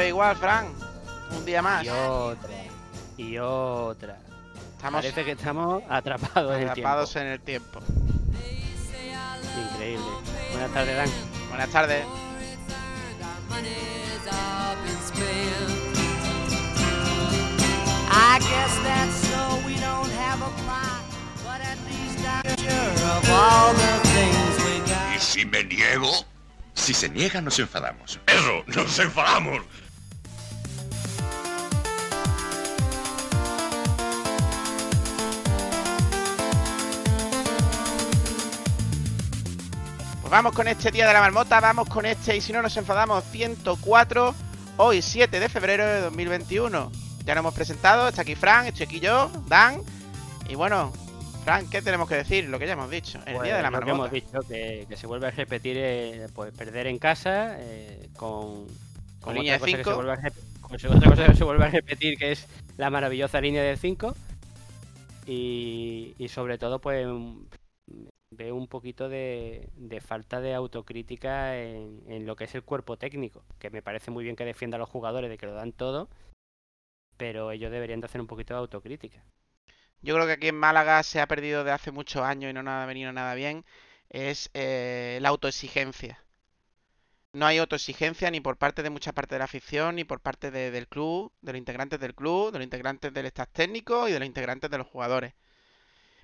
vez 0.00 0.08
igual, 0.08 0.36
Fran. 0.36 0.66
Un 1.36 1.44
día 1.44 1.62
más. 1.62 1.84
Y 1.84 1.88
otra. 1.90 2.50
Y 3.16 3.38
otra. 3.38 4.16
Estamos 4.76 5.02
Parece 5.02 5.24
que 5.24 5.32
estamos 5.32 5.82
atrapados 5.88 6.56
en 6.56 6.62
el 6.62 6.68
atrapados 6.70 7.12
tiempo. 7.12 7.26
en 7.26 7.32
el 7.32 7.40
tiempo. 7.40 7.80
Increíble. 9.72 10.04
Buenas 10.52 10.72
tardes, 10.72 10.96
Dan. 10.96 11.10
Buenas 11.50 11.68
tardes. 11.70 12.04
I 18.12 18.38
guess 18.40 18.74
that's 18.82 19.14
so 19.28 19.66
we 19.66 19.74
don't 19.76 20.10
have 20.12 20.40
a 20.42 20.50
plot, 20.62 21.04
but 21.44 21.60
at 21.62 21.78
least 21.86 22.18
I'm 22.26 22.56
sure 22.58 23.06
of 23.16 23.30
all 23.30 23.72
the 23.72 24.08
things 24.10 24.64
we 24.64 24.78
got. 24.90 25.14
¿Y 25.14 25.18
si 25.20 25.44
me 25.44 25.62
niego? 25.64 26.10
Si 26.74 26.94
se 26.94 27.08
niega, 27.08 27.40
nos 27.40 27.58
enfadamos. 27.58 28.18
¡Eso! 28.26 28.64
¡Nos 28.66 28.98
enfadamos! 28.98 29.60
Pues 40.30 40.38
vamos 40.44 40.52
con 40.54 40.68
este 40.68 40.92
día 40.92 41.08
de 41.08 41.12
la 41.12 41.18
marmota, 41.18 41.58
vamos 41.58 41.88
con 41.88 42.06
este 42.06 42.36
y 42.36 42.40
si 42.40 42.52
no 42.52 42.62
nos 42.62 42.76
enfadamos 42.76 43.24
104, 43.32 44.32
hoy 44.76 45.02
7 45.02 45.40
de 45.40 45.48
febrero 45.48 45.84
de 45.84 46.02
2021. 46.02 46.92
Ya 47.24 47.34
nos 47.34 47.42
hemos 47.42 47.52
presentado, 47.52 48.06
está 48.06 48.22
aquí 48.22 48.36
Fran, 48.36 48.68
estoy 48.68 48.86
aquí 48.86 49.00
yo, 49.00 49.28
Dan. 49.48 49.82
Y 50.48 50.54
bueno, 50.54 50.92
Fran, 51.42 51.68
¿qué 51.68 51.82
tenemos 51.82 52.08
que 52.08 52.14
decir? 52.14 52.48
Lo 52.48 52.60
que 52.60 52.68
ya 52.68 52.74
hemos 52.74 52.88
dicho, 52.88 53.18
el 53.26 53.34
Pues 53.34 53.42
día 53.42 53.56
de 53.56 53.62
la 53.62 53.70
lo 53.70 53.80
que 53.80 53.90
hemos 53.90 54.08
marmota. 54.08 54.14
dicho, 54.14 54.38
que, 54.48 54.86
que 54.88 54.96
se 54.96 55.08
vuelve 55.08 55.26
a 55.26 55.30
repetir 55.32 55.76
eh, 55.80 56.28
pues 56.32 56.52
perder 56.54 56.86
en 56.86 57.00
casa 57.00 57.56
eh, 57.58 58.08
con, 58.16 58.68
línea 59.34 59.54
de 59.54 59.58
cosa 59.58 59.66
que 59.66 59.76
se 59.78 59.82
cinco. 59.84 59.96
vuelve 59.96 60.12
a 60.12 60.16
rep- 60.16 60.60
con 60.60 60.96
otra 60.96 61.10
cosa 61.10 61.26
que 61.26 61.34
se 61.34 61.44
vuelve 61.44 61.64
a 61.64 61.70
repetir, 61.70 62.16
que 62.16 62.30
es 62.30 62.46
la 62.76 62.88
maravillosa 62.88 63.40
línea 63.40 63.64
de 63.64 63.76
5. 63.76 64.14
Y, 65.26 66.14
y 66.18 66.28
sobre 66.28 66.56
todo, 66.56 66.78
pues 66.80 67.04
veo 68.30 68.54
un 68.54 68.68
poquito 68.68 69.08
de, 69.08 69.68
falta 70.00 70.40
de 70.40 70.54
autocrítica 70.54 71.56
en, 71.58 72.26
lo 72.26 72.36
que 72.36 72.44
es 72.44 72.54
el 72.54 72.62
cuerpo 72.62 72.96
técnico, 72.96 73.44
que 73.58 73.70
me 73.70 73.82
parece 73.82 74.10
muy 74.10 74.24
bien 74.24 74.36
que 74.36 74.44
defienda 74.44 74.76
a 74.76 74.78
los 74.80 74.88
jugadores 74.88 75.30
de 75.30 75.38
que 75.38 75.46
lo 75.46 75.54
dan 75.54 75.72
todo, 75.72 76.08
pero 77.16 77.50
ellos 77.50 77.70
deberían 77.70 78.00
de 78.00 78.06
hacer 78.06 78.20
un 78.20 78.26
poquito 78.26 78.54
de 78.54 78.60
autocrítica. 78.60 79.24
Yo 80.02 80.14
creo 80.14 80.26
que 80.26 80.32
aquí 80.34 80.48
en 80.48 80.56
Málaga 80.58 81.02
se 81.02 81.20
ha 81.20 81.26
perdido 81.26 81.64
de 81.64 81.72
hace 81.72 81.90
muchos 81.90 82.22
años 82.22 82.50
y 82.50 82.54
no 82.54 82.62
nos 82.62 82.72
ha 82.72 82.86
venido 82.86 83.12
nada 83.12 83.34
bien, 83.34 83.64
es 84.08 84.50
eh, 84.54 85.18
la 85.20 85.28
autoexigencia. 85.30 86.24
No 87.32 87.46
hay 87.46 87.58
autoexigencia 87.58 88.30
ni 88.30 88.40
por 88.40 88.56
parte 88.56 88.82
de 88.84 88.90
mucha 88.90 89.12
parte 89.12 89.34
de 89.34 89.40
la 89.40 89.44
afición, 89.46 89.96
ni 89.96 90.04
por 90.04 90.20
parte 90.20 90.50
de- 90.50 90.70
del 90.70 90.86
club, 90.88 91.32
de 91.42 91.52
los 91.52 91.58
integrantes 91.58 91.98
del 92.00 92.14
club, 92.14 92.52
de 92.52 92.58
los 92.58 92.64
integrantes 92.64 93.12
del 93.12 93.26
staff 93.26 93.48
técnico 93.52 94.08
y 94.08 94.12
de 94.12 94.18
los 94.20 94.26
integrantes 94.26 94.70
de 94.70 94.78
los 94.78 94.86
jugadores. 94.86 95.34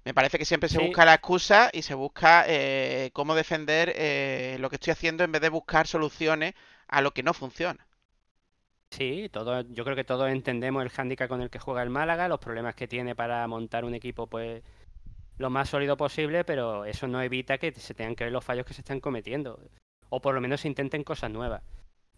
Me 0.06 0.14
parece 0.14 0.38
que 0.38 0.46
siempre 0.46 0.70
se 0.70 0.78
Sí. 0.78 0.78
busca 0.78 1.04
la 1.04 1.12
excusa 1.14 1.68
y 1.72 1.82
se 1.82 1.92
busca 1.94 2.44
eh, 2.48 3.10
cómo 3.12 3.34
defender 3.34 3.92
eh, 3.94 4.56
lo 4.58 4.70
que 4.70 4.76
estoy 4.76 4.92
haciendo 4.92 5.22
en 5.22 5.32
vez 5.32 5.42
de 5.42 5.50
buscar 5.50 5.86
soluciones 5.86 6.54
a 6.88 7.02
lo 7.02 7.12
que 7.12 7.22
no 7.22 7.34
funciona. 7.34 7.86
Sí, 8.90 9.28
todo, 9.32 9.60
yo 9.62 9.84
creo 9.84 9.96
que 9.96 10.04
todos 10.04 10.28
entendemos 10.30 10.82
el 10.82 10.88
hándicap 10.90 11.28
con 11.28 11.42
el 11.42 11.50
que 11.50 11.58
juega 11.58 11.82
el 11.82 11.90
Málaga, 11.90 12.28
los 12.28 12.38
problemas 12.40 12.74
que 12.74 12.88
tiene 12.88 13.14
para 13.14 13.46
montar 13.46 13.84
un 13.84 13.94
equipo 13.94 14.26
pues 14.28 14.62
lo 15.38 15.50
más 15.50 15.70
sólido 15.70 15.96
posible, 15.96 16.44
pero 16.44 16.84
eso 16.86 17.08
no 17.08 17.22
evita 17.22 17.58
que 17.58 17.72
se 17.72 17.94
tengan 17.94 18.16
que 18.16 18.24
ver 18.24 18.32
los 18.34 18.44
fallos 18.44 18.66
que 18.66 18.74
se 18.74 18.82
están 18.82 19.00
cometiendo, 19.00 19.60
o 20.10 20.20
por 20.22 20.34
lo 20.34 20.40
menos 20.42 20.62
se 20.62 20.68
intenten 20.68 21.04
cosas 21.04 21.30
nuevas. 21.32 21.62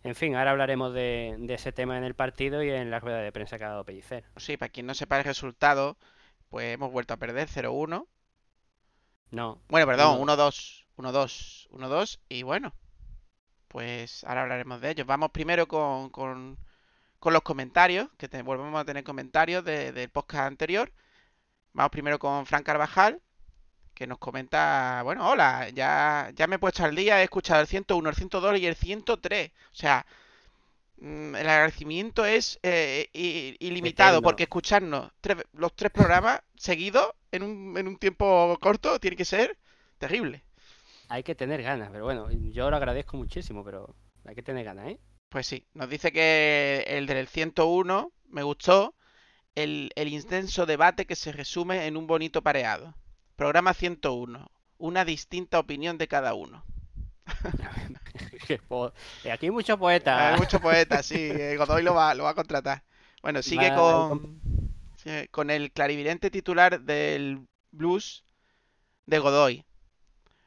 En 0.04 0.14
fin, 0.16 0.36
ahora 0.36 0.52
hablaremos 0.52 0.94
de, 0.94 1.36
de 1.38 1.54
ese 1.54 1.72
tema 1.72 1.98
en 1.98 2.04
el 2.04 2.14
partido 2.14 2.62
y 2.62 2.70
en 2.70 2.90
la 2.90 3.00
rueda 3.00 3.20
de 3.20 3.32
prensa 3.32 3.58
que 3.58 3.64
ha 3.64 3.70
dado 3.70 3.84
Pellicer. 3.84 4.24
Sí, 4.36 4.56
para 4.56 4.70
quien 4.70 4.86
no 4.86 4.94
sepa 4.94 5.18
el 5.18 5.24
resultado, 5.24 5.98
pues 6.48 6.74
hemos 6.74 6.90
vuelto 6.92 7.14
a 7.14 7.18
perder 7.18 7.48
0-1. 7.48 8.06
No, 9.30 9.60
Bueno, 9.68 9.86
perdón, 9.86 10.20
Uno- 10.20 10.34
1-2. 10.36 10.86
1-2. 10.96 11.68
1-2. 11.70 12.18
Y 12.28 12.42
bueno, 12.42 12.74
pues 13.68 14.24
ahora 14.24 14.42
hablaremos 14.42 14.80
de 14.80 14.90
ellos. 14.90 15.06
Vamos 15.06 15.30
primero 15.30 15.68
con, 15.68 16.10
con, 16.10 16.58
con 17.18 17.32
los 17.32 17.42
comentarios, 17.42 18.08
que 18.18 18.28
te, 18.28 18.42
volvemos 18.42 18.80
a 18.80 18.84
tener 18.84 19.04
comentarios 19.04 19.64
de- 19.64 19.92
del 19.92 20.08
podcast 20.10 20.46
anterior. 20.46 20.92
Vamos 21.74 21.90
primero 21.90 22.18
con 22.18 22.46
Fran 22.46 22.62
Carvajal, 22.64 23.20
que 23.94 24.06
nos 24.06 24.18
comenta, 24.18 25.02
bueno, 25.04 25.28
hola, 25.28 25.68
ya, 25.70 26.30
ya 26.34 26.46
me 26.46 26.56
he 26.56 26.58
puesto 26.58 26.84
al 26.84 26.94
día, 26.96 27.20
he 27.20 27.24
escuchado 27.24 27.60
el 27.60 27.66
101, 27.68 28.08
el 28.10 28.16
102 28.16 28.58
y 28.58 28.66
el 28.66 28.76
103. 28.76 29.50
O 29.72 29.74
sea, 29.74 30.06
el 31.00 31.48
agradecimiento 31.48 32.24
es 32.24 32.58
eh, 32.62 33.08
ilimitado, 33.60 34.18
Eterno. 34.18 34.22
porque 34.22 34.44
escucharnos 34.44 35.10
tres- 35.20 35.44
los 35.52 35.74
tres 35.74 35.92
programas 35.92 36.40
seguidos 36.56 37.10
en 37.32 37.42
un, 37.42 37.76
en 37.78 37.86
un 37.88 37.96
tiempo 37.98 38.56
corto 38.60 38.98
tiene 38.98 39.16
que 39.16 39.24
ser 39.24 39.56
terrible. 39.98 40.42
hay 41.08 41.22
que 41.22 41.34
tener 41.34 41.62
ganas, 41.62 41.90
pero 41.92 42.04
bueno, 42.04 42.28
yo 42.30 42.70
lo 42.70 42.76
agradezco 42.76 43.16
muchísimo, 43.16 43.64
pero 43.64 43.94
hay 44.24 44.34
que 44.34 44.42
tener 44.42 44.64
ganas, 44.64 44.88
¿eh? 44.88 44.98
Pues 45.28 45.46
sí, 45.46 45.66
nos 45.74 45.88
dice 45.88 46.10
que 46.12 46.84
el 46.88 47.06
del 47.06 47.28
101 47.28 48.12
me 48.28 48.42
gustó 48.42 48.94
el, 49.54 49.90
el 49.94 50.08
intenso 50.08 50.66
debate 50.66 51.06
que 51.06 51.16
se 51.16 51.32
resume 51.32 51.86
en 51.86 51.96
un 51.96 52.06
bonito 52.06 52.42
pareado. 52.42 52.94
Programa 53.36 53.74
101, 53.74 54.50
una 54.78 55.04
distinta 55.04 55.58
opinión 55.58 55.98
de 55.98 56.08
cada 56.08 56.34
uno. 56.34 56.64
Eh, 59.24 59.30
Aquí 59.32 59.46
hay 59.46 59.50
muchos 59.52 59.78
poetas. 59.78 60.34
Hay 60.34 60.38
muchos 60.38 60.60
poetas, 60.60 61.06
sí, 61.06 61.16
eh, 61.16 61.56
Godoy 61.56 61.82
lo 61.82 61.94
va, 61.94 62.14
lo 62.14 62.24
va 62.24 62.30
a 62.30 62.34
contratar. 62.34 62.84
Bueno, 63.22 63.42
sigue 63.42 63.72
con, 63.74 64.40
con 65.30 65.50
el 65.50 65.72
clarividente 65.72 66.30
titular 66.30 66.80
del 66.80 67.46
blues 67.70 68.24
de 69.06 69.18
Godoy. 69.18 69.64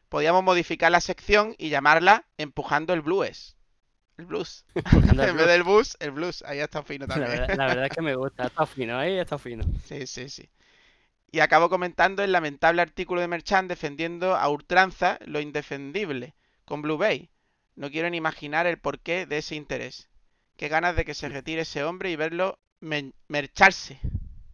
Podíamos 0.09 0.44
modificar 0.44 0.92
la 0.92 1.02
sección 1.02 1.56
y 1.58 1.69
llamarla 1.69 2.28
Empujando 2.38 2.94
el 2.94 3.02
Blues. 3.02 3.58
El 4.18 4.25
blues. 4.25 4.66
En 5.12 5.34
vez 5.34 5.34
blues. 5.34 5.48
del 5.48 5.63
bus, 5.63 5.98
el 6.00 6.12
blues. 6.12 6.44
Ahí 6.44 6.59
ha 6.59 6.66
estado 6.66 6.86
fino 6.86 7.08
La 7.08 7.16
también. 7.16 7.30
verdad, 7.30 7.50
la 7.56 7.66
verdad 7.68 7.86
es 7.86 7.92
que 7.92 8.02
me 8.02 8.16
gusta, 8.16 8.48
estado 8.48 8.68
fino. 8.68 8.98
Ha 8.98 9.08
estado 9.08 9.40
fino. 9.40 9.63
Sí, 9.86 10.08
sí, 10.08 10.30
sí. 10.30 10.50
Y 11.31 11.40
acabo 11.42 11.69
comentando 11.69 12.24
el 12.24 12.31
lamentable 12.31 12.81
artículo 12.81 13.22
de 13.22 13.28
Merchant 13.28 13.69
defendiendo 13.69 14.36
a 14.36 14.50
ultranza 14.50 15.19
lo 15.25 15.40
indefendible 15.40 16.36
con 16.71 16.81
Blue 16.81 16.97
Bay. 16.97 17.29
No 17.75 17.91
quiero 17.91 18.09
ni 18.09 18.15
imaginar 18.15 18.65
el 18.65 18.79
porqué 18.79 19.25
de 19.25 19.39
ese 19.39 19.55
interés. 19.55 20.09
Qué 20.55 20.69
ganas 20.69 20.95
de 20.95 21.03
que 21.03 21.13
se 21.13 21.27
retire 21.27 21.63
ese 21.63 21.83
hombre 21.83 22.11
y 22.11 22.15
verlo 22.15 22.59
mercharse. 23.27 23.99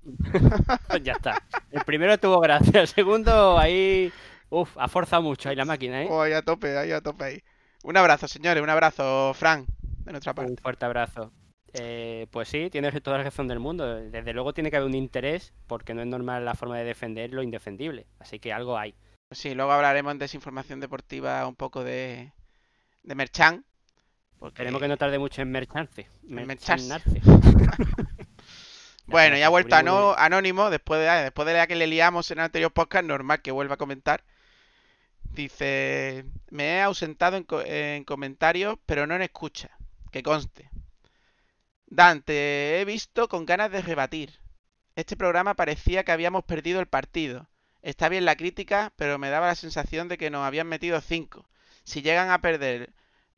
Ya 1.04 1.14
está. 1.14 1.44
El 1.70 1.82
primero 1.82 2.18
tuvo 2.18 2.40
gracia, 2.40 2.82
el 2.82 2.88
segundo 2.88 3.60
ahí. 3.60 4.12
Uf, 4.50 4.76
ha 4.80 4.88
forzado 4.88 5.22
mucho 5.22 5.50
ahí 5.50 5.56
la 5.56 5.66
máquina, 5.66 6.02
¿eh? 6.02 6.08
Oh, 6.10 6.22
ahí 6.22 6.34
a 6.34 6.42
tope, 6.42 6.76
ahí 6.76 6.92
a 6.92 7.02
tope 7.02 7.24
ahí. 7.24 7.44
Un 7.84 7.96
abrazo, 7.98 8.28
señores, 8.28 8.64
un 8.64 8.70
abrazo, 8.72 9.36
Fran, 9.36 9.68
de 10.06 10.12
nuestra 10.12 10.34
parte. 10.34 10.54
Un 10.54 10.58
fuerte 10.58 10.86
abrazo. 10.86 11.32
Eh, 11.74 12.26
pues 12.32 12.48
sí, 12.48 12.72
tienes 12.72 13.00
toda 13.04 13.20
la 13.20 13.26
razón 13.26 13.48
del 13.48 13.60
mundo. 13.60 13.94
Desde 13.94 14.34
luego 14.34 14.54
tiene 14.56 14.72
que 14.72 14.78
haber 14.78 14.90
un 14.90 14.96
interés, 14.96 15.54
porque 15.68 15.94
no 15.94 16.02
es 16.02 16.08
normal 16.08 16.46
la 16.46 16.56
forma 16.56 16.80
de 16.80 16.86
defender 16.86 17.32
lo 17.32 17.44
indefendible. 17.44 18.08
Así 18.18 18.40
que 18.40 18.54
algo 18.54 18.76
hay. 18.76 18.96
Pues 19.28 19.40
sí, 19.40 19.54
luego 19.54 19.72
hablaremos 19.74 20.12
en 20.14 20.20
desinformación 20.20 20.80
deportiva 20.80 21.46
un 21.48 21.56
poco 21.56 21.84
de, 21.84 22.32
de 23.04 23.16
Merchant. 23.16 23.66
Porque... 24.40 24.58
Tenemos 24.58 24.82
que 24.82 24.88
no 24.88 24.98
tarde 24.98 25.20
mucho 25.20 25.42
en 25.42 25.52
mercharse. 25.52 26.08
Mercharse. 26.24 27.02
Bueno, 29.10 29.38
Ya 29.38 29.46
ha 29.46 29.50
vuelto 29.50 29.74
ano- 29.78 30.14
anónimo 30.18 30.70
después 30.70 31.00
de, 31.00 31.08
después 31.24 31.46
de 31.48 31.54
la 31.54 31.66
que 31.66 31.78
le 31.78 31.88
liamos 31.88 32.30
en 32.30 32.40
el 32.40 32.44
anterior 32.44 32.74
podcast, 32.74 33.06
normal 33.06 33.42
que 33.42 33.52
vuelva 33.52 33.76
a 33.76 33.78
comentar. 33.78 34.22
Dice, 35.32 36.26
me 36.50 36.76
he 36.76 36.82
ausentado 36.82 37.38
en, 37.38 37.46
en 37.68 38.04
comentarios, 38.04 38.78
pero 38.86 39.08
no 39.08 39.16
en 39.16 39.22
escucha, 39.22 39.70
que 40.12 40.24
conste. 40.24 40.70
Dante, 41.86 42.82
he 42.82 42.86
visto 42.86 43.30
con 43.30 43.46
ganas 43.46 43.72
de 43.72 43.82
rebatir. 43.82 44.40
Este 44.98 45.16
programa 45.16 45.54
parecía 45.54 46.04
que 46.04 46.12
habíamos 46.12 46.44
perdido 46.44 46.82
el 46.82 46.88
partido. 46.88 47.48
Está 47.88 48.10
bien 48.10 48.26
la 48.26 48.36
crítica, 48.36 48.92
pero 48.98 49.18
me 49.18 49.30
daba 49.30 49.48
la 49.48 49.56
sensación 49.56 50.10
de 50.10 50.18
que 50.18 50.30
nos 50.30 50.46
habían 50.46 50.68
metido 50.68 51.00
cinco. 51.00 51.48
Si 51.86 52.02
llegan 52.02 52.30
a 52.32 52.42
perder, 52.42 52.92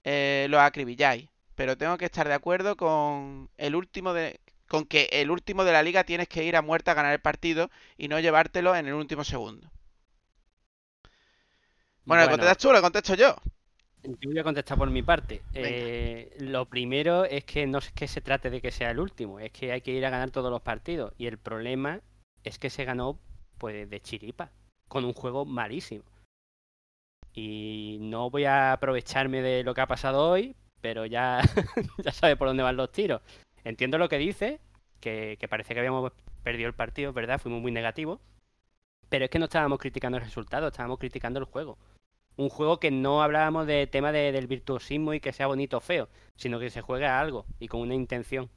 eh, 0.03 0.47
los 0.49 0.59
acribilláis. 0.59 1.29
Pero 1.53 1.77
tengo 1.77 1.99
que 1.99 2.05
estar 2.05 2.27
de 2.27 2.33
acuerdo 2.33 2.75
con 2.75 3.51
el 3.57 3.75
último 3.75 4.11
de, 4.11 4.39
con 4.67 4.85
que 4.85 5.07
el 5.11 5.29
último 5.29 5.65
de 5.65 5.71
la 5.71 5.83
liga 5.83 6.03
tienes 6.03 6.27
que 6.27 6.43
ir 6.45 6.55
a 6.55 6.63
muerte 6.63 6.89
a 6.89 6.95
ganar 6.95 7.13
el 7.13 7.19
partido 7.19 7.69
y 7.95 8.07
no 8.07 8.19
llevártelo 8.19 8.75
en 8.75 8.87
el 8.87 8.95
último 8.95 9.23
segundo. 9.23 9.69
Bueno, 12.05 12.23
¿le 12.23 12.29
contestas 12.31 12.57
tú 12.57 12.69
o 12.69 12.73
le 12.73 12.81
contesto 12.81 13.13
yo? 13.13 13.35
Yo 14.01 14.29
voy 14.31 14.39
a 14.39 14.43
contestar 14.43 14.79
por 14.79 14.89
mi 14.89 15.03
parte. 15.03 15.43
Eh, 15.53 16.35
lo 16.39 16.65
primero 16.65 17.23
es 17.23 17.43
que 17.43 17.67
no 17.67 17.77
es 17.77 17.91
que 17.91 18.07
se 18.07 18.21
trate 18.21 18.49
de 18.49 18.61
que 18.61 18.71
sea 18.71 18.89
el 18.89 18.99
último, 18.99 19.39
es 19.39 19.51
que 19.51 19.71
hay 19.71 19.81
que 19.81 19.91
ir 19.91 20.03
a 20.07 20.09
ganar 20.09 20.31
todos 20.31 20.49
los 20.49 20.63
partidos. 20.63 21.13
Y 21.19 21.27
el 21.27 21.37
problema 21.37 22.01
es 22.43 22.57
que 22.57 22.71
se 22.71 22.83
ganó 22.83 23.19
pues 23.59 23.89
de 23.89 24.01
chiripa, 24.01 24.51
con 24.87 25.05
un 25.05 25.13
juego 25.13 25.45
malísimo. 25.45 26.03
Y 27.33 27.97
no 28.01 28.29
voy 28.29 28.45
a 28.45 28.73
aprovecharme 28.73 29.41
de 29.41 29.63
lo 29.63 29.73
que 29.75 29.81
ha 29.81 29.87
pasado 29.87 30.29
hoy, 30.29 30.55
pero 30.81 31.05
ya, 31.05 31.41
ya 32.03 32.11
sabe 32.11 32.35
por 32.35 32.47
dónde 32.47 32.63
van 32.63 32.77
los 32.77 32.91
tiros. 32.91 33.21
Entiendo 33.63 33.97
lo 33.97 34.09
que 34.09 34.17
dice, 34.17 34.59
que, 34.99 35.37
parece 35.49 35.73
que 35.73 35.79
habíamos 35.79 36.11
perdido 36.43 36.67
el 36.67 36.73
partido, 36.73 37.13
¿verdad? 37.13 37.39
Fuimos 37.39 37.61
muy 37.61 37.71
negativos. 37.71 38.19
Pero 39.09 39.25
es 39.25 39.31
que 39.31 39.39
no 39.39 39.45
estábamos 39.45 39.79
criticando 39.79 40.17
el 40.17 40.23
resultado, 40.23 40.67
estábamos 40.67 40.99
criticando 40.99 41.39
el 41.39 41.45
juego. 41.45 41.77
Un 42.37 42.49
juego 42.49 42.79
que 42.79 42.91
no 42.91 43.21
hablábamos 43.21 43.67
de 43.67 43.87
tema 43.87 44.11
de, 44.11 44.31
del 44.31 44.47
virtuosismo 44.47 45.13
y 45.13 45.19
que 45.19 45.33
sea 45.33 45.47
bonito 45.47 45.77
o 45.77 45.81
feo, 45.81 46.09
sino 46.35 46.59
que 46.59 46.69
se 46.69 46.81
juega 46.81 47.17
a 47.17 47.21
algo 47.21 47.45
y 47.59 47.67
con 47.67 47.81
una 47.81 47.95
intención. 47.95 48.49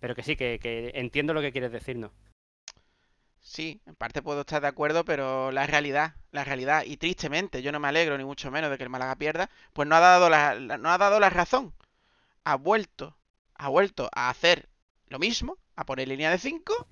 Pero 0.00 0.14
que 0.14 0.22
sí, 0.22 0.36
que, 0.36 0.58
que 0.58 0.92
entiendo 0.94 1.34
lo 1.34 1.40
que 1.40 1.52
quieres 1.52 1.70
decirnos. 1.70 2.12
Sí, 3.54 3.80
en 3.86 3.94
parte 3.94 4.20
puedo 4.20 4.40
estar 4.40 4.60
de 4.62 4.66
acuerdo, 4.68 5.04
pero 5.04 5.52
la 5.52 5.64
realidad, 5.66 6.16
la 6.32 6.42
realidad, 6.44 6.82
y 6.84 6.96
tristemente, 6.96 7.62
yo 7.62 7.70
no 7.70 7.78
me 7.78 7.86
alegro 7.88 8.18
ni 8.18 8.24
mucho 8.24 8.50
menos 8.50 8.68
de 8.70 8.76
que 8.76 8.82
el 8.82 8.90
Málaga 8.90 9.14
pierda, 9.16 9.48
pues 9.72 9.86
no 9.88 9.94
ha 9.94 10.00
dado 10.00 10.28
la, 10.28 10.56
no 10.56 10.90
ha 10.90 10.98
dado 10.98 11.20
la 11.20 11.30
razón. 11.30 11.72
Ha 12.44 12.56
vuelto, 12.56 13.16
ha 13.54 13.68
vuelto 13.68 14.10
a 14.14 14.30
hacer 14.30 14.68
lo 15.08 15.18
mismo, 15.20 15.58
a 15.76 15.86
poner 15.86 16.08
línea 16.08 16.30
de 16.30 16.38
5, 16.38 16.88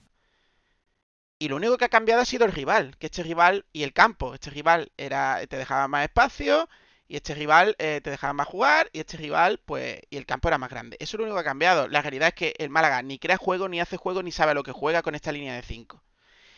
y 1.39 1.49
lo 1.49 1.57
único 1.57 1.77
que 1.77 1.85
ha 1.85 1.89
cambiado 1.89 2.23
ha 2.23 2.25
sido 2.25 2.47
el 2.47 2.53
rival, 2.53 2.97
que 2.99 3.07
este 3.07 3.23
rival 3.23 3.67
y 3.73 3.83
el 3.83 3.93
campo. 3.93 4.35
Este 4.35 4.51
rival 4.51 4.93
era, 4.97 5.45
te 5.49 5.57
dejaba 5.57 5.89
más 5.89 6.05
espacio, 6.05 6.69
y 7.09 7.17
este 7.17 7.35
rival 7.35 7.75
eh, 7.79 8.01
te 8.03 8.11
dejaba 8.11 8.35
más 8.35 8.47
jugar, 8.47 8.89
y 8.93 9.01
este 9.01 9.17
rival, 9.17 9.59
pues, 9.65 10.01
y 10.11 10.17
el 10.17 10.27
campo 10.27 10.49
era 10.49 10.59
más 10.59 10.71
grande. 10.71 10.97
Eso 11.01 11.17
es 11.17 11.19
lo 11.19 11.25
único 11.25 11.37
que 11.37 11.41
ha 11.41 11.45
cambiado. 11.45 11.89
La 11.89 12.03
realidad 12.03 12.29
es 12.29 12.35
que 12.35 12.55
el 12.59 12.71
Málaga 12.71 13.03
ni 13.03 13.19
crea 13.19 13.37
juego, 13.37 13.69
ni 13.69 13.81
hace 13.81 13.97
juego, 13.97 14.23
ni 14.23 14.33
sabe 14.33 14.55
lo 14.55 14.63
que 14.63 14.73
juega 14.73 15.03
con 15.03 15.15
esta 15.17 15.33
línea 15.33 15.55
de 15.55 15.63
5. 15.63 16.03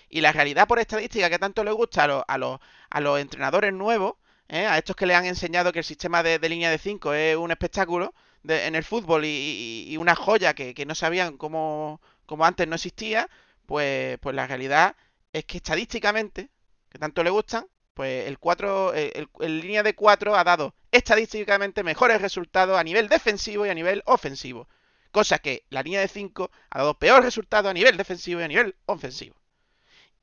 Y 0.09 0.21
la 0.21 0.33
realidad 0.33 0.67
por 0.69 0.79
estadística 0.79 1.31
que 1.31 1.39
tanto 1.39 1.65
le 1.65 1.73
gusta 1.73 2.05
a 2.05 2.07
los, 2.09 2.25
a 2.29 2.39
los, 2.39 2.61
a 2.91 3.01
los 3.01 3.21
entrenadores 3.21 3.73
nuevos, 3.73 4.15
¿eh? 4.49 4.67
a 4.67 4.79
estos 4.79 4.97
que 4.97 5.07
le 5.07 5.15
han 5.15 5.27
enseñado 5.27 5.73
que 5.73 5.81
el 5.81 5.85
sistema 5.85 6.23
de, 6.23 6.39
línea 6.49 6.71
de 6.71 6.79
5 6.79 7.15
es 7.15 7.37
un 7.37 7.51
espectáculo 7.51 8.15
en 8.47 8.75
el 8.75 8.85
fútbol 8.85 9.25
y, 9.25 9.97
una 9.99 10.15
joya 10.15 10.55
que, 10.55 10.85
no 10.87 10.95
sabían 10.95 11.37
cómo, 11.39 12.01
antes 12.41 12.69
no 12.69 12.75
existía, 12.75 13.29
pues, 13.67 14.19
pues 14.21 14.35
la 14.37 14.47
realidad 14.47 14.97
es 15.33 15.45
que 15.45 15.57
estadísticamente, 15.59 16.51
que 16.91 16.99
tanto 16.99 17.23
le 17.25 17.31
gustan, 17.31 17.67
pues 17.95 18.27
el 18.29 18.39
4, 18.39 18.93
el, 18.95 19.13
el- 19.15 19.29
el 19.41 19.61
línea 19.61 19.83
de 19.83 19.95
4 19.95 20.35
ha 20.37 20.45
dado 20.45 20.75
estadísticamente 20.91 21.83
mejores 21.83 22.21
resultados 22.21 22.79
a 22.79 22.85
nivel 22.85 23.09
defensivo 23.09 23.67
y 23.67 23.71
a 23.71 23.75
nivel 23.75 24.03
ofensivo. 24.07 24.69
Cosa 25.13 25.39
que 25.39 25.65
la 25.71 25.83
línea 25.83 26.01
de 26.01 26.09
5 26.09 26.51
ha 26.71 26.79
dado 26.79 26.99
peor 26.99 27.23
resultado 27.23 27.69
a 27.69 27.73
nivel 27.75 27.97
defensivo 27.97 28.41
y 28.41 28.45
a 28.45 28.49
nivel 28.49 28.77
ofensivo. 28.87 29.37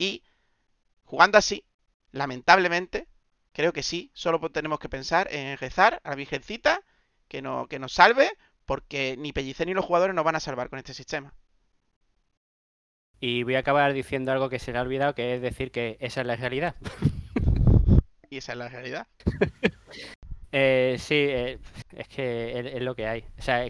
Y 0.01 0.23
jugando 1.03 1.37
así, 1.37 1.63
lamentablemente, 2.11 3.07
creo 3.51 3.71
que 3.71 3.83
sí, 3.83 4.09
solo 4.15 4.39
tenemos 4.49 4.79
que 4.79 4.89
pensar 4.89 5.31
en 5.31 5.59
rezar 5.59 6.01
a 6.03 6.09
la 6.09 6.15
Virgencita 6.15 6.81
que, 7.27 7.43
no, 7.43 7.67
que 7.67 7.77
nos 7.77 7.93
salve, 7.93 8.31
porque 8.65 9.15
ni 9.19 9.31
Pellicer 9.31 9.67
ni 9.67 9.75
los 9.75 9.85
jugadores 9.85 10.15
nos 10.15 10.25
van 10.25 10.35
a 10.35 10.39
salvar 10.39 10.71
con 10.71 10.79
este 10.79 10.95
sistema. 10.95 11.35
Y 13.19 13.43
voy 13.43 13.53
a 13.53 13.59
acabar 13.59 13.93
diciendo 13.93 14.31
algo 14.31 14.49
que 14.49 14.57
se 14.57 14.71
le 14.71 14.79
ha 14.79 14.81
olvidado, 14.81 15.13
que 15.13 15.35
es 15.35 15.41
decir 15.43 15.69
que 15.69 15.97
esa 15.99 16.21
es 16.21 16.27
la 16.27 16.35
realidad. 16.35 16.75
Y 18.31 18.37
esa 18.37 18.53
es 18.53 18.57
la 18.57 18.69
realidad. 18.69 19.07
Eh, 20.53 20.97
sí, 20.99 21.15
eh, 21.15 21.59
es 21.93 22.09
que 22.09 22.59
es, 22.59 22.65
es 22.75 22.81
lo 22.81 22.93
que 22.93 23.07
hay. 23.07 23.23
O 23.39 23.41
sea, 23.41 23.65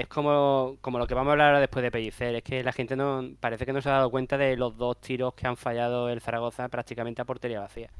es, 0.00 0.08
como, 0.08 0.76
como 0.80 0.98
lo 0.98 1.06
que 1.06 1.14
vamos 1.14 1.30
a 1.30 1.32
hablar 1.32 1.48
ahora 1.48 1.60
después 1.60 1.82
de 1.82 1.90
Pellicer. 1.90 2.34
Es 2.36 2.42
que 2.42 2.62
la 2.62 2.72
gente 2.72 2.96
no 2.96 3.22
parece 3.40 3.66
que 3.66 3.72
no 3.72 3.80
se 3.80 3.88
ha 3.88 3.92
dado 3.92 4.10
cuenta 4.10 4.36
de 4.36 4.56
los 4.56 4.76
dos 4.76 5.00
tiros 5.00 5.34
que 5.34 5.46
han 5.46 5.56
fallado 5.56 6.08
el 6.08 6.20
Zaragoza 6.20 6.68
prácticamente 6.68 7.22
a 7.22 7.24
portería 7.24 7.60
vacía. 7.60 7.90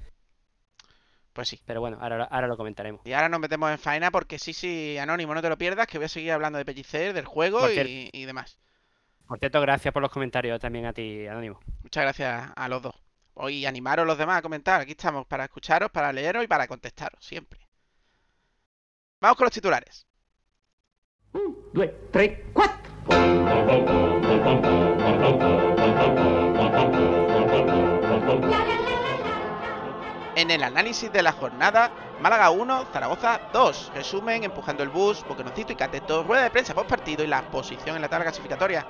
Pues 1.33 1.49
sí. 1.49 1.61
Pero 1.65 1.81
bueno, 1.81 1.99
ahora, 2.01 2.25
ahora 2.25 2.47
lo 2.49 2.57
comentaremos. 2.57 3.01
Y 3.05 3.13
ahora 3.13 3.29
nos 3.29 3.41
metemos 3.41 3.71
en 3.71 3.79
faena 3.79 4.11
porque 4.11 4.39
sí, 4.39 4.53
sí, 4.53 4.99
Anónimo, 4.99 5.35
no 5.35 5.43
te 5.43 5.49
lo 5.49 5.59
pierdas, 5.59 5.87
que 5.87 5.99
voy 5.99 6.07
a 6.07 6.09
seguir 6.09 6.33
hablando 6.33 6.59
de 6.59 6.65
Pellicer, 6.65 7.13
del 7.13 7.27
juego 7.27 7.71
y, 7.71 8.11
y 8.13 8.25
demás. 8.25 8.59
Por 9.27 9.39
cierto, 9.39 9.61
gracias 9.61 9.93
por 9.93 10.03
los 10.03 10.11
comentarios 10.11 10.59
también 10.59 10.87
a 10.87 10.93
ti, 10.93 11.27
Anónimo. 11.27 11.61
Muchas 11.83 12.03
gracias 12.03 12.51
a 12.57 12.69
los 12.69 12.83
dos. 12.83 12.95
Hoy 13.35 13.67
animaros 13.67 14.07
los 14.07 14.19
demás 14.19 14.39
a 14.39 14.43
comentar. 14.43 14.81
Aquí 14.81 14.93
estamos 14.93 15.27
para 15.27 15.45
escucharos, 15.45 15.91
para 15.91 16.13
leeros 16.13 16.43
y 16.43 16.49
para 16.49 16.67
contestaros, 16.67 17.25
siempre. 17.25 17.61
Vamos 19.21 19.37
con 19.37 19.45
los 19.45 19.53
titulares. 19.53 20.09
Un, 21.35 21.57
due, 21.75 21.95
tre, 22.11 22.45
quattro. 22.55 22.89
En 30.37 30.51
el 30.51 30.63
análisis 30.63 31.13
de 31.13 31.23
la 31.23 31.33
jornada, 31.33 31.91
Málaga 32.21 32.51
1, 32.51 32.87
Zaragoza 32.93 33.41
2. 33.53 33.93
Resumen, 33.95 34.45
empujando 34.45 34.83
el 34.83 34.89
bus, 34.89 35.25
Boquenocito 35.29 35.73
y 35.73 35.77
Cateto, 35.77 36.23
rueda 36.23 36.45
de 36.45 36.51
prensa 36.51 36.75
post 36.75 36.89
partido 36.89 37.25
y 37.25 37.27
la 37.27 37.43
posición 37.51 37.97
en 37.97 38.03
la 38.03 38.09
tabla 38.09 38.25
clasificatoria. 38.25 38.87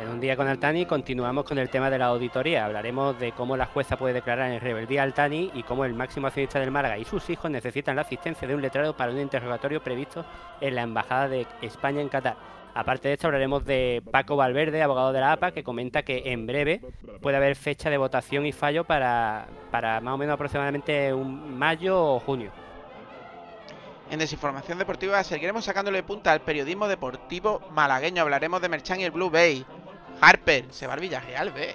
En 0.00 0.08
un 0.08 0.20
día 0.20 0.36
con 0.36 0.46
Altani 0.46 0.84
continuamos 0.84 1.44
con 1.44 1.58
el 1.58 1.70
tema 1.70 1.88
de 1.88 1.96
la 1.98 2.06
auditoría. 2.06 2.66
Hablaremos 2.66 3.18
de 3.18 3.32
cómo 3.32 3.56
la 3.56 3.64
jueza 3.64 3.96
puede 3.96 4.12
declarar 4.12 4.50
en 4.52 4.60
rebeldía 4.60 5.00
a 5.00 5.04
Altani 5.04 5.50
y 5.54 5.62
cómo 5.62 5.86
el 5.86 5.94
máximo 5.94 6.26
accionista 6.26 6.60
del 6.60 6.70
Málaga 6.70 6.98
y 6.98 7.06
sus 7.06 7.30
hijos 7.30 7.50
necesitan 7.50 7.96
la 7.96 8.02
asistencia 8.02 8.46
de 8.46 8.54
un 8.54 8.60
letrado 8.60 8.94
para 8.94 9.10
un 9.10 9.18
interrogatorio 9.18 9.82
previsto 9.82 10.26
en 10.60 10.74
la 10.74 10.82
Embajada 10.82 11.28
de 11.28 11.46
España 11.62 12.02
en 12.02 12.10
Qatar. 12.10 12.36
Aparte 12.74 13.08
de 13.08 13.14
esto, 13.14 13.28
hablaremos 13.28 13.64
de 13.64 14.02
Paco 14.10 14.36
Valverde, 14.36 14.82
abogado 14.82 15.14
de 15.14 15.20
la 15.20 15.32
APA, 15.32 15.52
que 15.52 15.64
comenta 15.64 16.02
que 16.02 16.24
en 16.26 16.46
breve 16.46 16.82
puede 17.22 17.38
haber 17.38 17.56
fecha 17.56 17.88
de 17.88 17.96
votación 17.96 18.44
y 18.44 18.52
fallo 18.52 18.84
para, 18.84 19.46
para 19.70 20.02
más 20.02 20.12
o 20.12 20.18
menos 20.18 20.34
aproximadamente 20.34 21.14
un 21.14 21.56
mayo 21.56 21.98
o 21.98 22.20
junio. 22.20 22.52
En 24.10 24.18
Desinformación 24.18 24.78
Deportiva 24.78 25.24
seguiremos 25.24 25.64
sacándole 25.64 26.02
punta 26.02 26.32
al 26.32 26.42
periodismo 26.42 26.86
deportivo 26.86 27.60
malagueño. 27.72 28.22
Hablaremos 28.22 28.60
de 28.60 28.68
Merchan 28.68 29.00
y 29.00 29.04
el 29.04 29.10
Blue 29.10 29.30
Bay. 29.30 29.64
Harper, 30.20 30.64
se 30.70 30.86
va 30.86 30.94
al 30.94 31.00
Villarreal, 31.00 31.50
ve. 31.50 31.74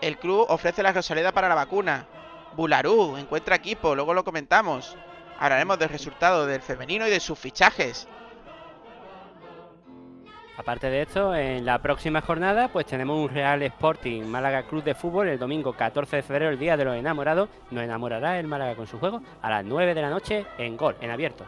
El 0.00 0.18
club 0.18 0.46
ofrece 0.48 0.82
la 0.82 0.92
Rosaleda 0.92 1.32
para 1.32 1.48
la 1.48 1.54
vacuna. 1.54 2.06
Bularú, 2.56 3.16
encuentra 3.16 3.56
equipo, 3.56 3.94
luego 3.94 4.14
lo 4.14 4.24
comentamos. 4.24 4.96
Hablaremos 5.38 5.78
del 5.78 5.88
resultado 5.88 6.46
del 6.46 6.62
femenino 6.62 7.06
y 7.06 7.10
de 7.10 7.20
sus 7.20 7.38
fichajes. 7.38 8.06
Aparte 10.56 10.88
de 10.88 11.02
esto, 11.02 11.34
en 11.34 11.64
la 11.64 11.80
próxima 11.80 12.20
jornada 12.20 12.68
pues 12.68 12.86
tenemos 12.86 13.18
un 13.18 13.28
Real 13.28 13.60
Sporting 13.62 14.22
Málaga 14.22 14.62
Club 14.62 14.84
de 14.84 14.94
Fútbol 14.94 15.28
el 15.28 15.38
domingo 15.38 15.72
14 15.72 16.16
de 16.16 16.22
febrero, 16.22 16.50
el 16.52 16.58
Día 16.60 16.76
de 16.76 16.84
los 16.84 16.96
Enamorados. 16.96 17.48
Nos 17.72 17.82
enamorará 17.82 18.38
el 18.38 18.46
Málaga 18.46 18.76
con 18.76 18.86
su 18.86 19.00
juego 19.00 19.20
a 19.42 19.50
las 19.50 19.64
9 19.64 19.94
de 19.94 20.02
la 20.02 20.10
noche 20.10 20.46
en 20.58 20.76
Gol, 20.76 20.96
en 21.00 21.10
abierto. 21.10 21.44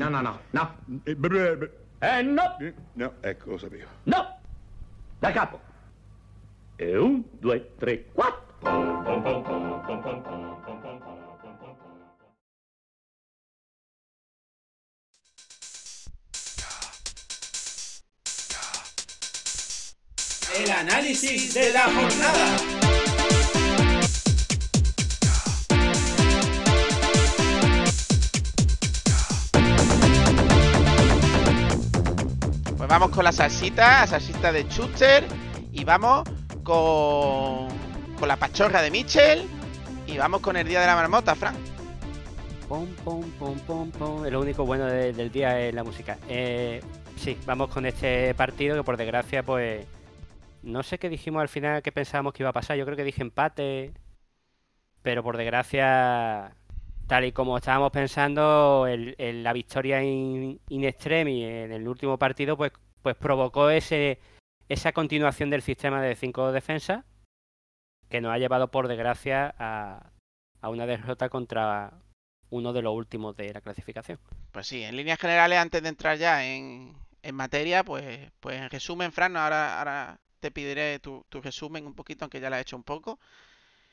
No, 0.00 0.08
no, 0.08 0.22
no, 0.22 0.38
no. 0.52 0.70
Eh, 1.04 2.22
no, 2.24 2.42
No, 2.94 3.12
ecco, 3.22 3.50
lo 3.50 3.58
sapevo. 3.58 3.86
no. 4.06 4.26
Da 5.20 5.30
capo. 5.30 5.60
E 6.78 6.96
un, 6.96 7.26
due, 7.38 7.60
tre, 7.78 8.06
quattro. 8.14 8.40
El 20.56 20.70
análisis 20.70 21.52
de 21.52 21.72
la 21.72 21.82
jornada. 21.84 22.79
Vamos 32.90 33.10
con 33.10 33.24
la 33.24 33.32
salsita, 33.32 34.00
la 34.00 34.06
salsita 34.06 34.52
de 34.52 34.64
Schuster. 34.64 35.24
Y 35.72 35.84
vamos 35.84 36.24
con, 36.64 37.68
con 38.18 38.28
la 38.28 38.36
pachorra 38.36 38.82
de 38.82 38.90
Mitchell. 38.90 39.46
Y 40.06 40.18
vamos 40.18 40.40
con 40.40 40.56
el 40.56 40.66
día 40.66 40.80
de 40.80 40.86
la 40.86 40.96
marmota, 40.96 41.34
Frank. 41.34 41.56
Pom, 42.68 42.86
pom, 43.04 43.22
pom, 43.38 43.58
pom, 43.60 43.90
pom. 43.92 44.24
Lo 44.26 44.40
único 44.40 44.66
bueno 44.66 44.86
de- 44.86 45.12
del 45.12 45.30
día 45.30 45.58
es 45.60 45.72
la 45.74 45.84
música. 45.84 46.18
Eh, 46.28 46.82
sí, 47.16 47.38
vamos 47.46 47.70
con 47.70 47.86
este 47.86 48.34
partido 48.34 48.76
que 48.76 48.82
por 48.82 48.96
desgracia 48.96 49.42
pues... 49.42 49.86
No 50.62 50.82
sé 50.82 50.98
qué 50.98 51.08
dijimos 51.08 51.40
al 51.40 51.48
final 51.48 51.80
que 51.82 51.90
pensábamos 51.92 52.34
que 52.34 52.42
iba 52.42 52.50
a 52.50 52.52
pasar. 52.52 52.76
Yo 52.76 52.84
creo 52.84 52.96
que 52.96 53.04
dije 53.04 53.22
empate. 53.22 53.92
Pero 55.02 55.22
por 55.22 55.38
desgracia, 55.38 56.52
tal 57.10 57.24
y 57.24 57.32
como 57.32 57.56
estábamos 57.56 57.90
pensando, 57.90 58.86
el- 58.86 59.16
el- 59.18 59.42
la 59.42 59.52
victoria 59.52 60.00
in, 60.00 60.60
in 60.68 60.84
extremis 60.84 61.44
en 61.44 61.72
el 61.72 61.88
último 61.88 62.16
partido 62.18 62.56
pues, 62.56 62.70
pues 63.02 63.16
provocó 63.16 63.68
ese, 63.68 64.20
esa 64.68 64.92
continuación 64.92 65.50
del 65.50 65.60
sistema 65.60 66.00
de 66.00 66.14
cinco 66.14 66.52
defensas 66.52 67.04
que 68.08 68.20
nos 68.20 68.32
ha 68.32 68.38
llevado 68.38 68.70
por 68.70 68.86
desgracia 68.86 69.52
a, 69.58 70.12
a 70.60 70.68
una 70.68 70.86
derrota 70.86 71.28
contra 71.28 71.92
uno 72.48 72.72
de 72.72 72.82
los 72.82 72.94
últimos 72.94 73.36
de 73.36 73.52
la 73.54 73.60
clasificación. 73.60 74.20
Pues 74.52 74.68
sí, 74.68 74.84
en 74.84 74.96
líneas 74.96 75.18
generales, 75.18 75.58
antes 75.58 75.82
de 75.82 75.88
entrar 75.88 76.16
ya 76.16 76.44
en, 76.44 76.94
en 77.22 77.34
materia, 77.34 77.82
pues, 77.82 78.30
pues 78.38 78.56
en 78.60 78.70
resumen, 78.70 79.10
Fran, 79.10 79.36
ahora, 79.36 79.78
ahora 79.80 80.20
te 80.38 80.52
pediré 80.52 81.00
tu, 81.00 81.24
tu 81.28 81.40
resumen 81.40 81.86
un 81.86 81.94
poquito, 81.94 82.24
aunque 82.24 82.38
ya 82.40 82.50
lo 82.50 82.54
he 82.56 82.60
hecho 82.60 82.76
un 82.76 82.84
poco. 82.84 83.18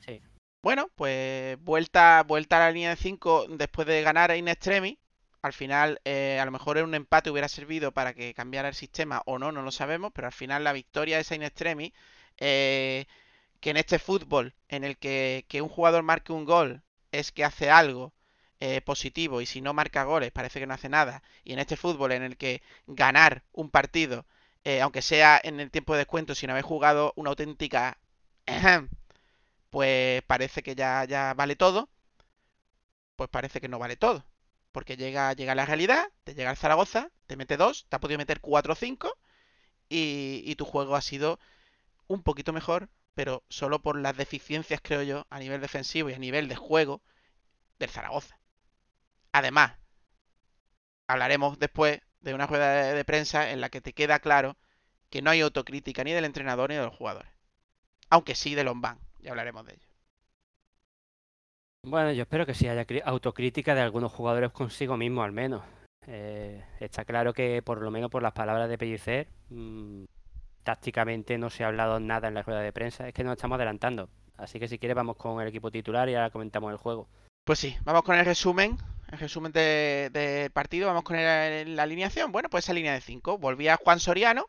Sí. 0.06 0.20
Bueno, 0.62 0.88
pues 0.96 1.58
vuelta, 1.64 2.22
vuelta 2.26 2.56
a 2.56 2.60
la 2.60 2.70
línea 2.72 2.90
de 2.90 2.96
5 2.96 3.46
después 3.48 3.86
de 3.88 4.02
ganar 4.02 4.30
a 4.30 4.36
In. 4.36 4.48
Al 5.42 5.52
final, 5.52 6.00
eh, 6.04 6.38
a 6.40 6.44
lo 6.44 6.50
mejor 6.50 6.78
un 6.78 6.94
empate 6.94 7.30
hubiera 7.30 7.48
servido 7.48 7.92
para 7.92 8.12
que 8.14 8.34
cambiara 8.34 8.68
el 8.68 8.74
sistema 8.74 9.22
o 9.26 9.38
no, 9.38 9.52
no 9.52 9.62
lo 9.62 9.70
sabemos, 9.72 10.12
pero 10.14 10.26
al 10.26 10.32
final 10.32 10.64
la 10.64 10.72
victoria 10.72 11.16
de 11.16 11.22
esa 11.22 11.34
In 11.36 11.92
eh, 12.38 13.06
que 13.60 13.70
en 13.70 13.76
este 13.78 13.98
fútbol 14.00 14.54
en 14.68 14.84
el 14.84 14.98
que, 14.98 15.46
que 15.48 15.62
un 15.62 15.68
jugador 15.68 16.02
marque 16.04 16.32
un 16.32 16.44
gol 16.44 16.82
es 17.12 17.32
que 17.32 17.44
hace 17.44 17.70
algo 17.70 18.12
eh, 18.60 18.80
positivo 18.82 19.40
y 19.42 19.46
si 19.46 19.60
no 19.60 19.74
marca 19.74 20.04
goles 20.04 20.32
parece 20.32 20.60
que 20.60 20.66
no 20.66 20.74
hace 20.74 20.88
nada, 20.88 21.22
y 21.44 21.52
en 21.54 21.60
este 21.60 21.76
fútbol 21.76 22.12
en 22.12 22.22
el 22.24 22.36
que 22.36 22.62
ganar 22.86 23.44
un 23.52 23.70
partido, 23.70 24.26
eh, 24.64 24.80
aunque 24.82 25.02
sea 25.02 25.40
en 25.42 25.60
el 25.60 25.70
tiempo 25.70 25.94
de 25.94 26.00
descuento 26.00 26.34
sin 26.34 26.50
haber 26.50 26.64
jugado 26.64 27.12
una 27.16 27.30
auténtica 27.30 27.98
pues 29.70 30.22
parece 30.22 30.62
que 30.62 30.74
ya, 30.74 31.04
ya 31.04 31.34
vale 31.34 31.56
todo, 31.56 31.90
pues 33.16 33.28
parece 33.30 33.60
que 33.60 33.68
no 33.68 33.78
vale 33.78 33.96
todo. 33.96 34.24
Porque 34.72 34.96
llega, 34.96 35.32
llega 35.32 35.54
la 35.54 35.66
realidad, 35.66 36.06
te 36.24 36.34
llega 36.34 36.50
el 36.50 36.56
Zaragoza, 36.56 37.10
te 37.26 37.36
mete 37.36 37.56
dos, 37.56 37.86
te 37.88 37.96
ha 37.96 38.00
podido 38.00 38.18
meter 38.18 38.40
4 38.40 38.72
o 38.72 38.76
5 38.76 39.18
y, 39.88 40.42
y 40.46 40.56
tu 40.56 40.64
juego 40.64 40.96
ha 40.96 41.02
sido 41.02 41.40
un 42.08 42.22
poquito 42.22 42.52
mejor, 42.52 42.90
pero 43.14 43.44
solo 43.48 43.82
por 43.82 43.98
las 43.98 44.16
deficiencias, 44.16 44.80
creo 44.82 45.02
yo, 45.02 45.26
a 45.30 45.40
nivel 45.40 45.60
defensivo 45.60 46.10
y 46.10 46.14
a 46.14 46.18
nivel 46.18 46.48
de 46.48 46.56
juego 46.56 47.02
del 47.78 47.90
Zaragoza. 47.90 48.38
Además, 49.32 49.74
hablaremos 51.08 51.58
después 51.58 52.00
de 52.20 52.34
una 52.34 52.46
rueda 52.46 52.70
de, 52.84 52.94
de 52.94 53.04
prensa 53.04 53.50
en 53.50 53.60
la 53.60 53.68
que 53.70 53.80
te 53.80 53.92
queda 53.92 54.20
claro 54.20 54.56
que 55.10 55.22
no 55.22 55.30
hay 55.30 55.40
autocrítica 55.40 56.04
ni 56.04 56.12
del 56.12 56.24
entrenador 56.24 56.70
ni 56.70 56.76
de 56.76 56.84
los 56.84 56.94
jugadores. 56.94 57.32
Aunque 58.10 58.34
sí 58.34 58.54
de 58.54 58.64
Lombán, 58.64 59.00
ya 59.20 59.30
hablaremos 59.30 59.64
de 59.66 59.74
ello. 59.74 59.88
Bueno, 61.84 62.12
yo 62.12 62.22
espero 62.22 62.44
que 62.44 62.54
sí 62.54 62.68
haya 62.68 62.84
autocrítica 63.04 63.74
de 63.74 63.80
algunos 63.80 64.12
jugadores 64.12 64.50
consigo 64.52 64.96
mismo, 64.96 65.22
al 65.22 65.32
menos. 65.32 65.62
Eh, 66.06 66.64
está 66.80 67.04
claro 67.04 67.32
que, 67.32 67.62
por 67.62 67.80
lo 67.80 67.90
menos 67.90 68.10
por 68.10 68.22
las 68.22 68.32
palabras 68.32 68.68
de 68.68 68.78
Pellicer, 68.78 69.28
mm, 69.50 70.04
tácticamente 70.64 71.38
no 71.38 71.50
se 71.50 71.64
ha 71.64 71.68
hablado 71.68 72.00
nada 72.00 72.28
en 72.28 72.34
la 72.34 72.42
rueda 72.42 72.60
de 72.60 72.72
prensa. 72.72 73.06
Es 73.08 73.14
que 73.14 73.24
nos 73.24 73.32
estamos 73.36 73.56
adelantando. 73.56 74.10
Así 74.36 74.58
que 74.58 74.68
si 74.68 74.78
quieres 74.78 74.96
vamos 74.96 75.16
con 75.16 75.40
el 75.40 75.48
equipo 75.48 75.70
titular 75.70 76.08
y 76.08 76.14
ahora 76.14 76.30
comentamos 76.30 76.70
el 76.72 76.78
juego. 76.78 77.08
Pues 77.44 77.58
sí, 77.58 77.76
vamos 77.84 78.02
con 78.02 78.16
el 78.18 78.24
resumen. 78.24 78.76
El 79.10 79.18
resumen 79.18 79.52
de- 79.52 80.10
del 80.12 80.50
partido. 80.50 80.88
Vamos 80.88 81.02
con 81.04 81.16
el- 81.16 81.74
la 81.76 81.82
alineación. 81.84 82.30
Bueno, 82.30 82.48
pues 82.50 82.64
esa 82.64 82.74
línea 82.74 82.92
de 82.92 83.00
5. 83.00 83.38
Volvía 83.38 83.76
Juan 83.82 84.00
Soriano. 84.00 84.46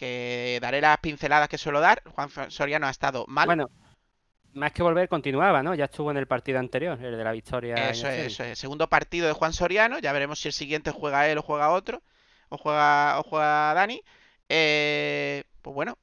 Que 0.00 0.58
daré 0.62 0.80
las 0.80 0.96
pinceladas 0.96 1.46
que 1.50 1.58
suelo 1.58 1.78
dar. 1.78 2.02
Juan 2.06 2.30
Soriano 2.50 2.86
ha 2.86 2.90
estado 2.90 3.26
mal. 3.28 3.44
Bueno, 3.44 3.68
más 4.54 4.72
que 4.72 4.82
volver, 4.82 5.10
continuaba, 5.10 5.62
¿no? 5.62 5.74
Ya 5.74 5.84
estuvo 5.84 6.10
en 6.10 6.16
el 6.16 6.26
partido 6.26 6.58
anterior, 6.58 6.98
el 7.04 7.18
de 7.18 7.22
la 7.22 7.32
victoria. 7.32 7.74
Eso 7.90 8.08
es, 8.08 8.32
eso 8.32 8.44
es. 8.44 8.58
Segundo 8.58 8.88
partido 8.88 9.26
de 9.26 9.34
Juan 9.34 9.52
Soriano. 9.52 9.98
Ya 9.98 10.14
veremos 10.14 10.40
si 10.40 10.48
el 10.48 10.54
siguiente 10.54 10.90
juega 10.90 11.28
él 11.28 11.36
o 11.36 11.42
juega 11.42 11.68
otro. 11.68 12.02
O 12.48 12.56
juega, 12.56 13.20
o 13.20 13.24
juega 13.24 13.74
Dani. 13.74 14.02
Eh, 14.48 15.44
pues 15.60 15.74
bueno. 15.74 15.98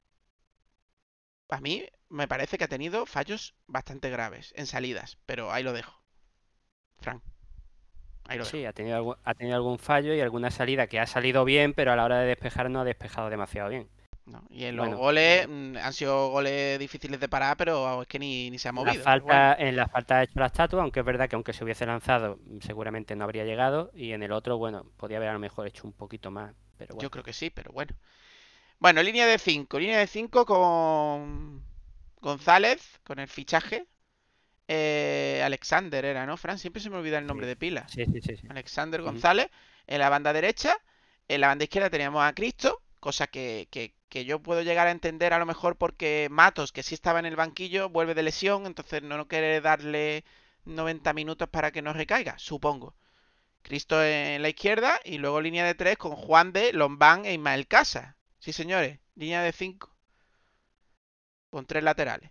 A 1.48 1.60
mí 1.60 1.84
me 2.08 2.28
parece 2.28 2.56
que 2.56 2.64
ha 2.64 2.68
tenido 2.68 3.04
fallos 3.04 3.56
bastante 3.66 4.10
graves 4.10 4.52
en 4.54 4.66
salidas. 4.66 5.18
Pero 5.26 5.50
ahí 5.50 5.64
lo 5.64 5.72
dejo. 5.72 6.00
Frank. 7.00 7.20
Ahí 8.28 8.38
lo 8.38 8.46
dejo. 8.46 8.58
Sí, 8.58 8.64
ha 8.64 8.72
tenido, 8.72 8.96
algún, 8.96 9.16
ha 9.24 9.34
tenido 9.34 9.56
algún 9.56 9.78
fallo 9.80 10.14
y 10.14 10.20
alguna 10.20 10.50
salida 10.52 10.86
que 10.86 11.00
ha 11.00 11.06
salido 11.06 11.44
bien, 11.44 11.74
pero 11.74 11.92
a 11.92 11.96
la 11.96 12.04
hora 12.04 12.20
de 12.20 12.26
despejar 12.28 12.70
no 12.70 12.80
ha 12.80 12.84
despejado 12.84 13.30
demasiado 13.30 13.70
bien. 13.70 13.90
¿no? 14.26 14.44
Y 14.50 14.64
en 14.66 14.76
los 14.76 14.86
Bueno, 14.86 14.98
goles 14.98 15.44
eh, 15.44 15.46
mm, 15.48 15.76
han 15.78 15.92
sido 15.94 16.28
goles 16.30 16.78
difíciles 16.78 17.18
de 17.20 17.28
parar, 17.28 17.56
pero 17.56 18.02
es 18.02 18.08
que 18.08 18.18
ni, 18.18 18.50
ni 18.50 18.58
se 18.58 18.68
ha 18.68 18.72
movido. 18.72 19.02
falta, 19.02 19.56
bueno. 19.56 19.68
En 19.70 19.76
la 19.76 19.88
falta 19.88 20.18
ha 20.18 20.22
hecho 20.24 20.38
la 20.40 20.46
estatua, 20.46 20.82
aunque 20.82 21.00
es 21.00 21.06
verdad 21.06 21.28
que 21.28 21.36
aunque 21.36 21.52
se 21.54 21.64
hubiese 21.64 21.86
lanzado, 21.86 22.38
mm, 22.44 22.60
seguramente 22.60 23.16
no 23.16 23.24
habría 23.24 23.44
llegado. 23.44 23.90
Y 23.94 24.12
en 24.12 24.22
el 24.22 24.32
otro, 24.32 24.58
bueno, 24.58 24.84
podía 24.98 25.16
haber 25.18 25.30
a 25.30 25.32
lo 25.34 25.38
mejor 25.38 25.66
hecho 25.66 25.86
un 25.86 25.92
poquito 25.94 26.30
más. 26.30 26.54
Pero. 26.76 26.98
Yo 26.98 27.10
creo 27.10 27.24
que 27.24 27.32
sí, 27.32 27.50
pero 27.50 27.72
bueno. 27.72 27.94
Bueno, 28.78 29.02
línea 29.02 29.26
de 29.26 29.38
5. 29.38 29.78
Línea 29.78 29.98
de 29.98 30.06
5 30.06 30.46
con 30.46 31.64
González, 32.20 33.00
con 33.04 33.18
el 33.18 33.28
fichaje. 33.28 33.86
Eh, 34.68 35.40
Alexander 35.44 36.04
era, 36.04 36.26
¿no? 36.26 36.36
Fran, 36.36 36.58
siempre 36.58 36.82
se 36.82 36.90
me 36.90 36.96
olvida 36.96 37.18
el 37.18 37.26
nombre 37.26 37.46
Sí. 37.46 37.48
de 37.48 37.56
pila. 37.56 37.88
Sí, 37.88 38.04
sí. 38.20 38.36
Alexander. 38.48 39.00
González 39.02 39.48
en 39.86 39.98
la 40.00 40.08
banda 40.10 40.32
derecha. 40.32 40.76
En 41.26 41.40
la 41.40 41.48
banda 41.48 41.64
izquierda 41.64 41.90
teníamos 41.90 42.22
a 42.22 42.32
Cristo, 42.34 42.82
cosa 43.00 43.26
que, 43.26 43.68
que- 43.70 43.94
que 44.08 44.24
yo 44.24 44.40
puedo 44.42 44.62
llegar 44.62 44.86
a 44.86 44.90
entender 44.90 45.32
a 45.34 45.38
lo 45.38 45.44
mejor 45.46 45.76
porque 45.76 46.28
Matos, 46.30 46.72
que 46.72 46.82
sí 46.82 46.94
estaba 46.94 47.18
en 47.18 47.26
el 47.26 47.36
banquillo, 47.36 47.88
vuelve 47.90 48.14
de 48.14 48.22
lesión, 48.22 48.64
entonces 48.66 49.02
no, 49.02 49.16
no 49.18 49.28
quiere 49.28 49.60
darle 49.60 50.24
90 50.64 51.12
minutos 51.12 51.48
para 51.50 51.70
que 51.72 51.82
no 51.82 51.92
recaiga, 51.92 52.38
supongo. 52.38 52.94
Cristo 53.62 54.02
en 54.02 54.40
la 54.42 54.48
izquierda 54.48 54.98
y 55.04 55.18
luego 55.18 55.40
línea 55.42 55.64
de 55.66 55.74
3 55.74 55.98
con 55.98 56.12
Juan 56.16 56.52
de, 56.54 56.72
Lombán 56.72 57.26
e 57.26 57.34
Ismael 57.34 57.66
Casa. 57.66 58.16
Sí, 58.38 58.52
señores, 58.54 58.98
línea 59.14 59.42
de 59.42 59.52
5. 59.52 59.94
Con 61.50 61.66
tres 61.66 61.82
laterales. 61.84 62.30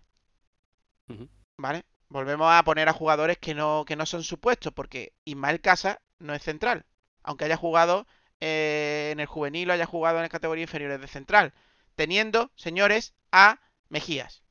¿Vale? 1.58 1.84
Volvemos 2.08 2.50
a 2.50 2.62
poner 2.64 2.88
a 2.88 2.92
jugadores 2.92 3.38
que 3.38 3.54
no, 3.54 3.84
que 3.86 3.96
no 3.96 4.06
son 4.06 4.22
supuestos, 4.22 4.72
porque 4.72 5.12
Ismael 5.24 5.60
Casa 5.60 6.00
no 6.18 6.34
es 6.34 6.42
central. 6.42 6.86
Aunque 7.22 7.44
haya 7.44 7.56
jugado 7.56 8.06
eh, 8.40 9.10
en 9.12 9.20
el 9.20 9.26
juvenil 9.26 9.70
o 9.70 9.72
haya 9.74 9.86
jugado 9.86 10.16
en 10.18 10.22
las 10.22 10.30
categorías 10.30 10.68
inferiores 10.68 11.00
de 11.00 11.08
central. 11.08 11.52
Teniendo, 11.96 12.50
señores, 12.56 13.14
a 13.32 13.60
Mejías. 13.88 14.42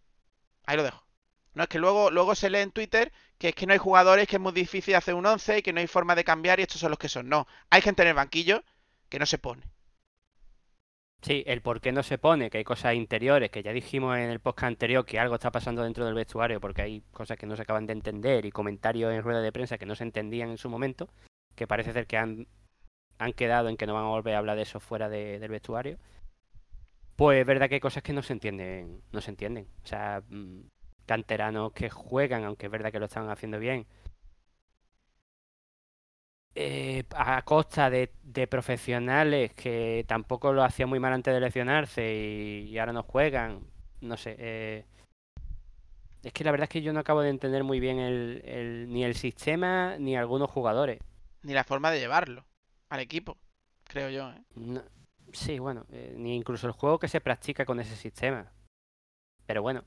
Ahí 0.66 0.78
lo 0.78 0.84
dejo. 0.84 1.06
No 1.54 1.64
es 1.64 1.70
que 1.70 1.80
luego, 1.80 2.12
luego 2.12 2.36
se 2.36 2.50
lee 2.50 2.60
en 2.60 2.72
Twitter 2.72 3.12
que 3.38 3.50
es 3.50 3.56
que 3.56 3.68
no 3.68 3.74
hay 3.74 3.80
jugadores, 3.80 4.28
que 4.28 4.38
es 4.38 4.42
muy 4.42 4.52
difícil 4.52 4.96
hacer 4.96 5.14
un 5.14 5.26
11 5.26 5.60
y 5.60 5.62
que 5.62 5.74
no 5.74 5.80
hay 5.80 5.88
forma 5.88 6.16
de 6.16 6.24
cambiar 6.24 6.60
y 6.60 6.64
estos 6.64 6.82
son 6.82 6.92
los 6.92 7.00
que 7.00 7.10
son. 7.10 7.30
No, 7.30 7.48
hay 7.70 7.82
gente 7.82 8.02
en 8.02 8.10
el 8.10 8.14
banquillo 8.16 8.64
que 9.10 9.20
no 9.20 9.26
se 9.26 9.38
pone. 9.38 9.64
Sí, 11.22 11.44
el 11.48 11.62
por 11.62 11.82
qué 11.82 11.92
no 11.92 12.04
se 12.04 12.18
pone, 12.18 12.50
que 12.50 12.60
hay 12.60 12.64
cosas 12.64 12.94
interiores, 12.94 13.50
que 13.50 13.64
ya 13.64 13.74
dijimos 13.74 14.16
en 14.18 14.30
el 14.30 14.40
podcast 14.40 14.68
anterior 14.68 15.06
que 15.06 15.20
algo 15.20 15.36
está 15.36 15.52
pasando 15.52 15.84
dentro 15.84 16.06
del 16.06 16.14
vestuario 16.14 16.62
porque 16.62 16.84
hay 16.84 17.02
cosas 17.12 17.38
que 17.38 17.48
no 17.48 17.56
se 17.56 17.64
acaban 17.64 17.86
de 17.88 17.94
entender 17.94 18.46
y 18.46 18.52
comentarios 18.52 19.12
en 19.14 19.24
rueda 19.24 19.42
de 19.42 19.52
prensa 19.52 19.78
que 19.78 19.86
no 19.86 19.96
se 19.96 20.04
entendían 20.04 20.50
en 20.50 20.58
su 20.58 20.70
momento, 20.70 21.10
que 21.56 21.68
parece 21.68 21.92
ser 21.92 22.06
que 22.08 22.18
han, 22.18 22.48
han 23.18 23.34
quedado 23.34 23.68
en 23.70 23.78
que 23.78 23.88
no 23.88 23.96
van 23.96 24.06
a 24.06 24.10
volver 24.10 24.36
a 24.36 24.38
hablar 24.38 24.56
de 24.58 24.62
eso 24.64 24.80
fuera 24.80 25.10
de- 25.10 25.40
del 25.40 25.52
vestuario. 25.52 25.98
Pues 27.16 27.40
es 27.40 27.46
verdad 27.48 27.68
que 27.68 27.76
hay 27.76 27.82
cosas 27.82 28.04
que 28.04 28.14
no 28.14 28.22
se 28.22 28.34
entienden, 28.34 29.02
no 29.12 29.22
se 29.22 29.32
entienden. 29.32 29.68
O 29.84 29.88
sea, 29.88 30.22
mm, 30.30 30.62
canteranos 31.08 31.74
que 31.74 31.90
juegan, 31.90 32.44
aunque 32.44 32.68
es 32.68 32.72
verdad 32.72 32.92
que 32.92 33.00
lo 33.00 33.06
están 33.06 33.30
haciendo 33.30 33.58
bien, 33.60 33.88
eh, 36.60 37.04
a 37.16 37.42
costa 37.44 37.90
de, 37.90 38.12
de 38.24 38.48
profesionales 38.48 39.54
que 39.54 40.04
tampoco 40.08 40.52
lo 40.54 40.64
hacían 40.64 40.90
muy 40.90 41.00
mal 41.00 41.14
antes 41.14 41.34
de 41.34 41.40
lesionarse 41.40 42.02
y, 42.16 42.70
y 42.70 42.78
ahora 42.80 42.94
no 42.94 43.04
juegan. 43.04 43.62
No 44.02 44.18
sé. 44.18 44.36
eh, 44.40 44.86
es 46.24 46.34
que 46.34 46.44
la 46.44 46.52
verdad 46.52 46.64
es 46.66 46.70
que 46.70 46.82
yo 46.82 46.94
no 46.94 47.00
acabo 47.00 47.22
de 47.22 47.30
entender 47.30 47.64
muy 47.64 47.80
bien 47.80 48.00
el, 48.00 48.42
el- 48.46 48.90
ni 48.92 49.04
el 49.04 49.16
sistema 49.16 49.98
ni 49.98 50.18
algunos 50.18 50.50
jugadores. 50.50 51.00
Ni 51.44 51.54
la 51.54 51.64
forma 51.64 51.92
de 51.92 52.00
llevarlo 52.00 52.44
al 52.90 53.00
equipo, 53.00 53.38
creo 53.86 54.10
yo. 54.10 54.30
¿eh? 54.32 54.42
No- 54.56 54.84
sí, 55.32 55.60
bueno, 55.60 55.86
eh, 55.92 56.14
ni 56.18 56.36
incluso 56.36 56.68
el 56.68 56.74
juego 56.74 57.00
que 57.00 57.08
se 57.08 57.22
practica 57.22 57.66
con 57.66 57.80
ese 57.80 57.96
sistema. 57.96 58.52
Pero 59.46 59.62
bueno, 59.62 59.84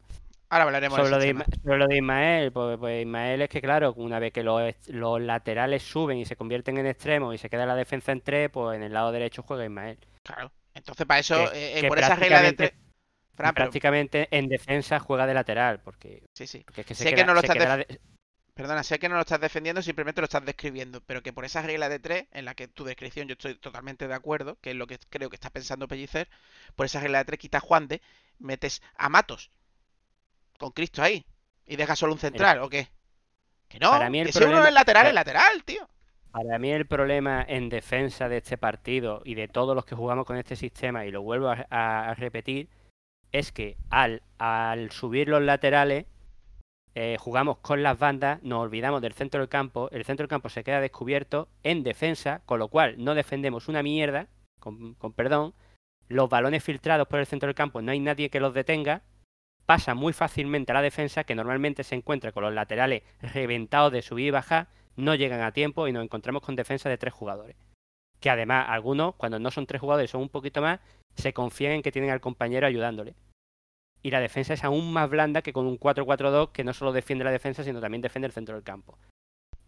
Ahora 0.51 0.65
hablaremos 0.65 0.97
sobre 0.99 1.11
del 1.11 1.19
lo, 1.19 1.19
de. 1.25 1.29
Isma- 1.47 1.63
sobre 1.63 1.79
lo 1.79 1.87
de 1.87 1.97
Ismael, 1.97 2.53
pues, 2.53 2.79
pues 2.79 3.01
Ismael 3.03 3.43
es 3.43 3.49
que 3.49 3.61
claro, 3.63 3.95
una 3.97 4.19
vez 4.19 4.33
que 4.33 4.43
los, 4.43 4.75
laterales 5.23 5.83
suben 5.83 6.19
y 6.19 6.25
se 6.27 6.37
convierten 6.37 6.77
en 6.79 6.87
extremos 6.87 7.35
y 7.35 7.39
se 7.39 7.49
queda 7.49 7.67
la 7.67 7.77
defensa 7.77 8.13
en 8.13 8.21
tres, 8.21 8.51
pues 8.51 8.77
en 8.77 8.83
el 8.83 8.93
lado 8.93 9.13
derecho 9.13 9.43
juega 9.43 9.65
Ismael. 9.65 9.99
Claro. 10.25 10.51
Entonces, 10.75 11.07
para 11.07 11.21
eso, 11.21 11.37
Que- 11.51 11.59
eh, 11.59 11.79
eh, 11.79 11.81
que 11.83 11.89
por 11.89 11.99
esa 11.99 12.17
regla 12.17 12.43
de 12.43 12.53
tres. 12.53 12.73
Fran, 13.35 13.55
pero- 13.55 13.65
prácticamente 13.67 14.29
en 14.33 14.49
defensa 14.49 14.99
juega 14.99 15.27
de 15.27 15.35
lateral, 15.35 15.81
porque, 15.81 16.25
sí, 16.35 16.47
sí. 16.47 16.63
porque 16.65 16.83
es 16.83 16.87
que 16.87 16.95
Sé 16.95 17.05
se 17.05 17.11
que 17.11 17.15
queda, 17.17 17.27
no 17.27 17.35
lo 17.35 17.41
estás 17.41 17.57
queda 17.57 17.77
de- 17.79 18.01
Perdona, 18.53 18.83
sé 18.83 18.99
que 18.99 19.09
no 19.09 19.15
lo 19.15 19.23
estás 19.23 19.41
defendiendo, 19.41 19.81
simplemente 19.81 20.21
lo 20.21 20.27
estás 20.27 20.45
describiendo, 20.45 21.01
pero 21.07 21.23
que 21.23 21.33
por 21.33 21.47
esa 21.47 21.63
regla 21.63 21.89
de 21.89 21.99
tres, 21.99 22.27
en 22.33 22.45
la 22.45 22.55
que 22.55 22.69
tu 22.69 22.85
descripción 22.85 23.27
yo 23.27 23.33
estoy 23.33 23.55
totalmente 23.55 24.07
de 24.07 24.13
acuerdo, 24.15 24.59
que 24.61 24.71
es 24.71 24.77
lo 24.77 24.87
que 24.87 24.99
creo 25.09 25.31
que 25.31 25.37
está 25.37 25.49
pensando 25.49 25.89
Pellicer, 25.89 26.29
por 26.77 26.85
esa 26.85 27.01
regla 27.01 27.19
de 27.19 27.25
tres 27.25 27.39
quitas 27.39 27.63
Juan 27.63 27.89
de, 27.89 28.03
metes 28.39 28.83
a 28.97 29.09
Matos 29.09 29.51
con 30.61 30.71
Cristo 30.71 31.03
ahí 31.03 31.25
y 31.67 31.75
dejas 31.77 31.99
solo 31.99 32.13
un 32.13 32.19
central, 32.19 32.61
¿o 32.61 32.69
qué? 32.69 32.89
Que 33.69 33.79
no, 33.79 33.91
Para 33.91 34.11
mí 34.11 34.21
el 34.21 34.27
que 34.27 34.33
si 34.33 34.39
uno 34.39 34.49
problema- 34.49 34.69
es 34.69 34.75
lateral, 34.75 35.07
es 35.07 35.15
lateral, 35.15 35.65
tío. 35.65 35.89
Para 36.31 36.59
mí 36.59 36.71
el 36.71 36.87
problema 36.87 37.45
en 37.49 37.69
defensa 37.69 38.29
de 38.29 38.37
este 38.37 38.57
partido 38.59 39.23
y 39.25 39.35
de 39.35 39.49
todos 39.49 39.75
los 39.75 39.85
que 39.85 39.97
jugamos 39.97 40.27
con 40.27 40.37
este 40.37 40.55
sistema, 40.55 41.05
y 41.07 41.11
lo 41.11 41.23
vuelvo 41.23 41.49
a 41.49 42.15
repetir, 42.15 42.69
es 43.33 43.51
que 43.53 43.77
al, 43.91 44.23
al 44.39 44.91
subir 44.91 45.29
los 45.29 45.43
laterales, 45.43 46.07
eh, 46.95 47.17
jugamos 47.19 47.59
con 47.59 47.83
las 47.83 47.99
bandas, 47.99 48.43
nos 48.43 48.61
olvidamos 48.61 49.01
del 49.01 49.13
centro 49.15 49.41
del 49.41 49.49
campo, 49.49 49.89
el 49.93 50.05
centro 50.05 50.25
del 50.25 50.31
campo 50.31 50.49
se 50.49 50.63
queda 50.65 50.81
descubierto 50.81 51.49
en 51.63 51.83
defensa, 51.83 52.43
con 52.47 52.59
lo 52.59 52.69
cual 52.69 52.97
no 52.99 53.15
defendemos 53.15 53.69
una 53.69 53.83
mierda 53.83 54.27
con, 54.59 54.95
con 54.95 55.13
perdón, 55.13 55.55
los 56.09 56.29
balones 56.29 56.63
filtrados 56.65 57.07
por 57.09 57.21
el 57.21 57.27
centro 57.27 57.47
del 57.47 57.55
campo, 57.55 57.81
no 57.83 57.93
hay 57.93 58.01
nadie 58.01 58.31
que 58.31 58.41
los 58.41 58.53
detenga, 58.53 59.03
pasa 59.71 59.95
muy 59.95 60.13
fácilmente 60.13 60.73
a 60.73 60.75
la 60.75 60.83
defensa, 60.83 61.23
que 61.23 61.37
normalmente 61.37 61.85
se 61.85 61.95
encuentra 61.95 62.33
con 62.33 62.43
los 62.43 62.53
laterales 62.53 63.05
reventados 63.21 63.93
de 63.93 64.03
subir 64.03 64.27
y 64.27 64.31
bajar, 64.33 64.67
no 64.97 65.15
llegan 65.15 65.43
a 65.43 65.53
tiempo 65.53 65.87
y 65.87 65.93
nos 65.93 66.03
encontramos 66.03 66.43
con 66.43 66.57
defensa 66.57 66.89
de 66.89 66.99
tres 66.99 67.15
jugadores. 67.15 67.55
Que 68.19 68.31
además, 68.31 68.67
algunos, 68.69 69.15
cuando 69.15 69.39
no 69.39 69.53
son 69.53 69.67
tres 69.67 69.81
jugadores, 69.81 70.11
son 70.11 70.23
un 70.23 70.29
poquito 70.29 70.61
más, 70.61 70.81
se 71.15 71.33
confían 71.33 71.75
en 71.75 71.83
que 71.83 71.93
tienen 71.93 72.11
al 72.11 72.21
compañero 72.21 72.67
ayudándole. 72.67 73.15
Y 74.03 74.11
la 74.11 74.19
defensa 74.19 74.55
es 74.55 74.65
aún 74.65 74.93
más 74.93 75.09
blanda 75.09 75.41
que 75.41 75.53
con 75.53 75.69
un 75.69 75.79
4-4-2 75.79 76.51
que 76.51 76.65
no 76.65 76.73
solo 76.73 76.91
defiende 76.91 77.25
la 77.25 77.31
defensa, 77.31 77.63
sino 77.63 77.81
también 77.81 78.03
defiende 78.03 78.27
el 78.27 78.33
centro 78.33 78.57
del 78.57 78.65
campo. 78.65 78.99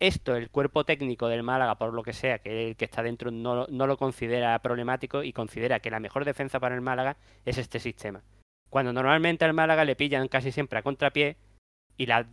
Esto, 0.01 0.35
el 0.35 0.51
cuerpo 0.51 0.83
técnico 0.83 1.29
del 1.29 1.45
Málaga, 1.45 1.77
por 1.77 1.95
lo 1.95 2.03
que 2.03 2.13
sea, 2.13 2.41
que 2.41 2.71
el 2.71 2.77
que 2.77 2.87
está 2.87 3.05
dentro 3.05 3.31
no, 3.31 3.69
no 3.69 3.87
lo 3.87 3.97
considera 3.97 4.59
problemático 4.59 5.23
y 5.23 5.33
considera 5.33 5.79
que 5.79 5.93
la 5.93 6.01
mejor 6.01 6.25
defensa 6.25 6.59
para 6.59 6.75
el 6.75 6.81
Málaga 6.81 7.19
es 7.45 7.57
este 7.57 7.79
sistema. 7.79 8.25
Cuando 8.73 8.95
normalmente 8.95 9.45
al 9.45 9.53
Málaga 9.53 9.85
le 9.85 9.97
pillan 9.97 10.29
casi 10.29 10.51
siempre 10.51 10.79
a 10.79 10.83
contrapié 10.83 11.37
y 11.99 12.07
las, 12.07 12.25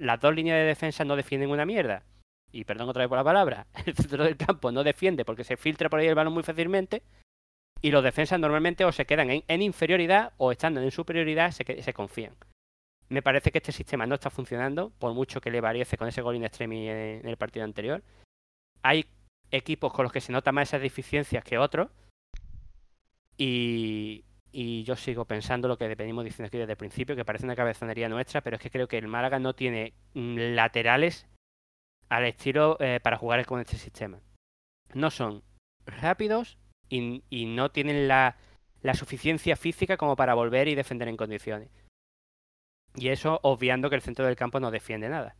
las 0.00 0.18
dos 0.18 0.34
líneas 0.34 0.56
de 0.56 0.64
defensa 0.64 1.04
no 1.04 1.14
defienden 1.14 1.50
una 1.50 1.66
mierda. 1.66 2.04
Y 2.50 2.64
perdón 2.64 2.88
otra 2.88 3.02
vez 3.02 3.10
por 3.10 3.18
la 3.18 3.24
palabra, 3.24 3.66
el 3.84 3.94
centro 3.94 4.24
del 4.24 4.38
campo 4.38 4.72
no 4.72 4.82
defiende 4.82 5.26
porque 5.26 5.44
se 5.44 5.58
filtra 5.58 5.90
por 5.90 6.00
ahí 6.00 6.06
el 6.06 6.14
balón 6.14 6.32
muy 6.32 6.42
fácilmente. 6.42 7.02
Y 7.82 7.90
los 7.90 8.02
defensas 8.02 8.40
normalmente 8.40 8.86
o 8.86 8.92
se 8.92 9.04
quedan 9.04 9.28
en, 9.30 9.62
inferioridad 9.62 10.32
o 10.38 10.52
estando 10.52 10.80
en 10.80 10.90
superioridad 10.90 11.50
se, 11.50 11.92
confían. 11.92 12.34
Me 13.10 13.20
parece 13.20 13.52
que 13.52 13.58
este 13.58 13.72
sistema 13.72 14.06
no 14.06 14.14
está 14.14 14.30
funcionando, 14.30 14.88
por 14.98 15.12
mucho 15.12 15.42
que 15.42 15.50
le 15.50 15.60
variece 15.60 15.98
con 15.98 16.08
ese 16.08 16.22
gol 16.22 16.36
in 16.36 16.44
extremis 16.44 16.88
en 16.88 17.28
el 17.28 17.36
partido 17.36 17.66
anterior. 17.66 18.02
Hay 18.80 19.04
equipos 19.50 19.92
con 19.92 20.04
los 20.04 20.12
que 20.12 20.22
se 20.22 20.32
nota 20.32 20.50
más 20.50 20.70
esas 20.70 20.80
deficiencias 20.80 21.44
que 21.44 21.58
otros. 21.58 21.90
Y, 23.36 24.24
y 24.56 24.84
yo 24.84 24.94
sigo 24.94 25.24
pensando 25.24 25.66
lo 25.66 25.76
que 25.76 25.92
venimos 25.96 26.24
diciendo 26.24 26.46
aquí 26.46 26.58
desde 26.58 26.72
el 26.72 26.78
principio, 26.78 27.16
que 27.16 27.24
parece 27.24 27.44
una 27.44 27.56
cabezonería 27.56 28.08
nuestra, 28.08 28.40
pero 28.40 28.54
es 28.54 28.62
que 28.62 28.70
creo 28.70 28.86
que 28.86 28.96
el 28.96 29.08
Málaga 29.08 29.40
no 29.40 29.54
tiene 29.54 29.94
mm, 30.14 30.54
laterales 30.54 31.26
al 32.08 32.24
estilo 32.24 32.76
eh, 32.78 33.00
para 33.02 33.18
jugar 33.18 33.44
con 33.46 33.58
este 33.58 33.76
sistema. 33.76 34.20
No 34.92 35.10
son 35.10 35.42
rápidos 35.86 36.56
y, 36.88 37.24
y 37.30 37.46
no 37.46 37.72
tienen 37.72 38.06
la, 38.06 38.36
la 38.80 38.94
suficiencia 38.94 39.56
física 39.56 39.96
como 39.96 40.14
para 40.14 40.34
volver 40.34 40.68
y 40.68 40.76
defender 40.76 41.08
en 41.08 41.16
condiciones. 41.16 41.70
Y 42.94 43.08
eso 43.08 43.40
obviando 43.42 43.90
que 43.90 43.96
el 43.96 44.02
centro 44.02 44.24
del 44.24 44.36
campo 44.36 44.60
no 44.60 44.70
defiende 44.70 45.08
nada. 45.08 45.36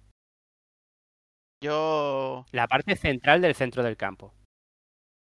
Yo, 1.63 2.47
La 2.51 2.67
parte 2.67 2.97
central 2.97 3.41
del 3.41 3.55
centro 3.55 3.85
del 3.85 3.97
campo. 3.97 4.35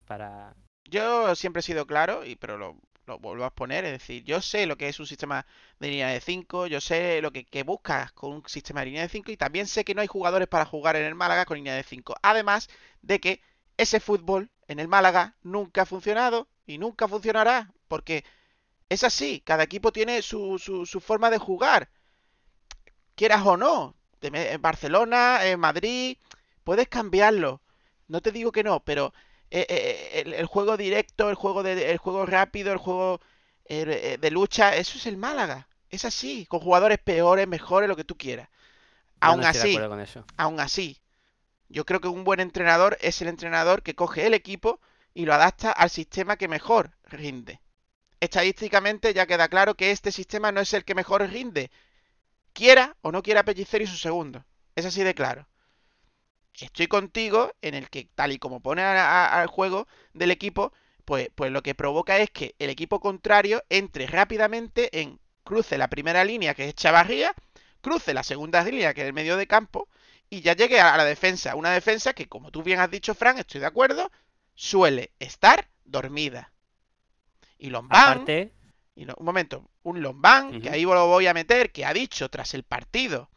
Para. 0.04 0.56
yo 0.90 1.36
siempre 1.36 1.60
he 1.60 1.62
sido 1.62 1.86
claro, 1.86 2.24
y 2.24 2.34
pero 2.34 2.58
lo, 2.58 2.76
lo 3.08 3.18
vuelvo 3.18 3.44
a 3.44 3.48
exponer, 3.48 3.84
es 3.84 3.92
decir, 3.92 4.22
yo 4.24 4.40
sé 4.40 4.66
lo 4.66 4.76
que 4.76 4.88
es 4.88 5.00
un 5.00 5.06
sistema 5.06 5.46
de 5.80 5.88
línea 5.88 6.08
de 6.08 6.20
5, 6.20 6.66
yo 6.68 6.80
sé 6.80 7.20
lo 7.22 7.32
que, 7.32 7.44
que 7.44 7.62
buscas 7.64 8.12
con 8.12 8.32
un 8.32 8.42
sistema 8.46 8.80
de 8.80 8.86
línea 8.86 9.02
de 9.02 9.08
5 9.08 9.32
y 9.32 9.36
también 9.36 9.66
sé 9.66 9.84
que 9.84 9.94
no 9.94 10.02
hay 10.02 10.06
jugadores 10.06 10.46
para 10.48 10.66
jugar 10.66 10.96
en 10.96 11.04
el 11.04 11.14
Málaga 11.14 11.46
con 11.46 11.56
línea 11.56 11.74
de 11.74 11.82
5. 11.82 12.16
Además 12.22 12.68
de 13.02 13.20
que 13.20 13.40
ese 13.76 13.98
fútbol 14.00 14.50
en 14.68 14.78
el 14.78 14.88
Málaga 14.88 15.36
nunca 15.42 15.82
ha 15.82 15.86
funcionado 15.86 16.48
y 16.66 16.78
nunca 16.78 17.08
funcionará, 17.08 17.72
porque 17.88 18.24
es 18.88 19.04
así, 19.04 19.40
cada 19.40 19.64
equipo 19.64 19.92
tiene 19.92 20.22
su, 20.22 20.58
su, 20.58 20.86
su 20.86 21.00
forma 21.00 21.30
de 21.30 21.38
jugar, 21.38 21.90
quieras 23.14 23.44
o 23.44 23.56
no. 23.56 23.94
En 24.20 24.60
Barcelona, 24.62 25.46
en 25.46 25.60
Madrid, 25.60 26.18
puedes 26.64 26.88
cambiarlo. 26.88 27.62
No 28.08 28.20
te 28.20 28.32
digo 28.32 28.52
que 28.52 28.64
no, 28.64 28.80
pero 28.84 29.12
eh, 29.50 29.66
eh, 29.68 30.20
el, 30.20 30.34
el 30.34 30.46
juego 30.46 30.76
directo, 30.76 31.28
el 31.30 31.34
juego 31.36 31.62
de, 31.62 31.90
el 31.90 31.98
juego 31.98 32.26
rápido, 32.26 32.72
el 32.72 32.78
juego 32.78 33.20
eh, 33.66 34.18
de 34.20 34.30
lucha, 34.30 34.76
eso 34.76 34.98
es 34.98 35.06
el 35.06 35.16
Málaga. 35.16 35.68
Es 35.90 36.04
así, 36.04 36.46
con 36.46 36.60
jugadores 36.60 36.98
peores, 36.98 37.48
mejores, 37.48 37.88
lo 37.88 37.96
que 37.96 38.04
tú 38.04 38.16
quieras. 38.16 38.48
Yo 39.20 39.30
Aún 39.30 39.40
no 39.40 39.44
así, 39.44 39.68
acuerdo 39.68 39.88
con 39.90 40.00
eso. 40.00 40.24
aún 40.36 40.60
así, 40.60 41.00
yo 41.68 41.84
creo 41.86 42.00
que 42.00 42.08
un 42.08 42.24
buen 42.24 42.40
entrenador 42.40 42.98
es 43.00 43.22
el 43.22 43.28
entrenador 43.28 43.82
que 43.82 43.94
coge 43.96 44.26
el 44.26 44.34
equipo 44.34 44.80
y 45.14 45.26
lo 45.26 45.34
adapta 45.34 45.72
al 45.72 45.90
sistema 45.90 46.36
que 46.36 46.48
mejor 46.48 46.92
rinde. 47.04 47.60
Estadísticamente 48.20 49.14
ya 49.14 49.26
queda 49.26 49.48
claro 49.48 49.76
que 49.76 49.90
este 49.92 50.12
sistema 50.12 50.52
no 50.52 50.60
es 50.60 50.72
el 50.74 50.84
que 50.84 50.94
mejor 50.96 51.22
rinde, 51.30 51.70
quiera 52.52 52.96
o 53.02 53.12
no 53.12 53.22
quiera 53.22 53.44
Pellicer 53.44 53.82
y 53.82 53.86
su 53.86 53.96
segundo. 53.96 54.44
Es 54.76 54.86
así 54.86 55.02
de 55.02 55.14
claro. 55.14 55.48
Estoy 56.60 56.86
contigo 56.88 57.52
en 57.62 57.74
el 57.74 57.88
que, 57.90 58.08
tal 58.14 58.32
y 58.32 58.38
como 58.38 58.60
pone 58.60 58.82
al 58.82 59.46
juego 59.46 59.86
del 60.12 60.30
equipo, 60.30 60.72
pues, 61.04 61.30
pues 61.34 61.50
lo 61.52 61.62
que 61.62 61.74
provoca 61.74 62.18
es 62.18 62.30
que 62.30 62.54
el 62.58 62.70
equipo 62.70 63.00
contrario 63.00 63.62
entre 63.68 64.06
rápidamente 64.06 65.00
en 65.00 65.20
cruce 65.44 65.78
la 65.78 65.88
primera 65.88 66.24
línea, 66.24 66.54
que 66.54 66.68
es 66.68 66.74
Chavarría, 66.74 67.32
cruce 67.80 68.12
la 68.12 68.22
segunda 68.22 68.62
línea, 68.64 68.92
que 68.92 69.02
es 69.02 69.06
el 69.06 69.12
medio 69.14 69.36
de 69.36 69.46
campo, 69.46 69.88
y 70.28 70.40
ya 70.42 70.54
llegue 70.54 70.80
a 70.80 70.96
la 70.96 71.04
defensa. 71.04 71.54
Una 71.54 71.70
defensa 71.70 72.12
que, 72.12 72.28
como 72.28 72.50
tú 72.50 72.62
bien 72.62 72.80
has 72.80 72.90
dicho, 72.90 73.14
Fran, 73.14 73.38
estoy 73.38 73.60
de 73.60 73.66
acuerdo, 73.66 74.10
suele 74.54 75.12
estar 75.20 75.68
dormida. 75.84 76.52
Y 77.58 77.70
Lombán, 77.70 78.12
Aparte, 78.12 78.52
y 78.94 79.04
lo- 79.04 79.14
un 79.16 79.24
momento, 79.24 79.70
un 79.82 80.02
Lombán, 80.02 80.60
que 80.60 80.70
ahí 80.70 80.82
lo 80.82 81.06
voy 81.06 81.26
a 81.26 81.34
meter, 81.34 81.72
que 81.72 81.84
ha 81.84 81.92
dicho 81.94 82.28
tras 82.28 82.52
el 82.54 82.62
partido, 82.64 83.30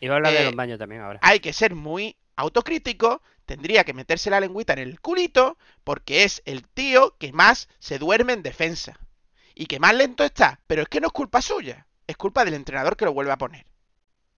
iba 0.00 0.14
a 0.14 0.16
hablar 0.18 0.32
de 0.32 0.48
eh, 0.48 0.50
baños 0.54 0.78
también 0.78 1.02
ahora. 1.02 1.18
hay 1.22 1.40
que 1.40 1.52
ser 1.52 1.74
muy 1.74 2.16
autocrítico, 2.36 3.22
tendría 3.44 3.84
que 3.84 3.94
meterse 3.94 4.30
la 4.30 4.40
lengüita 4.40 4.74
en 4.74 4.80
el 4.80 5.00
culito, 5.00 5.56
porque 5.84 6.24
es 6.24 6.42
el 6.44 6.66
tío 6.66 7.16
que 7.18 7.32
más 7.32 7.68
se 7.78 7.98
duerme 7.98 8.34
en 8.34 8.42
defensa. 8.42 8.98
Y 9.54 9.66
que 9.66 9.80
más 9.80 9.94
lento 9.94 10.22
está, 10.22 10.60
pero 10.66 10.82
es 10.82 10.88
que 10.88 11.00
no 11.00 11.06
es 11.06 11.12
culpa 11.12 11.40
suya, 11.40 11.86
es 12.06 12.16
culpa 12.16 12.44
del 12.44 12.54
entrenador 12.54 12.96
que 12.96 13.06
lo 13.06 13.14
vuelve 13.14 13.32
a 13.32 13.38
poner. 13.38 13.66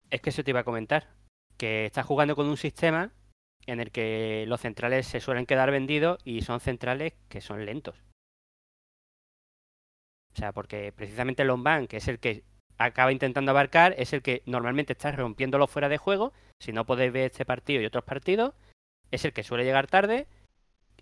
Es 0.09 0.21
que 0.21 0.29
eso 0.29 0.43
te 0.43 0.51
iba 0.51 0.61
a 0.61 0.65
comentar. 0.65 1.09
Que 1.57 1.85
estás 1.85 2.05
jugando 2.05 2.35
con 2.35 2.47
un 2.47 2.57
sistema 2.57 3.11
en 3.65 3.79
el 3.79 3.91
que 3.91 4.45
los 4.47 4.61
centrales 4.61 5.07
se 5.07 5.19
suelen 5.19 5.45
quedar 5.45 5.71
vendidos 5.71 6.19
y 6.23 6.41
son 6.41 6.59
centrales 6.59 7.13
que 7.27 7.41
son 7.41 7.65
lentos. 7.65 7.95
O 10.33 10.37
sea, 10.37 10.53
porque 10.53 10.91
precisamente 10.93 11.43
Lombán, 11.43 11.87
que 11.87 11.97
es 11.97 12.07
el 12.07 12.19
que 12.19 12.43
acaba 12.77 13.11
intentando 13.11 13.51
abarcar, 13.51 13.93
es 13.97 14.13
el 14.13 14.21
que 14.21 14.41
normalmente 14.45 14.93
está 14.93 15.11
rompiéndolo 15.11 15.67
fuera 15.67 15.89
de 15.89 15.97
juego. 15.97 16.33
Si 16.59 16.73
no 16.73 16.85
podéis 16.85 17.13
ver 17.13 17.31
este 17.31 17.45
partido 17.45 17.81
y 17.81 17.85
otros 17.85 18.03
partidos, 18.03 18.53
es 19.11 19.25
el 19.25 19.33
que 19.33 19.43
suele 19.43 19.63
llegar 19.63 19.87
tarde. 19.87 20.27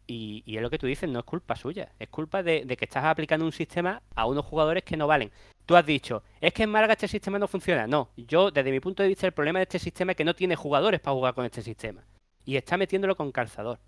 Y, 0.10 0.44
es 0.56 0.62
lo 0.62 0.70
que 0.70 0.78
tú 0.78 0.88
dices, 0.88 1.10
no 1.10 1.20
es 1.20 1.26
culpa 1.26 1.56
suya. 1.56 1.92
Es 2.00 2.08
culpa 2.08 2.42
de, 2.42 2.64
de 2.66 2.78
que 2.78 2.86
estás 2.86 3.04
aplicando 3.04 3.46
un 3.46 3.52
sistema 3.52 4.02
a 4.16 4.26
unos 4.26 4.46
jugadores 4.46 4.84
que 4.84 4.96
no 4.96 5.08
valen. 5.08 5.32
Tú 5.66 5.76
has 5.76 5.86
dicho, 5.86 6.24
es 6.40 6.54
que 6.54 6.64
en 6.64 6.70
Málaga 6.70 6.94
este 6.94 7.10
sistema 7.10 7.38
no 7.38 7.48
funciona. 7.48 7.88
No, 7.88 8.10
yo 8.16 8.52
desde 8.52 8.72
mi 8.72 8.80
punto 8.80 9.04
de 9.04 9.10
vista 9.10 9.28
el 9.28 9.34
problema 9.34 9.60
de 9.60 9.64
este 9.64 9.80
sistema 9.80 10.14
es 10.14 10.16
que 10.16 10.24
no 10.24 10.34
tiene 10.34 10.56
jugadores 10.56 11.02
para 11.02 11.16
jugar 11.16 11.34
con 11.34 11.44
este 11.44 11.62
sistema. 11.62 12.06
Y 12.46 12.56
está 12.56 12.78
metiéndolo 12.78 13.18
con 13.18 13.34
calzador. 13.34 13.80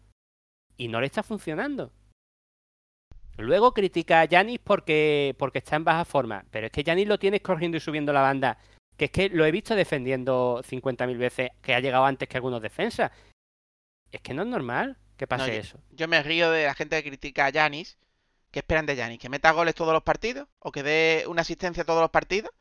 Y 0.75 0.89
no 0.89 0.99
le 0.99 1.05
está 1.05 1.23
funcionando. 1.23 1.93
Luego 3.38 3.73
critica 3.73 4.19
a 4.19 4.25
Yanis 4.25 4.60
porque, 4.60 5.34
porque 5.39 5.60
está 5.60 5.77
en 5.77 5.86
baja 5.86 6.03
forma. 6.03 6.43
Pero 6.51 6.65
es 6.65 6.71
que 6.73 6.84
Yanis 6.84 7.08
lo 7.08 7.17
tienes 7.17 7.39
corriendo 7.39 7.77
y 7.77 7.79
subiendo 7.79 8.12
la 8.12 8.21
banda. 8.21 8.58
Que 9.00 9.06
es 9.06 9.12
que 9.12 9.30
lo 9.30 9.46
he 9.46 9.52
visto 9.52 9.76
defendiendo 9.76 10.62
50.000 10.70 11.18
veces 11.18 11.52
que 11.62 11.74
ha 11.74 11.80
llegado 11.80 12.04
antes 12.06 12.28
que 12.28 12.36
algunos 12.36 12.62
defensas. 12.62 13.12
Es 14.12 14.20
que 14.20 14.34
no 14.34 14.42
es 14.42 14.48
normal 14.50 14.98
que 15.16 15.26
pase 15.26 15.48
No, 15.48 15.54
yo- 15.54 15.60
eso. 15.62 15.80
Yo 15.92 16.08
me 16.10 16.22
río 16.22 16.52
de 16.52 16.66
la 16.66 16.74
gente 16.74 17.02
que 17.02 17.10
critica 17.10 17.46
a 17.46 17.50
Yanis. 17.50 17.98
¿Qué 18.52 18.60
esperan 18.60 18.86
de 18.86 18.98
Yanis? 18.98 19.18
¿Que 19.20 19.30
meta 19.30 19.52
goles 19.52 19.74
todos 19.74 19.94
los 19.94 20.04
partidos? 20.04 20.50
¿O 20.60 20.74
que 20.74 20.84
dé 20.84 21.24
una 21.28 21.44
asistencia 21.44 21.84
a 21.84 21.86
todos 21.86 22.02
los 22.02 22.10
partidos? 22.10 22.52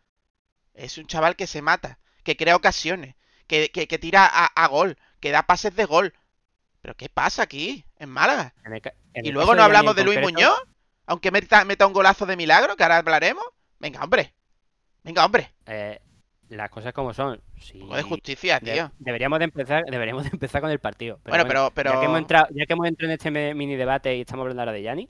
Es 0.75 0.97
un 0.97 1.07
chaval 1.09 1.35
que 1.35 1.49
se 1.49 1.61
mata, 1.61 1.99
que 2.23 2.37
crea 2.37 2.55
ocasiones, 2.55 3.17
que, 3.49 3.71
que- 3.71 3.89
que 3.89 3.99
tira 3.99 4.25
a, 4.25 4.47
a 4.47 4.67
gol, 4.69 4.97
que 5.19 5.33
da 5.33 5.43
pases 5.43 5.75
de 5.75 5.87
gol. 5.87 6.15
¿Pero 6.83 6.95
qué 6.95 7.09
pasa 7.09 7.43
aquí, 7.43 7.85
en 7.99 8.11
Málaga? 8.11 8.55
En 8.65 8.75
el 8.75 8.81
ca- 8.81 8.95
en 9.15 9.27
Y 9.27 9.33
luego 9.33 9.57
no 9.57 9.63
hablamos 9.65 9.97
de 9.97 10.05
Luis 10.05 10.19
concreto- 10.19 10.35
Muñoz, 10.39 10.63
aunque 11.07 11.33
meta, 11.33 11.65
meta 11.65 11.85
un 11.87 11.93
golazo 11.95 12.27
de 12.27 12.37
milagro, 12.37 12.77
que 12.77 12.85
ahora 12.85 12.99
hablaremos. 12.99 13.45
Venga, 13.81 14.05
hombre. 14.05 14.35
Venga, 15.03 15.25
hombre. 15.25 15.53
Eh, 15.67 16.01
las 16.49 16.71
cosas 16.71 16.93
como 16.93 17.13
son. 17.15 17.41
Sí, 17.59 17.79
de 17.79 18.03
justicia, 18.03 18.59
de- 18.61 18.73
tío. 18.73 18.93
deberíamos 18.99 19.39
de 19.39 19.47
empezar, 19.47 19.85
deberíamos 19.85 20.25
de 20.25 20.31
empezar 20.33 20.61
con 20.61 20.71
el 20.71 20.79
partido. 20.79 21.19
Pero 21.25 21.33
Bueno, 21.33 21.45
bueno, 21.45 21.71
pero, 21.75 21.91
pero... 21.91 21.93
Ya, 21.95 22.01
que 22.01 22.07
hemos 22.07 22.19
entrado, 22.19 22.47
ya 22.53 22.67
que 22.67 22.73
hemos 22.73 22.87
entrado 22.87 23.13
en 23.13 23.19
este 23.19 23.55
mini 23.55 23.77
debate 23.77 24.17
y 24.17 24.21
estamos 24.23 24.43
hablando 24.45 24.63
ahora 24.63 24.73
de 24.73 24.83
Yanis, 24.83 25.09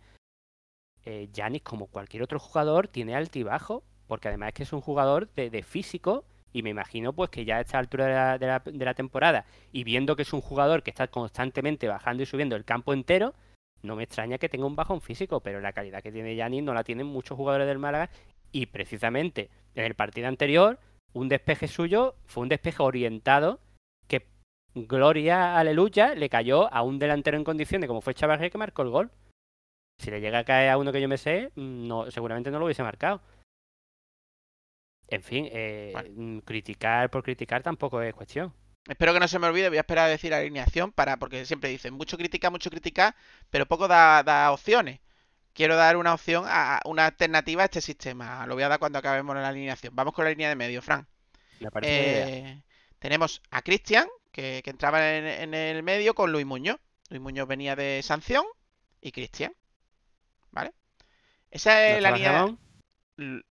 eh, 1.04 1.28
Yanis, 1.32 1.62
como 1.62 1.86
cualquier 1.86 2.22
otro 2.22 2.38
jugador, 2.38 2.88
tiene 2.88 3.14
altibajo, 3.14 3.82
porque 4.06 4.28
además 4.28 4.48
es 4.48 4.54
que 4.54 4.62
es 4.64 4.72
un 4.72 4.80
jugador 4.80 5.28
de, 5.34 5.50
de 5.50 5.62
físico, 5.62 6.24
y 6.52 6.62
me 6.62 6.70
imagino 6.70 7.12
pues 7.12 7.30
que 7.30 7.44
ya 7.44 7.56
a 7.58 7.60
esta 7.60 7.78
altura 7.78 8.06
de 8.06 8.12
la, 8.14 8.38
de 8.38 8.46
la- 8.46 8.62
de 8.64 8.84
la 8.84 8.94
temporada, 8.94 9.44
y 9.72 9.84
viendo 9.84 10.16
que 10.16 10.22
es 10.22 10.32
un 10.32 10.40
jugador 10.40 10.82
que 10.82 10.90
está 10.90 11.08
constantemente 11.08 11.88
bajando 11.88 12.22
y 12.22 12.26
subiendo 12.26 12.56
el 12.56 12.64
campo 12.64 12.92
entero, 12.92 13.34
no 13.82 13.94
me 13.96 14.02
extraña 14.02 14.38
que 14.38 14.48
tenga 14.48 14.66
un 14.66 14.74
bajón 14.74 15.00
físico, 15.00 15.40
pero 15.40 15.60
la 15.60 15.72
calidad 15.72 16.02
que 16.02 16.10
tiene 16.10 16.34
Yanis 16.34 16.62
no 16.64 16.74
la 16.74 16.84
tienen 16.84 17.06
muchos 17.06 17.36
jugadores 17.36 17.66
del 17.68 17.78
Málaga, 17.78 18.10
y 18.50 18.66
precisamente 18.66 19.50
en 19.74 19.84
el 19.84 19.94
partido 19.94 20.26
anterior, 20.26 20.78
un 21.12 21.28
despeje 21.28 21.68
suyo 21.68 22.16
fue 22.26 22.42
un 22.42 22.48
despeje 22.48 22.82
orientado 22.82 23.60
que 24.06 24.26
gloria, 24.74 25.58
aleluya, 25.58 26.14
le 26.14 26.28
cayó 26.28 26.72
a 26.72 26.82
un 26.82 26.98
delantero 26.98 27.36
en 27.36 27.44
condiciones 27.44 27.88
como 27.88 28.00
fue 28.00 28.14
Chavarría 28.14 28.50
que 28.50 28.58
marcó 28.58 28.82
el 28.82 28.90
gol. 28.90 29.10
Si 29.98 30.10
le 30.10 30.20
llega 30.20 30.38
a 30.38 30.44
caer 30.44 30.70
a 30.70 30.78
uno 30.78 30.92
que 30.92 31.00
yo 31.00 31.08
me 31.08 31.18
sé, 31.18 31.50
no, 31.56 32.10
seguramente 32.10 32.50
no 32.50 32.58
lo 32.58 32.66
hubiese 32.66 32.84
marcado. 32.84 33.20
En 35.08 35.22
fin, 35.22 35.48
eh, 35.50 35.94
mm, 36.14 36.38
criticar 36.40 37.10
por 37.10 37.22
criticar 37.22 37.62
tampoco 37.62 38.00
es 38.02 38.14
cuestión. 38.14 38.52
Espero 38.86 39.12
que 39.12 39.20
no 39.20 39.28
se 39.28 39.38
me 39.38 39.46
olvide, 39.46 39.68
voy 39.68 39.78
a 39.78 39.80
esperar 39.80 40.06
a 40.06 40.10
decir 40.10 40.32
alineación 40.32 40.92
para, 40.92 41.18
porque 41.18 41.44
siempre 41.44 41.70
dicen 41.70 41.94
mucho 41.94 42.16
criticar, 42.16 42.50
mucho 42.50 42.70
criticar, 42.70 43.14
pero 43.50 43.66
poco 43.66 43.88
da, 43.88 44.22
da 44.22 44.52
opciones. 44.52 45.00
Quiero 45.58 45.74
dar 45.74 45.96
una 45.96 46.14
opción, 46.14 46.44
a 46.46 46.80
una 46.84 47.06
alternativa 47.06 47.62
a 47.62 47.64
este 47.64 47.80
sistema. 47.80 48.46
Lo 48.46 48.54
voy 48.54 48.62
a 48.62 48.68
dar 48.68 48.78
cuando 48.78 49.00
acabemos 49.00 49.34
la 49.34 49.48
alineación. 49.48 49.92
Vamos 49.96 50.14
con 50.14 50.22
la 50.24 50.30
línea 50.30 50.48
de 50.48 50.54
medio, 50.54 50.80
Fran. 50.80 51.08
Me. 51.58 51.68
Eh, 51.82 52.62
tenemos 53.00 53.42
a 53.50 53.60
Cristian, 53.62 54.06
que, 54.30 54.60
que 54.62 54.70
entraba 54.70 55.16
en, 55.16 55.26
en 55.26 55.54
el 55.54 55.82
medio 55.82 56.14
con 56.14 56.30
Luis 56.30 56.46
Muñoz. 56.46 56.78
Luis 57.08 57.20
Muñoz 57.20 57.48
venía 57.48 57.74
de 57.74 58.00
sanción 58.04 58.44
y 59.00 59.10
Cristian. 59.10 59.52
¿Vale? 60.52 60.74
Esa 61.50 61.88
es 61.88 62.02
la 62.02 62.10
¿No 62.10 62.16
estaba 62.16 62.16
línea. 62.16 62.32
Ramón? 62.32 62.60
L- 63.16 63.42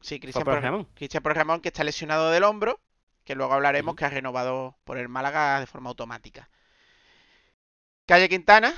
Sí, 0.00 0.18
Cristian 0.18 0.44
por 0.44 0.60
Ramón. 0.60 0.88
Cristian 0.94 1.22
por 1.22 1.36
Ramón, 1.36 1.60
que 1.60 1.68
está 1.68 1.84
lesionado 1.84 2.32
del 2.32 2.42
hombro, 2.42 2.80
que 3.22 3.36
luego 3.36 3.54
hablaremos 3.54 3.94
que 3.94 4.04
ha 4.04 4.10
renovado 4.10 4.76
por 4.82 4.98
el 4.98 5.08
Málaga 5.08 5.60
de 5.60 5.66
forma 5.68 5.90
automática. 5.90 6.50
Calle 8.04 8.28
Quintana 8.28 8.74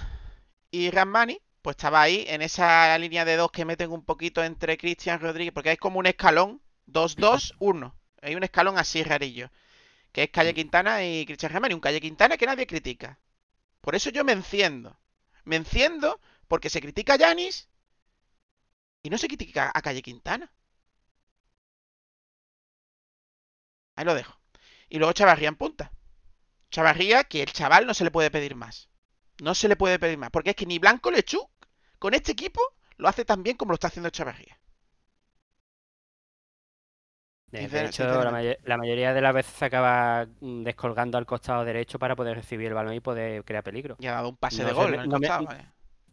y 0.70 0.90
Ramani, 0.90 1.40
pues 1.68 1.76
estaba 1.76 2.00
ahí 2.00 2.24
en 2.28 2.40
esa 2.40 2.96
línea 2.96 3.26
de 3.26 3.36
dos 3.36 3.50
que 3.50 3.66
meten 3.66 3.92
un 3.92 4.02
poquito 4.02 4.42
entre 4.42 4.78
Cristian 4.78 5.20
Rodríguez, 5.20 5.52
porque 5.52 5.68
hay 5.68 5.76
como 5.76 5.98
un 5.98 6.06
escalón, 6.06 6.62
2-2-1. 6.86 7.92
Hay 8.22 8.34
un 8.36 8.42
escalón 8.42 8.78
así 8.78 9.02
rarillo, 9.02 9.50
que 10.10 10.22
es 10.22 10.30
Calle 10.30 10.54
Quintana 10.54 11.04
y 11.04 11.26
Cristian 11.26 11.52
Ramani, 11.52 11.74
un 11.74 11.80
Calle 11.80 12.00
Quintana 12.00 12.38
que 12.38 12.46
nadie 12.46 12.66
critica. 12.66 13.18
Por 13.82 13.94
eso 13.94 14.08
yo 14.08 14.24
me 14.24 14.32
enciendo. 14.32 14.98
Me 15.44 15.56
enciendo 15.56 16.18
porque 16.48 16.70
se 16.70 16.80
critica 16.80 17.12
a 17.12 17.16
Yanis 17.16 17.68
y 19.02 19.10
no 19.10 19.18
se 19.18 19.26
critica 19.26 19.70
a 19.74 19.82
Calle 19.82 20.00
Quintana. 20.00 20.50
Ahí 23.94 24.06
lo 24.06 24.14
dejo. 24.14 24.40
Y 24.88 24.96
luego 24.96 25.12
Chavarría 25.12 25.48
en 25.48 25.56
punta. 25.56 25.92
Chavarría, 26.70 27.24
que 27.24 27.42
el 27.42 27.52
chaval 27.52 27.86
no 27.86 27.92
se 27.92 28.04
le 28.04 28.10
puede 28.10 28.30
pedir 28.30 28.54
más. 28.54 28.88
No 29.42 29.54
se 29.54 29.68
le 29.68 29.76
puede 29.76 29.98
pedir 29.98 30.16
más. 30.16 30.30
Porque 30.30 30.50
es 30.50 30.56
que 30.56 30.64
ni 30.64 30.78
Blanco 30.78 31.10
Lechuk, 31.10 31.57
con 31.98 32.14
este 32.14 32.32
equipo, 32.32 32.60
lo 32.96 33.08
hace 33.08 33.24
tan 33.24 33.42
bien 33.42 33.56
como 33.56 33.70
lo 33.72 33.74
está 33.74 33.88
haciendo 33.88 34.10
Chavarría. 34.10 34.58
De, 37.50 37.86
hecho, 37.86 38.04
la, 38.64 38.76
mayoría 38.76 39.14
de 39.14 39.20
las 39.22 39.32
veces 39.32 39.54
se 39.54 39.64
acaba 39.64 40.26
mm, 40.40 40.64
descolgando 40.64 41.16
al 41.16 41.24
costado 41.24 41.64
derecho 41.64 41.98
para 41.98 42.14
poder 42.14 42.36
recibir 42.36 42.66
el 42.68 42.74
balón 42.74 42.92
y 42.92 43.00
poder 43.00 43.42
crear 43.42 43.64
peligro. 43.64 43.96
Y 43.98 44.06
ha 44.06 44.12
dado 44.12 44.28
un 44.28 44.36
pase 44.36 44.60
No 44.62 44.68
de 44.68 44.74
gol 44.74 44.90
me- 44.90 44.96
en 44.96 45.00
el 45.02 45.08
no 45.08 45.18
me- 45.18 45.28
costado. 45.28 45.48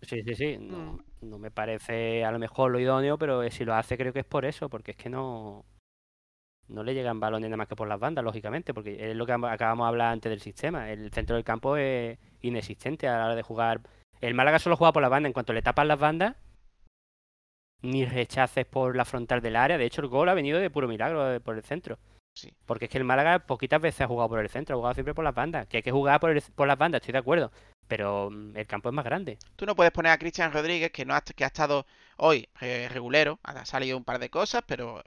Sí, 0.02 0.22
sí, 0.24 0.36
sí. 0.36 0.58
No, 0.58 0.78
Mm. 0.78 1.00
no 1.24 1.40
me 1.40 1.52
parece 1.52 2.24
a 2.24 2.32
lo 2.32 2.40
mejor 2.40 2.72
lo 2.72 2.80
idóneo, 2.80 3.18
pero 3.18 3.44
eh, 3.44 3.52
si 3.52 3.66
lo 3.66 3.74
hace 3.76 3.98
creo 3.98 4.14
que 4.14 4.20
es 4.20 4.26
por 4.26 4.46
eso, 4.46 4.70
porque 4.70 4.92
es 4.92 4.98
que 4.98 5.10
no, 5.10 5.66
no 6.70 6.84
le 6.84 6.94
llegan 6.94 7.20
balones 7.20 7.50
nada 7.50 7.58
más 7.58 7.68
que 7.68 7.76
por 7.76 7.88
las 7.88 8.00
bandas, 8.00 8.24
lógicamente, 8.24 8.74
porque 8.74 9.10
es 9.12 9.16
lo 9.16 9.26
que 9.26 9.34
am- 9.34 9.46
acabamos 9.46 9.86
de 9.86 9.90
hablar 9.90 10.14
antes 10.14 10.30
del 10.30 10.40
sistema. 10.40 10.90
El 10.90 11.12
centro 11.12 11.36
del 11.36 11.44
campo 11.44 11.76
es 11.76 12.18
inexistente 12.42 13.08
a 13.10 13.18
la 13.18 13.26
hora 13.26 13.36
de 13.36 13.44
jugar. 13.44 13.82
El 14.22 14.34
Málaga 14.34 14.60
solo 14.60 14.78
juega 14.78 14.94
por 14.94 15.02
la 15.02 15.10
banda. 15.10 15.28
En 15.28 15.34
cuanto 15.34 15.54
le 15.54 15.62
tapan 15.62 15.88
las 15.88 16.00
bandas, 16.00 16.36
ni 17.82 18.06
rechaces 18.06 18.66
por 18.66 18.96
la 18.96 19.06
frontal 19.06 19.42
del 19.42 19.56
área. 19.56 19.78
De 19.78 19.86
hecho, 19.86 20.02
el 20.02 20.08
gol 20.08 20.30
ha 20.30 20.34
venido 20.34 20.60
de 20.60 20.70
puro 20.70 20.88
milagro 20.88 21.40
por 21.42 21.56
el 21.56 21.64
centro. 21.64 22.00
Sí. 22.38 22.54
Porque 22.66 22.86
es 22.86 22.92
que 22.92 22.98
el 22.98 23.04
Málaga 23.06 23.40
poquitas 23.40 23.80
veces 23.80 24.02
ha 24.02 24.08
jugado 24.08 24.28
por 24.30 24.40
el 24.40 24.50
centro, 24.50 24.76
ha 24.76 24.78
jugado 24.78 24.94
siempre 24.96 25.14
por 25.14 25.24
las 25.24 25.36
bandas. 25.36 25.68
Que 25.68 25.78
hay 25.78 25.84
que 25.84 25.92
jugar 25.92 26.20
por, 26.20 26.32
el- 26.32 26.44
por 26.56 26.68
las 26.68 26.78
bandas, 26.78 27.00
estoy 27.00 27.14
de 27.14 27.20
acuerdo. 27.20 27.52
Pero 27.88 28.30
mm, 28.32 28.58
el 28.58 28.68
campo 28.68 28.90
es 28.90 28.96
más 28.96 29.06
grande. 29.06 29.38
Tú 29.56 29.66
no 29.66 29.76
puedes 29.76 29.94
poner 29.94 30.12
a 30.12 30.18
Cristian 30.18 30.52
Rodríguez, 30.52 30.92
que, 30.92 31.06
no 31.06 31.14
ha, 31.16 31.22
que 31.22 31.44
ha 31.44 31.48
estado 31.48 31.86
hoy 32.18 32.50
eh, 32.60 32.90
regulero, 32.92 33.40
ha 33.44 33.64
salido 33.66 33.96
un 33.98 34.04
par 34.04 34.20
de 34.20 34.30
cosas, 34.30 34.64
pero 34.68 35.02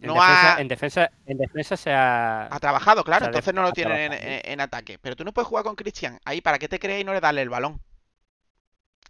En 0.00 0.08
no 0.08 0.14
defensa, 0.14 0.56
ha, 0.56 0.60
en 0.60 0.68
defensa, 0.68 1.10
en 1.26 1.38
defensa 1.38 1.76
se 1.76 1.90
ha, 1.92 2.54
ha 2.54 2.60
trabajado, 2.60 3.02
claro, 3.02 3.26
entonces 3.26 3.52
no 3.54 3.62
lo 3.62 3.72
tienen 3.72 4.12
en, 4.12 4.22
en- 4.22 4.40
en 4.44 4.60
ataque. 4.60 4.98
Pero 5.00 5.16
tú 5.16 5.24
no 5.24 5.32
puedes 5.32 5.48
jugar 5.48 5.64
con 5.64 5.74
Cristian 5.74 6.20
ahí 6.24 6.40
para 6.40 6.58
que 6.60 6.68
te 6.68 6.78
crees 6.78 7.00
y 7.00 7.04
no 7.04 7.14
le 7.14 7.20
darle 7.20 7.42
el 7.42 7.48
balón. 7.48 7.80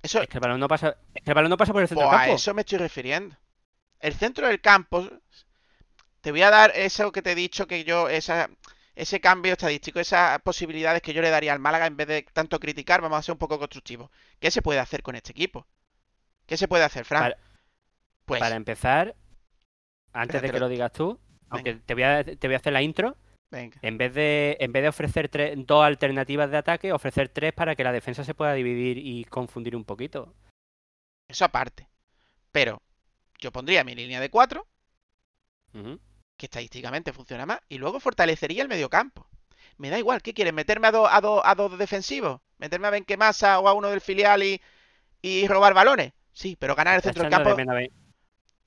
Eso, 0.02 0.22
Es 0.22 0.28
que 0.28 0.38
el 0.38 0.40
balón 0.40 0.60
no 0.60 0.68
pasa, 0.68 0.96
es 1.14 1.22
que 1.22 1.30
el 1.30 1.34
balón 1.34 1.50
no 1.50 1.56
pasa 1.56 1.72
por 1.72 1.82
el 1.82 1.88
centro 1.88 2.06
del 2.06 2.14
a 2.14 2.18
campo. 2.18 2.34
eso 2.34 2.54
me 2.54 2.62
estoy 2.62 2.78
refiriendo. 2.78 3.36
El 3.98 4.14
centro 4.14 4.46
del 4.46 4.60
campo, 4.60 5.08
te 6.20 6.30
voy 6.30 6.42
a 6.42 6.50
dar 6.50 6.72
eso 6.74 7.12
que 7.12 7.22
te 7.22 7.32
he 7.32 7.34
dicho, 7.34 7.66
que 7.66 7.84
yo, 7.84 8.08
esa, 8.08 8.50
ese 8.94 9.20
cambio 9.20 9.52
estadístico, 9.52 10.00
esas 10.00 10.40
posibilidades 10.42 11.02
que 11.02 11.12
yo 11.12 11.22
le 11.22 11.30
daría 11.30 11.52
al 11.52 11.58
Málaga 11.58 11.86
en 11.86 11.96
vez 11.96 12.08
de 12.08 12.22
tanto 12.32 12.58
criticar, 12.60 13.00
vamos 13.00 13.18
a 13.18 13.22
ser 13.22 13.32
un 13.32 13.38
poco 13.38 13.58
constructivos. 13.58 14.10
¿Qué 14.38 14.50
se 14.50 14.62
puede 14.62 14.78
hacer 14.80 15.02
con 15.02 15.14
este 15.16 15.32
equipo? 15.32 15.66
¿Qué 16.46 16.56
se 16.56 16.68
puede 16.68 16.84
hacer, 16.84 17.04
Fran? 17.04 17.22
Para- 17.22 17.36
Pues, 18.24 18.40
Para 18.40 18.54
empezar, 18.56 19.16
antes 20.12 20.40
de 20.40 20.48
que 20.48 20.52
lo- 20.54 20.66
lo 20.66 20.68
digas 20.68 20.92
tú, 20.92 21.18
aunque 21.48 21.74
te 21.74 21.94
voy 21.94 22.04
a, 22.04 22.22
te 22.24 22.46
voy 22.46 22.54
a 22.54 22.58
hacer 22.58 22.72
la 22.72 22.82
intro, 22.82 23.16
venga. 23.50 23.78
en 23.82 23.98
vez 23.98 24.14
de, 24.14 24.56
en 24.60 24.72
vez 24.72 24.82
de 24.82 24.88
ofrecer 24.88 25.28
tres, 25.28 25.54
dos 25.66 25.84
alternativas 25.84 26.50
de 26.50 26.56
ataque, 26.58 26.92
ofrecer 26.92 27.28
tres 27.28 27.52
para 27.52 27.74
que 27.76 27.84
la 27.84 27.92
defensa 27.92 28.24
se 28.24 28.34
pueda 28.34 28.54
dividir 28.54 28.98
y 28.98 29.24
confundir 29.24 29.76
un 29.76 29.84
poquito. 29.84 30.34
Eso 31.28 31.44
aparte. 31.44 31.88
Pero 32.52 32.82
yo 33.38 33.52
pondría 33.52 33.84
mi 33.84 33.94
línea 33.94 34.20
de 34.20 34.30
4, 34.30 34.66
Ujú. 35.74 36.00
que 36.36 36.46
estadísticamente 36.46 37.12
funciona 37.12 37.46
más, 37.46 37.60
y 37.68 37.78
luego 37.78 38.00
fortalecería 38.00 38.62
el 38.62 38.68
mediocampo. 38.68 39.26
Me 39.76 39.88
da 39.90 39.98
igual, 39.98 40.20
¿qué 40.22 40.34
quieres? 40.34 40.52
¿Meterme 40.52 40.88
a 40.88 40.92
dos 40.92 41.08
a 41.10 41.20
dos 41.20 41.40
a 41.44 41.54
dos 41.54 41.78
defensivos? 41.78 42.40
¿Meterme 42.58 42.88
a 42.88 42.90
Benquemasa 42.90 43.60
o 43.60 43.68
a 43.68 43.72
uno 43.72 43.88
del 43.88 44.00
filial 44.00 44.42
y, 44.42 44.60
y 45.22 45.46
robar 45.46 45.72
balones? 45.72 46.12
Sí, 46.32 46.56
pero 46.58 46.74
ganar 46.74 46.96
el 46.96 47.02
centro 47.02 47.22
del 47.22 47.30
de 47.30 47.36
campo, 47.36 47.56
menos 47.56 47.72
a 47.72 47.76
Ben- 47.76 47.92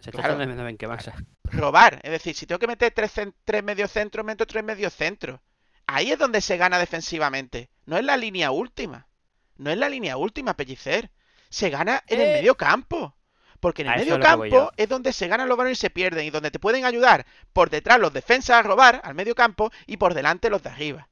Se 0.04 0.10
está 0.10 0.22
Claro. 0.24 0.42
echando 0.42 0.64
Benquemasa. 0.66 1.14
robar. 1.46 2.00
Es 2.04 2.12
decir, 2.12 2.36
si 2.36 2.46
tengo 2.46 2.60
que 2.60 2.68
meter 2.68 2.92
tres, 2.92 3.14
tres 3.46 3.64
mediocentros, 3.64 4.26
meto 4.26 4.46
tres 4.46 4.64
mediocentros. 4.64 5.40
Ahí 5.88 6.12
es 6.12 6.20
donde 6.20 6.42
se 6.42 6.58
gana 6.58 6.78
defensivamente. 6.78 7.70
No 7.86 7.98
es 7.98 8.04
la 8.04 8.18
línea 8.18 8.52
última. 8.52 9.08
No 9.56 9.70
es 9.72 9.78
la 9.78 9.88
línea 9.88 10.18
última, 10.18 10.56
Pellicer. 10.56 11.10
Se 11.50 11.70
gana 11.70 12.04
en 12.08 12.20
el 12.20 12.28
Eh. 12.28 12.34
medio 12.34 12.56
campo. 12.56 13.16
Porque 13.62 13.84
en 13.84 13.88
el 13.90 13.94
A 13.94 13.98
medio 13.98 14.20
campo 14.20 14.72
es 14.76 14.90
donde 14.90 15.14
se 15.14 15.28
ganan 15.30 15.48
los 15.48 15.58
balones 15.58 15.78
y 15.78 15.82
se 15.82 15.90
pierden. 15.90 16.26
Y 16.26 16.32
donde 16.32 16.52
te 16.52 16.60
pueden 16.60 16.84
ayudar 16.84 17.26
por 17.54 17.70
detrás 17.70 17.98
los 18.00 18.12
defensas 18.12 18.58
a 18.58 18.62
robar 18.64 19.00
al 19.06 19.14
medio 19.16 19.36
campo 19.36 19.72
y 19.88 19.96
por 19.96 20.14
delante 20.14 20.50
los 20.50 20.62
de 20.64 20.70
arriba. 20.70 21.08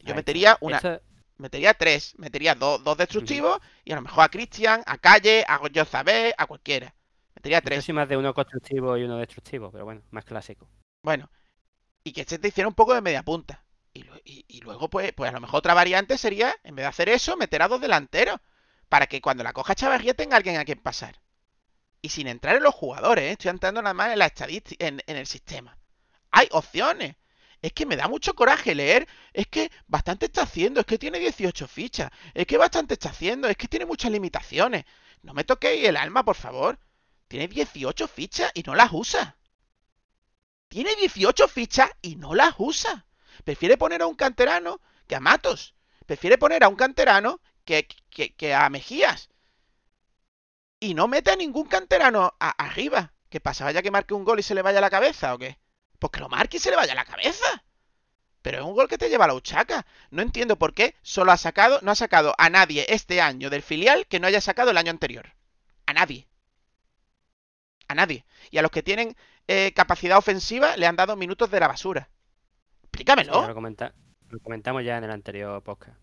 Yo 0.00 0.08
Ahí 0.08 0.14
metería 0.16 0.52
está. 0.52 0.64
una, 0.66 1.00
metería 1.36 1.74
tres. 1.74 2.14
Metería 2.18 2.56
dos, 2.56 2.82
dos 2.82 2.96
destructivos 2.96 3.60
y 3.84 3.92
a 3.92 3.96
lo 3.96 4.02
mejor 4.02 4.24
a 4.24 4.28
Cristian, 4.30 4.82
a 4.86 4.98
Calle, 4.98 5.44
a 5.46 5.58
Jozabé, 5.58 6.34
a 6.36 6.46
cualquiera. 6.46 6.92
Esto 7.58 7.60
tres. 7.66 7.84
sí 7.84 7.92
más 7.92 8.08
de 8.08 8.16
uno 8.16 8.34
constructivo 8.34 8.96
y 8.96 9.04
uno 9.04 9.16
destructivo, 9.18 9.70
pero 9.72 9.84
bueno, 9.84 10.02
más 10.10 10.24
clásico. 10.24 10.68
Bueno, 11.02 11.30
y 12.04 12.12
que 12.12 12.24
se 12.24 12.38
te 12.38 12.48
hiciera 12.48 12.68
un 12.68 12.74
poco 12.74 12.94
de 12.94 13.00
media 13.02 13.22
punta. 13.24 13.64
Y, 13.94 14.04
lu- 14.04 14.20
y- 14.24 14.44
y 14.48 14.60
luego, 14.60 14.88
pues, 14.90 15.12
pues 15.14 15.30
a 15.30 15.34
lo 15.34 15.40
mejor 15.40 15.58
otra 15.58 15.74
variante 15.74 16.18
sería, 16.18 16.54
en 16.64 16.76
vez 16.76 16.84
de 16.84 16.88
hacer 16.88 17.08
eso, 17.08 17.36
meter 17.36 17.62
a 17.62 17.68
dos 17.68 17.80
delanteros. 17.80 18.38
Para 18.88 19.06
que 19.06 19.20
cuando 19.20 19.44
la 19.44 19.52
coja 19.52 19.74
Chavarría 19.74 20.14
tenga 20.14 20.36
alguien 20.36 20.56
a 20.58 20.64
quien 20.64 20.80
pasar. 20.80 21.20
Y 22.02 22.08
sin 22.10 22.26
entrar 22.28 22.56
en 22.56 22.62
los 22.62 22.74
jugadores, 22.74 23.24
¿eh? 23.24 23.32
estoy 23.32 23.50
entrando 23.50 23.82
nada 23.82 23.94
más 23.94 24.12
en 24.12 24.18
la 24.18 24.26
estadística, 24.26 24.86
en, 24.86 25.02
en 25.06 25.16
el 25.16 25.26
sistema. 25.26 25.78
Hay 26.30 26.48
opciones. 26.52 27.16
Es 27.62 27.72
que 27.72 27.86
me 27.86 27.96
da 27.96 28.08
mucho 28.08 28.34
coraje 28.34 28.74
leer. 28.74 29.06
Es 29.32 29.46
que 29.48 29.70
bastante 29.86 30.26
está 30.26 30.42
haciendo. 30.42 30.80
Es 30.80 30.86
que 30.86 30.98
tiene 30.98 31.18
18 31.18 31.68
fichas. 31.68 32.10
Es 32.34 32.46
que 32.46 32.56
bastante 32.58 32.94
está 32.94 33.10
haciendo. 33.10 33.48
Es 33.48 33.56
que 33.56 33.68
tiene 33.68 33.86
muchas 33.86 34.10
limitaciones. 34.12 34.84
No 35.22 35.34
me 35.34 35.44
toquéis 35.44 35.84
el 35.86 35.96
alma, 35.96 36.24
por 36.24 36.36
favor. 36.36 36.78
Tiene 37.30 37.46
18 37.46 38.08
fichas 38.08 38.50
y 38.54 38.64
no 38.64 38.74
las 38.74 38.90
usa. 38.92 39.36
Tiene 40.68 40.96
18 40.96 41.46
fichas 41.46 41.88
y 42.02 42.16
no 42.16 42.34
las 42.34 42.56
usa. 42.58 43.06
Prefiere 43.44 43.76
poner 43.76 44.02
a 44.02 44.08
un 44.08 44.16
canterano 44.16 44.80
que 45.06 45.14
a 45.14 45.20
Matos. 45.20 45.76
Prefiere 46.06 46.38
poner 46.38 46.64
a 46.64 46.68
un 46.68 46.74
canterano 46.74 47.40
que, 47.64 47.86
a 48.52 48.68
Mejías. 48.68 49.28
Y 50.80 50.94
no 50.94 51.06
mete 51.06 51.30
a 51.30 51.36
ningún 51.36 51.68
canterano 51.68 52.34
a- 52.40 52.50
arriba. 52.64 53.12
¿Qué 53.28 53.38
pasa? 53.38 53.62
¿Vaya 53.62 53.80
que 53.80 53.92
marque 53.92 54.12
un 54.14 54.24
gol 54.24 54.40
y 54.40 54.42
se 54.42 54.56
le 54.56 54.62
vaya 54.62 54.80
la 54.80 54.90
cabeza 54.90 55.32
o 55.32 55.38
qué? 55.38 55.56
Pues 56.00 56.10
que 56.10 56.18
lo 56.18 56.28
marque 56.28 56.56
y 56.56 56.60
se 56.60 56.70
le 56.70 56.76
vaya 56.76 56.96
la 56.96 57.04
cabeza. 57.04 57.62
Pero 58.42 58.58
es 58.58 58.64
un 58.64 58.74
gol 58.74 58.88
que 58.88 58.98
te 58.98 59.08
lleva 59.08 59.26
a 59.26 59.28
la 59.28 59.34
huchaca. 59.34 59.86
No 60.10 60.20
entiendo 60.22 60.58
por 60.58 60.74
qué 60.74 60.96
solo 61.02 61.30
ha 61.30 61.36
sacado, 61.36 61.78
no 61.82 61.92
ha 61.92 61.94
sacado 61.94 62.34
a 62.38 62.50
nadie 62.50 62.86
este 62.88 63.20
año 63.20 63.50
del 63.50 63.62
filial 63.62 64.08
que 64.08 64.18
no 64.18 64.26
haya 64.26 64.40
sacado 64.40 64.72
el 64.72 64.78
año 64.78 64.90
anterior. 64.90 65.32
A 65.86 65.92
nadie. 65.92 66.26
A 67.90 67.94
nadie. 67.94 68.24
Y 68.52 68.58
a 68.58 68.62
los 68.62 68.70
que 68.70 68.82
tienen 68.84 69.16
eh, 69.48 69.72
capacidad 69.74 70.16
ofensiva 70.16 70.76
le 70.76 70.86
han 70.86 70.94
dado 70.94 71.16
minutos 71.16 71.50
de 71.50 71.58
la 71.58 71.66
basura. 71.66 72.08
Explícamelo. 72.84 73.46
Lo, 73.48 73.54
comenta- 73.54 73.92
lo 74.28 74.38
comentamos 74.38 74.84
ya 74.84 74.96
en 74.98 75.04
el 75.04 75.10
anterior 75.10 75.60
podcast. 75.62 75.98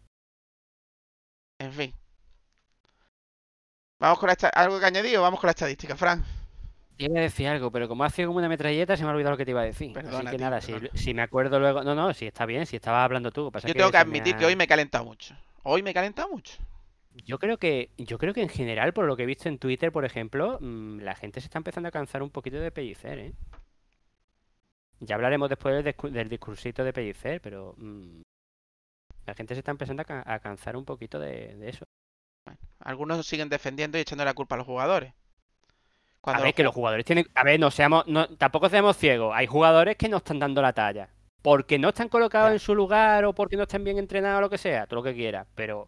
En 1.60 1.72
fin. 1.72 1.94
Vamos 4.00 4.20
con 4.20 4.28
la 4.28 4.36
algo 4.50 4.80
que 4.80 4.86
añadir 4.86 5.18
o 5.18 5.22
vamos 5.22 5.40
con 5.40 5.48
la 5.48 5.52
estadística, 5.52 5.96
Fran. 5.96 6.24
Iba 6.98 7.20
a 7.20 7.22
decir 7.24 7.48
algo, 7.48 7.72
pero 7.72 7.88
como 7.88 8.04
ha 8.04 8.10
sido 8.10 8.28
como 8.28 8.40
una 8.40 8.50
metralleta, 8.50 8.98
se 8.98 9.04
me 9.04 9.10
ha 9.10 9.14
olvidado 9.14 9.32
lo 9.32 9.38
que 9.38 9.46
te 9.46 9.52
iba 9.52 9.62
a 9.62 9.66
decir. 9.66 9.94
Perdona, 9.94 10.18
Así 10.18 10.26
que 10.26 10.38
tío, 10.38 10.40
nada, 10.46 10.62
si, 10.62 10.74
si 10.94 11.14
me 11.14 11.22
acuerdo 11.22 11.60
luego. 11.60 11.84
No, 11.84 11.96
no, 11.96 12.14
si 12.14 12.26
está 12.28 12.46
bien, 12.46 12.66
si 12.66 12.76
estabas 12.76 13.06
hablando 13.06 13.32
tú. 13.32 13.52
Pasa 13.52 13.68
Yo 13.68 13.74
que 13.74 13.78
tengo 13.80 13.92
que 13.92 13.98
admitir 13.98 14.36
ha- 14.36 14.38
que 14.40 14.46
hoy 14.46 14.56
me 14.56 14.66
he 14.66 14.68
calentado 14.68 15.06
mucho. 15.06 15.36
Hoy 15.64 15.84
me 15.84 15.92
he 15.92 15.94
calentado 15.94 16.28
mucho. 16.30 16.58
Yo 17.26 17.40
creo 17.40 17.58
que, 17.58 17.92
yo 17.98 18.18
creo 18.18 18.34
que 18.34 18.42
en 18.42 18.50
general, 18.50 18.94
por 18.94 19.06
lo 19.06 19.16
que 19.18 19.24
he 19.24 19.26
visto 19.26 19.50
en 19.50 19.60
Twitter, 19.60 19.92
por 19.92 20.06
ejemplo, 20.06 20.58
mm, 20.62 21.00
la 21.00 21.16
gente 21.16 21.42
se 21.42 21.48
está 21.48 21.58
empezando 21.60 21.90
a 21.90 21.92
cansar 21.92 22.24
un 22.24 22.30
poquito 22.30 22.58
de 22.60 22.72
Pellicer, 22.72 23.20
¿eh? 23.20 23.34
Ya 25.00 25.16
hablaremos 25.16 25.50
después 25.50 25.84
del, 25.84 25.96
del 26.14 26.30
discursito 26.30 26.84
de 26.84 26.94
Pellicer, 26.94 27.40
pero 27.42 27.76
mm, 27.78 28.22
la 29.26 29.34
gente 29.36 29.54
se 29.54 29.60
está 29.60 29.72
empezando 29.72 30.02
a, 30.02 30.06
ca- 30.06 30.24
a 30.26 30.40
cansar 30.40 30.76
un 30.76 30.86
poquito 30.86 31.20
de, 31.20 31.56
de 31.56 31.70
eso. 31.70 31.86
Algunos 32.80 33.26
siguen 33.28 33.50
defendiendo 33.50 33.98
y 33.98 34.02
echando 34.02 34.26
la 34.26 34.34
culpa 34.34 34.56
a 34.56 34.60
los 34.60 34.68
jugadores. 34.68 35.14
A 36.24 36.42
ver, 36.42 36.54
que 36.54 36.64
los 36.64 36.74
jugadores 36.74 37.06
tienen. 37.06 37.28
A 37.36 37.44
ver, 37.44 37.60
no 37.60 37.72
seamos. 37.72 38.06
No, 38.08 38.28
tampoco 38.38 38.70
seamos 38.70 38.98
ciegos. 38.98 39.34
Hay 39.36 39.48
jugadores 39.48 39.96
que 39.98 40.10
no 40.10 40.18
están 40.18 40.40
dando 40.40 40.62
la 40.62 40.74
talla. 40.74 41.10
Porque 41.42 41.80
no 41.80 41.90
están 41.90 42.10
colocados 42.10 42.52
en 42.52 42.60
su 42.60 42.76
lugar 42.76 43.24
o 43.26 43.34
porque 43.34 43.56
no 43.56 43.64
están 43.64 43.84
bien 43.84 43.98
entrenados 43.98 44.40
o 44.40 44.42
lo 44.42 44.50
que 44.50 44.58
sea. 44.58 44.88
Todo 44.88 44.98
lo 45.00 45.04
que 45.04 45.14
quieras. 45.16 45.48
Pero 45.56 45.88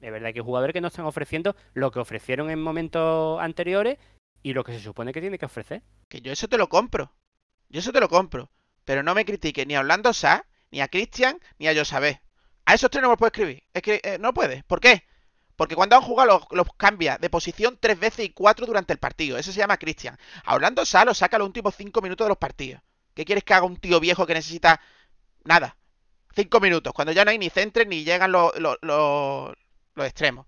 es 0.00 0.12
verdad 0.12 0.32
que 0.32 0.40
jugadores 0.40 0.72
que 0.72 0.80
no 0.80 0.88
están 0.88 1.04
ofreciendo 1.04 1.54
lo 1.74 1.90
que 1.90 1.98
ofrecieron 1.98 2.50
en 2.50 2.62
momentos 2.62 3.40
anteriores 3.40 3.98
y 4.42 4.54
lo 4.54 4.64
que 4.64 4.72
se 4.72 4.80
supone 4.80 5.12
que 5.12 5.20
tiene 5.20 5.38
que 5.38 5.46
ofrecer. 5.46 5.82
Que 6.08 6.20
yo 6.20 6.32
eso 6.32 6.48
te 6.48 6.58
lo 6.58 6.68
compro. 6.68 7.12
Yo 7.68 7.80
eso 7.80 7.92
te 7.92 8.00
lo 8.00 8.08
compro. 8.08 8.50
Pero 8.84 9.02
no 9.02 9.14
me 9.14 9.24
critiques 9.24 9.66
ni 9.66 9.74
a 9.74 9.80
Orlando 9.80 10.12
Sá, 10.12 10.46
ni 10.70 10.80
a 10.80 10.88
Cristian, 10.88 11.38
ni 11.58 11.68
a 11.68 11.74
Josabé. 11.74 12.22
A 12.64 12.74
esos 12.74 12.90
tres 12.90 13.02
no 13.02 13.10
me 13.10 13.16
puedo 13.16 13.28
escribir. 13.28 13.62
Es 13.74 13.82
que 13.82 14.00
eh, 14.02 14.18
no 14.18 14.32
puede. 14.32 14.62
¿Por 14.64 14.80
qué? 14.80 15.04
Porque 15.56 15.74
cuando 15.74 15.96
han 15.96 16.02
jugado 16.02 16.46
los, 16.50 16.66
cambia 16.78 17.18
de 17.18 17.28
posición 17.28 17.76
tres 17.78 18.00
veces 18.00 18.24
y 18.24 18.30
cuatro 18.30 18.64
durante 18.64 18.94
el 18.94 18.98
partido. 18.98 19.36
Eso 19.36 19.52
se 19.52 19.58
llama 19.58 19.76
Cristian. 19.76 20.18
A 20.44 20.54
Orlando 20.54 20.86
Sá 20.86 21.04
lo 21.04 21.12
saca 21.12 21.38
los 21.38 21.46
últimos 21.46 21.74
cinco 21.76 22.00
minutos 22.00 22.24
de 22.24 22.30
los 22.30 22.38
partidos. 22.38 22.80
¿Qué 23.14 23.26
quieres 23.26 23.44
que 23.44 23.52
haga 23.52 23.66
un 23.66 23.76
tío 23.76 24.00
viejo 24.00 24.26
que 24.26 24.32
necesita 24.32 24.80
nada? 25.44 25.76
Cinco 26.34 26.60
minutos. 26.60 26.94
Cuando 26.94 27.12
ya 27.12 27.24
no 27.24 27.30
hay 27.30 27.38
ni 27.38 27.50
centres 27.50 27.86
ni 27.86 28.04
llegan 28.04 28.32
los, 28.32 28.52
los 30.00 30.08
extremos. 30.08 30.46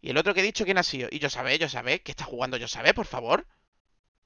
Y 0.00 0.10
el 0.10 0.18
otro 0.18 0.34
que 0.34 0.40
he 0.40 0.44
dicho, 0.44 0.64
¿quién 0.64 0.78
ha 0.78 0.82
sido? 0.82 1.08
Y 1.10 1.18
yo 1.18 1.30
sabé, 1.30 1.58
yo 1.58 1.68
sabé. 1.68 2.00
¿Qué 2.00 2.12
está 2.12 2.24
jugando 2.24 2.56
yo 2.56 2.68
sabé, 2.68 2.94
por 2.94 3.06
favor? 3.06 3.46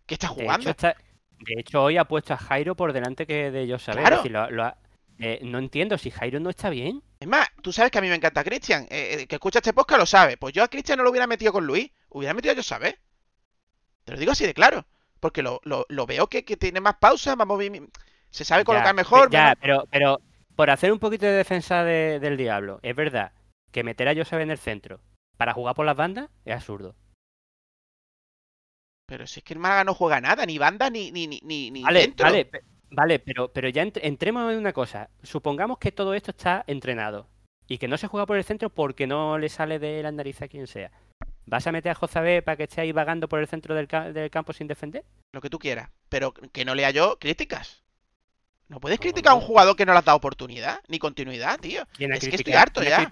¿Qué 0.06 0.14
está 0.14 0.28
De 0.28 0.34
jugando? 0.34 0.62
hecho, 0.62 0.70
está- 0.70 0.96
de 1.38 1.54
hecho, 1.60 1.82
hoy 1.82 1.96
ha 1.96 2.04
puesto 2.04 2.34
a 2.34 2.36
Jairo 2.36 2.74
por 2.74 2.92
delante 2.92 3.26
que 3.26 3.50
de 3.50 3.62
ellos 3.62 3.82
saber. 3.82 4.02
Claro. 4.02 4.16
Decir, 4.16 4.32
lo- 4.32 4.50
lo 4.50 4.64
ha- 4.64 4.76
eh, 5.18 5.38
no 5.42 5.58
entiendo 5.58 5.96
si 5.98 6.10
Jairo 6.10 6.38
no 6.40 6.50
está 6.50 6.68
bien. 6.70 7.02
Es 7.18 7.28
más, 7.28 7.48
tú 7.62 7.72
sabes 7.72 7.90
que 7.90 7.98
a 7.98 8.02
mí 8.02 8.08
me 8.08 8.14
encanta 8.14 8.42
Cristian. 8.44 8.86
Eh, 8.90 9.16
el 9.20 9.28
que 9.28 9.36
escucha 9.36 9.58
este 9.60 9.72
podcast 9.72 10.00
lo 10.00 10.06
sabe. 10.06 10.36
Pues 10.36 10.52
yo 10.54 10.62
a 10.64 10.68
Cristian 10.68 10.98
no 10.98 11.04
lo 11.04 11.10
hubiera 11.10 11.26
metido 11.26 11.52
con 11.52 11.66
Luis. 11.66 11.90
Hubiera 12.10 12.34
metido 12.34 12.52
a 12.52 12.56
yo 12.56 12.62
sabes. 12.62 12.94
Te 14.04 14.12
lo 14.12 14.18
digo 14.18 14.32
así 14.32 14.44
de 14.46 14.54
claro. 14.54 14.86
Porque 15.20 15.42
lo, 15.42 15.60
lo- 15.64 15.86
lo 15.88 16.06
veo 16.06 16.26
que, 16.28 16.44
que 16.44 16.56
tiene 16.56 16.80
más 16.80 16.96
pausa, 16.96 17.36
más 17.36 17.46
movimiento. 17.46 18.00
Se 18.30 18.44
sabe 18.44 18.64
colocar 18.64 18.88
Ya, 18.88 18.92
mejor. 18.94 19.30
Ya, 19.30 19.42
menos- 19.44 19.58
pero, 19.60 19.88
pero 19.90 20.20
por 20.56 20.70
hacer 20.70 20.92
un 20.92 20.98
poquito 20.98 21.26
de 21.26 21.32
defensa 21.32 21.84
de- 21.84 22.18
del 22.20 22.36
diablo, 22.36 22.80
es 22.82 22.94
verdad 22.96 23.32
que 23.72 23.84
meter 23.84 24.08
a 24.08 24.14
Josep 24.14 24.40
en 24.40 24.50
el 24.50 24.58
centro 24.58 25.00
para 25.36 25.52
jugar 25.54 25.74
por 25.74 25.86
las 25.86 25.96
bandas 25.96 26.28
es 26.44 26.54
absurdo. 26.54 26.94
Pero 29.06 29.26
si 29.26 29.40
es 29.40 29.44
que 29.44 29.54
el 29.54 29.58
Málaga 29.60 29.84
no 29.84 29.94
juega 29.94 30.20
nada, 30.20 30.46
ni 30.46 30.58
banda, 30.58 30.88
ni, 30.90 31.10
ni, 31.10 31.26
ni, 31.26 31.40
ni, 31.42 31.82
Vale, 31.82 32.02
centro. 32.02 32.26
vale, 32.26 32.50
vale, 32.90 33.18
pero, 33.18 33.52
pero 33.52 33.68
ya 33.68 33.82
entre- 33.82 34.06
entremos 34.06 34.52
en 34.52 34.58
una 34.58 34.72
cosa. 34.72 35.10
Supongamos 35.22 35.78
que 35.78 35.90
todo 35.92 36.14
esto 36.14 36.30
está 36.30 36.62
entrenado 36.68 37.28
y 37.66 37.78
que 37.78 37.88
no 37.88 37.96
se 37.98 38.06
juega 38.06 38.26
por 38.26 38.36
el 38.36 38.44
centro 38.44 38.70
porque 38.70 39.06
no 39.06 39.36
le 39.38 39.48
sale 39.48 39.78
de 39.78 40.02
la 40.02 40.12
nariz 40.12 40.40
a 40.42 40.48
quien 40.48 40.66
sea. 40.68 40.92
¿Vas 41.46 41.66
a 41.66 41.72
meter 41.72 41.90
a 41.90 41.94
Josabé 41.96 42.42
para 42.42 42.56
que 42.56 42.64
esté 42.64 42.80
ahí 42.82 42.92
vagando 42.92 43.28
por 43.28 43.40
el 43.40 43.48
centro 43.48 43.74
del, 43.74 43.88
ca- 43.88 44.12
del 44.12 44.30
campo 44.30 44.52
sin 44.52 44.68
defender? 44.68 45.04
Lo 45.32 45.40
que 45.40 45.50
tú 45.50 45.58
quieras. 45.58 45.90
Pero 46.08 46.32
que 46.32 46.64
no 46.64 46.76
lea 46.76 46.90
yo 46.92 47.18
críticas. 47.18 47.82
No 48.68 48.78
puedes 48.78 49.00
No, 49.00 49.02
criticar 49.02 49.32
a 49.32 49.34
un 49.34 49.40
jugador 49.40 49.74
que 49.74 49.84
no 49.84 49.92
le 49.92 49.98
has 49.98 50.04
dado 50.04 50.18
oportunidad, 50.18 50.80
ni 50.86 51.00
continuidad, 51.00 51.58
tío. 51.58 51.82
¿Quién 51.96 52.12
ha 52.12 52.16
Es 52.16 52.28
que 52.28 52.36
estoy 52.36 52.52
harto 52.52 52.80
ya. 52.84 53.08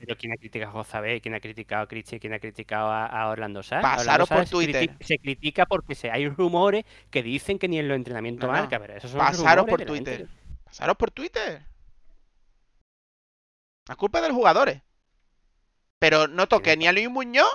Pero 0.00 0.16
¿quién 0.16 0.32
ha 0.32 0.36
criticado 0.36 0.70
a 0.70 0.72
Josabé? 0.72 1.20
¿Quién 1.20 1.34
ha 1.34 1.40
criticado 1.40 1.82
a 1.82 1.86
Cristian? 1.86 2.18
¿Quién 2.18 2.32
ha 2.32 2.38
criticado 2.38 2.88
a, 2.90 3.04
a 3.06 3.28
Orlando 3.28 3.62
Sá? 3.62 3.80
Pasaros 3.82 4.28
por 4.28 4.44
se 4.46 4.50
Twitter. 4.50 4.88
criti- 4.90 5.04
Se 5.04 5.18
critica 5.18 5.66
porque 5.66 5.94
se, 5.94 6.10
hay 6.10 6.26
rumores 6.28 6.84
que 7.10 7.22
dicen 7.22 7.58
que 7.58 7.68
ni 7.68 7.78
en 7.78 7.86
los 7.88 7.96
entrenamientos 7.96 8.48
No, 8.48 8.54
no. 8.54 8.60
marca, 8.62 8.78
pero 8.80 8.94
esos 8.96 9.10
son 9.10 9.18
Pasaros 9.20 9.64
rumores 9.64 9.66
por 9.66 9.84
Twitter. 9.84 10.28
Pasaros 10.64 10.96
por 10.96 11.10
Twitter. 11.10 11.62
La 13.88 13.96
culpa 13.96 14.20
de 14.20 14.28
los 14.28 14.36
jugadores. 14.36 14.82
Pero 15.98 16.28
no 16.28 16.46
toque 16.46 16.76
ni 16.76 16.86
a 16.86 16.92
Luis 16.92 17.10
Muñoz, 17.10 17.50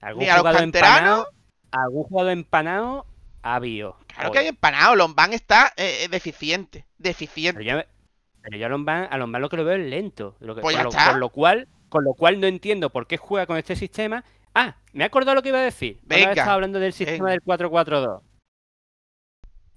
¿Algún 0.00 0.24
ni 0.24 0.30
a 0.30 0.36
los 0.42 0.44
canteranos. 0.56 0.98
empanado? 1.26 1.26
¿Algún 1.72 2.04
jugador 2.04 2.32
empanado? 2.32 3.06
Ha 3.42 3.54
habido. 3.56 3.98
Claro 4.06 4.32
que 4.32 4.38
hay 4.38 4.46
empanado. 4.48 4.96
Lombán 4.96 5.32
está 5.34 5.72
eh, 5.76 6.04
eh, 6.04 6.08
deficiente. 6.08 6.86
Deficiente. 6.98 7.86
Pero 8.42 8.56
yo 8.56 8.66
a 8.66 8.68
Lombán, 8.68 9.08
a 9.10 9.18
Lombán 9.18 9.42
lo 9.42 9.48
que 9.48 9.56
lo 9.56 9.64
veo 9.64 9.76
es 9.76 9.86
lento. 9.88 10.36
Lo 10.40 10.54
que, 10.54 10.60
Pues 10.62 10.76
con, 10.76 10.84
lo, 10.84 10.90
está. 10.90 11.10
con 11.10 11.20
lo 11.20 11.28
cual, 11.30 11.68
con 11.88 12.04
lo 12.04 12.14
cual 12.14 12.40
no 12.40 12.46
entiendo 12.46 12.90
por 12.90 13.06
qué 13.06 13.16
juega 13.16 13.46
con 13.46 13.56
este 13.58 13.76
sistema. 13.76 14.24
Ah, 14.54 14.76
me 14.92 15.04
he 15.04 15.06
acordado 15.06 15.34
lo 15.36 15.42
que 15.42 15.50
iba 15.50 15.58
a 15.58 15.62
decir. 15.62 15.98
Venga, 16.02 16.30
estaba 16.32 16.54
hablando 16.54 16.80
del 16.80 16.92
sistema 16.92 17.30
venga. 17.30 17.30
del 17.30 17.42
4-4-2. 17.42 18.20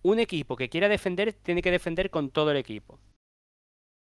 Un 0.03 0.19
equipo 0.19 0.55
que 0.57 0.69
quiera 0.69 0.89
defender 0.89 1.33
tiene 1.33 1.61
que 1.61 1.71
defender 1.71 2.09
con 2.09 2.29
todo 2.29 2.51
el 2.51 2.57
equipo. 2.57 2.99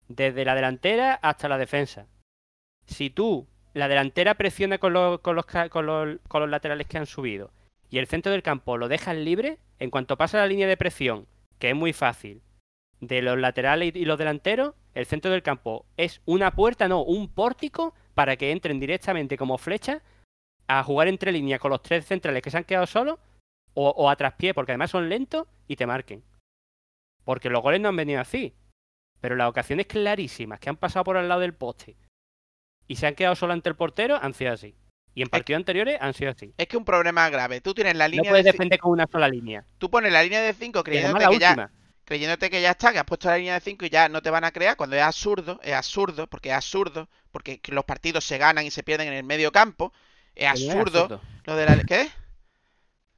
Desde 0.08 0.46
la 0.46 0.56
delantera 0.56 1.14
hasta 1.16 1.48
la 1.50 1.58
defensa. 1.58 2.08
Si 2.86 3.10
tú, 3.10 3.48
la 3.74 3.88
delantera 3.88 4.36
presiona 4.36 4.78
con 4.80 4.94
los, 4.94 5.20
con 5.20 5.36
los, 5.36 5.46
ca- 5.46 5.70
con 5.70 5.86
los, 5.86 6.20
con 6.28 6.42
los 6.42 6.50
laterales 6.50 6.88
que 6.88 6.98
han 6.98 7.06
subido 7.06 7.52
y 7.90 8.00
el 8.00 8.08
centro 8.08 8.32
del 8.32 8.44
campo 8.44 8.78
lo 8.78 8.88
dejas 8.90 9.16
libre, 9.16 9.60
en 9.80 9.90
cuanto 9.92 10.18
pasa 10.18 10.38
la 10.40 10.48
línea 10.48 10.68
de 10.68 10.76
presión, 10.78 11.26
que 11.60 11.70
es 11.70 11.76
muy 11.76 11.94
fácil, 11.94 12.42
de 13.00 13.22
los 13.22 13.38
laterales 13.38 13.96
y 13.96 14.06
los 14.06 14.18
delanteros, 14.18 14.74
el 14.94 15.06
centro 15.06 15.32
del 15.32 15.44
campo 15.44 15.86
es 15.98 16.22
una 16.26 16.52
puerta, 16.52 16.88
no, 16.88 17.04
un 17.04 17.28
pórtico 17.30 17.94
para 18.14 18.36
que 18.36 18.52
entren 18.52 18.80
directamente 18.80 19.38
como 19.38 19.58
flechas 19.58 20.02
a 20.68 20.84
jugar 20.84 21.08
entre 21.08 21.32
líneas 21.32 21.60
con 21.60 21.72
los 21.72 21.82
tres 21.82 22.06
centrales 22.06 22.42
que 22.42 22.52
se 22.52 22.58
han 22.58 22.64
quedado 22.64 22.88
solos 22.88 23.20
o, 23.74 23.90
o 23.90 24.10
a 24.10 24.16
traspié, 24.16 24.54
porque 24.54 24.72
además 24.72 24.92
son 24.92 25.08
lentos 25.08 25.48
y 25.68 25.76
te 25.76 25.86
marquen. 25.86 26.24
Porque 27.24 27.50
los 27.50 27.62
goles 27.62 27.80
no 27.80 27.90
han 27.90 27.96
venido 27.96 28.20
así. 28.20 28.56
Pero 29.22 29.36
las 29.36 29.50
ocasiones 29.50 29.88
clarísimas 29.88 30.60
que 30.60 30.70
han 30.70 30.78
pasado 30.78 31.04
por 31.04 31.18
al 31.18 31.28
lado 31.28 31.42
del 31.42 31.54
poste 31.54 31.96
y 32.88 32.96
se 32.96 33.08
han 33.08 33.16
quedado 33.16 33.36
solo 33.36 33.54
ante 33.54 33.70
el 33.70 33.76
portero 33.76 34.18
han 34.22 34.34
sido 34.34 34.54
así. 34.54 34.76
Y 35.14 35.24
en 35.24 35.30
partidos 35.30 35.58
anteriores 35.58 35.98
han 36.00 36.14
sido 36.14 36.32
así. 36.32 36.54
Es 36.58 36.68
que 36.68 36.78
un 36.78 36.86
problema 36.86 37.28
grave. 37.30 37.60
Tú 37.60 37.74
tienes 37.74 37.96
la 37.96 38.08
No 38.08 38.12
línea 38.12 38.32
puedes 38.32 38.46
de 38.46 38.52
defender 38.52 38.80
con 38.80 38.92
una 38.92 39.08
sola 39.08 39.28
línea. 39.28 39.66
Tú 39.80 39.90
pones 39.90 40.12
la 40.14 40.22
línea 40.22 40.42
de 40.42 40.54
5 40.54 40.84
Y 40.86 40.98
además 40.98 41.24
creyéndote 41.24 41.24
la 41.24 41.30
que 41.32 41.40
ya, 41.40 41.50
última. 41.50 41.72
Creyéndote 42.08 42.50
que 42.50 42.62
ya 42.62 42.72
está, 42.72 42.94
que 42.94 43.00
has 43.00 43.06
puesto 43.06 43.28
la 43.28 43.38
línea 43.38 43.56
de 43.56 43.60
5 43.60 43.86
y 43.86 43.90
ya 43.90 44.08
no 44.08 44.22
te 44.22 44.30
van 44.30 44.46
a 44.46 44.52
crear, 44.52 44.78
cuando 44.78 44.96
es 44.96 45.02
absurdo, 45.02 45.60
es 45.62 45.74
absurdo, 45.74 46.28
porque 46.28 46.50
es 46.50 46.56
absurdo, 46.56 47.10
porque 47.32 47.60
los 47.68 47.84
partidos 47.84 48.24
se 48.24 48.38
ganan 48.38 48.66
y 48.66 48.72
se 48.72 48.82
pierden 48.82 49.10
en 49.10 49.14
el 49.16 49.26
medio 49.26 49.52
campo, 49.52 49.92
es 50.34 50.46
es 50.46 50.70
absurdo, 50.70 51.22
lo 51.44 51.56
de 51.58 51.66
la... 51.66 51.84
¿Qué? 51.84 52.10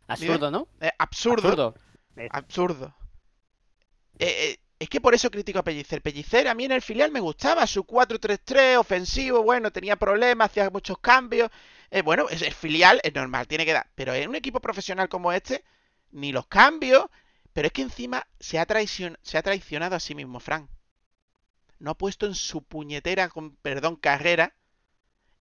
Absurdo, 0.08 0.50
¿no? 0.50 0.68
Es 0.82 0.92
absurdo, 0.98 1.48
Absurdo. 1.50 1.76
absurdo. 2.32 2.96
Eh, 4.18 4.26
eh, 4.28 4.60
es 4.80 4.90
que 4.90 5.00
por 5.00 5.14
eso 5.14 5.30
critico 5.30 5.60
a 5.60 5.64
Pellicer. 5.64 6.02
Pellicer 6.02 6.48
a 6.48 6.56
mí 6.56 6.66
en 6.66 6.72
el 6.72 6.82
filial 6.82 7.12
me 7.12 7.20
gustaba, 7.20 7.68
su 7.68 7.84
4-3-3 7.84 8.80
ofensivo, 8.80 9.44
bueno, 9.44 9.72
tenía 9.72 9.98
problemas, 9.98 10.50
hacía 10.50 10.72
muchos 10.72 10.98
cambios. 10.98 11.52
Eh, 11.92 12.02
bueno, 12.02 12.28
es 12.28 12.42
el 12.42 12.54
filial, 12.54 13.00
es 13.04 13.14
normal, 13.14 13.48
tiene 13.48 13.66
que 13.66 13.74
dar. 13.74 13.88
Pero 13.94 14.16
en 14.16 14.30
un 14.30 14.36
equipo 14.36 14.60
profesional 14.60 15.10
como 15.10 15.32
este, 15.32 15.64
ni 16.10 16.32
los 16.32 16.48
cambios. 16.48 17.06
Pero 17.54 17.68
es 17.68 17.74
que 17.74 17.82
encima 17.84 18.28
se 18.40 18.60
ha, 18.60 18.66
se 19.22 19.38
ha 19.38 19.44
traicionado 19.44 19.96
a 19.96 20.00
sí 20.00 20.16
mismo, 20.16 20.40
Fran. 20.40 20.70
No 21.80 21.92
ha 21.92 21.98
puesto 21.98 22.26
en 22.26 22.36
su 22.36 22.64
puñetera, 22.64 23.30
con 23.30 23.56
perdón, 23.58 23.96
carrera, 23.96 24.54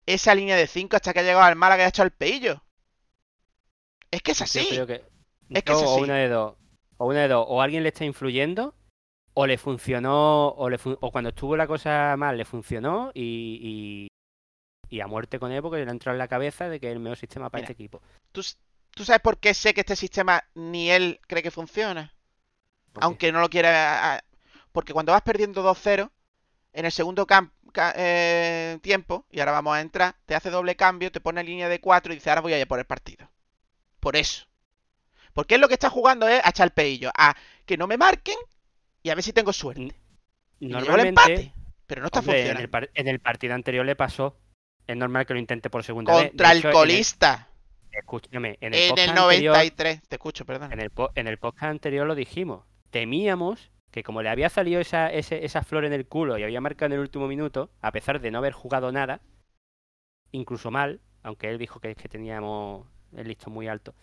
esa 0.06 0.36
línea 0.36 0.56
de 0.56 0.68
5 0.68 0.96
hasta 0.96 1.14
que 1.14 1.20
ha 1.20 1.24
llegado 1.24 1.44
al 1.46 1.56
Málaga 1.56 1.84
y 1.84 1.86
ha 1.86 1.90
hecho 1.90 2.04
el 2.04 2.12
peillo. 2.12 2.64
Es 4.12 4.22
que 4.22 4.32
es 4.32 4.42
así. 4.42 4.68
que, 4.70 5.04
Es 5.50 5.64
que 5.64 5.72
es 5.74 5.78
o 5.78 5.94
así. 5.96 6.02
una 6.04 6.16
de 6.16 6.30
dos. 6.30 6.56
O 6.98 7.08
una 7.08 7.22
de 7.22 7.28
dos. 7.28 7.46
O 7.48 7.62
alguien 7.62 7.84
le 7.84 7.90
está 7.90 8.06
influyendo, 8.06 8.74
o 9.34 9.46
le 9.48 9.58
funcionó, 9.58 10.50
o, 10.50 10.70
le 10.70 10.78
fun- 10.78 10.98
o 11.02 11.12
cuando 11.12 11.30
estuvo 11.30 11.56
la 11.58 11.68
cosa 11.68 12.16
mal 12.18 12.38
le 12.38 12.46
funcionó 12.46 13.12
y, 13.14 14.08
y, 14.90 14.96
y 14.98 15.02
a 15.02 15.08
muerte 15.08 15.40
con 15.40 15.52
él 15.52 15.62
porque 15.62 15.84
le 15.84 15.88
ha 15.90 15.92
entrado 15.92 16.16
en 16.16 16.20
la 16.20 16.28
cabeza 16.28 16.70
de 16.70 16.80
que 16.80 16.88
es 16.88 16.94
el 16.94 17.00
mejor 17.00 17.18
sistema 17.18 17.50
para 17.50 17.62
Mira, 17.62 17.72
este 17.72 17.74
equipo. 17.74 18.02
¿Tú, 18.32 18.42
tú 18.98 19.06
sabes 19.06 19.22
por 19.22 19.40
qué 19.40 19.54
sé 19.54 19.74
que 19.74 19.82
este 19.82 19.96
sistema 19.96 20.44
ni 20.56 20.90
él 20.92 21.20
cree 21.28 21.44
que 21.44 21.52
funciona? 21.52 22.14
Aunque 22.96 23.32
no 23.32 23.40
lo 23.40 23.50
quiera. 23.50 24.16
a- 24.16 24.24
Porque 24.72 24.94
cuando 24.94 25.12
vas 25.12 25.22
perdiendo 25.22 25.62
2-0, 25.64 26.12
en 26.74 26.86
el 26.86 26.92
segundo 26.92 27.26
eh, 27.96 28.80
tiempo, 28.82 29.26
y 29.32 29.40
ahora 29.40 29.52
vamos 29.54 29.76
a 29.76 29.82
entrar, 29.82 30.16
te 30.26 30.36
hace 30.36 30.50
doble 30.50 30.76
cambio, 30.76 31.12
te 31.12 31.22
pone 31.22 31.42
en 31.42 31.48
línea 31.48 31.70
de 31.70 31.80
4 31.80 32.12
y 32.12 32.16
dice, 32.16 32.30
ahora 32.30 32.42
voy 32.42 32.54
a 32.54 32.60
ir 32.60 32.68
por 32.68 32.80
el 32.80 32.86
partido. 32.86 33.30
Por 34.00 34.16
eso. 34.16 34.46
Porque 35.34 35.56
él 35.56 35.62
lo 35.62 35.68
que 35.68 35.76
está 35.76 35.90
jugando 35.90 36.28
es 36.28 36.44
a 36.44 36.50
echar 36.50 36.68
el 36.68 36.72
peillo, 36.74 37.12
a 37.16 37.36
que 37.66 37.78
no 37.78 37.88
me 37.88 37.98
marquen 37.98 38.38
y 39.04 39.10
a 39.10 39.16
ver 39.16 39.24
si 39.24 39.34
tengo 39.34 39.54
suerte. 39.54 39.82
N- 39.82 39.94
Y 40.60 40.68
me 40.68 40.74
llevo 40.82 40.96
el 40.96 41.06
Normalmente, 41.06 41.34
empate, 41.34 41.54
pero 41.86 42.02
no 42.02 42.08
está 42.08 42.20
hombre, 42.20 42.42
en 42.42 42.48
el, 42.58 42.58
funcionando. 42.58 42.88
en 42.96 43.08
el 43.08 43.20
partido 43.20 43.54
anterior 43.54 43.86
le 43.86 43.96
pasó. 43.96 44.38
Es 44.88 44.96
normal 44.98 45.26
que 45.26 45.34
lo 45.34 45.40
intente 45.40 45.70
por 45.70 45.84
segunda 45.84 46.16
vez. 46.16 46.30
Contra 46.30 46.52
el 46.52 46.64
colista, 46.64 47.48
escúchame, 47.92 48.58
en 48.62 48.74
el, 48.74 48.80
en 48.80 48.82
el 48.82 48.90
podcast 48.90 49.10
anterior- 49.18 49.54
93. 49.56 50.02
Te 50.08 50.16
escucho, 50.16 50.46
perdón. 50.46 50.74
En 50.74 50.80
el, 50.82 50.92
en 51.16 51.28
el 51.28 51.38
podcast 51.38 51.64
anterior 51.72 52.06
lo 52.08 52.16
dijimos. 52.16 52.66
Temíamos 52.90 53.72
que 53.92 54.04
como 54.04 54.22
le 54.22 54.30
había 54.30 54.50
salido 54.50 54.80
esa, 54.82 55.12
ese- 55.12 55.44
esa 55.46 55.64
flor 55.64 55.86
en 55.86 55.94
el 55.94 56.06
culo 56.08 56.38
y 56.38 56.44
había 56.44 56.62
marcado 56.62 56.88
en 56.88 56.94
el 56.94 57.00
último 57.00 57.28
minuto, 57.28 57.70
a 57.82 57.92
pesar 57.92 58.20
de 58.22 58.32
no 58.32 58.38
haber 58.40 58.54
jugado 58.54 58.92
nada, 58.92 59.22
incluso 60.32 60.72
mal, 60.72 61.00
aunque 61.24 61.50
él 61.50 61.58
dijo 61.58 61.80
que, 61.80 61.96
que 61.96 62.10
teníamos 62.10 62.86
el 63.16 63.28
listo 63.28 63.50
muy 63.50 63.68
alto, 63.68 63.96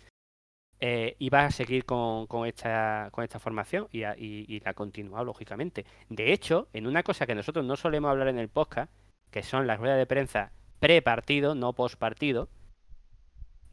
eh, 0.80 1.16
iba 1.18 1.44
a 1.44 1.50
seguir 1.50 1.84
con, 1.84 2.26
con 2.26 2.46
esta, 2.46 3.08
con 3.12 3.24
esta 3.24 3.38
formación 3.38 3.88
y, 3.92 4.02
a- 4.02 4.16
y- 4.16 4.44
y 4.48 4.60
la 4.60 4.70
ha 4.70 4.74
continuado, 4.74 5.24
lógicamente. 5.24 5.84
De 6.08 6.32
hecho, 6.32 6.68
en 6.72 6.86
una 6.86 7.02
cosa 7.02 7.26
que 7.26 7.34
nosotros 7.34 7.64
no 7.64 7.76
solemos 7.76 8.10
hablar 8.10 8.28
en 8.28 8.38
el 8.38 8.48
podcast, 8.48 8.90
que 9.30 9.42
son 9.42 9.66
las 9.66 9.78
ruedas 9.78 9.98
de 9.98 10.06
prensa 10.06 10.52
pre-partido, 10.80 11.54
no 11.54 11.72
post-partido, 11.72 12.48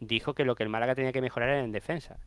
dijo 0.02 0.34
que 0.34 0.44
lo 0.44 0.56
que 0.56 0.64
el 0.64 0.70
Málaga 0.70 0.96
tenía 0.96 1.14
que 1.14 1.22
mejorar 1.22 1.48
era 1.50 1.64
en 1.64 1.72
defensa. 1.72 2.18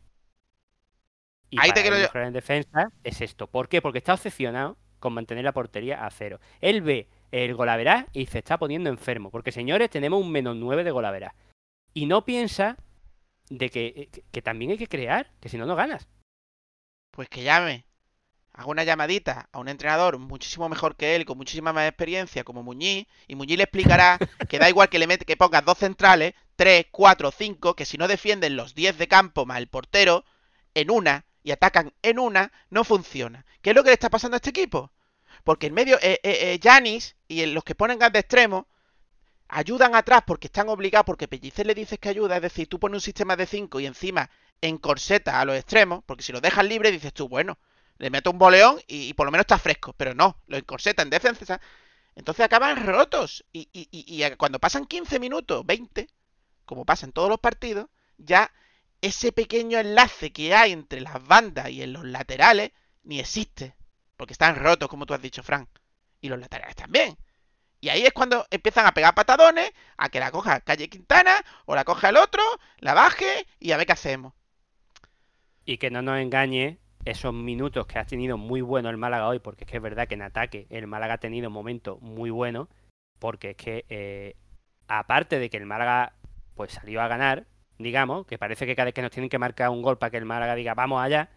Y 1.51 1.59
Ahí 1.59 1.69
te 1.69 1.73
para 1.73 1.81
quiero 1.83 1.95
él 1.97 2.01
yo- 2.01 2.07
mejorar 2.07 2.27
en 2.27 2.33
defensa 2.33 2.91
es 3.03 3.21
esto. 3.21 3.45
¿Por 3.47 3.69
qué? 3.69 3.81
Porque 3.81 3.99
está 3.99 4.13
obsesionado 4.15 4.77
con 4.99 5.13
mantener 5.13 5.43
la 5.43 5.51
portería 5.53 6.03
a 6.05 6.09
cero. 6.09 6.39
Él 6.61 6.81
ve 6.81 7.07
el 7.31 7.53
golaveraz 7.53 8.07
y 8.13 8.25
se 8.25 8.39
está 8.39 8.57
poniendo 8.57 8.89
enfermo. 8.89 9.29
Porque, 9.29 9.51
señores, 9.51 9.89
tenemos 9.91 10.19
un 10.21 10.31
menos 10.31 10.55
9 10.55 10.83
de 10.83 10.91
golaveraz. 10.91 11.35
Y 11.93 12.07
no 12.07 12.25
piensa 12.25 12.77
de 13.49 13.69
que, 13.69 13.85
eh, 13.95 14.07
que- 14.11 14.23
que 14.31 14.41
también 14.41 14.71
hay 14.71 14.77
que 14.77 14.87
crear, 14.87 15.29
que 15.39 15.49
si 15.49 15.57
no, 15.57 15.65
no 15.65 15.75
ganas. 15.75 16.07
Pues 17.11 17.29
que 17.29 17.43
llame. 17.43 17.85
Haga 18.57 18.67
una 18.67 18.85
llamadita 18.85 19.49
a 19.51 19.59
un 19.59 19.67
entrenador 19.67 20.17
muchísimo 20.17 20.69
mejor 20.69 20.95
que 20.95 21.15
él, 21.15 21.25
con 21.25 21.37
muchísima 21.37 21.73
más 21.73 21.89
experiencia, 21.89 22.45
como 22.45 22.63
Muñiz, 22.63 23.05
y 23.27 23.35
Muñiz 23.35 23.57
le 23.57 23.63
explicará 23.63 24.17
que 24.49 24.59
da 24.59 24.69
igual 24.69 24.87
que 24.87 24.97
le 24.97 25.07
mete, 25.07 25.25
que 25.25 25.35
pongas 25.35 25.65
dos 25.65 25.77
centrales, 25.77 26.33
tres, 26.55 26.85
cuatro, 26.89 27.31
cinco, 27.31 27.75
que 27.75 27.85
si 27.85 27.97
no 27.97 28.07
defienden 28.07 28.55
los 28.55 28.73
10 28.73 28.97
de 28.97 29.09
campo 29.09 29.45
más 29.45 29.57
el 29.57 29.67
portero, 29.67 30.23
en 30.73 30.89
una, 30.89 31.25
y 31.43 31.51
atacan 31.51 31.93
en 32.01 32.17
una, 32.17 32.53
no 32.69 32.85
funciona. 32.85 33.45
¿Qué 33.61 33.71
es 33.71 33.75
lo 33.75 33.83
que 33.83 33.89
le 33.89 33.95
está 33.95 34.09
pasando 34.09 34.35
a 34.35 34.37
este 34.37 34.51
equipo? 34.51 34.91
Porque 35.43 35.67
en 35.67 35.73
medio, 35.73 35.97
eh, 35.97 36.19
eh, 36.23 36.53
eh, 36.53 36.59
Yanis 36.59 37.17
y 37.27 37.45
los 37.47 37.65
que 37.65 37.75
ponen 37.75 37.99
gas 37.99 38.13
de 38.13 38.19
extremo, 38.19 38.67
ayudan 39.49 39.95
atrás 39.95 40.23
porque 40.25 40.47
están 40.47 40.69
obligados, 40.69 41.05
porque 41.05 41.27
Pellicer 41.27 41.67
le 41.67 41.75
dices 41.75 41.99
que 41.99 42.09
ayuda, 42.09 42.37
es 42.37 42.41
decir, 42.41 42.67
tú 42.67 42.79
pones 42.79 42.95
un 42.95 43.01
sistema 43.01 43.35
de 43.35 43.45
5 43.45 43.81
y 43.81 43.85
encima 43.85 44.29
encorseta 44.61 45.41
a 45.41 45.45
los 45.45 45.57
extremos, 45.57 46.03
porque 46.05 46.23
si 46.23 46.31
lo 46.31 46.41
dejas 46.41 46.65
libre 46.65 46.91
dices 46.91 47.13
tú, 47.13 47.27
bueno, 47.27 47.57
le 47.97 48.09
meto 48.09 48.31
un 48.31 48.37
boleón 48.39 48.79
y, 48.87 49.13
por 49.13 49.25
lo 49.25 49.31
menos 49.31 49.43
está 49.43 49.57
fresco, 49.59 49.93
pero 49.97 50.13
no, 50.15 50.41
lo 50.47 50.57
encorseta 50.57 51.01
en 51.03 51.09
defensa, 51.09 51.59
entonces 52.15 52.45
acaban 52.45 52.85
rotos 52.85 53.45
y, 53.53 53.69
y- 53.73 53.89
y- 53.91 54.23
y 54.25 54.35
cuando 54.37 54.59
pasan 54.59 54.85
15 54.85 55.19
minutos, 55.19 55.65
20, 55.65 56.09
como 56.65 56.85
pasa 56.85 57.05
en 57.05 57.13
todos 57.13 57.29
los 57.29 57.39
partidos, 57.39 57.89
ya 58.17 58.51
ese 59.01 59.31
pequeño 59.31 59.79
enlace 59.79 60.31
que 60.33 60.55
hay 60.55 60.71
entre 60.71 61.01
las 61.01 61.23
bandas 61.25 61.69
y 61.69 61.81
en 61.83 61.93
los 61.93 62.05
laterales 62.05 62.71
ni 63.03 63.19
existe, 63.19 63.75
porque 64.17 64.33
están 64.33 64.55
rotos, 64.55 64.89
como 64.89 65.05
tú 65.05 65.13
has 65.13 65.21
dicho, 65.21 65.43
Frank, 65.43 65.69
y 66.21 66.29
los 66.29 66.39
laterales 66.39 66.75
también. 66.75 67.17
Y 67.81 67.89
ahí 67.89 68.05
es 68.05 68.13
cuando 68.13 68.45
empiezan 68.51 68.85
a 68.87 68.93
pegar 68.93 69.15
patadones, 69.15 69.71
a 69.97 70.09
que 70.09 70.19
la 70.19 70.31
coja 70.31 70.61
Calle 70.61 70.89
Quintana 70.89 71.35
o 71.65 71.75
la 71.75 71.85
coja 71.85 72.09
el 72.09 72.17
otro, 72.17 72.43
la 72.79 72.93
baje 72.93 73.47
y 73.59 73.71
a 73.71 73.77
ver 73.77 73.85
qué 73.87 73.93
hacemos. 73.93 74.33
Y 75.65 75.77
que 75.77 75.91
no 75.91 76.01
nos 76.01 76.19
engañe 76.19 76.79
esos 77.05 77.33
minutos 77.33 77.85
que 77.87 77.99
ha 77.99 78.05
tenido 78.05 78.37
muy 78.37 78.61
bueno 78.61 78.89
el 78.89 78.97
Málaga 78.97 79.27
hoy, 79.27 79.39
porque 79.39 79.63
es 79.63 79.69
que 79.71 79.77
es 79.77 79.83
verdad 79.83 80.07
que 80.07 80.15
en 80.15 80.23
ataque 80.23 80.67
el 80.69 80.87
Málaga 80.87 81.15
ha 81.15 81.19
tenido 81.19 81.49
momentos 81.49 82.01
muy 82.01 82.31
buenos, 82.31 82.67
porque 83.19 83.51
es 83.51 83.57
que 83.57 83.85
eh, 83.89 84.35
aparte 84.87 85.39
de 85.39 85.49
que 85.49 85.57
el 85.57 85.65
Málaga 85.65 86.13
pues 86.55 86.73
salió 86.73 87.01
a 87.01 87.07
ganar, 87.07 87.47
digamos, 87.77 88.25
que 88.25 88.37
parece 88.37 88.65
que 88.65 88.75
cada 88.75 88.85
vez 88.85 88.93
que 88.93 89.01
nos 89.01 89.11
tienen 89.11 89.29
que 89.29 89.39
marcar 89.39 89.69
un 89.69 89.81
gol 89.81 89.97
para 89.97 90.09
que 90.09 90.17
el 90.17 90.25
Málaga 90.25 90.55
diga 90.55 90.73
vamos 90.73 91.01
allá, 91.01 91.29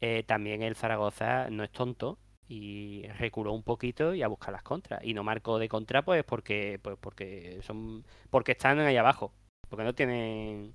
eh, 0.00 0.22
también 0.24 0.62
el 0.62 0.76
Zaragoza 0.76 1.50
no 1.50 1.64
es 1.64 1.70
tonto 1.70 2.18
y 2.48 3.06
reculó 3.18 3.52
un 3.52 3.62
poquito 3.62 4.14
y 4.14 4.22
a 4.22 4.28
buscar 4.28 4.52
las 4.52 4.62
contras. 4.62 5.04
Y 5.04 5.12
no 5.12 5.22
marcó 5.22 5.58
de 5.58 5.68
contra 5.68 6.02
pues 6.02 6.24
porque 6.24 6.80
pues 6.82 6.96
porque 7.00 7.60
son 7.62 8.04
porque 8.30 8.52
están 8.52 8.78
ahí 8.80 8.96
abajo, 8.96 9.34
porque 9.68 9.84
no 9.84 9.94
tienen 9.94 10.74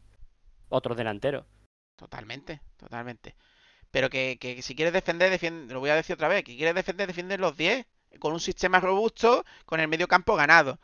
otros 0.69 0.97
delanteros. 0.97 1.45
Totalmente, 1.95 2.61
totalmente. 2.77 3.35
Pero 3.93 4.09
que, 4.09 4.37
que 4.41 4.63
si 4.63 4.75
quieres 4.75 4.91
defender, 4.91 5.29
defiende, 5.29 5.71
lo 5.71 5.79
voy 5.79 5.91
a 5.91 5.95
decir 5.95 6.15
otra 6.15 6.27
vez, 6.27 6.43
que 6.43 6.57
quieres 6.57 6.73
defender, 6.73 7.05
defiende 7.05 7.37
los 7.37 7.55
10, 7.55 7.85
con 8.17 8.33
un 8.33 8.39
sistema 8.39 8.79
robusto, 8.79 9.45
con 9.67 9.79
el 9.79 9.87
medio 9.87 10.07
campo 10.07 10.35
ganado. 10.35 10.79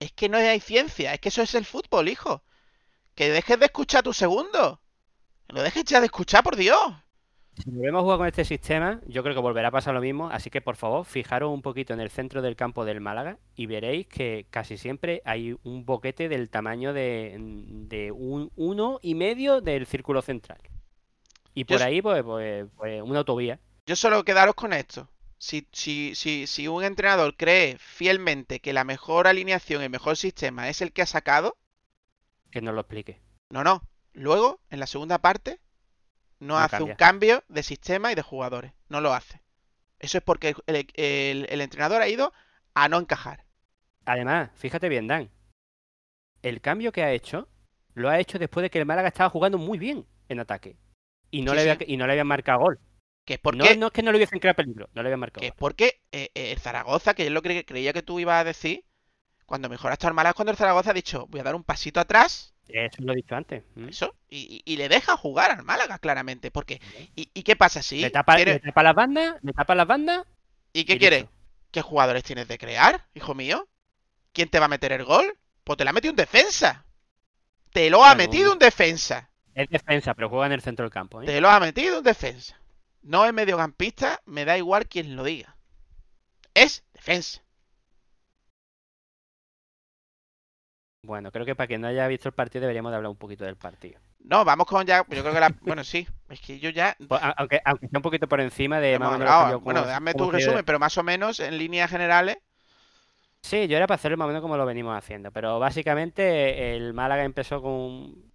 Es 0.00 0.12
que 0.12 0.30
no 0.30 0.38
hay 0.38 0.60
ciencia, 0.60 1.12
es 1.12 1.20
que 1.20 1.28
eso 1.28 1.42
es 1.42 1.54
el 1.54 1.66
fútbol, 1.66 2.08
hijo. 2.08 2.42
Que 3.14 3.28
dejes 3.28 3.60
de 3.60 3.66
escuchar 3.66 4.02
tu 4.04 4.14
segundo. 4.14 4.80
Que 5.46 5.52
lo 5.54 5.62
dejes 5.62 5.84
ya 5.84 6.00
de 6.00 6.06
escuchar, 6.06 6.42
por 6.42 6.56
Dios. 6.56 6.80
Si 7.62 7.70
volvemos 7.70 8.00
a 8.00 8.02
jugar 8.04 8.18
con 8.18 8.26
este 8.26 8.46
sistema, 8.46 9.02
yo 9.06 9.22
creo 9.22 9.34
que 9.34 9.40
volverá 9.42 9.68
a 9.68 9.70
pasar 9.70 9.92
lo 9.92 10.00
mismo, 10.00 10.30
así 10.30 10.48
que 10.48 10.62
por 10.62 10.76
favor, 10.76 11.04
fijaros 11.04 11.52
un 11.52 11.60
poquito 11.60 11.92
en 11.92 12.00
el 12.00 12.08
centro 12.08 12.40
del 12.40 12.56
campo 12.56 12.86
del 12.86 13.02
Málaga 13.02 13.38
y 13.54 13.66
veréis 13.66 14.06
que 14.06 14.46
casi 14.48 14.78
siempre 14.78 15.20
hay 15.26 15.58
un 15.62 15.84
boquete 15.84 16.30
del 16.30 16.48
tamaño 16.48 16.94
de, 16.94 17.36
de 17.38 18.12
un 18.12 18.50
uno 18.56 18.98
y 19.02 19.14
medio 19.14 19.60
del 19.60 19.84
círculo 19.86 20.22
central. 20.22 20.58
Y 21.56 21.64
por 21.64 21.82
ahí, 21.82 22.02
pues, 22.02 22.22
pues, 22.22 22.66
pues 22.76 23.02
una 23.02 23.20
autovía. 23.20 23.58
Yo 23.86 23.96
solo 23.96 24.24
quedaros 24.24 24.54
con 24.54 24.72
esto. 24.72 25.08
Si, 25.38 25.66
si, 25.72 26.14
si, 26.14 26.46
si 26.46 26.68
un 26.68 26.84
entrenador 26.84 27.36
cree 27.36 27.76
fielmente 27.78 28.60
que 28.60 28.72
la 28.72 28.84
mejor 28.84 29.26
alineación, 29.26 29.82
el 29.82 29.90
mejor 29.90 30.16
sistema 30.16 30.68
es 30.68 30.80
el 30.82 30.92
que 30.92 31.02
ha 31.02 31.06
sacado, 31.06 31.56
Que 32.50 32.60
nos 32.62 32.74
lo 32.74 32.80
explique. 32.82 33.20
no, 33.50 33.64
no. 33.64 33.82
Luego, 34.12 34.60
en 34.70 34.80
la 34.80 34.86
segunda 34.86 35.18
parte, 35.18 35.60
no, 36.40 36.54
No 36.54 36.58
hace 36.58 36.76
un 36.82 36.94
cambio 36.96 37.42
de 37.48 37.62
sistema 37.62 38.12
y 38.12 38.14
de 38.14 38.22
jugadores. 38.22 38.72
No 38.88 39.00
lo 39.00 39.12
hace. 39.12 39.42
Eso 39.98 40.18
es 40.18 40.24
porque 40.24 40.48
el, 40.66 40.76
el- 40.76 40.86
el- 40.94 41.46
el 41.50 41.60
entrenador 41.60 42.00
ha 42.02 42.08
ido 42.08 42.32
a 42.74 42.88
no 42.88 42.98
encajar. 42.98 43.44
Además, 44.06 44.50
fíjate 44.56 44.88
bien, 44.88 45.06
Dan. 45.06 45.30
El 46.42 46.60
cambio 46.60 46.92
que 46.92 47.02
ha 47.02 47.12
hecho, 47.12 47.48
lo 47.94 48.08
ha 48.08 48.18
hecho 48.20 48.38
después 48.38 48.62
de 48.62 48.70
que 48.70 48.78
el 48.78 48.86
Málaga 48.86 49.08
estaba 49.08 49.30
jugando 49.30 49.58
muy 49.58 49.78
bien 49.78 50.06
en 50.28 50.40
ataque. 50.40 50.76
Y 51.30 51.42
no, 51.42 51.52
Sí, 51.52 51.56
le, 51.56 51.62
sí. 51.62 51.68
había, 51.70 51.86
y 51.86 51.96
no 51.96 52.06
le 52.06 52.12
habían 52.12 52.26
marcado 52.26 52.60
gol. 52.60 52.80
Que 53.24 53.34
es 53.34 53.40
No, 53.42 53.42
porque, 53.42 53.76
no 53.76 53.86
es 53.88 53.92
que 53.92 54.02
no 54.02 54.12
le 54.12 54.18
hubiesen 54.18 54.38
creado 54.38 54.56
peligro, 54.56 54.88
no 54.94 55.02
le 55.02 55.08
habían 55.08 55.20
marcado 55.20 55.40
que 55.40 55.46
es 55.48 55.52
gol. 55.52 55.56
porque 55.56 56.00
eh, 56.12 56.30
eh, 56.34 56.52
el 56.52 56.58
Zaragoza, 56.58 57.14
que 57.14 57.26
es 57.26 57.30
lo 57.32 57.42
creía 57.42 57.92
que 57.92 58.02
tú 58.02 58.18
ibas 58.20 58.40
a 58.40 58.44
decir, 58.44 58.84
cuando 59.46 59.68
mejor 59.68 59.90
ha 59.90 59.94
estado 59.94 60.10
el 60.10 60.14
Málaga, 60.16 60.30
es 60.30 60.36
cuando 60.36 60.52
el 60.52 60.58
Zaragoza 60.58 60.90
ha 60.90 60.94
dicho, 60.94 61.26
voy 61.28 61.40
a 61.40 61.44
dar 61.44 61.54
un 61.54 61.64
pasito 61.64 62.00
atrás 62.00 62.54
Eso 62.68 63.02
lo 63.02 63.12
he 63.12 63.16
dicho 63.16 63.34
antes. 63.36 63.62
¿m? 63.76 63.90
Eso, 63.90 64.14
y, 64.28 64.62
y- 64.66 64.72
y 64.72 64.76
le 64.76 64.88
deja 64.88 65.16
jugar 65.16 65.50
al 65.52 65.62
Málaga, 65.64 65.98
claramente. 65.98 66.50
Porque, 66.50 66.80
¿y, 67.14 67.30
y 67.32 67.42
qué 67.44 67.56
pasa 67.56 67.82
si? 67.82 68.00
Le 68.00 68.10
tapa, 68.10 68.36
quiere- 68.36 68.54
le 68.54 68.60
tapa 68.60 68.82
las 68.82 68.94
bandas, 68.94 69.36
le 69.42 69.52
tapa 69.52 69.74
las 69.74 69.86
bandas 69.86 70.26
¿Y 70.72 70.84
qué 70.84 70.94
listo. 70.98 71.30
¿Qué 71.70 71.82
jugadores 71.82 72.24
tienes 72.24 72.48
de 72.48 72.58
crear, 72.58 73.06
hijo 73.14 73.34
mío? 73.34 73.68
¿Quién 74.32 74.48
te 74.48 74.58
va 74.58 74.66
a 74.66 74.68
meter 74.68 74.92
el 74.92 75.04
gol? 75.04 75.38
Pues 75.64 75.76
te 75.78 75.84
la 75.84 75.90
ha 75.90 75.94
metido 75.94 76.12
un 76.12 76.16
defensa. 76.16 76.86
Te 77.72 77.90
lo 77.90 78.04
ha 78.04 78.14
metido 78.16 78.52
un 78.52 78.58
defensa. 78.58 79.30
Es 79.56 79.70
defensa, 79.70 80.12
pero 80.12 80.28
juega 80.28 80.44
en 80.46 80.52
el 80.52 80.60
centro 80.60 80.84
del 80.84 80.92
campo. 80.92 81.22
¿eh? 81.22 81.24
Te 81.24 81.40
lo 81.40 81.48
ha 81.48 81.58
metido 81.58 81.98
un 81.98 82.04
defensa. 82.04 82.60
No 83.00 83.24
es 83.24 83.32
mediocampista, 83.32 84.20
me 84.26 84.44
da 84.44 84.58
igual 84.58 84.86
quien 84.86 85.16
lo 85.16 85.24
diga. 85.24 85.56
Es 86.52 86.84
defensa. 86.92 87.40
Bueno, 91.02 91.32
creo 91.32 91.46
que 91.46 91.54
para 91.54 91.68
quien 91.68 91.80
no 91.80 91.88
haya 91.88 92.06
visto 92.06 92.28
el 92.28 92.34
partido 92.34 92.62
deberíamos 92.62 92.92
de 92.92 92.96
hablar 92.96 93.10
un 93.10 93.16
poquito 93.16 93.46
del 93.46 93.56
partido. 93.56 93.98
No, 94.18 94.44
vamos 94.44 94.66
con 94.66 94.84
ya. 94.84 94.98
Yo 95.08 95.22
creo 95.22 95.32
que 95.32 95.40
la. 95.40 95.54
Bueno, 95.62 95.84
sí. 95.84 96.06
Es 96.28 96.40
que 96.40 96.58
yo 96.58 96.68
ya. 96.68 96.94
Pues, 97.08 97.22
aunque, 97.36 97.62
aunque 97.64 97.88
sea 97.88 97.98
un 97.98 98.02
poquito 98.02 98.28
por 98.28 98.40
encima 98.42 98.78
de 98.78 98.98
más 98.98 99.18
menos 99.18 99.62
Bueno, 99.62 99.86
dame 99.86 100.12
tu 100.12 100.30
resumen, 100.30 100.66
pero 100.66 100.78
más 100.78 100.98
o 100.98 101.02
menos 101.02 101.40
en 101.40 101.56
líneas 101.56 101.90
generales. 101.90 102.36
Sí, 103.40 103.68
yo 103.68 103.78
era 103.78 103.86
para 103.86 103.94
hacerlo 103.94 104.18
más 104.18 104.26
o 104.26 104.28
menos 104.28 104.42
como 104.42 104.58
lo 104.58 104.66
venimos 104.66 104.98
haciendo, 104.98 105.30
pero 105.30 105.58
básicamente 105.58 106.76
el 106.76 106.92
Málaga 106.92 107.24
empezó 107.24 107.62
con 107.62 108.26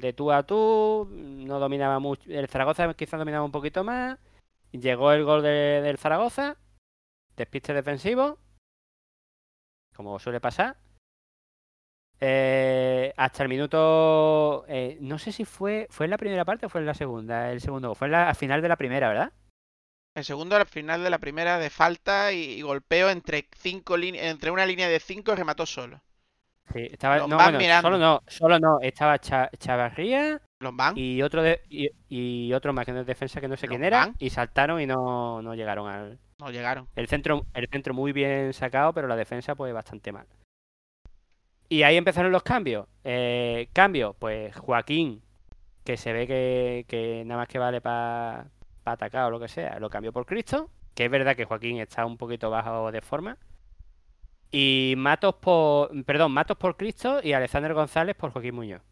de 0.00 0.12
tú 0.12 0.32
a 0.32 0.44
tú, 0.44 1.08
no 1.12 1.58
dominaba 1.58 1.98
mucho, 1.98 2.30
el 2.30 2.48
Zaragoza 2.48 2.92
quizás 2.94 3.18
dominaba 3.18 3.44
un 3.44 3.52
poquito 3.52 3.84
más, 3.84 4.18
llegó 4.72 5.12
el 5.12 5.24
gol 5.24 5.42
de- 5.42 5.82
del 5.82 5.98
Zaragoza, 5.98 6.56
despiste 7.36 7.74
defensivo, 7.74 8.38
como 9.94 10.18
suele 10.20 10.40
pasar, 10.40 10.76
Eh, 12.20 13.12
hasta 13.16 13.42
el 13.42 13.48
minuto, 13.50 14.64
eh, 14.68 14.96
no 15.02 15.18
sé 15.18 15.32
si 15.32 15.44
fue, 15.44 15.86
fue 15.90 16.06
en 16.06 16.10
la 16.10 16.16
primera 16.18 16.44
parte 16.46 16.64
o 16.66 16.68
fue 16.70 16.80
en 16.80 16.86
la 16.86 16.94
segunda, 16.94 17.52
el 17.52 17.60
segundo, 17.60 17.94
fue 17.94 18.06
en 18.08 18.12
la, 18.12 18.28
al 18.30 18.34
final 18.36 18.62
de 18.62 18.68
la 18.68 18.76
primera, 18.76 19.08
¿verdad? 19.08 19.32
El 20.16 20.24
segundo 20.24 20.56
al 20.56 20.66
final 20.66 21.04
de 21.04 21.10
la 21.10 21.20
primera 21.20 21.58
de 21.58 21.70
falta 21.70 22.32
y, 22.32 22.38
y 22.58 22.62
golpeo 22.62 23.08
entre 23.08 23.48
cinco 23.56 23.94
entre 23.96 24.50
una 24.50 24.66
línea 24.66 24.88
de 24.88 24.98
cinco 24.98 25.36
remató 25.36 25.64
solo. 25.64 26.02
Sí, 26.72 26.88
estaba, 26.90 27.18
no, 27.26 27.36
bueno, 27.36 27.58
mirando. 27.58 27.82
solo 27.88 27.98
no, 27.98 28.22
solo 28.26 28.58
no, 28.58 28.78
estaba 28.80 29.18
Cha- 29.18 29.50
Chavarría 29.58 30.40
y 30.96 31.22
otro 31.22 31.42
de, 31.42 31.60
y, 31.68 31.88
y 32.08 32.52
otro 32.54 32.72
más 32.72 32.84
que 32.84 32.92
no 32.92 33.00
es 33.00 33.06
defensa 33.06 33.40
que 33.40 33.48
no 33.48 33.56
sé 33.56 33.68
quién 33.68 33.84
era 33.84 34.12
y 34.18 34.30
saltaron 34.30 34.80
y 34.80 34.86
no, 34.86 35.40
no 35.42 35.54
llegaron 35.54 35.88
al 35.88 36.18
No 36.40 36.50
llegaron. 36.50 36.88
el 36.96 37.06
centro 37.08 37.46
el 37.54 37.68
centro 37.70 37.94
muy 37.94 38.12
bien 38.12 38.52
sacado 38.52 38.92
pero 38.92 39.06
la 39.06 39.16
defensa 39.16 39.54
pues 39.54 39.72
bastante 39.72 40.10
mal 40.12 40.26
y 41.68 41.82
ahí 41.82 41.96
empezaron 41.96 42.32
los 42.32 42.42
cambios 42.42 42.86
eh, 43.04 43.68
cambio 43.72 44.14
pues 44.18 44.54
Joaquín 44.56 45.22
que 45.84 45.96
se 45.96 46.12
ve 46.12 46.26
que, 46.26 46.84
que 46.88 47.22
nada 47.26 47.40
más 47.42 47.48
que 47.48 47.58
vale 47.58 47.80
para 47.80 48.46
atacar 48.84 49.26
o 49.26 49.30
lo 49.30 49.38
que 49.40 49.48
sea 49.48 49.78
lo 49.78 49.90
cambió 49.90 50.12
por 50.12 50.26
Cristo 50.26 50.70
que 50.94 51.04
es 51.04 51.10
verdad 51.10 51.36
que 51.36 51.44
Joaquín 51.44 51.78
está 51.78 52.06
un 52.06 52.16
poquito 52.16 52.50
bajo 52.50 52.90
de 52.90 53.00
forma 53.02 53.36
Y 54.50 54.94
Matos 54.96 55.34
por. 55.36 56.04
Perdón, 56.04 56.32
Matos 56.32 56.56
por 56.56 56.76
Cristo 56.76 57.20
y 57.22 57.32
Alexander 57.32 57.74
González 57.74 58.16
por 58.16 58.30
Joaquín 58.30 58.54
Muñoz. 58.54 58.82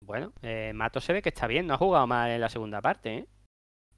Bueno, 0.00 0.32
eh, 0.42 0.72
Matos 0.74 1.04
se 1.04 1.12
ve 1.12 1.22
que 1.22 1.30
está 1.30 1.46
bien, 1.46 1.66
no 1.66 1.74
ha 1.74 1.78
jugado 1.78 2.06
mal 2.06 2.30
en 2.30 2.40
la 2.40 2.48
segunda 2.50 2.80
parte, 2.82 3.14
¿eh? 3.14 3.28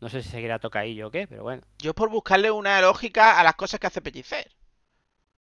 No 0.01 0.09
sé 0.09 0.23
si 0.23 0.29
seguirá 0.29 0.59
tocadillo 0.59 1.09
o 1.09 1.11
qué, 1.11 1.27
pero 1.27 1.43
bueno. 1.43 1.63
Yo 1.79 1.95
por 1.95 2.11
buscarle 2.11 2.51
una 2.51 2.81
lógica 2.81 3.41
a 3.41 3.45
las 3.45 3.55
cosas 3.57 3.81
que 3.81 3.87
hace 3.87 4.03
Pellicer. 4.03 4.53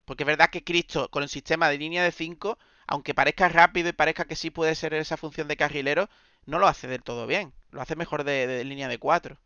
Porque 0.06 0.24
es 0.24 0.28
verdad 0.28 0.50
que 0.50 0.64
Cristo, 0.64 1.10
con 1.10 1.24
el 1.24 1.30
sistema 1.30 1.70
de 1.70 1.78
línea 1.78 2.04
de 2.04 2.12
5, 2.12 2.58
aunque 2.88 3.14
parezca 3.14 3.50
rápido 3.50 3.90
y 3.90 3.94
parezca 3.94 4.26
que 4.26 4.36
sí 4.36 4.52
puede 4.52 4.76
ser 4.76 4.94
esa 4.94 5.18
función 5.18 5.48
de 5.48 5.58
carrilero, 5.58 6.10
no 6.46 6.60
lo 6.60 6.68
hace 6.68 6.88
del 6.88 7.04
todo 7.04 7.28
bien. 7.28 7.54
Lo 7.72 7.82
hace 7.82 7.96
mejor 7.96 8.24
de, 8.24 8.48
de 8.48 8.64
línea 8.64 8.88
de 8.88 9.00
4. 9.00 9.38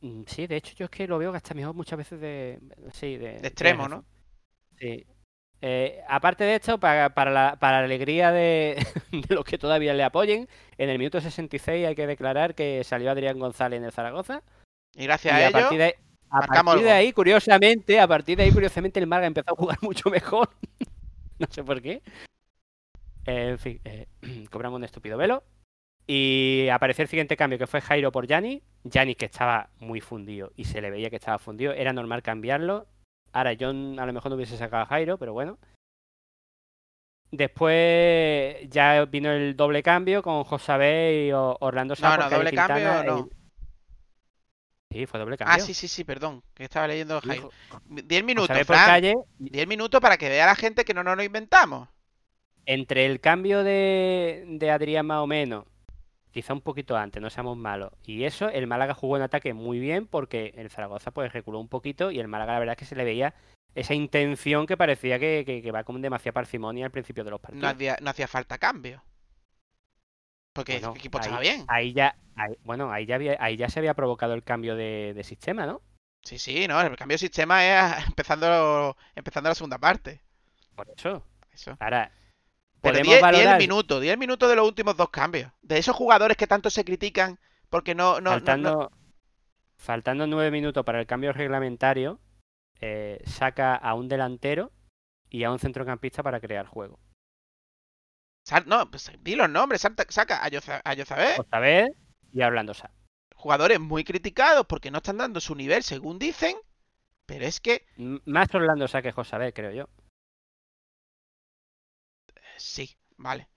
Mm, 0.00 0.22
Sí, 0.26 0.46
de 0.46 0.56
hecho 0.56 0.74
yo 0.76 0.84
es 0.86 0.90
que 0.90 1.06
lo 1.06 1.18
veo 1.18 1.30
que 1.32 1.36
hasta 1.38 1.54
mejor 1.54 1.74
muchas 1.74 1.98
veces 1.98 2.20
de... 2.20 2.58
Sí, 2.92 3.16
de... 3.16 3.38
De 3.40 3.48
extremo, 3.48 3.88
¿no? 3.88 4.04
Sí. 4.78 5.06
Eh, 5.60 6.02
aparte 6.08 6.44
de 6.44 6.56
esto, 6.56 6.78
para, 6.78 7.14
para 7.14 7.30
la, 7.32 7.56
para 7.58 7.80
la 7.80 7.84
alegría 7.86 8.30
de, 8.32 8.76
de 9.12 9.34
los 9.34 9.44
que 9.44 9.58
todavía 9.58 9.94
le 9.94 10.04
apoyen, 10.04 10.48
en 10.78 10.90
el 10.90 10.98
minuto 10.98 11.20
66 11.20 11.86
hay 11.86 11.94
que 11.96 12.06
declarar 12.06 12.54
que 12.54 12.84
salió 12.84 13.10
Adrián 13.10 13.38
González 13.40 13.78
en 13.78 13.84
el 13.84 13.92
Zaragoza. 13.92 14.42
Y 14.94 15.04
gracias 15.04 15.34
Y 15.34 15.42
a 15.42 15.42
a 15.42 15.50
ello, 15.50 15.52
partir 15.52 15.78
de, 15.78 15.96
a 16.30 16.42
partir 16.42 16.80
de 16.82 16.92
ahí, 16.92 17.12
curiosamente, 17.12 18.00
a 18.00 18.08
partir 18.08 18.36
de 18.36 18.44
ahí, 18.44 18.52
curiosamente, 18.52 19.00
el 19.00 19.06
Málaga 19.06 19.26
empezó 19.28 19.52
a 19.52 19.56
jugar 19.56 19.78
mucho 19.82 20.10
mejor. 20.10 20.50
no 21.38 21.46
sé 21.50 21.64
por 21.64 21.82
qué. 21.82 22.02
Eh, 23.26 23.50
en 23.50 23.58
fin, 23.58 23.80
eh, 23.84 24.06
cobramos 24.50 24.78
un 24.78 24.84
estúpido 24.84 25.16
velo. 25.18 25.44
Y 26.10 26.68
apareció 26.72 27.02
el 27.02 27.08
siguiente 27.08 27.36
cambio, 27.36 27.58
que 27.58 27.66
fue 27.66 27.82
Jairo 27.82 28.10
por 28.10 28.26
Yanni. 28.26 28.62
Yanni 28.84 29.14
que 29.14 29.26
estaba 29.26 29.68
muy 29.78 30.00
fundido 30.00 30.52
y 30.56 30.64
se 30.64 30.80
le 30.80 30.90
veía 30.90 31.10
que 31.10 31.16
estaba 31.16 31.38
fundido. 31.38 31.72
Era 31.74 31.92
normal 31.92 32.22
cambiarlo. 32.22 32.86
Ahora, 33.32 33.52
yo 33.52 33.70
n- 33.70 34.00
a 34.00 34.06
lo 34.06 34.12
mejor 34.14 34.30
no 34.30 34.36
hubiese 34.36 34.56
sacado 34.56 34.84
a 34.84 34.86
Jairo, 34.86 35.18
pero 35.18 35.34
bueno. 35.34 35.58
Después 37.30 38.56
ya 38.70 39.04
vino 39.04 39.30
el 39.30 39.54
doble 39.54 39.82
cambio 39.82 40.22
con 40.22 40.44
Josabé 40.44 41.26
y 41.26 41.32
O- 41.32 41.58
Orlando 41.60 41.94
Sá 41.94 42.16
No, 42.16 42.24
no, 42.24 42.30
doble 42.30 42.52
cambio 42.52 42.76
Quintana 42.76 43.02
no. 43.02 43.28
y- 43.30 43.38
Sí, 44.90 45.04
fue 45.06 45.20
doble 45.20 45.36
cambio. 45.36 45.54
Ah, 45.54 45.60
sí, 45.60 45.74
sí, 45.74 45.86
sí, 45.86 46.04
perdón. 46.04 46.42
Que 46.54 46.64
estaba 46.64 46.88
leyendo 46.88 47.20
Jairo. 47.20 47.50
10 47.84 48.24
minutos, 48.24 48.48
Josabé 48.48 48.64
por 48.64 48.76
Fran. 48.76 48.86
calle 48.88 49.14
10 49.38 49.68
minutos 49.68 50.00
para 50.00 50.16
que 50.16 50.30
vea 50.30 50.46
la 50.46 50.54
gente 50.56 50.86
que 50.86 50.94
no 50.94 51.04
nos 51.04 51.16
lo 51.16 51.22
inventamos. 51.22 51.88
entre 52.64 53.06
el 53.06 53.20
cambio 53.20 53.62
de, 53.64 54.44
de 54.46 54.70
Adrián 54.70 55.06
más 55.06 55.20
o 55.20 55.26
menos, 55.26 55.64
quizá 56.32 56.52
un 56.52 56.60
poquito 56.60 56.96
antes, 56.96 57.20
no 57.22 57.30
seamos 57.30 57.56
malos, 57.56 57.92
y 58.04 58.24
eso, 58.24 58.48
el 58.48 58.66
Málaga 58.66 58.94
jugó 58.94 59.16
en 59.16 59.22
ataque 59.22 59.54
muy 59.54 59.78
bien 59.78 60.06
porque 60.06 60.52
el 60.56 60.70
Zaragoza 60.70 61.10
pues 61.10 61.32
reculó 61.32 61.58
un 61.58 61.68
poquito 61.68 62.10
y 62.10 62.20
el 62.20 62.28
Málaga 62.28 62.52
la 62.54 62.58
verdad 62.60 62.72
es 62.74 62.78
que 62.78 62.84
se 62.84 62.96
le 62.96 63.04
veía 63.04 63.34
esa 63.74 63.94
intención 63.94 64.66
que 64.66 64.76
parecía 64.76 65.18
que, 65.18 65.44
que- 65.46 65.62
que 65.62 65.70
va 65.72 65.84
con 65.84 66.00
demasiada 66.02 66.34
parsimonia 66.34 66.84
al 66.86 66.90
principio 66.90 67.24
de 67.24 67.30
los 67.30 67.38
No 67.40 67.42
partidos. 67.42 67.72
hacía, 67.74 67.96
no 68.00 68.10
hacía 68.10 68.26
falta 68.28 68.58
cambio. 68.58 69.02
Porque 70.54 70.72
Bueno, 70.74 70.92
el 70.92 70.96
equipo 70.98 71.18
ahí, 71.18 71.22
estaba 71.24 71.40
bien. 71.40 71.64
ahí 71.68 71.92
ya, 71.92 72.16
ahí- 72.36 72.56
bueno, 72.64 72.90
ahí 72.92 73.06
ya, 73.06 73.14
había- 73.16 73.36
ahí 73.40 73.56
ya 73.56 73.68
se 73.68 73.78
había 73.78 73.94
provocado 73.94 74.34
el 74.34 74.42
cambio 74.42 74.74
de, 74.76 75.12
de 75.14 75.24
sistema, 75.24 75.66
¿no? 75.66 75.80
Sí, 76.24 76.38
sí, 76.38 76.66
no, 76.66 76.80
el 76.80 76.96
cambio 76.96 77.14
de 77.14 77.18
sistema 77.18 77.64
es 77.64 78.06
empezando, 78.16 78.96
empezando 79.14 79.48
la 79.50 79.54
segunda 79.54 79.78
parte. 79.78 80.20
Por 80.74 80.88
eso. 80.90 81.22
Eso. 81.52 81.76
Ahora, 81.80 82.10
Pero 82.80 82.92
podemos 82.94 83.08
10, 83.12 83.20
valorar, 83.22 83.58
minutos, 83.58 84.00
10 84.00 84.18
minutos 84.18 84.48
de 84.48 84.56
los 84.56 84.66
últimos 84.66 84.96
dos 84.96 85.10
cambios. 85.10 85.50
De 85.62 85.78
esos 85.78 85.96
jugadores 85.96 86.36
que 86.36 86.46
tanto 86.46 86.70
se 86.70 86.84
critican 86.84 87.38
porque 87.70 87.94
no, 87.94 88.20
no, 88.20 88.30
faltando, 88.30 88.72
no- 88.72 88.90
faltando 89.76 90.26
nueve 90.26 90.50
minutos 90.50 90.84
para 90.84 91.00
el 91.00 91.06
cambio 91.06 91.32
reglamentario, 91.32 92.20
eh, 92.80 93.20
saca 93.26 93.74
a 93.74 93.94
un 93.94 94.08
delantero 94.08 94.70
y 95.28 95.44
a 95.44 95.50
un 95.50 95.58
centrocampista 95.58 96.22
para 96.22 96.40
crear 96.40 96.66
juego. 96.66 96.98
sal- 98.44 98.64
no, 98.66 98.90
pues 98.90 99.10
di 99.20 99.34
los 99.34 99.50
nombres, 99.50 99.82
salta- 99.82 100.06
saca 100.08 100.42
a, 100.42 100.48
Yoza- 100.48 100.80
a 100.84 100.94
Yozabé, 100.94 101.88
y 102.32 102.40
hablando 102.40 102.72
Sá. 102.72 102.90
jugadores 103.34 103.78
muy 103.78 104.04
criticados 104.04 104.64
porque 104.66 104.90
no 104.90 104.98
están 104.98 105.18
dando 105.18 105.40
su 105.40 105.54
nivel 105.54 105.82
según 105.82 106.18
dicen, 106.18 106.56
pero 107.26 107.44
es 107.44 107.60
que 107.60 107.84
M- 107.98 108.20
Más 108.24 108.54
Orlando 108.54 108.88
Sá 108.88 109.02
que 109.02 109.12
Josabé, 109.12 109.52
creo 109.52 109.72
yo. 109.72 109.88
Sí, 112.58 112.96
vale. 113.16 113.48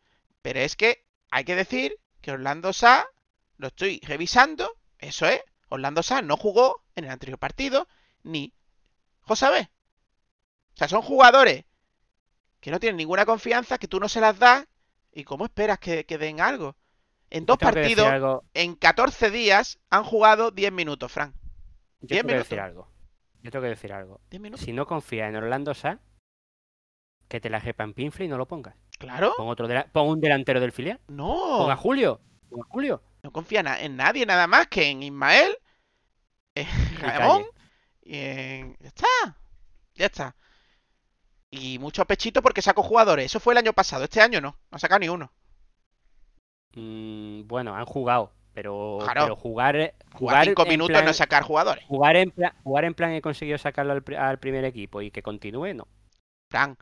Pero 0.42 0.60
es 0.60 0.76
que 0.76 1.06
hay 1.30 1.44
que 1.44 1.56
decir 1.56 1.98
que 2.22 2.32
Orlando 2.32 2.74
Sá, 2.74 3.06
lo 3.58 3.68
estoy 3.68 4.00
revisando, 4.04 4.78
eso 5.00 5.26
es, 5.28 5.42
Orlando 5.70 6.04
Sá 6.04 6.22
no 6.22 6.38
jugó 6.38 6.84
en 6.96 7.06
el 7.06 7.12
anterior 7.12 7.40
partido, 7.40 7.88
ni 8.24 8.54
Josabé. 9.22 9.72
O 10.74 10.78
sea, 10.78 10.88
son 10.88 11.02
jugadores 11.02 11.66
que 12.60 12.72
no 12.72 12.80
tienen 12.80 12.98
ninguna 12.98 13.26
confianza, 13.26 13.78
que 13.78 13.88
tú 13.88 14.00
no 14.00 14.08
se 14.10 14.22
las 14.22 14.38
das, 14.40 14.68
y 15.12 15.24
¿cómo 15.24 15.46
esperas 15.46 15.80
que, 15.80 16.06
que 16.06 16.18
den 16.18 16.42
algo? 16.42 16.78
En 17.30 17.46
dos 17.46 17.58
Yo 17.58 17.66
partidos, 17.68 18.44
en 18.54 18.76
14 18.76 19.32
días, 19.32 19.80
han 19.90 20.04
jugado 20.04 20.52
10 20.52 20.72
minutos, 20.72 21.12
Frank. 21.12 21.34
yo 22.02 22.16
10 22.16 22.20
tengo 22.20 22.34
que 22.34 22.38
decir 22.38 22.60
minutos. 22.60 22.60
algo. 22.60 22.92
Yo 23.42 23.52
tengo 23.52 23.64
que 23.64 23.70
decir 23.70 23.94
algo. 23.94 24.22
10 24.30 24.42
minutos. 24.42 24.66
Si 24.66 24.74
no 24.74 24.86
confías 24.86 25.30
en 25.30 25.36
Orlando 25.38 25.74
Sá, 25.74 26.00
que 27.32 27.40
te 27.42 27.50
la 27.50 27.60
repan 27.60 27.94
pinfle 27.94 28.26
y 28.26 28.28
no 28.28 28.38
lo 28.38 28.46
pongas. 28.48 28.76
Claro. 29.00 29.34
Pon 29.38 29.48
otro 29.48 29.68
dela- 29.68 29.88
pon 29.92 30.08
un 30.10 30.20
delantero 30.22 30.60
del 30.60 30.72
filial. 30.72 31.00
Pon 31.08 31.16
a 31.16 31.76
No. 31.76 31.78
Julio. 31.78 32.20
Pon 32.50 32.60
a 32.62 32.64
Julio. 32.70 33.02
No 33.24 33.32
confía 33.32 33.64
na- 33.64 33.80
en 33.82 33.96
nadie 33.96 34.26
nada 34.26 34.48
más 34.48 34.68
que 34.68 34.90
en 34.90 35.02
Ismael, 35.04 35.56
en 36.56 36.68
Ramón 37.00 37.46
y 38.04 38.18
en... 38.18 38.78
Ya 38.80 38.88
está. 38.90 39.08
Ya 39.96 40.06
está. 40.08 40.36
Y 41.50 41.80
mucho 41.80 42.06
pechito 42.06 42.42
porque 42.42 42.62
sacó 42.62 42.84
jugadores. 42.84 43.26
Eso 43.26 43.40
fue 43.40 43.54
el 43.54 43.58
año 43.60 43.74
pasado. 43.74 44.04
Este 44.04 44.22
año 44.22 44.42
no. 44.42 44.50
No 44.70 44.76
ha 44.76 44.80
sacado 44.80 45.00
ni 45.00 45.10
uno. 45.10 45.32
Mm, 46.76 47.48
bueno, 47.48 47.76
han 47.76 47.86
jugado, 47.86 48.32
pero, 48.54 49.00
Claro. 49.04 49.24
pero 49.24 49.36
jugar, 49.36 49.76
Jugar 49.76 50.20
jugar 50.20 50.46
5 50.46 50.64
en 50.64 50.70
minutos 50.70 50.92
plan- 50.94 51.06
no 51.06 51.12
es 51.12 51.18
sacar 51.18 51.44
jugadores. 51.44 51.84
Jugar 51.88 52.16
en 52.16 52.32
plan, 52.32 52.54
jugar 52.64 52.86
en 52.86 52.94
plan 52.94 53.12
he 53.12 53.22
conseguido 53.22 53.58
sacarlo 53.58 53.94
al, 53.94 54.04
al 54.18 54.40
primer 54.40 54.64
equipo 54.66 55.02
y 55.02 55.12
que 55.12 55.22
continúe, 55.24 55.74
no. 55.74 55.88
Fran. 56.50 56.78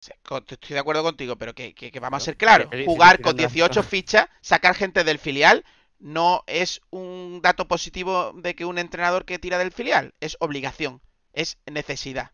Estoy 0.00 0.74
de 0.74 0.78
acuerdo 0.78 1.02
contigo, 1.02 1.36
pero 1.36 1.54
que, 1.54 1.74
que- 1.74 1.90
que 1.90 2.00
vamos 2.00 2.22
a 2.22 2.24
ser 2.24 2.36
claros. 2.36 2.68
que 2.70 2.78
te- 2.78 2.84
Jugar 2.86 3.20
con 3.20 3.34
te- 3.36 3.42
18 3.42 3.82
fichas, 3.82 4.28
sacar 4.40 4.74
gente 4.74 5.04
del 5.04 5.18
filial, 5.18 5.64
no 5.98 6.44
es 6.46 6.80
un 6.90 7.40
dato 7.42 7.66
positivo 7.66 8.32
de 8.34 8.54
que 8.54 8.64
un 8.64 8.78
entrenador 8.78 9.24
que 9.24 9.38
tira 9.38 9.58
del 9.58 9.72
filial. 9.72 10.14
Es 10.20 10.36
obligación. 10.40 11.00
Es 11.32 11.58
necesidad. 11.66 12.30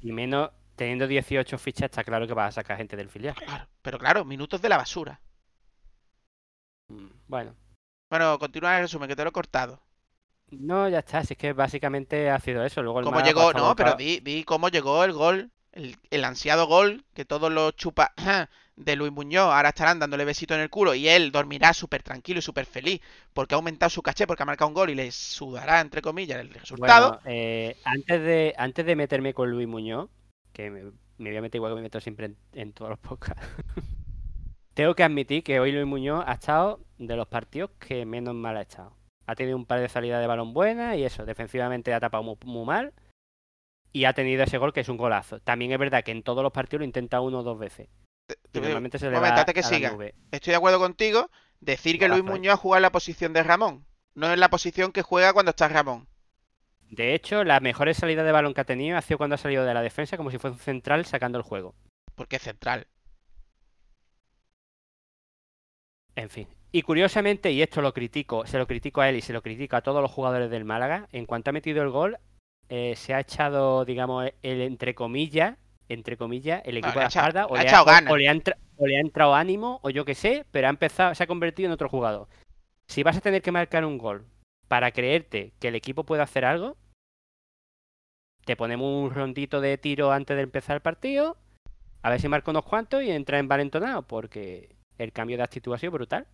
Y 0.00 0.10
menos 0.12 0.50
teniendo 0.74 1.06
18 1.06 1.58
fichas, 1.58 1.84
está 1.84 2.02
claro 2.02 2.26
que 2.26 2.34
vas 2.34 2.48
a 2.48 2.60
sacar 2.60 2.76
gente 2.76 2.96
del 2.96 3.08
filial. 3.08 3.34
Claro. 3.36 3.68
Pero 3.82 3.98
claro, 3.98 4.24
minutos 4.24 4.60
de 4.60 4.68
la 4.68 4.76
basura. 4.78 5.20
Mm, 6.88 7.08
Bueno, 7.28 7.54
Bueno, 8.10 8.38
continúa 8.38 8.76
el 8.76 8.82
resumen, 8.82 9.08
que 9.08 9.16
te 9.16 9.22
lo 9.22 9.30
he 9.30 9.32
cortado. 9.32 9.80
no, 10.50 10.88
ya 10.88 10.98
está. 11.00 11.24
Si 11.24 11.34
es 11.34 11.38
que 11.38 11.52
básicamente 11.52 12.28
ha 12.30 12.38
sido 12.40 12.64
eso. 12.64 12.82
Luego 12.82 12.98
el 13.00 13.04
¿Cómo 13.06 13.20
llegó? 13.20 13.52
No, 13.52 13.74
pero 13.76 13.94
di, 13.94 14.20
di 14.20 14.44
cómo 14.44 14.68
llegó 14.68 15.02
el 15.04 15.12
gol, 15.12 15.50
el, 15.72 15.96
el 16.10 16.24
ansiado 16.24 16.66
gol, 16.66 17.04
que 17.14 17.24
todos 17.24 17.50
los 17.50 17.74
chupa 17.76 18.12
de 18.76 18.96
Luis 18.96 19.12
Muñoz 19.12 19.52
ahora 19.52 19.70
estarán 19.70 19.98
dándole 19.98 20.24
besito 20.24 20.54
en 20.54 20.60
el 20.60 20.70
culo 20.70 20.94
y 20.94 21.08
él 21.08 21.30
dormirá 21.32 21.72
súper 21.72 22.02
tranquilo 22.02 22.38
y 22.38 22.42
súper 22.42 22.66
feliz 22.66 23.00
porque 23.32 23.54
ha 23.54 23.56
aumentado 23.56 23.90
su 23.90 24.02
caché, 24.02 24.26
porque 24.26 24.42
ha 24.42 24.46
marcado 24.46 24.68
un 24.68 24.74
gol 24.74 24.90
y 24.90 24.94
le 24.94 25.10
sudará, 25.12 25.80
entre 25.80 26.02
comillas, 26.02 26.40
el 26.40 26.50
resultado. 26.50 27.20
Eh, 27.24 27.76
antes, 27.84 28.22
de, 28.22 28.54
antes 28.56 28.86
de 28.86 28.96
meterme 28.96 29.34
con 29.34 29.50
Luis 29.50 29.68
Muñoz, 29.68 30.08
que 30.52 30.70
me, 30.70 30.84
voy 31.18 31.36
a 31.36 31.42
meter 31.42 31.58
igual 31.58 31.72
que 31.72 31.76
me 31.76 31.82
meto 31.82 32.00
siempre 32.00 32.34
en, 32.52 32.72
todos 32.72 32.90
los 32.90 32.98
podcasts, 32.98 33.42
tengo 34.74 34.94
que 34.94 35.04
admitir 35.04 35.42
que 35.42 35.60
hoy 35.60 35.72
Luis 35.72 35.86
Muñoz 35.86 36.24
ha 36.26 36.34
estado 36.34 36.80
de 36.98 37.16
los 37.16 37.28
partidos 37.28 37.70
que 37.78 38.04
menos 38.04 38.34
mal 38.34 38.56
ha 38.56 38.62
estado. 38.62 38.96
Ha 39.26 39.34
tenido 39.36 39.56
un 39.56 39.66
par 39.66 39.80
de 39.80 39.88
salidas 39.88 40.20
de 40.20 40.26
balón 40.26 40.52
buenas 40.52 40.96
y 40.96 41.04
eso, 41.04 41.24
defensivamente 41.24 41.94
ha 41.94 42.00
tapado 42.00 42.36
muy 42.44 42.64
mal 42.66 42.92
y 43.92 44.04
ha 44.04 44.12
tenido 44.14 44.42
ese 44.42 44.58
gol 44.58 44.72
que 44.72 44.80
es 44.80 44.88
un 44.88 44.96
golazo. 44.96 45.40
También 45.40 45.72
es 45.72 45.78
verdad 45.78 46.02
que 46.04 46.12
en 46.12 46.22
todos 46.22 46.42
los 46.42 46.52
partidos 46.52 46.80
lo 46.80 46.84
intenta 46.86 47.20
uno 47.20 47.40
o 47.40 47.42
dos 47.42 47.58
veces. 47.58 47.88
Y 48.28 48.34
te- 48.52 48.60
normalmente 48.60 48.98
se 48.98 49.06
le 49.10 49.18
va 49.18 49.44
que 49.44 49.60
a 49.60 49.62
la 49.62 49.62
siga. 49.62 49.90
nube. 49.92 50.14
Estoy 50.30 50.52
de 50.52 50.56
acuerdo 50.56 50.78
contigo. 50.78 51.30
Decir 51.60 51.98
que 51.98 52.08
Luis 52.08 52.20
¿eh? 52.20 52.24
Muñoz 52.24 52.58
juega 52.58 52.78
en 52.78 52.82
la 52.82 52.92
posición 52.92 53.32
de 53.32 53.42
Ramón. 53.42 53.86
No 54.14 54.32
en 54.32 54.40
la 54.40 54.50
posición 54.50 54.92
que 54.92 55.02
juega 55.02 55.32
cuando 55.32 55.50
está 55.50 55.68
Ramón. 55.68 56.08
De 56.90 57.14
hecho, 57.14 57.44
las 57.44 57.62
mejores 57.62 57.96
salidas 57.96 58.26
de 58.26 58.32
balón 58.32 58.52
que 58.52 58.60
ha 58.60 58.64
tenido 58.64 58.98
ha 58.98 59.02
sido 59.02 59.16
cuando 59.18 59.34
ha 59.34 59.38
salido 59.38 59.64
de 59.64 59.72
la 59.74 59.80
defensa 59.82 60.16
como 60.16 60.30
si 60.30 60.38
fuese 60.38 60.54
un 60.54 60.60
central 60.60 61.04
sacando 61.06 61.38
el 61.38 61.44
juego. 61.44 61.74
Porque 62.14 62.36
es 62.36 62.42
central. 62.42 62.86
En 66.14 66.28
fin. 66.28 66.48
Y 66.70 66.82
curiosamente, 66.82 67.50
y 67.52 67.62
esto 67.62 67.80
lo 67.82 67.92
critico, 67.94 68.46
se 68.46 68.58
lo 68.58 68.66
critico 68.66 69.00
a 69.00 69.08
él 69.08 69.16
y 69.16 69.20
se 69.22 69.32
lo 69.32 69.42
critico 69.42 69.76
a 69.76 69.82
todos 69.82 70.00
los 70.02 70.10
jugadores 70.10 70.50
del 70.50 70.64
Málaga, 70.64 71.08
en 71.12 71.26
cuanto 71.26 71.50
ha 71.50 71.52
metido 71.52 71.82
el 71.82 71.90
gol, 71.90 72.18
eh, 72.68 72.94
se 72.96 73.14
ha 73.14 73.20
echado, 73.20 73.84
digamos, 73.84 74.26
el 74.42 74.60
entre 74.62 74.94
comillas, 74.94 75.56
entre 75.88 76.16
comillas, 76.16 76.62
el 76.64 76.78
equipo 76.78 76.98
ha 76.98 77.02
la 77.02 77.08
espalda, 77.08 77.46
o 77.46 77.56
le 77.56 77.68
ha 77.68 77.82
o- 77.82 78.12
o 78.12 78.16
le 78.16 78.28
ha 78.28 78.32
entra- 78.32 78.56
o 78.78 78.86
le 78.86 78.96
ha 78.96 79.00
entrado 79.00 79.34
ánimo, 79.34 79.78
o 79.82 79.90
yo 79.90 80.04
qué 80.04 80.14
sé, 80.14 80.46
pero 80.50 80.66
ha 80.66 80.70
empezado, 80.70 81.14
se 81.14 81.22
ha 81.22 81.26
convertido 81.26 81.66
en 81.66 81.72
otro 81.72 81.88
jugador. 81.88 82.28
Si 82.86 83.02
vas 83.02 83.16
a 83.16 83.20
tener 83.20 83.42
que 83.42 83.52
marcar 83.52 83.84
un 83.84 83.98
gol 83.98 84.26
para 84.68 84.90
creerte 84.92 85.52
que 85.60 85.68
el 85.68 85.74
equipo 85.74 86.04
puede 86.04 86.22
hacer 86.22 86.44
algo, 86.44 86.76
te 88.44 88.56
ponemos 88.56 88.86
un 89.04 89.14
rondito 89.14 89.60
de 89.60 89.78
tiro 89.78 90.10
antes 90.12 90.36
de 90.36 90.42
empezar 90.42 90.76
el 90.76 90.82
partido, 90.82 91.36
a 92.02 92.10
ver 92.10 92.20
si 92.20 92.28
marca 92.28 92.50
unos 92.50 92.64
cuantos 92.64 93.02
y 93.02 93.10
entra 93.10 93.38
envalentonado, 93.38 94.02
porque 94.02 94.74
el 94.98 95.12
cambio 95.12 95.36
de 95.36 95.44
actitud 95.44 95.72
ha 95.74 95.78
sido 95.78 95.92
brutal. 95.92 96.26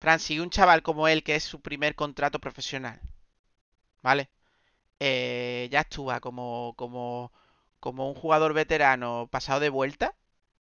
Fran, 0.00 0.18
si 0.18 0.40
un 0.40 0.50
chaval 0.50 0.82
como 0.82 1.06
él, 1.06 1.22
que 1.22 1.36
es 1.36 1.44
su 1.44 1.60
primer 1.60 1.94
contrato 1.94 2.40
profesional, 2.40 3.00
¿vale? 4.02 4.28
Eh, 5.04 5.68
ya 5.72 5.80
actúa 5.80 6.20
como, 6.20 6.74
como, 6.76 7.32
como 7.80 8.08
un 8.08 8.14
jugador 8.14 8.52
veterano 8.54 9.28
pasado 9.32 9.58
de 9.58 9.68
vuelta, 9.68 10.14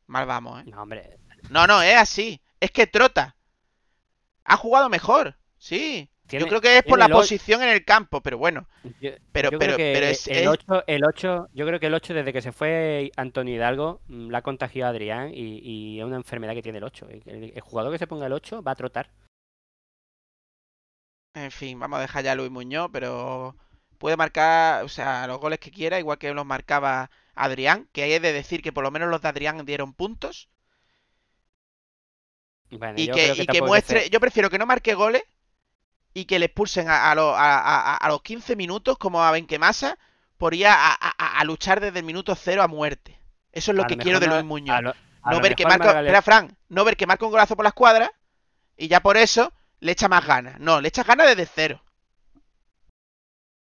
mal 0.07 0.27
vamos, 0.27 0.61
¿eh? 0.61 0.65
No, 0.71 0.83
hombre, 0.83 1.17
No, 1.49 1.67
no, 1.67 1.81
es 1.81 1.97
así. 1.97 2.39
Es 2.61 2.71
que 2.71 2.87
trota. 2.87 3.35
Ha 4.45 4.57
jugado 4.59 4.91
mejor, 4.91 5.37
sí. 5.57 6.11
Yo 6.29 6.47
creo 6.49 6.61
que 6.61 6.77
es 6.79 6.83
por 6.85 6.99
la 6.99 7.09
posición 7.09 7.63
en 7.63 7.71
el 7.71 7.85
campo, 7.85 8.21
pero 8.21 8.37
bueno. 8.37 8.69
yo, 9.01 9.13
Pero, 9.33 9.51
yo 9.51 9.59
pero, 9.59 9.75
creo 9.75 9.77
que 9.77 9.93
pero 9.95 10.07
es, 10.07 10.27
el 10.29 10.43
es- 10.43 10.49
8, 10.49 10.85
el 10.87 11.05
8, 11.05 11.49
yo 11.55 11.67
creo 11.67 11.81
que 11.81 11.87
el 11.87 11.95
8 11.95 12.13
desde 12.15 12.33
que 12.33 12.43
se 12.43 12.53
fue 12.53 13.11
Antonio 13.17 13.55
Hidalgo 13.55 14.01
mm, 14.09 14.29
la 14.31 14.39
ha 14.39 14.43
contagiado 14.43 14.89
a 14.89 14.91
Adrián 14.91 15.31
y, 15.33 15.61
y 15.63 15.99
es 16.01 16.05
una 16.05 16.17
enfermedad 16.17 16.53
que 16.55 16.63
tiene 16.63 16.79
el 16.79 16.85
8. 16.85 17.07
El, 17.09 17.23
el- 17.25 17.53
el 17.55 17.61
jugador 17.63 17.91
que 17.93 17.99
se 17.99 18.07
ponga 18.07 18.27
el 18.27 18.33
8 18.35 18.63
va 18.63 18.73
a 18.73 18.77
trotar. 18.77 19.09
En 21.35 21.51
fin, 21.51 21.79
vamos 21.79 21.99
a 21.99 22.03
dejar 22.03 22.25
ya 22.25 22.33
a 22.33 22.35
Luis 22.35 22.51
Muñoz, 22.51 22.89
pero 22.93 23.55
puede 23.97 24.17
marcar, 24.17 24.85
o 24.85 24.89
sea, 24.89 25.27
los 25.27 25.39
goles 25.41 25.59
que 25.61 25.71
quiera, 25.71 25.99
igual 25.99 26.19
que 26.19 26.33
los 26.35 26.47
marcaba 26.47 27.11
Adrián, 27.35 27.89
que 27.93 28.03
hay 28.05 28.19
de 28.19 28.33
decir 28.33 28.63
que 28.63 28.73
por 28.73 28.85
lo 28.85 28.91
menos 28.91 29.09
los 29.11 29.23
de 29.23 29.29
Adrián 29.29 29.65
dieron 29.67 29.93
puntos. 29.95 30.49
Bueno, 32.71 32.99
Y 32.99 33.07
yo 33.07 33.15
que, 33.15 33.25
creo 33.33 33.35
y 33.45 33.47
que 33.47 33.63
muestre, 33.63 33.99
hacer- 34.01 34.11
yo 34.11 34.21
prefiero 34.21 34.51
que 34.51 34.59
no 34.59 34.67
marque 34.67 34.95
goles 34.95 35.23
y 36.15 36.27
que 36.27 36.39
le 36.39 36.47
expulsen 36.47 36.89
a, 36.91 37.11
a, 37.11 37.15
lo- 37.17 37.37
a- 37.37 37.97
a- 37.97 38.09
los 38.09 38.23
15 38.23 38.57
minutos 38.57 38.99
como 38.99 39.23
a 39.25 39.33
Benquemasa 39.33 39.99
por 40.39 40.55
ir 40.55 40.67
a, 40.69 41.45
luchar 41.45 41.81
desde 41.81 42.01
el 42.01 42.07
minuto 42.07 42.35
cero 42.37 42.63
a 42.63 42.69
muerte. 42.69 43.21
Eso 43.53 43.73
es 43.73 43.77
lo 43.77 43.87
que 43.87 43.99
quiero 43.99 44.21
de 44.21 44.29
Luis 44.29 44.45
Muñoz. 44.45 44.83
lo- 44.83 44.97
No 45.25 45.41
ver 45.41 45.57
que 45.57 45.67
marca, 45.67 45.93
espera, 45.93 46.23
Fran, 46.23 46.57
no 46.71 46.85
ver 46.85 46.97
que 46.97 47.07
marca 47.07 47.27
un 47.27 47.33
golazo 47.33 47.57
por 47.57 47.65
la 47.65 47.71
escuadra 47.71 48.13
y 48.77 48.89
ya 48.89 49.01
por 49.03 49.17
eso 49.19 49.53
le 49.81 49.93
echa 49.93 50.09
más 50.09 50.27
ganas. 50.27 50.61
No, 50.61 50.81
le 50.83 50.89
echa 50.89 51.05
ganas 51.05 51.29
desde 51.29 51.47
cero. 51.55 51.83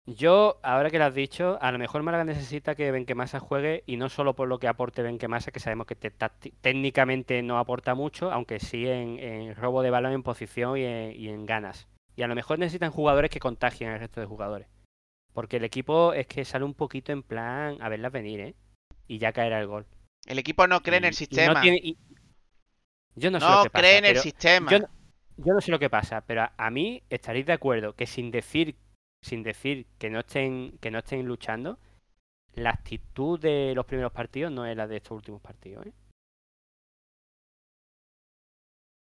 Yo, 0.06 0.58
ahora 0.62 0.90
que 0.90 0.98
lo 0.98 1.06
has 1.06 1.14
dicho, 1.14 1.56
a 1.62 1.72
lo 1.72 1.78
mejor 1.78 2.02
Málaga 2.02 2.24
necesita 2.24 2.74
que 2.74 2.90
Benquemasa 2.90 3.40
juegue 3.40 3.84
y 3.86 3.96
no 3.96 4.10
solo 4.10 4.34
por 4.34 4.48
lo 4.48 4.58
que 4.58 4.68
aporte 4.68 5.02
Benquemasa, 5.02 5.50
que 5.50 5.60
sabemos 5.60 5.86
que 5.86 5.94
técnicamente 6.60 7.42
no 7.42 7.58
aporta 7.58 7.94
mucho, 7.94 8.30
aunque 8.30 8.60
sí 8.60 8.86
en, 8.86 9.18
en 9.18 9.54
robo 9.54 9.82
de 9.82 9.88
balón, 9.88 10.12
en 10.12 10.22
posición 10.22 10.76
y 10.76 10.84
en, 10.84 11.12
y 11.18 11.28
en 11.30 11.46
ganas. 11.46 11.88
Y 12.16 12.22
a 12.22 12.26
lo 12.28 12.34
mejor 12.34 12.58
necesitan 12.58 12.90
jugadores 12.90 13.30
que 13.30 13.40
contagien 13.40 13.90
al 13.90 13.98
resto 14.00 14.20
de 14.20 14.26
jugadores. 14.26 14.68
Porque 15.32 15.56
el 15.56 15.64
equipo 15.64 16.12
es 16.12 16.26
que 16.26 16.44
sale 16.44 16.66
un 16.66 16.74
poquito 16.74 17.10
en 17.10 17.22
plan 17.22 17.78
a 17.80 17.88
verlas 17.88 18.12
venir, 18.12 18.40
¿eh? 18.40 18.54
Y 19.08 19.18
ya 19.18 19.32
caerá 19.32 19.58
el 19.58 19.66
gol. 19.66 19.86
El 20.26 20.38
equipo 20.38 20.66
no 20.66 20.80
cree 20.82 20.98
en 20.98 21.04
el 21.06 21.10
no 21.10 21.16
sistema. 21.16 21.60
tiene- 21.62 21.80
y- 21.82 21.96
Yo 23.16 23.30
no 23.30 23.40
sé 23.40 23.46
No 23.46 23.56
lo 23.56 23.62
que 23.64 23.70
pasa, 23.70 23.80
cree 23.82 23.98
en 23.98 24.04
el 24.04 24.10
pero- 24.12 24.22
sistema. 24.22 24.70
yo 24.70 24.78
no, 24.80 24.88
yo 25.38 25.54
no 25.54 25.60
sé 25.62 25.70
lo 25.70 25.78
que 25.78 25.88
pasa, 25.90 26.20
pero 26.26 26.42
a, 26.42 26.52
a 26.58 26.70
mí 26.70 27.02
estaréis 27.08 27.46
de 27.46 27.52
acuerdo 27.54 27.94
que 27.94 28.06
sin 28.06 28.30
decir, 28.30 28.76
sin 29.24 29.42
decir 29.42 29.86
que 29.98 30.10
no 30.10 30.20
estén, 30.20 30.78
que 30.80 30.90
no 30.90 30.98
estén 30.98 31.26
luchando, 31.26 31.78
la 32.54 32.70
actitud 32.70 33.40
de 33.40 33.72
los 33.74 33.86
primeros 33.86 34.12
partidos 34.12 34.52
no 34.52 34.66
es 34.66 34.76
la 34.76 34.86
de 34.86 34.98
estos 34.98 35.16
últimos 35.16 35.40
partidos, 35.40 35.86
¿eh? 35.86 35.92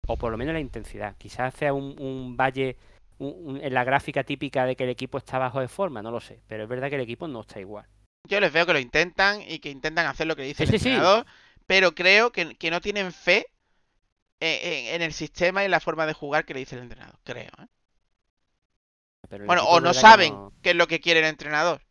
O 0.08 0.18
por 0.18 0.32
lo 0.32 0.38
menos 0.38 0.54
la 0.54 0.60
intensidad. 0.60 1.16
Quizás 1.18 1.54
sea 1.54 1.74
un, 1.74 1.96
un 2.00 2.36
valle 2.36 2.78
un- 3.20 3.36
un- 3.56 3.58
en 3.64 3.74
la 3.74 3.84
gráfica 3.84 4.24
típica 4.24 4.66
de 4.66 4.76
que 4.76 4.84
el 4.84 4.90
equipo 4.90 5.18
está 5.18 5.38
bajo 5.38 5.60
de 5.60 5.68
forma, 5.68 6.02
no 6.02 6.12
lo 6.12 6.20
sé. 6.20 6.42
Pero 6.48 6.64
es 6.64 6.70
verdad 6.70 6.90
que 6.90 6.96
el 6.96 7.02
equipo 7.02 7.28
no 7.28 7.42
está 7.42 7.60
igual. 7.60 7.86
Yo 8.28 8.40
les 8.40 8.52
veo 8.52 8.66
que 8.66 8.74
lo 8.74 8.80
intentan 8.80 9.42
y 9.42 9.60
que 9.60 9.70
intentan 9.70 10.08
hacer 10.08 10.28
lo 10.28 10.36
que 10.36 10.44
dice 10.44 10.66
Sí, 10.66 10.74
el 10.74 10.80
sí. 10.80 10.90
entrenador, 10.90 11.26
pero 11.68 11.94
creo 11.94 12.32
que, 12.32 12.56
que 12.56 12.72
no 12.72 12.82
tienen 12.82 13.12
fe 13.12 13.46
en, 14.40 14.74
en- 14.74 14.96
en 14.96 15.02
el 15.02 15.14
sistema 15.14 15.62
y 15.62 15.66
en 15.66 15.72
la 15.72 15.80
forma 15.80 16.06
de 16.06 16.14
jugar 16.14 16.46
que 16.46 16.54
le 16.54 16.62
dice 16.62 16.76
el 16.76 16.84
entrenador. 16.84 17.20
Creo. 17.24 17.52
¿eh? 17.60 17.68
Pero 19.30 19.46
Bueno, 19.46 19.64
o 19.66 19.80
no 19.80 19.94
saben 19.94 20.34
no- 20.34 20.54
qué 20.62 20.72
es 20.72 20.76
lo 20.76 20.88
que 20.88 21.00
quiere 21.00 21.20
el 21.22 21.26
entrenador. 21.28 21.82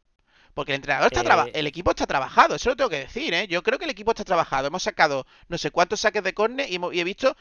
Porque 0.54 0.72
el 0.72 0.76
entrenador 0.76 1.06
está 1.10 1.22
traba- 1.24 1.46
Eh, 1.48 1.52
el 1.54 1.66
equipo 1.66 1.90
está 1.90 2.06
trabajado, 2.06 2.54
eso 2.56 2.68
lo 2.70 2.76
tengo 2.76 2.90
que 2.90 2.98
decir, 2.98 3.32
¿eh? 3.32 3.46
Yo 3.48 3.62
creo 3.62 3.78
que 3.78 3.86
el 3.86 3.90
equipo 3.90 4.10
está 4.10 4.22
trabajado. 4.24 4.66
Hemos 4.66 4.82
sacado 4.82 5.26
no 5.48 5.56
sé 5.56 5.70
cuántos 5.70 6.00
saques 6.00 6.22
de 6.22 6.34
córner 6.34 6.70
y, 6.70 6.74
hemos- 6.76 6.92
y 6.94 7.00
he 7.00 7.04
visto 7.04 7.36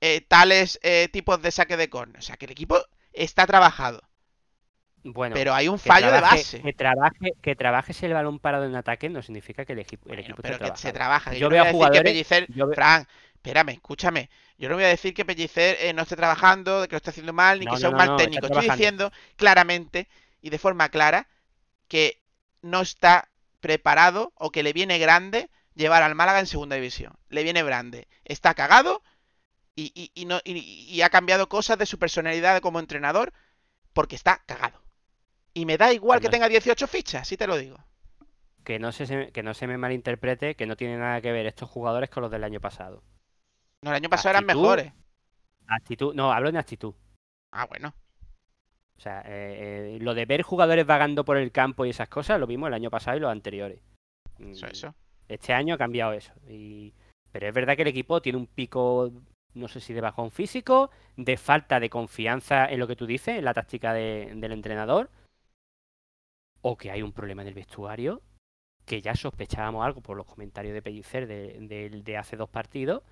eh, 0.00 0.20
tales 0.20 0.78
eh, 0.82 1.08
tipos 1.12 1.40
de 1.42 1.50
saques 1.50 1.76
de 1.78 1.88
córner. 1.90 2.18
O 2.18 2.22
sea, 2.22 2.36
que 2.36 2.44
el 2.44 2.52
equipo 2.52 2.78
está 3.12 3.46
trabajado. 3.46 4.00
Bueno, 5.02 5.34
pero 5.34 5.54
hay 5.54 5.68
un 5.68 5.78
fallo 5.78 6.10
de 6.12 6.20
base. 6.20 6.60
Que, 6.62 6.72
trabaje, 6.72 7.32
que 7.40 7.54
trabajes 7.56 8.02
el 8.02 8.12
balón 8.12 8.38
parado 8.40 8.64
en 8.64 8.74
ataque 8.74 9.08
no 9.08 9.22
significa 9.22 9.64
que 9.64 9.72
el 9.72 9.78
equipo, 9.78 10.04
el 10.04 10.08
Bueno, 10.16 10.22
equipo 10.22 10.42
pero 10.42 10.58
que 10.58 10.76
se 10.76 10.92
trabaja. 10.92 11.32
Yo 11.32 11.38
Yo, 11.38 11.46
no 11.46 11.52
veo 11.52 11.62
voy 11.62 11.68
a 11.68 11.72
jugadores- 11.72 12.02
Pellicer, 12.02 12.46
yo 12.52 12.66
ve- 12.66 12.74
Fran, 12.74 13.06
espérame, 13.46 13.70
escúchame. 13.70 14.30
Yo 14.58 14.68
no 14.68 14.74
voy 14.76 14.84
a 14.84 14.88
decir 14.88 15.14
que 15.14 15.24
Pellicer 15.24 15.76
eh, 15.80 15.92
no 15.92 16.02
esté 16.02 16.16
trabajando, 16.16 16.82
que 16.86 16.92
lo 16.92 16.96
esté 16.98 17.10
haciendo 17.10 17.32
mal, 17.32 17.60
ni 17.60 17.66
No, 17.66 17.70
que 17.70 17.76
no, 17.76 17.80
sea 17.80 17.90
un 17.90 17.96
mal 17.96 18.08
no, 18.08 18.16
técnico. 18.16 18.46
Estoy 18.46 18.62
diciendo 18.64 19.12
claramente 19.36 20.08
y 20.42 20.50
de 20.50 20.58
forma 20.58 20.88
clara 20.90 21.28
que 21.88 22.22
no 22.62 22.80
está 22.82 23.30
preparado 23.60 24.32
o 24.36 24.50
que 24.52 24.62
le 24.62 24.72
viene 24.72 24.98
grande 24.98 25.50
llevar 25.74 26.02
al 26.02 26.14
Málaga 26.14 26.40
en 26.40 26.46
segunda 26.46 26.76
división. 26.76 27.14
Le 27.30 27.42
viene 27.44 27.62
grande. 27.64 28.08
Está 28.24 28.54
cagado 28.54 29.02
y, 29.76 29.92
y- 29.94 30.12
y 30.14 30.26
no, 30.26 30.40
y- 30.44 30.58
y 30.90 31.02
ha 31.02 31.10
cambiado 31.10 31.48
cosas 31.48 31.78
de 31.78 31.86
su 31.86 31.98
personalidad 31.98 32.60
como 32.62 32.80
entrenador 32.80 33.32
porque 33.94 34.16
está 34.16 34.42
cagado. 34.46 34.82
Y 35.54 35.66
me 35.66 35.78
da 35.78 35.92
igual 35.92 36.20
que 36.20 36.30
tenga 36.30 36.48
18 36.48 36.86
fichas, 36.88 37.28
sí 37.28 37.36
te 37.36 37.46
lo 37.48 37.56
digo. 37.58 37.78
Que 38.64 38.78
no, 38.78 38.92
se, 38.92 39.32
que 39.32 39.42
no 39.42 39.54
se 39.54 39.66
me 39.66 39.78
malinterprete, 39.78 40.56
que 40.56 40.66
no 40.66 40.76
tiene 40.76 40.98
nada 40.98 41.22
que 41.22 41.32
ver 41.32 41.46
estos 41.46 41.70
jugadores 41.70 42.10
con 42.10 42.22
los 42.22 42.30
del 42.30 42.44
año 42.44 42.60
pasado. 42.60 43.02
No, 43.82 43.90
el 43.90 43.96
año 43.96 44.08
pasado 44.08 44.30
eran 44.30 44.46
mejores. 44.46 44.92
Actitud, 45.68 46.14
no, 46.14 46.32
hablo 46.32 46.48
en 46.48 46.56
actitud. 46.56 46.94
Ah, 47.52 47.66
bueno. 47.66 47.92
O 48.98 49.00
sea, 49.00 49.20
eh, 49.26 49.96
eh, 49.96 49.98
lo 50.00 50.14
de 50.14 50.24
ver 50.24 50.42
jugadores 50.42 50.86
vagando 50.86 51.24
por 51.24 51.36
el 51.36 51.52
campo 51.52 51.84
y 51.84 51.90
esas 51.90 52.08
cosas 52.08 52.40
lo 52.40 52.46
vimos 52.46 52.68
el 52.68 52.74
año 52.74 52.90
pasado 52.90 53.16
y 53.16 53.20
los 53.20 53.30
anteriores. 53.30 53.80
Eso, 54.38 54.66
Mm, 54.66 54.70
eso. 54.70 54.94
Este 55.28 55.52
año 55.52 55.74
ha 55.74 55.78
cambiado 55.78 56.12
eso. 56.12 56.32
Y... 56.48 56.94
Pero 57.32 57.48
es 57.48 57.54
verdad 57.54 57.76
que 57.76 57.82
el 57.82 57.88
equipo 57.88 58.22
tiene 58.22 58.38
un 58.38 58.46
pico, 58.46 59.12
no 59.54 59.68
sé 59.68 59.80
si 59.80 59.92
de 59.92 60.00
bajón 60.00 60.30
físico, 60.30 60.90
de 61.16 61.36
falta 61.36 61.80
de 61.80 61.90
confianza 61.90 62.66
en 62.70 62.78
lo 62.80 62.86
que 62.86 62.96
tú 62.96 63.06
dices, 63.06 63.36
en 63.38 63.44
la 63.44 63.52
táctica 63.52 63.92
de- 63.92 64.32
del 64.36 64.52
entrenador, 64.52 65.10
o 66.62 66.76
que 66.78 66.90
hay 66.90 67.02
un 67.02 67.12
problema 67.12 67.42
en 67.42 67.48
el 67.48 67.54
vestuario, 67.54 68.22
que 68.86 69.02
ya 69.02 69.14
sospechábamos 69.14 69.84
algo 69.84 70.00
por 70.00 70.16
los 70.16 70.26
comentarios 70.26 70.72
de 70.72 70.80
Pellicer 70.82 71.26
de, 71.26 71.58
de- 71.60 71.90
de 71.90 72.16
hace 72.16 72.36
dos 72.36 72.48
partidos, 72.48 73.02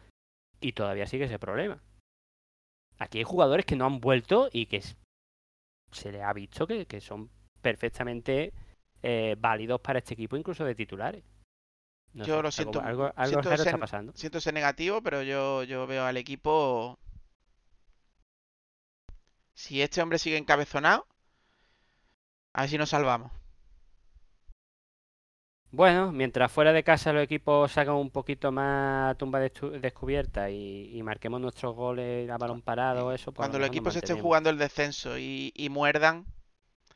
y 0.66 0.72
todavía 0.72 1.06
sigue 1.06 1.24
ese 1.26 1.38
problema. 1.38 1.82
Aquí 2.98 3.18
hay 3.18 3.24
jugadores 3.24 3.66
que 3.66 3.76
no 3.76 3.84
han 3.84 4.00
vuelto 4.00 4.48
y 4.52 4.66
que 4.66 4.80
se 5.90 6.10
les 6.12 6.22
ha 6.22 6.32
visto 6.32 6.66
que, 6.66 6.86
que 6.86 7.00
son 7.00 7.28
perfectamente 7.60 8.52
eh, 9.02 9.36
válidos 9.38 9.80
para 9.80 9.98
este 9.98 10.14
equipo, 10.14 10.36
incluso 10.36 10.64
de 10.64 10.74
titulares. 10.74 11.22
No 12.14 12.24
Yo 12.24 12.36
sé, 12.36 12.42
lo 12.42 12.50
siento, 12.50 12.80
Algo, 12.80 13.04
algo, 13.04 13.12
algo 13.16 13.28
siento 13.28 13.50
raro 13.50 13.62
ser- 13.62 13.66
está 13.74 13.78
pasando. 13.78 14.12
Siento 14.14 14.40
ser 14.40 14.54
negativo, 14.54 15.02
pero 15.02 15.22
yo, 15.22 15.64
yo 15.64 15.86
veo 15.86 16.04
al 16.06 16.16
equipo. 16.16 16.98
Si 19.54 19.82
este 19.82 20.00
hombre 20.00 20.18
sigue 20.18 20.38
encabezonado, 20.38 21.06
a 22.54 22.62
ver 22.62 22.70
si 22.70 22.78
nos 22.78 22.88
salvamos. 22.90 23.32
Bueno, 25.74 26.12
mientras 26.12 26.52
fuera 26.52 26.72
de 26.72 26.84
casa 26.84 27.12
los 27.12 27.22
equipos 27.24 27.72
sacan 27.72 27.94
un 27.94 28.10
poquito 28.10 28.52
más 28.52 29.16
tumba 29.18 29.40
descubierta 29.40 30.48
y, 30.50 30.90
y 30.96 31.02
marquemos 31.02 31.40
nuestros 31.40 31.74
goles 31.74 32.30
a 32.30 32.38
balón 32.38 32.62
parado, 32.62 33.12
eso. 33.12 33.32
pues 33.32 33.36
Cuando 33.44 33.58
lo 33.58 33.62
los 33.62 33.68
equipos 33.68 33.96
estén 33.96 34.20
jugando 34.20 34.50
el 34.50 34.58
descenso 34.58 35.18
y, 35.18 35.52
y 35.56 35.68
muerdan, 35.70 36.26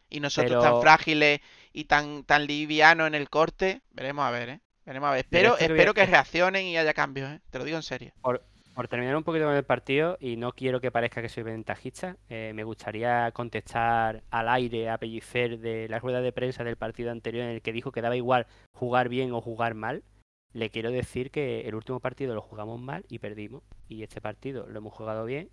y 0.09 0.21
nosotros 0.21 0.63
Pero- 0.63 0.73
tan 0.73 0.81
frágiles 0.81 1.41
y 1.73 1.85
tan, 1.85 2.25
tan 2.25 2.47
livianos 2.47 3.07
en 3.09 3.15
el 3.15 3.29
corte, 3.29 3.83
veremos 3.91 4.25
a 4.25 4.31
ver, 4.31 4.49
¿eh? 4.49 4.61
Veremos 4.87 5.09
a 5.09 5.13
ver. 5.13 5.27
Pero 5.29 5.49
Espero, 5.57 5.73
a- 5.73 5.75
espero 5.77 5.95
que 5.95 6.07
reaccionen 6.07 6.65
y 6.67 6.79
haya 6.79 6.95
cambios, 6.95 7.31
¿eh? 7.31 7.41
Te 7.51 7.59
lo 7.59 7.65
digo 7.65 7.77
en 7.77 7.83
serio. 7.83 8.13
Por 8.23 8.43
terminar 8.87 9.17
un 9.17 9.25
poquito 9.25 9.47
con 9.47 9.57
el 9.57 9.65
partido, 9.65 10.17
y 10.21 10.37
no 10.37 10.53
quiero 10.53 10.81
que 10.81 10.93
parezca 10.93 11.21
que 11.21 11.29
soy 11.29 11.43
ventajista, 11.43 12.17
eh, 12.29 12.53
me 12.55 12.63
gustaría 12.63 13.33
contestar 13.33 14.23
al 14.31 14.49
aire 14.49 14.89
a 14.89 14.99
Pellicer 14.99 15.59
de 15.59 15.89
la 15.89 15.99
rueda 15.99 16.21
de 16.21 16.31
prensa 16.31 16.63
del 16.63 16.77
partido 16.77 17.11
anterior 17.11 17.43
en 17.43 17.51
el 17.51 17.63
que 17.63 17.73
dijo 17.73 17.91
que 17.91 18.03
daba 18.03 18.15
igual 18.15 18.47
jugar 18.73 19.09
bien 19.09 19.33
o 19.33 19.41
jugar 19.41 19.75
mal. 19.75 20.05
Le 20.53 20.71
quiero 20.71 20.93
decir 20.93 21.33
que 21.33 21.63
el 21.63 21.75
último 21.75 21.99
partido 21.99 22.37
lo 22.37 22.41
jugamos 22.41 22.81
mal 22.81 23.05
y 23.09 23.19
perdimos. 23.19 23.65
Y 23.89 24.05
este 24.05 24.21
partido 24.21 24.69
lo 24.69 24.79
hemos 24.79 24.95
jugado 24.95 25.25
bien. 25.25 25.51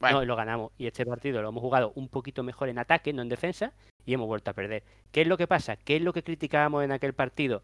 Bueno. 0.00 0.20
No, 0.20 0.24
lo 0.24 0.36
ganamos. 0.36 0.72
Y 0.78 0.86
este 0.86 1.04
partido 1.04 1.42
lo 1.42 1.48
hemos 1.48 1.60
jugado 1.60 1.92
un 1.94 2.08
poquito 2.08 2.42
mejor 2.42 2.68
en 2.68 2.78
ataque, 2.78 3.12
no 3.12 3.22
en 3.22 3.28
defensa, 3.28 3.74
y 4.04 4.14
hemos 4.14 4.28
vuelto 4.28 4.50
a 4.50 4.54
perder. 4.54 4.84
¿Qué 5.10 5.22
es 5.22 5.26
lo 5.26 5.36
que 5.36 5.46
pasa? 5.46 5.76
¿Qué 5.76 5.96
es 5.96 6.02
lo 6.02 6.12
que 6.12 6.22
criticábamos 6.22 6.84
en 6.84 6.92
aquel 6.92 7.14
partido? 7.14 7.62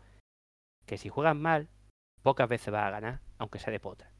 Que 0.85 0.99
si 0.99 1.09
juegas 1.09 1.37
mal, 1.37 1.69
pocas 2.23 2.49
veces 2.49 2.73
vas 2.73 2.87
a 2.87 2.91
ganar, 2.91 3.21
aunque 3.39 3.59
sea 3.59 3.73
de 3.73 3.81
potra. 3.81 4.16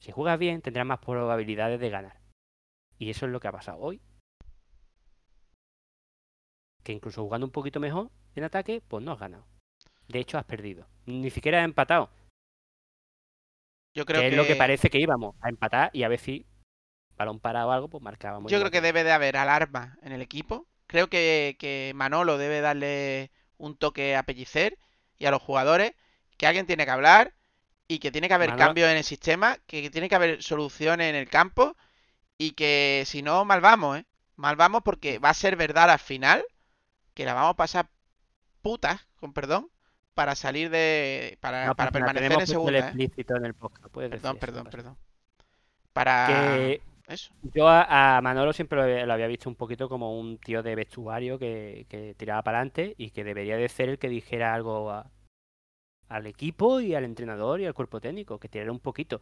Si 0.00 0.12
juegas 0.12 0.38
bien, 0.38 0.62
tendrás 0.62 0.86
más 0.86 1.00
probabilidades 1.00 1.80
de 1.80 1.90
ganar. 1.90 2.20
Y 2.98 3.10
eso 3.10 3.26
es 3.26 3.32
lo 3.32 3.40
que 3.40 3.48
ha 3.48 3.52
pasado 3.52 3.78
hoy. 3.78 4.00
Que 6.82 6.92
incluso 6.92 7.22
jugando 7.22 7.46
un 7.46 7.52
poquito 7.52 7.80
mejor, 7.80 8.10
en 8.34 8.44
ataque, 8.44 8.82
pues 8.86 9.04
no 9.04 9.12
has 9.12 9.18
ganado. 9.18 9.46
De 10.08 10.20
hecho, 10.20 10.38
has 10.38 10.44
perdido. 10.44 10.88
Ni 11.06 11.30
siquiera 11.30 11.58
has 11.58 11.64
empatado. 11.64 12.10
Yo 13.94 14.04
creo 14.04 14.20
que 14.20 14.28
que, 14.28 14.34
es 14.34 14.36
lo 14.36 14.46
que 14.46 14.56
parece 14.56 14.90
que 14.90 15.00
íbamos 15.00 15.34
a 15.40 15.48
empatar 15.48 15.90
y 15.92 16.04
a 16.04 16.08
ver 16.08 16.20
si 16.20 16.46
balón 17.16 17.40
parado 17.40 17.68
o 17.68 17.72
algo, 17.72 17.88
pues 17.88 18.02
marcábamos. 18.02 18.50
yo 18.50 18.60
creo 18.60 18.70
que 18.70 18.80
debe 18.80 19.02
de 19.02 19.10
haber 19.10 19.36
alarma 19.36 19.98
en 20.02 20.12
el 20.12 20.22
equipo. 20.22 20.68
Creo 20.86 21.08
que, 21.08 21.56
que 21.58 21.92
Manolo 21.94 22.38
debe 22.38 22.60
darle 22.60 23.32
un 23.56 23.76
toque 23.76 24.14
a 24.14 24.22
Pellicer 24.22 24.78
y 25.18 25.26
a 25.26 25.30
los 25.32 25.42
jugadores, 25.42 25.94
que 26.36 26.46
alguien 26.46 26.66
tiene 26.66 26.84
que 26.84 26.92
hablar 26.92 27.34
y 27.88 27.98
que 28.00 28.12
tiene 28.12 28.28
que 28.28 28.34
haber 28.34 28.50
Manolo- 28.50 28.58
cambios 28.66 28.90
en 28.90 28.98
el 28.98 29.04
sistema, 29.04 29.58
que 29.66 29.90
tiene 29.90 30.08
que 30.08 30.14
haber 30.14 30.42
soluciones 30.42 31.08
en 31.10 31.16
el 31.16 31.28
campo 31.28 31.76
y 32.38 32.52
que 32.52 33.04
si 33.06 33.22
no, 33.22 33.44
mal 33.44 33.60
vamos, 33.60 33.98
¿eh? 33.98 34.06
Mal 34.36 34.56
vamos 34.56 34.82
porque 34.84 35.18
va 35.18 35.30
a 35.30 35.34
ser 35.34 35.56
verdad 35.56 35.90
al 35.90 35.98
final 35.98 36.44
que 37.14 37.24
la 37.24 37.34
vamos 37.34 37.52
a 37.52 37.56
pasar 37.56 37.90
putas, 38.62 39.06
con 39.16 39.32
perdón, 39.32 39.70
para 40.14 40.34
salir 40.34 40.70
de... 40.70 41.38
para, 41.40 41.66
No 41.66 41.74
para 41.76 41.90
permanecer 41.92 42.32
en 42.32 42.46
segunda, 42.46 42.78
¿eh? 42.78 42.80
explícito 42.80 43.36
en 43.36 43.44
el 43.46 43.54
podcast. 43.54 43.88
puedes 43.92 44.10
Perdón, 44.10 44.34
decir 44.34 44.40
perdón, 44.40 44.66
perdón. 44.70 44.98
Para... 45.92 46.26
Que 46.28 46.82
Eso. 47.08 47.32
yo 47.42 47.68
a, 47.68 48.16
a 48.18 48.20
Manolo 48.20 48.52
siempre 48.52 48.76
lo 48.76 48.84
había, 48.84 49.06
lo 49.06 49.12
había 49.14 49.26
visto 49.26 49.48
un 49.48 49.56
poquito 49.56 49.88
como 49.88 50.18
un 50.18 50.38
tío 50.38 50.62
de 50.62 50.74
vestuario 50.74 51.38
que, 51.38 51.86
que 51.88 52.14
tiraba 52.16 52.42
para 52.42 52.58
adelante 52.58 52.94
y 52.98 53.10
que 53.10 53.24
debería 53.24 53.56
de 53.56 53.68
ser 53.68 53.88
el 53.88 53.98
que 53.98 54.08
dijera 54.08 54.54
algo 54.54 54.90
a- 54.90 55.10
al 56.08 56.26
equipo 56.26 56.80
y 56.80 56.94
al 56.94 57.04
entrenador 57.04 57.60
y 57.60 57.66
al 57.66 57.74
cuerpo 57.74 58.00
técnico, 58.00 58.38
que 58.38 58.48
tirara 58.48 58.72
un 58.72 58.80
poquito. 58.80 59.20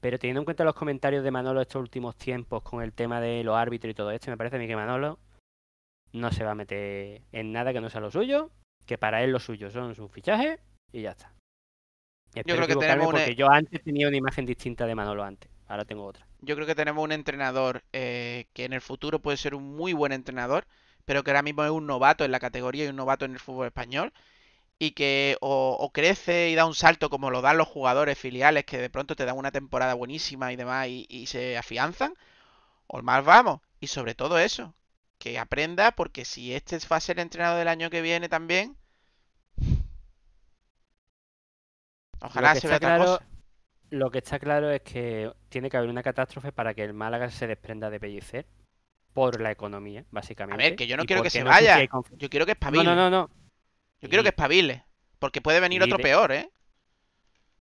Pero 0.00 0.18
teniendo 0.18 0.40
en 0.40 0.44
cuenta 0.44 0.64
los 0.64 0.74
comentarios 0.74 1.22
de 1.22 1.30
Manolo 1.30 1.60
estos 1.60 1.80
últimos 1.80 2.16
tiempos 2.16 2.62
con 2.62 2.82
el 2.82 2.92
tema 2.92 3.20
de 3.20 3.44
los 3.44 3.56
árbitros 3.56 3.90
y 3.92 3.94
todo 3.94 4.10
esto, 4.10 4.30
me 4.30 4.36
parece 4.36 4.56
a 4.56 4.58
mí 4.58 4.66
que 4.66 4.74
Manolo 4.76 5.18
no 6.12 6.30
se 6.32 6.44
va 6.44 6.50
a 6.50 6.54
meter 6.56 7.22
en 7.32 7.52
nada 7.52 7.72
que 7.72 7.80
no 7.80 7.88
sea 7.88 8.00
lo 8.00 8.10
suyo, 8.10 8.50
que 8.84 8.98
para 8.98 9.22
él 9.22 9.30
lo 9.30 9.38
suyo 9.38 9.70
son 9.70 9.94
sus 9.94 10.10
fichajes 10.10 10.58
y 10.92 11.02
ya 11.02 11.12
está. 11.12 11.32
Espero 12.34 12.64
creo 12.64 12.68
que 12.68 12.76
tenemos 12.86 13.08
una- 13.08 13.18
porque 13.18 13.34
yo 13.34 13.50
antes 13.50 13.82
tenía 13.82 14.08
una 14.08 14.16
imagen 14.16 14.46
distinta 14.46 14.86
de 14.86 14.94
Manolo 14.94 15.22
antes, 15.22 15.50
ahora 15.68 15.84
tengo 15.84 16.04
otra. 16.04 16.26
Yo 16.40 16.54
creo 16.54 16.66
que 16.66 16.74
tenemos 16.74 17.04
un 17.04 17.12
entrenador 17.12 17.82
eh, 17.92 18.46
que 18.54 18.64
en 18.64 18.72
el 18.72 18.80
futuro 18.80 19.20
puede 19.20 19.36
ser 19.36 19.54
un 19.54 19.76
muy 19.76 19.92
buen 19.92 20.12
entrenador, 20.12 20.66
pero 21.04 21.22
que 21.22 21.30
ahora 21.30 21.42
mismo 21.42 21.64
es 21.64 21.70
un 21.70 21.86
novato 21.86 22.24
en 22.24 22.32
la 22.32 22.40
categoría 22.40 22.86
y 22.86 22.88
un 22.88 22.96
novato 22.96 23.24
en 23.24 23.32
el 23.32 23.38
fútbol 23.38 23.66
español. 23.66 24.12
Y 24.84 24.90
que 24.92 25.36
o, 25.40 25.76
o 25.78 25.92
crece 25.92 26.50
y 26.50 26.56
da 26.56 26.66
un 26.66 26.74
salto 26.74 27.08
como 27.08 27.30
lo 27.30 27.40
dan 27.40 27.56
los 27.56 27.68
jugadores 27.68 28.18
filiales 28.18 28.64
que 28.64 28.78
de 28.78 28.90
pronto 28.90 29.14
te 29.14 29.24
dan 29.24 29.38
una 29.38 29.52
temporada 29.52 29.94
buenísima 29.94 30.52
y 30.52 30.56
demás 30.56 30.88
y, 30.88 31.06
y 31.08 31.26
se 31.26 31.56
afianzan, 31.56 32.14
o 32.88 33.00
mal 33.00 33.22
vamos. 33.22 33.60
Y 33.78 33.86
sobre 33.86 34.16
todo 34.16 34.38
eso, 34.40 34.74
que 35.18 35.38
aprenda 35.38 35.92
porque 35.92 36.24
si 36.24 36.52
este 36.52 36.78
va 36.90 36.96
a 36.96 37.00
ser 37.00 37.20
entrenador 37.20 37.58
del 37.60 37.68
año 37.68 37.90
que 37.90 38.02
viene 38.02 38.28
también, 38.28 38.76
ojalá 42.20 42.54
se 42.56 42.66
vea 42.66 42.78
otra 42.78 42.96
claro- 42.96 43.18
cosa. 43.18 43.26
Lo 43.90 44.10
que 44.10 44.18
está 44.18 44.38
claro 44.38 44.70
es 44.70 44.80
que 44.80 45.30
tiene 45.50 45.68
que 45.70 45.76
haber 45.76 45.90
una 45.90 46.02
catástrofe 46.02 46.50
para 46.50 46.72
que 46.74 46.82
el 46.82 46.94
Málaga 46.94 47.30
se 47.30 47.46
desprenda 47.46 47.88
de 47.90 48.00
Pellicer 48.00 48.46
por 49.12 49.40
la 49.40 49.50
economía, 49.52 50.06
básicamente. 50.10 50.74
que 50.76 50.86
yo 50.86 50.96
no 50.96 51.04
y 51.04 51.06
quiero 51.06 51.22
que 51.22 51.30
se 51.30 51.44
no 51.44 51.50
vaya. 51.50 51.86
Yo 52.16 52.30
quiero 52.30 52.46
que 52.46 52.52
No, 52.52 52.54
espabile. 52.54 52.84
no, 52.84 52.96
no, 52.96 53.10
no. 53.10 53.30
Yo 54.02 54.08
quiero 54.08 54.22
que 54.22 54.28
Y- 54.28 54.30
espabile. 54.30 54.84
Porque 55.18 55.40
puede 55.40 55.60
venir 55.60 55.82
otro 55.82 55.96
de- 55.98 56.02
peor, 56.02 56.32
¿eh? 56.32 56.50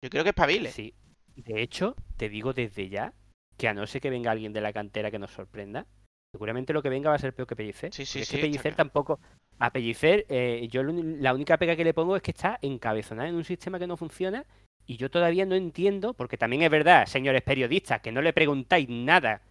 Yo 0.01 0.09
quiero 0.09 0.23
que 0.23 0.29
espabile. 0.31 0.71
Sí. 0.71 0.93
De 1.35 1.61
hecho, 1.61 1.95
te 2.17 2.29
digo 2.29 2.53
desde 2.53 2.89
ya 2.89 3.13
que 3.57 3.67
a 3.67 3.73
no 3.73 3.85
ser 3.87 4.01
que 4.01 4.09
venga 4.09 4.31
alguien 4.31 4.51
de 4.53 4.61
la 4.61 4.73
cantera 4.73 5.11
que 5.11 5.19
nos 5.19 5.31
sorprenda, 5.31 5.85
seguramente 6.31 6.73
lo 6.73 6.81
que 6.81 6.89
venga 6.89 7.09
va 7.09 7.15
a 7.15 7.19
ser 7.19 7.33
peor 7.33 7.47
que 7.47 7.55
Pellicer. 7.55 7.93
Sí, 7.93 8.05
sí, 8.05 8.19
es 8.19 8.27
sí, 8.27 8.35
que 8.35 8.41
Pellicer 8.41 8.75
tampoco. 8.75 9.19
A 9.59 9.71
Pellicer, 9.71 10.25
eh, 10.29 10.67
yo 10.71 10.81
la 10.83 11.33
única 11.33 11.57
pega 11.57 11.75
que 11.75 11.83
le 11.83 11.93
pongo 11.93 12.15
es 12.15 12.21
que 12.23 12.31
está 12.31 12.57
encabezonada 12.61 13.29
en 13.29 13.35
un 13.35 13.43
sistema 13.45 13.77
que 13.79 13.87
no 13.87 13.97
funciona 13.97 14.45
y 14.87 14.97
yo 14.97 15.09
todavía 15.11 15.45
no 15.45 15.55
entiendo, 15.55 16.13
porque 16.15 16.37
también 16.37 16.63
es 16.63 16.71
verdad, 16.71 17.05
señores 17.05 17.43
periodistas, 17.43 18.01
que 18.01 18.11
no 18.11 18.21
le 18.21 18.33
preguntáis 18.33 18.89
nada 18.89 19.41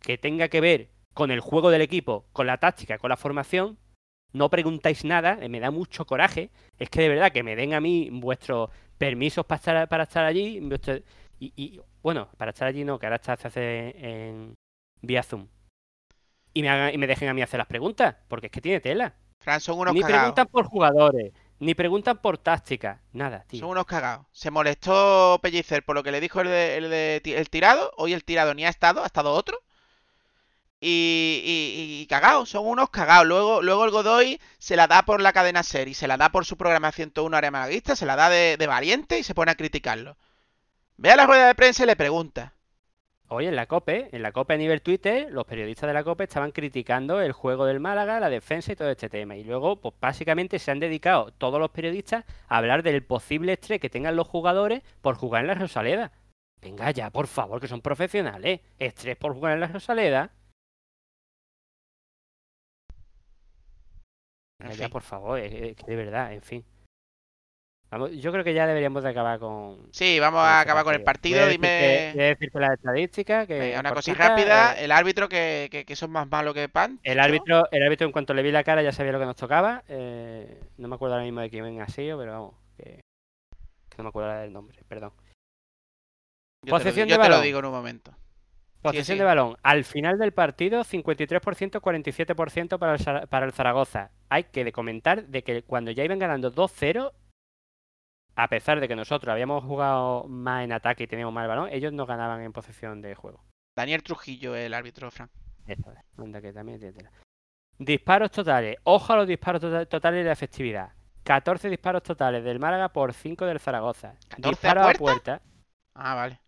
que 0.00 0.16
tenga 0.16 0.48
que 0.48 0.60
ver 0.60 0.88
con 1.12 1.32
el 1.32 1.40
juego 1.40 1.70
del 1.70 1.82
equipo, 1.82 2.26
con 2.32 2.46
la 2.46 2.58
táctica, 2.58 2.98
con 2.98 3.10
la 3.10 3.16
formación, 3.16 3.76
no 4.32 4.50
preguntáis 4.50 5.04
nada, 5.04 5.38
eh, 5.40 5.48
me 5.48 5.60
da 5.60 5.70
mucho 5.70 6.04
coraje. 6.06 6.50
Es 6.78 6.90
que 6.90 7.00
de 7.02 7.08
verdad 7.08 7.32
que 7.32 7.42
me 7.42 7.56
den 7.56 7.74
a 7.74 7.80
mí 7.80 8.08
vuestros 8.12 8.70
permisos 8.98 9.44
para 9.46 9.56
estar, 9.58 9.88
para 9.88 10.02
estar 10.04 10.24
allí. 10.24 10.60
vuestro- 10.60 11.00
y, 11.40 11.52
y, 11.56 11.80
bueno, 12.02 12.28
para 12.36 12.50
estar 12.50 12.68
allí 12.68 12.84
no, 12.84 12.98
que 12.98 13.06
ahora 13.06 13.16
está, 13.16 13.36
se 13.36 13.48
hace 13.48 13.94
en 13.98 14.54
vía 15.02 15.22
Zoom. 15.22 15.46
Y 16.54 16.62
me, 16.62 16.68
hagan- 16.70 16.94
y 16.94 16.98
me 16.98 17.06
dejen 17.06 17.28
a 17.28 17.34
mí 17.34 17.42
hacer 17.42 17.58
las 17.58 17.66
preguntas, 17.66 18.16
porque 18.28 18.46
es 18.46 18.52
que 18.52 18.60
tiene 18.60 18.80
tela. 18.80 19.14
Fran, 19.40 19.60
son 19.60 19.78
unos 19.78 19.94
Ni 19.94 20.00
cagados. 20.00 20.20
preguntan 20.20 20.46
por 20.48 20.64
jugadores, 20.64 21.32
ni 21.60 21.74
preguntan 21.74 22.18
por 22.18 22.38
táctica, 22.38 23.02
nada, 23.12 23.44
tío. 23.46 23.60
Son 23.60 23.70
unos 23.70 23.86
cagados. 23.86 24.26
Se 24.32 24.50
molestó 24.50 25.38
Pellicer 25.40 25.84
por 25.84 25.94
lo 25.94 26.02
que 26.02 26.10
le 26.10 26.20
dijo 26.20 26.40
el, 26.40 26.48
de, 26.48 26.76
el, 26.76 26.90
de 26.90 27.22
el 27.24 27.48
tirado. 27.50 27.92
Hoy 27.96 28.12
el 28.14 28.24
tirado 28.24 28.52
ni 28.54 28.64
ha 28.64 28.68
estado, 28.68 29.02
ha 29.02 29.06
estado 29.06 29.32
otro. 29.32 29.58
Y, 30.80 31.42
y, 31.44 32.02
y 32.02 32.06
cagados, 32.06 32.50
son 32.50 32.66
unos 32.66 32.90
cagados. 32.90 33.26
Luego, 33.26 33.62
luego 33.62 33.84
el 33.84 33.90
Godoy 33.90 34.40
se 34.58 34.76
la 34.76 34.86
da 34.86 35.02
por 35.02 35.20
la 35.20 35.32
cadena 35.32 35.62
ser 35.62 35.88
y 35.88 35.94
se 35.94 36.06
la 36.06 36.16
da 36.16 36.30
por 36.30 36.44
su 36.44 36.56
programa 36.56 36.92
101 36.92 37.36
área 37.36 37.50
malaguista, 37.50 37.96
se 37.96 38.06
la 38.06 38.16
da 38.16 38.28
de, 38.28 38.66
valiente 38.66 39.18
y 39.18 39.24
se 39.24 39.34
pone 39.34 39.50
a 39.50 39.56
criticarlo. 39.56 40.16
Ve 40.96 41.10
a 41.10 41.16
la 41.16 41.26
rueda 41.26 41.48
de 41.48 41.54
prensa 41.54 41.82
y 41.82 41.86
le 41.86 41.96
pregunta. 41.96 42.54
Hoy 43.30 43.46
en 43.46 43.56
la 43.56 43.66
COPE, 43.66 44.08
en 44.12 44.22
la 44.22 44.32
COPE 44.32 44.54
a 44.54 44.56
nivel 44.56 44.80
Twitter, 44.80 45.28
los 45.30 45.44
periodistas 45.44 45.86
de 45.86 45.92
la 45.92 46.02
COPE 46.02 46.24
estaban 46.24 46.50
criticando 46.50 47.20
el 47.20 47.32
juego 47.32 47.66
del 47.66 47.78
Málaga, 47.78 48.20
la 48.20 48.30
defensa 48.30 48.72
y 48.72 48.76
todo 48.76 48.90
este 48.90 49.10
tema. 49.10 49.36
Y 49.36 49.44
luego, 49.44 49.80
pues 49.80 49.94
básicamente 50.00 50.58
se 50.58 50.70
han 50.70 50.80
dedicado 50.80 51.32
todos 51.32 51.60
los 51.60 51.70
periodistas 51.70 52.24
a 52.48 52.56
hablar 52.56 52.82
del 52.82 53.04
posible 53.04 53.52
estrés 53.52 53.80
que 53.80 53.90
tengan 53.90 54.16
los 54.16 54.28
jugadores 54.28 54.82
por 55.02 55.16
jugar 55.16 55.42
en 55.42 55.48
la 55.48 55.54
Rosaleda. 55.54 56.12
Venga 56.62 56.90
ya, 56.90 57.10
por 57.10 57.26
favor, 57.26 57.60
que 57.60 57.68
son 57.68 57.82
profesionales. 57.82 58.60
Estrés 58.78 59.16
por 59.16 59.34
jugar 59.34 59.52
en 59.52 59.60
la 59.60 59.68
Rosaleda. 59.68 60.32
En 64.60 64.70
ya, 64.70 64.74
fin. 64.84 64.90
por 64.90 65.02
favor, 65.02 65.38
es- 65.38 65.52
es 65.52 65.76
que 65.76 65.84
de 65.86 65.96
verdad, 65.96 66.32
en 66.32 66.42
fin. 66.42 66.64
Vamos, 67.90 68.10
yo 68.12 68.30
creo 68.32 68.44
que 68.44 68.52
ya 68.52 68.66
deberíamos 68.66 69.02
de 69.02 69.08
acabar 69.08 69.38
con, 69.38 69.88
Sí, 69.92 70.20
vamos 70.20 70.40
con 70.40 70.46
a 70.48 70.52
ese 70.56 70.60
acabar 70.62 70.84
con 70.84 70.94
el 70.94 71.02
partido. 71.02 71.38
Voy 71.38 71.44
a 71.44 71.46
decirte- 71.46 71.78
Dime 71.78 72.12
voy 72.14 72.22
a 72.22 72.26
decirte 72.26 72.60
las 72.60 72.70
estadísticas. 72.72 73.46
Que 73.46 73.58
venga, 73.58 73.80
una 73.80 73.94
cosa 73.94 74.12
cortita, 74.12 74.28
rápida. 74.28 74.74
eh, 74.78 74.84
El 74.84 74.92
árbitro 74.92 75.28
que, 75.28 75.68
que, 75.70 75.86
que 75.86 75.96
son 75.96 76.10
más 76.10 76.28
malos 76.28 76.52
que 76.52 76.68
pan. 76.68 77.00
El 77.02 77.18
árbitro, 77.18 77.64
el 77.70 77.82
árbitro 77.82 78.06
en 78.06 78.12
cuanto 78.12 78.34
le 78.34 78.42
vi 78.42 78.50
la 78.52 78.62
cara 78.62 78.82
ya 78.82 78.92
sabía 78.92 79.12
lo 79.12 79.18
que 79.20 79.24
nos 79.24 79.36
tocaba. 79.36 79.84
eh, 79.88 80.60
no 80.76 80.88
me 80.88 80.96
acuerdo 80.96 81.14
ahora 81.14 81.24
mismo 81.24 81.40
de 81.40 81.48
quién 81.48 81.80
ha 81.80 81.88
sido, 81.88 82.18
pero 82.18 82.32
vamos, 82.32 82.54
que, 82.76 83.00
que 83.88 83.96
no 83.96 84.04
me 84.04 84.08
acuerdo 84.10 84.28
ahora 84.28 84.42
del 84.42 84.52
nombre, 84.52 84.78
perdón. 84.86 85.12
Yo 85.16 86.66
te 86.66 86.70
lo, 86.70 86.78
Posesión 86.78 87.08
yo 87.08 87.16
de 87.16 87.22
te 87.22 87.28
lo 87.28 87.34
balón. 87.36 87.42
digo 87.44 87.58
en 87.60 87.64
un 87.64 87.72
momento. 87.72 88.14
Posesión 88.82 89.18
de 89.18 89.24
balón. 89.24 89.56
Al 89.62 89.84
final 89.84 90.18
del 90.18 90.32
partido, 90.32 90.84
53%, 90.84 91.80
47% 91.80 92.78
para 92.78 92.94
el, 92.94 93.28
para 93.28 93.46
el 93.46 93.52
Zaragoza. 93.52 94.10
Hay 94.28 94.44
que 94.44 94.64
de 94.64 94.72
comentar 94.72 95.26
de 95.26 95.42
que 95.42 95.62
cuando 95.62 95.90
ya 95.90 96.04
iban 96.04 96.18
ganando 96.18 96.52
2-0, 96.52 97.12
a 98.36 98.48
pesar 98.48 98.78
de 98.78 98.86
que 98.86 98.94
nosotros 98.94 99.32
habíamos 99.32 99.64
jugado 99.64 100.24
más 100.28 100.64
en 100.64 100.72
ataque 100.72 101.04
y 101.04 101.06
teníamos 101.08 101.34
más 101.34 101.42
el 101.42 101.48
balón, 101.48 101.68
ellos 101.72 101.92
no 101.92 102.06
ganaban 102.06 102.40
en 102.42 102.52
posesión 102.52 103.00
de 103.02 103.14
juego. 103.14 103.44
Daniel 103.76 104.02
Trujillo, 104.02 104.54
el 104.54 104.74
árbitro, 104.74 105.10
Fran. 105.10 105.28
Eso 105.66 105.92
es, 105.92 106.42
que 106.42 106.52
también 106.52 106.78
tiene. 106.78 107.10
Disparos 107.78 108.30
totales. 108.30 108.76
Ojo 108.84 109.12
a 109.12 109.16
los 109.16 109.28
disparos 109.28 109.60
tota- 109.60 109.86
totales 109.86 110.24
la 110.24 110.32
efectividad. 110.32 110.92
14 111.24 111.68
disparos 111.68 112.02
totales 112.02 112.42
del 112.42 112.58
Málaga 112.58 112.88
por 112.88 113.12
5 113.12 113.44
del 113.44 113.60
Zaragoza. 113.60 114.14
14 114.28 114.68
a 114.68 114.74
puerta. 114.74 114.98
puerta. 114.98 115.42
Ah, 115.94 116.14
vale. 116.14 116.40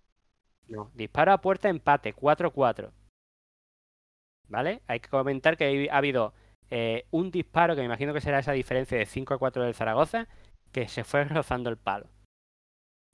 No, 0.71 0.91
disparo 0.95 1.33
a 1.33 1.41
puerta 1.41 1.69
empate, 1.69 2.15
4-4. 2.15 2.93
¿Vale? 4.49 4.83
Hay 4.87 5.01
que 5.01 5.09
comentar 5.09 5.57
que 5.57 5.89
ha 5.91 5.97
habido 5.97 6.33
eh, 6.71 7.07
un 7.11 7.31
disparo, 7.31 7.75
que 7.75 7.81
me 7.83 7.87
imagino 7.87 8.15
que 8.15 8.21
será 8.21 8.39
esa 8.39 8.53
diferencia 8.53 8.97
de 8.97 9.07
5 9.07 9.35
a 9.35 9.39
4 9.39 9.65
del 9.65 9.75
Zaragoza, 9.75 10.29
que 10.73 10.89
se 10.89 11.05
fue 11.05 11.25
rozando 11.27 11.71
el 11.71 11.77
palo. 11.77 12.09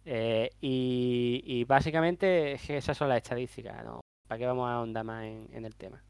Eh, 0.04 0.50
y, 0.61 1.42
y 1.44 1.64
básicamente 1.64 2.52
esas 2.52 2.96
son 2.96 3.09
las 3.09 3.18
estadísticas, 3.18 3.84
¿no? 3.84 4.00
¿Para 4.28 4.38
qué 4.38 4.46
vamos 4.46 4.68
a 4.68 4.74
ahondar 4.74 5.04
más 5.04 5.24
en, 5.24 5.48
en 5.52 5.64
el 5.64 5.74
tema? 5.74 6.02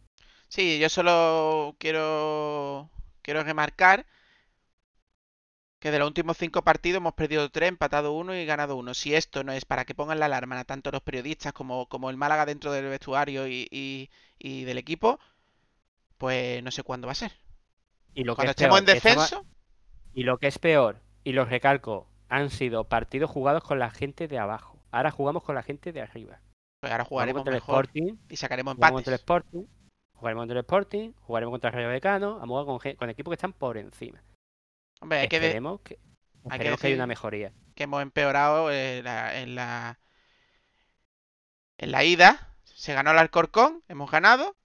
Sí, 0.49 0.79
yo 0.79 0.89
solo 0.89 1.77
quiero 1.79 2.91
quiero 3.23 3.43
remarcar 3.43 4.07
que 5.87 5.93
de 5.93 5.99
los 5.99 6.09
últimos 6.09 6.37
cinco 6.37 6.63
partidos 6.63 6.99
hemos 6.99 7.15
perdido 7.15 7.51
tres, 7.51 7.69
empatado 7.69 8.13
uno 8.13 8.35
y 8.35 8.45
ganado 8.45 8.77
uno. 8.77 8.93
Si 8.95 9.15
esto 9.15 9.45
no 9.45 9.53
es 9.53 9.65
para 9.65 9.85
que 9.85 9.95
pongan 9.95 10.19
la 10.21 10.27
alarma 10.27 10.59
a 10.61 10.65
tanto 10.65 10.91
los 10.91 11.03
periodistas 11.03 11.53
como, 11.53 11.87
como 11.89 12.11
el 12.11 12.17
Málaga 12.17 12.45
dentro 12.47 12.73
del 12.73 12.87
vestuario 12.89 13.47
y, 13.47 13.69
y- 13.71 14.11
y 14.39 14.65
del 14.65 14.79
equipo, 14.79 15.19
pues 16.19 16.63
no 16.63 16.71
sé 16.71 16.83
cuándo 16.83 17.07
va 17.07 17.13
a 17.13 17.17
ser. 17.17 17.33
Y 18.15 18.25
lo 18.25 18.33
que 18.35 18.37
Cuando 18.37 18.51
es 18.53 18.57
estemos 18.57 18.81
peor, 18.81 18.89
en 18.89 18.95
descenso, 18.95 19.47
Y 20.15 20.23
lo 20.25 20.39
que 20.39 20.47
es 20.49 20.59
peor, 20.59 21.01
y 21.25 21.33
lo 21.33 21.45
recalco, 21.45 22.09
han 22.29 22.51
sido 22.51 22.85
partidos 22.89 23.31
jugados 23.31 23.63
con 23.63 23.79
la 23.79 23.91
gente 23.91 24.29
de 24.29 24.39
abajo. 24.39 24.83
Ahora 24.91 25.11
jugamos 25.11 25.43
con 25.43 25.55
la 25.55 25.63
gente 25.63 25.93
de 25.93 26.01
arriba. 26.01 26.41
pues 26.81 26.93
ahora 26.93 27.05
jugaremos 27.05 27.41
contra 27.41 27.53
el 27.55 27.61
mejor 27.61 27.85
Sporting, 27.87 28.17
y 28.29 28.37
sacaremos 28.37 28.75
jugamos 28.75 28.97
contra 28.99 29.15
el 29.15 29.21
empates. 29.21 29.21
Sporting, 29.21 29.67
jugaremos 30.15 30.41
contra 30.43 30.55
el 30.59 30.65
Sporting, 30.65 31.13
jugaremos 31.21 31.53
contra 31.53 31.71
el 31.71 31.75
Rayo 31.77 31.89
Vallecano, 31.89 32.39
vamos 32.39 32.61
a 32.61 32.65
jugar 32.65 32.81
con, 32.83 32.95
con 32.97 33.11
equipos 33.11 33.31
que 33.31 33.35
están 33.37 33.53
por 33.53 33.77
encima. 33.79 34.23
Hombre, 35.01 35.19
hay 35.19 35.25
esperemos 35.25 35.81
que, 35.81 35.97
que 35.97 36.01
esperemos 36.51 36.81
que 36.81 36.89
decir- 36.89 36.97
una 36.97 37.07
mejoría. 37.07 37.53
que 37.75 37.85
hemos 37.85 38.03
empeorado 38.03 38.71
eh, 38.71 39.03
la- 39.03 39.39
en 39.41 39.55
la 39.55 39.99
en 41.79 41.91
la 41.93 42.05
ida. 42.05 42.55
Se 42.65 42.95
ganó 42.95 43.11
al 43.11 43.19
Alcorcón, 43.19 43.83
hemos 43.89 44.11
ganado. 44.11 44.57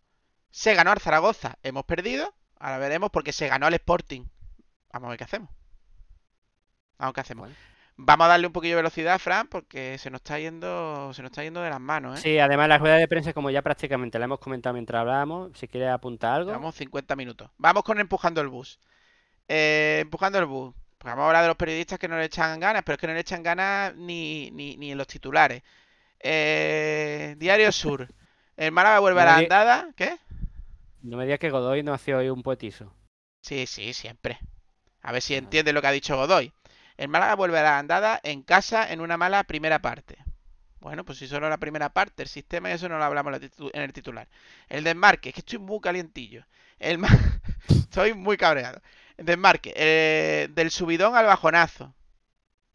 Se 0.49 0.73
ganó 0.73 0.91
al 0.91 0.99
Zaragoza, 0.99 1.57
hemos 1.63 1.85
perdido. 1.85 2.33
Ahora 2.59 2.77
veremos 2.77 3.09
porque 3.11 3.31
se 3.33 3.47
ganó 3.47 3.67
al 3.67 3.73
Sporting. 3.73 4.25
Vamos 4.91 5.07
a 5.07 5.09
ver 5.11 5.17
qué 5.17 5.23
hacemos. 5.23 5.49
Vamos 6.97 6.99
a 6.99 7.05
ver 7.07 7.13
qué 7.15 7.21
hacemos. 7.21 7.41
Bueno. 7.47 7.55
Vamos 7.97 8.25
a 8.25 8.29
darle 8.29 8.47
un 8.47 8.53
poquillo 8.53 8.75
de 8.75 8.81
velocidad, 8.81 9.19
Fran, 9.19 9.47
porque 9.47 9.97
se 9.97 10.09
nos 10.09 10.19
está 10.21 10.39
yendo, 10.39 11.13
se 11.13 11.21
nos 11.21 11.31
está 11.31 11.43
yendo 11.43 11.61
de 11.61 11.69
las 11.69 11.79
manos, 11.79 12.19
¿eh? 12.19 12.21
Sí, 12.21 12.39
además 12.39 12.67
la 12.67 12.77
rueda 12.79 12.95
de 12.95 13.07
prensa, 13.07 13.31
como 13.33 13.49
ya 13.51 13.61
prácticamente 13.61 14.17
la 14.17 14.25
hemos 14.25 14.39
comentado 14.39 14.73
mientras 14.73 15.01
hablábamos, 15.01 15.51
si 15.57 15.67
quieres 15.67 15.89
apuntar 15.91 16.33
algo. 16.33 16.49
Llevamos 16.51 16.75
50 16.75 17.15
minutos. 17.15 17.49
Vamos 17.57 17.83
con 17.83 17.99
empujando 17.99 18.41
el 18.41 18.47
bus. 18.47 18.79
Eh, 19.53 19.99
empujando 20.01 20.39
el 20.39 20.45
bus. 20.45 20.73
Pues 20.97 21.11
vamos 21.11 21.23
a 21.23 21.27
hablar 21.27 21.41
de 21.43 21.47
los 21.49 21.57
periodistas 21.57 21.99
que 21.99 22.07
no 22.07 22.17
le 22.17 22.25
echan 22.25 22.59
ganas, 22.59 22.83
pero 22.83 22.95
es 22.95 22.99
que 23.01 23.07
no 23.07 23.13
le 23.13 23.19
echan 23.21 23.43
ganas 23.43 23.95
ni, 23.95 24.51
ni, 24.51 24.77
ni 24.77 24.91
en 24.91 24.97
los 24.97 25.07
titulares. 25.07 25.63
Eh, 26.19 27.35
Diario 27.37 27.71
Sur. 27.71 28.09
El 28.57 28.71
Málaga 28.71 28.99
vuelve 28.99 29.21
a 29.21 29.25
la 29.25 29.37
andada. 29.37 29.89
¿Qué? 29.95 30.17
No 31.03 31.17
me 31.17 31.25
digas 31.25 31.37
que 31.39 31.51
Godoy 31.51 31.83
no 31.83 31.93
hace 31.93 32.15
hoy 32.15 32.29
un 32.29 32.41
poetizo. 32.41 32.91
Sí, 33.41 33.65
sí, 33.67 33.93
siempre. 33.93 34.39
A 35.01 35.11
ver 35.11 35.21
si 35.21 35.35
Vale. 35.35 35.45
entiende 35.45 35.73
lo 35.73 35.81
que 35.81 35.87
ha 35.87 35.91
dicho 35.91 36.17
Godoy. 36.17 36.53
El 36.97 37.09
Málaga 37.09 37.35
vuelve 37.35 37.59
a 37.59 37.63
la 37.63 37.79
andada 37.79 38.19
en 38.23 38.43
casa 38.43 38.91
en 38.91 39.01
una 39.01 39.17
mala 39.17 39.43
primera 39.45 39.81
parte. 39.81 40.17
Bueno, 40.81 41.05
pues 41.05 41.19
si 41.19 41.27
solo 41.27 41.49
la 41.49 41.57
primera 41.59 41.89
parte, 41.89 42.23
el 42.23 42.29
sistema 42.29 42.69
y 42.69 42.73
eso 42.73 42.89
no 42.89 42.97
lo 42.99 43.05
hablamos 43.05 43.35
en 43.73 43.81
el 43.81 43.93
titular. 43.93 44.27
El 44.69 44.83
desmarque, 44.83 45.29
es 45.29 45.35
que 45.35 45.41
estoy 45.41 45.59
muy 45.59 45.79
calientillo. 45.81 46.45
El 46.79 46.99
ma- 46.99 47.09
Estoy 47.69 48.13
muy 48.13 48.37
cabreado. 48.37 48.81
Desmarque, 49.23 49.73
eh, 49.75 50.47
del 50.51 50.71
subidón 50.71 51.15
al 51.15 51.25
bajonazo. 51.25 51.93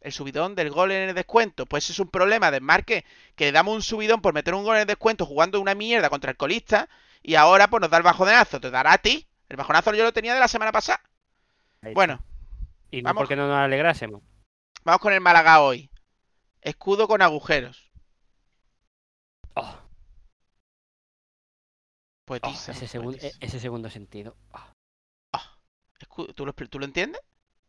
El 0.00 0.12
subidón 0.12 0.54
del 0.54 0.70
gol 0.70 0.92
en 0.92 1.08
el 1.08 1.14
descuento. 1.14 1.66
Pues 1.66 1.90
es 1.90 1.98
un 1.98 2.08
problema 2.08 2.46
de 2.50 2.58
desmarque. 2.58 3.04
Que 3.34 3.46
le 3.46 3.52
damos 3.52 3.74
un 3.74 3.82
subidón 3.82 4.20
por 4.22 4.34
meter 4.34 4.54
un 4.54 4.64
gol 4.64 4.76
en 4.76 4.82
el 4.82 4.86
descuento 4.86 5.26
jugando 5.26 5.60
una 5.60 5.74
mierda 5.74 6.10
contra 6.10 6.30
el 6.30 6.36
colista. 6.36 6.88
Y 7.22 7.34
ahora 7.34 7.68
pues 7.68 7.80
nos 7.80 7.90
da 7.90 7.96
el 7.96 8.02
bajonazo. 8.04 8.60
Te 8.60 8.70
dará 8.70 8.92
a 8.92 8.98
ti. 8.98 9.26
El 9.48 9.56
bajonazo 9.56 9.92
yo 9.94 10.04
lo 10.04 10.12
tenía 10.12 10.34
de 10.34 10.40
la 10.40 10.48
semana 10.48 10.70
pasada. 10.72 11.00
Bueno, 11.94 12.20
y 12.90 13.02
no 13.02 13.08
vamos. 13.08 13.20
porque 13.22 13.36
no 13.36 13.46
nos 13.48 13.56
alegrásemos. 13.58 14.22
vamos 14.84 15.00
con 15.00 15.12
el 15.12 15.20
Málaga 15.20 15.60
hoy. 15.60 15.90
Escudo 16.60 17.06
con 17.08 17.22
agujeros. 17.22 17.90
Oh, 19.54 19.74
Pues 22.24 22.40
oh, 22.44 22.48
ese, 22.50 22.86
segun- 22.88 23.16
poetiza. 23.18 23.36
ese 23.40 23.60
segundo 23.60 23.88
sentido. 23.88 24.36
Oh, 24.52 24.65
¿Tú, 26.34 26.44
lo, 26.46 26.54
expli- 26.54 26.68
tú 26.68 26.78
lo 26.78 26.84
entiendes? 26.84 27.20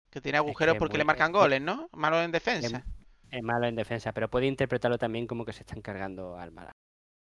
Que 0.10 0.22
tiene 0.22 0.38
agujeros 0.38 0.76
es 0.76 0.80
porque 0.80 0.94
muy- 0.94 1.00
le 1.00 1.06
marcan 1.06 1.32
es- 1.32 1.34
goles, 1.38 1.62
¿no? 1.62 1.90
Malo 1.94 2.22
en 2.22 2.32
defensa. 2.32 2.84
es 3.32 3.44
malo 3.44 3.68
en 3.68 3.76
defensa, 3.76 4.12
pero 4.14 4.30
puede 4.30 4.46
interpretarlo 4.48 4.98
también 4.98 5.28
como 5.28 5.46
que 5.46 5.54
se 5.54 5.62
están 5.64 5.82
cargando 5.82 6.38
al 6.38 6.52
Málaga. 6.52 6.72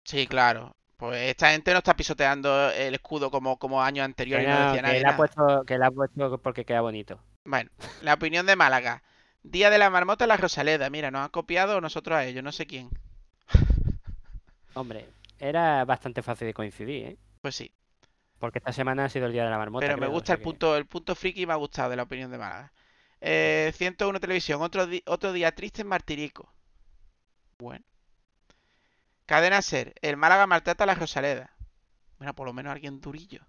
Sí, 0.03 0.25
claro. 0.27 0.73
Pues 0.95 1.29
esta 1.29 1.51
gente 1.51 1.71
no 1.73 1.77
está 1.79 1.95
pisoteando 1.95 2.71
el 2.71 2.95
escudo 2.95 3.29
como, 3.29 3.57
como 3.57 3.83
años 3.83 4.05
anteriores 4.05 4.47
no 4.47 4.69
no, 4.69 4.73
que 4.73 4.81
nadie 4.81 5.01
le 5.01 5.07
ha 5.07 5.15
puesto, 5.17 5.63
que 5.65 5.77
le 5.77 5.85
ha 5.85 5.91
puesto 5.91 6.37
porque 6.41 6.65
queda 6.65 6.81
bonito. 6.81 7.19
Bueno, 7.45 7.69
la 8.01 8.15
opinión 8.15 8.45
de 8.45 8.55
Málaga. 8.55 9.03
Día 9.43 9.69
de 9.69 9.77
la 9.77 9.89
marmota 9.89 10.25
en 10.25 10.29
la 10.29 10.37
Rosaleda. 10.37 10.89
Mira, 10.89 11.11
nos 11.11 11.21
han 11.21 11.29
copiado 11.29 11.79
nosotros 11.81 12.17
a 12.17 12.25
ellos, 12.25 12.43
no 12.43 12.51
sé 12.51 12.65
quién. 12.65 12.89
Hombre, 14.73 15.05
era 15.39 15.85
bastante 15.85 16.21
fácil 16.21 16.47
de 16.47 16.53
coincidir, 16.53 17.05
¿eh? 17.05 17.17
Pues 17.41 17.55
sí. 17.55 17.71
Porque 18.39 18.59
esta 18.59 18.71
semana 18.73 19.05
ha 19.05 19.09
sido 19.09 19.25
el 19.25 19.33
día 19.33 19.43
de 19.45 19.49
la 19.49 19.57
marmota. 19.57 19.85
Pero 19.85 19.97
me 19.97 20.07
o 20.07 20.11
gusta 20.11 20.27
sea 20.27 20.33
el 20.35 20.39
que- 20.39 20.43
punto, 20.43 20.77
el 20.77 20.85
punto 20.85 21.15
friki 21.15 21.45
me 21.45 21.53
ha 21.53 21.57
gustado 21.57 21.89
de 21.89 21.95
la 21.95 22.03
opinión 22.03 22.29
de 22.31 22.37
Málaga. 22.37 22.71
Eh, 23.19 23.73
101 23.75 24.19
Televisión, 24.19 24.61
otro, 24.61 24.85
di- 24.85 25.01
otro 25.07 25.33
día 25.33 25.51
triste 25.53 25.81
en 25.81 25.87
Martirico. 25.87 26.53
Bueno. 27.57 27.83
Cadena 29.25 29.61
Ser, 29.61 29.95
el 30.01 30.17
Málaga 30.17 30.45
maltrata 30.47 30.83
a 30.83 30.87
la 30.87 30.95
Rosaleda. 30.95 31.51
Bueno, 32.19 32.33
por 32.35 32.45
lo 32.45 32.53
menos 32.53 32.71
alguien 32.71 33.01
durillo. 33.01 33.41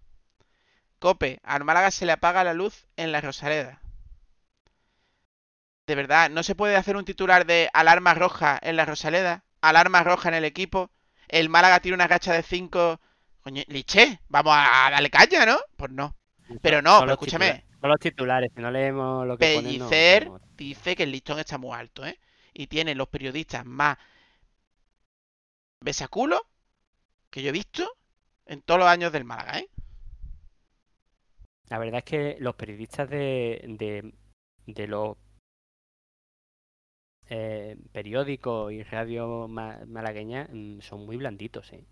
Cope, 0.99 1.39
al 1.45 1.65
Málaga 1.65 1.91
se 1.91 2.07
le 2.07 2.13
apaga 2.13 2.43
la 2.43 2.55
luz 2.55 2.87
en 2.97 3.13
la 3.13 3.21
Rosaleda. 3.21 3.81
De 5.87 5.95
verdad, 5.95 6.29
¿no 6.31 6.43
se 6.43 6.55
puede 6.55 6.77
hacer 6.77 6.97
un 6.97 7.05
titular 7.05 7.47
de 7.47 7.71
alarma 7.73 8.15
roja 8.15 8.59
en 8.61 8.77
la 8.77 8.85
Rosaleda? 8.85 9.45
Alarma 9.61 10.03
roja 10.03 10.29
en 10.29 10.35
el 10.35 10.45
equipo. 10.45 10.91
El 11.29 11.49
Málaga 11.49 11.81
tiene 11.81 11.95
una 11.95 12.07
racha 12.09 12.33
de 12.33 12.43
5. 12.43 13.01
Coño, 13.49 13.63
Liche, 13.69 14.21
vamos 14.29 14.53
a 14.55 14.91
darle 14.91 15.09
caña, 15.09 15.47
¿no? 15.47 15.57
Pues 15.75 15.91
no. 15.91 16.15
Pero 16.61 16.83
no, 16.83 17.01
pero 17.01 17.13
escúchame. 17.15 17.47
titulares- 17.47 17.65
los 17.81 17.99
titulares, 17.99 18.53
si 18.55 18.61
no 18.61 18.71
leemos 18.71 19.27
lo 19.27 19.39
que 19.39 19.55
ponen, 19.55 19.79
no 19.79 19.89
Pellicer 19.89 20.31
dice 20.55 20.95
que 20.95 21.05
el 21.05 21.13
listón 21.13 21.39
está 21.39 21.57
muy 21.57 21.75
alto, 21.75 22.05
¿eh? 22.05 22.19
Y 22.53 22.67
tiene 22.67 22.95
los 22.95 23.09
periodistas 23.09 23.65
más 23.65 23.97
besaculos 25.83 26.43
que 27.31 27.41
yo 27.43 27.49
he 27.49 27.53
visto 27.53 27.91
en 28.45 28.61
todos 28.61 28.81
los 28.81 28.89
años 28.89 29.13
del 29.13 29.25
Málaga, 29.25 29.61
¿eh? 29.61 29.71
La 31.71 31.79
verdad 31.79 31.99
es 32.01 32.05
que 32.05 32.37
los 32.41 32.55
periodistas 32.55 33.09
de, 33.09 33.65
de, 33.79 34.13
de 34.67 34.87
los 34.89 35.17
eh, 37.31 37.79
periódicos 37.93 38.73
y 38.75 38.83
radio 38.83 39.49
ma- 39.49 39.81
malagueñas 39.87 40.51
mm, 40.53 40.81
son 40.81 41.07
muy 41.07 41.17
blanditos, 41.17 41.73
¿eh? 41.73 41.87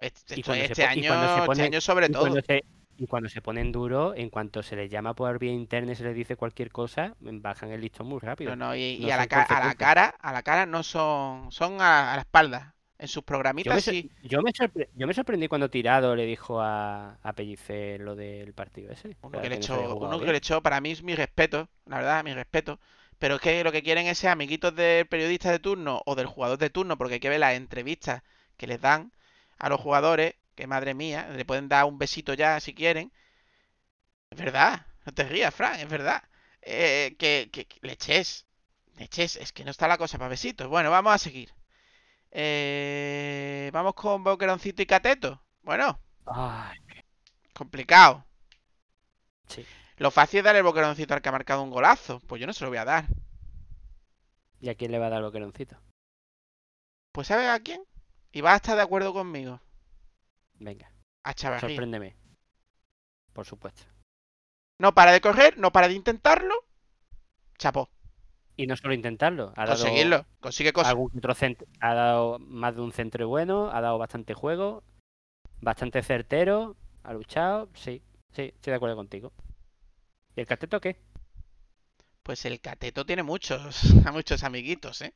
Este, 0.00 0.34
Y 0.34 0.42
se 0.42 0.64
este 0.64 0.84
y 0.84 0.84
año, 0.84 1.12
este 1.44 1.62
año 1.62 1.80
sobre 1.80 2.08
Y 2.08 2.14
todo. 2.14 2.28
se, 2.42 2.64
y 2.96 3.06
cuando 3.06 3.28
se 3.28 3.42
ponen 3.42 3.72
duros, 3.72 4.14
en 4.16 4.30
cuanto 4.30 4.62
se 4.62 4.76
les 4.76 4.90
llama 4.90 5.14
por 5.14 5.38
vía 5.38 5.52
interna 5.52 5.92
y 5.92 5.96
se 5.96 6.04
les 6.04 6.14
dice 6.16 6.36
cualquier 6.36 6.70
cosa, 6.72 7.16
bajan 7.20 7.70
el 7.70 7.80
listón 7.80 8.06
muy 8.08 8.18
rápido. 8.20 8.50
No, 8.50 8.56
no, 8.56 8.74
y, 8.76 9.10
a, 9.10 9.16
la 9.16 9.22
a 9.24 9.60
la 9.60 9.74
cara, 9.74 10.06
a 10.20 10.32
la 10.32 10.42
cara 10.42 10.66
no 10.66 10.82
son, 10.82 11.50
son 11.52 11.80
a, 11.80 12.12
a 12.12 12.16
la 12.16 12.22
espalda. 12.22 12.74
En 12.98 13.06
sus 13.08 13.22
Yo 13.64 13.72
me, 13.74 13.80
programitas 13.80 13.82
sor- 13.82 13.96
sí. 13.96 14.10
yo, 14.22 14.40
me 14.42 14.52
sorpre- 14.52 14.88
yo 14.94 15.06
me 15.06 15.14
sorprendí 15.14 15.48
cuando 15.48 15.68
Tirado 15.70 16.14
le 16.14 16.24
dijo 16.26 16.60
a, 16.60 17.18
a 17.22 17.32
Pellicer 17.34 18.00
lo 18.00 18.14
del 18.14 18.54
partido 18.54 18.92
ese. 18.92 19.16
Uno 19.20 19.40
que 19.40 19.48
le 19.48 19.56
echó, 19.56 19.96
uno 19.96 20.18
que 20.20 20.32
le 20.32 20.38
echó, 20.38 20.62
para 20.62 20.80
mí 20.80 20.90
es 20.92 21.02
mi 21.02 21.14
respeto, 21.14 21.68
la 21.86 21.96
verdad, 21.98 22.24
mi 22.24 22.34
respeto. 22.34 22.78
Pero 23.18 23.36
es 23.36 23.40
que 23.40 23.64
lo 23.64 23.72
que 23.72 23.82
quieren 23.82 24.06
es 24.06 24.18
ser 24.18 24.30
amiguitos 24.30 24.74
del 24.74 25.06
periodista 25.06 25.50
de 25.50 25.58
turno 25.58 26.02
o 26.06 26.14
del 26.14 26.26
jugador 26.26 26.58
de 26.58 26.70
turno, 26.70 26.96
porque 26.96 27.14
hay 27.14 27.20
que 27.20 27.28
ver 27.28 27.40
las 27.40 27.54
entrevistas 27.54 28.22
que 28.56 28.66
les 28.68 28.80
dan 28.80 29.12
a 29.58 29.68
los 29.68 29.80
jugadores, 29.80 30.34
que 30.56 30.66
madre 30.66 30.94
mía, 30.94 31.28
le 31.30 31.44
pueden 31.44 31.68
dar 31.68 31.84
un 31.86 31.98
besito 31.98 32.34
ya 32.34 32.60
si 32.60 32.74
quieren. 32.74 33.12
Es 34.30 34.38
verdad, 34.38 34.86
no 35.06 35.12
te 35.14 35.24
rías, 35.24 35.54
Fran, 35.54 35.80
es 35.80 35.88
verdad. 35.88 36.22
Eh, 36.62 37.16
que, 37.18 37.50
que, 37.52 37.66
que 37.66 37.78
leches, 37.82 38.46
leches, 38.96 39.36
es 39.36 39.52
que 39.52 39.64
no 39.64 39.70
está 39.70 39.88
la 39.88 39.98
cosa 39.98 40.18
para 40.18 40.28
besitos. 40.30 40.68
Bueno, 40.68 40.90
vamos 40.90 41.12
a 41.14 41.18
seguir. 41.18 41.52
Eh, 42.32 43.70
vamos 43.72 43.94
con 43.94 44.24
Boqueroncito 44.24 44.82
y 44.82 44.86
Cateto. 44.86 45.42
Bueno, 45.62 46.00
Ay, 46.26 46.78
complicado. 47.52 48.24
sí. 49.48 49.68
Lo 49.98 50.10
fácil 50.10 50.38
es 50.38 50.44
dar 50.44 50.56
el 50.56 50.62
boqueroncito 50.62 51.12
al 51.12 51.20
que 51.20 51.28
ha 51.28 51.32
marcado 51.32 51.62
un 51.62 51.68
golazo. 51.70 52.20
Pues 52.26 52.40
yo 52.40 52.46
no 52.46 52.54
se 52.54 52.64
lo 52.64 52.70
voy 52.70 52.78
a 52.78 52.86
dar. 52.86 53.04
¿Y 54.60 54.68
a 54.68 54.76
quién 54.76 54.92
le 54.92 55.00
va 55.00 55.06
a 55.06 55.10
dar 55.10 55.22
boqueroncito? 55.24 55.76
Pues 57.12 57.26
¿sabes 57.28 57.48
a 57.48 57.60
quién? 57.60 57.82
Y 58.38 58.40
vas 58.40 58.52
a 58.52 58.56
estar 58.58 58.76
de 58.76 58.82
acuerdo 58.82 59.12
conmigo. 59.12 59.60
Venga, 60.60 60.92
A 61.24 61.34
Chavarría. 61.34 61.70
sorpréndeme. 61.70 62.14
Por 63.32 63.44
supuesto. 63.44 63.82
No 64.78 64.94
para 64.94 65.10
de 65.10 65.20
correr, 65.20 65.58
no 65.58 65.72
para 65.72 65.88
de 65.88 65.94
intentarlo. 65.94 66.54
Chapó. 67.58 67.90
Y 68.54 68.68
no 68.68 68.76
solo 68.76 68.94
intentarlo, 68.94 69.52
ha 69.56 69.66
dado 69.66 69.82
Conseguirlo. 69.82 70.24
Consigue 70.38 70.72
cosas. 70.72 70.90
algún 70.90 71.10
otro 71.18 71.34
ha 71.80 71.94
dado 71.94 72.38
más 72.38 72.76
de 72.76 72.80
un 72.80 72.92
centro 72.92 73.26
bueno, 73.26 73.72
ha 73.72 73.80
dado 73.80 73.98
bastante 73.98 74.34
juego, 74.34 74.84
bastante 75.60 76.00
certero, 76.04 76.76
ha 77.02 77.12
luchado, 77.14 77.68
sí, 77.74 78.04
sí, 78.30 78.42
estoy 78.54 78.70
de 78.70 78.76
acuerdo 78.76 78.94
contigo. 78.94 79.32
¿Y 80.36 80.42
el 80.42 80.46
cateto 80.46 80.80
qué? 80.80 80.96
Pues 82.22 82.44
el 82.44 82.60
cateto 82.60 83.04
tiene 83.04 83.24
muchos, 83.24 83.82
a 84.06 84.12
muchos 84.12 84.44
amiguitos, 84.44 85.02
¿eh? 85.02 85.12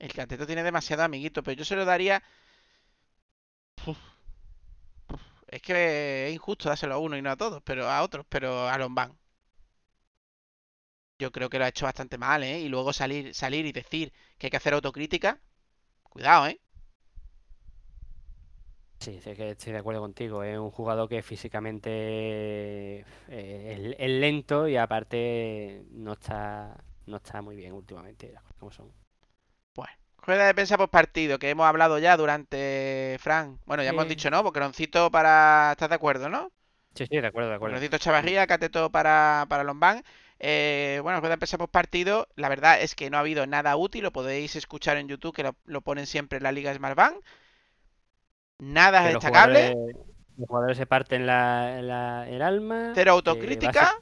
El 0.00 0.12
cateto 0.12 0.44
tiene 0.44 0.64
demasiados 0.64 1.04
amiguitos, 1.04 1.44
pero 1.44 1.56
yo 1.56 1.64
se 1.64 1.76
lo 1.76 1.84
daría. 1.84 2.20
Es 5.48 5.60
que 5.62 6.28
es 6.28 6.34
injusto 6.34 6.68
dárselo 6.68 6.94
a 6.94 6.98
uno 6.98 7.16
y 7.16 7.22
no 7.22 7.30
a 7.30 7.36
todos, 7.36 7.62
pero 7.64 7.88
a 7.90 8.02
otros, 8.02 8.24
pero 8.28 8.68
a 8.68 8.78
Lombán. 8.78 9.18
Yo 11.20 11.30
creo 11.32 11.48
que 11.50 11.58
lo 11.58 11.64
ha 11.64 11.68
hecho 11.68 11.84
bastante 11.86 12.18
mal, 12.18 12.42
¿eh? 12.42 12.60
Y 12.60 12.68
luego 12.68 12.92
salir, 12.92 13.34
salir 13.34 13.66
y 13.66 13.72
decir 13.72 14.12
que 14.38 14.46
hay 14.46 14.50
que 14.50 14.56
hacer 14.56 14.74
autocrítica. 14.74 15.40
Cuidado, 16.04 16.48
¿eh? 16.48 16.60
Sí, 19.00 19.20
sí 19.22 19.34
que 19.34 19.50
estoy 19.50 19.72
de 19.72 19.78
acuerdo 19.78 20.00
contigo. 20.00 20.42
Es 20.42 20.58
un 20.58 20.70
jugador 20.70 21.08
que 21.08 21.22
físicamente 21.22 21.90
eh, 21.90 23.04
es, 23.28 23.96
es 23.98 24.10
lento 24.20 24.66
y 24.68 24.76
aparte 24.76 25.84
no 25.90 26.12
está, 26.14 26.84
no 27.06 27.16
está 27.18 27.40
muy 27.42 27.56
bien 27.56 27.72
últimamente, 27.72 28.32
las 28.32 28.42
cosas 28.42 28.58
como 28.58 28.72
son. 28.72 29.07
Rueda 30.28 30.46
de 30.46 30.54
prensa 30.54 30.76
post 30.76 30.92
partido, 30.92 31.38
que 31.38 31.48
hemos 31.48 31.66
hablado 31.66 31.98
ya 31.98 32.14
durante 32.18 33.16
Fran. 33.18 33.58
Bueno, 33.64 33.82
ya 33.82 33.88
hemos 33.90 34.06
dicho, 34.06 34.30
¿no? 34.30 34.42
Boqueroncito 34.42 35.10
para. 35.10 35.70
¿Estás 35.72 35.88
de 35.88 35.94
acuerdo, 35.94 36.28
no? 36.28 36.52
Sí, 36.94 37.06
sí, 37.10 37.18
de 37.18 37.26
acuerdo, 37.26 37.48
de 37.48 37.56
acuerdo. 37.56 37.74
Boqueroncito 37.76 37.96
Chavarría, 37.98 38.46
cateto 38.46 38.90
para, 38.90 39.46
para 39.48 39.64
Lombán. 39.64 40.02
Eh, 40.38 41.00
bueno, 41.02 41.20
puede 41.20 41.32
empezar 41.32 41.58
por 41.58 41.70
partido. 41.70 42.28
La 42.36 42.50
verdad 42.50 42.80
es 42.80 42.94
que 42.94 43.08
no 43.08 43.16
ha 43.16 43.20
habido 43.20 43.46
nada 43.46 43.74
útil. 43.76 44.02
Lo 44.04 44.12
podéis 44.12 44.54
escuchar 44.54 44.98
en 44.98 45.08
YouTube, 45.08 45.34
que 45.34 45.42
lo, 45.44 45.56
lo 45.64 45.80
ponen 45.80 46.06
siempre 46.06 46.36
en 46.36 46.42
la 46.42 46.52
Liga 46.52 46.74
Smartbank. 46.74 47.16
Nada 48.58 48.98
Que 49.06 49.14
los 49.14 49.22
destacable. 49.24 49.68
jugadores, 49.72 49.96
los 50.36 50.46
jugadores 50.48 50.76
se 50.76 50.86
parten 50.86 51.26
la- 51.26 51.80
la- 51.80 52.28
el 52.28 52.42
alma. 52.42 52.92
Cero 52.94 53.12
autocrítica. 53.12 53.94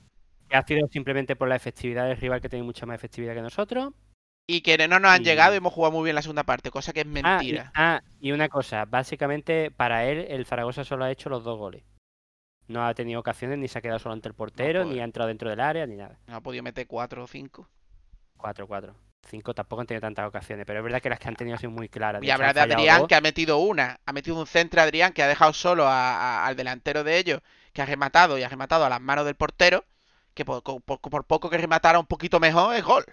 que 0.48 0.56
ha 0.56 0.62
sido 0.66 0.86
simplemente 0.88 1.36
por 1.36 1.48
la 1.48 1.56
efectividad 1.56 2.06
del 2.08 2.16
rival 2.16 2.40
que 2.40 2.48
tiene 2.48 2.64
mucha 2.64 2.86
más 2.86 2.94
efectividad 2.96 3.34
que 3.34 3.42
nosotros. 3.42 3.92
Y 4.48 4.60
que 4.60 4.78
no 4.86 5.00
nos 5.00 5.10
han 5.10 5.22
Y- 5.22 5.24
llegado 5.24 5.54
y 5.54 5.56
hemos 5.56 5.72
jugado 5.72 5.92
muy 5.92 6.04
bien 6.04 6.14
la 6.14 6.22
segunda 6.22 6.44
parte, 6.44 6.70
cosa 6.70 6.92
que 6.92 7.00
es 7.00 7.06
Ah 7.06 7.08
y, 7.08 7.12
mentira. 7.22 7.72
ah, 7.74 8.00
y 8.20 8.30
una 8.32 8.48
cosa, 8.48 8.84
básicamente 8.84 9.70
para 9.72 10.04
él 10.06 10.26
el 10.28 10.46
Zaragoza 10.46 10.84
solo 10.84 11.04
ha 11.04 11.10
hecho 11.10 11.28
los 11.28 11.42
dos 11.42 11.58
goles. 11.58 11.82
No 12.68 12.86
ha 12.86 12.94
tenido 12.94 13.20
ocasiones, 13.20 13.58
ni 13.58 13.68
se 13.68 13.78
ha 13.78 13.82
quedado 13.82 13.98
solo 13.98 14.12
ante 14.12 14.28
el 14.28 14.34
portero, 14.34 14.82
pues. 14.82 14.94
ni 14.94 15.00
ha 15.00 15.04
entrado 15.04 15.28
dentro 15.28 15.50
del 15.50 15.60
área, 15.60 15.86
ni 15.86 15.96
nada. 15.96 16.18
No 16.26 16.36
ha 16.36 16.40
podido 16.40 16.62
meter 16.62 16.86
cuatro 16.86 17.24
o 17.24 17.26
cinco. 17.26 17.68
4-4. 18.38 18.94
5 19.28 19.54
tampoco 19.54 19.80
han 19.80 19.86
tenido 19.88 20.02
tantas 20.02 20.26
ocasiones, 20.28 20.64
pero 20.66 20.78
es 20.78 20.84
verdad 20.84 21.00
que 21.00 21.08
las 21.08 21.18
que 21.18 21.26
han 21.26 21.34
tenido 21.34 21.54
han 21.54 21.60
sido 21.60 21.72
muy 21.72 21.88
claras. 21.88 22.22
Y 22.22 22.30
han 22.30 22.38
de 22.38 22.60
Adrián, 22.60 22.98
dos. 23.00 23.08
que 23.08 23.14
ha 23.16 23.20
metido 23.20 23.58
una. 23.58 23.98
Ha 24.06 24.12
metido 24.12 24.38
un 24.38 24.46
centro 24.46 24.80
Adrián 24.82 25.12
que 25.12 25.22
ha 25.22 25.26
dejado 25.26 25.52
solo 25.52 25.86
a- 25.88 26.14
a- 26.42 26.46
al 26.46 26.54
delantero 26.54 27.02
de 27.02 27.18
ellos, 27.18 27.40
que 27.72 27.82
ha 27.82 27.86
rematado 27.86 28.38
y 28.38 28.44
ha 28.44 28.48
rematado 28.48 28.84
a 28.84 28.88
las 28.88 29.00
manos 29.00 29.24
del 29.24 29.34
portero. 29.34 29.84
Que 30.34 30.44
por, 30.44 30.62
por- 30.62 30.82
por 31.00 31.24
poco 31.24 31.50
que 31.50 31.56
rematara 31.58 31.98
un 31.98 32.06
poquito 32.06 32.38
mejor, 32.38 32.76
es 32.76 32.84
gol. 32.84 33.04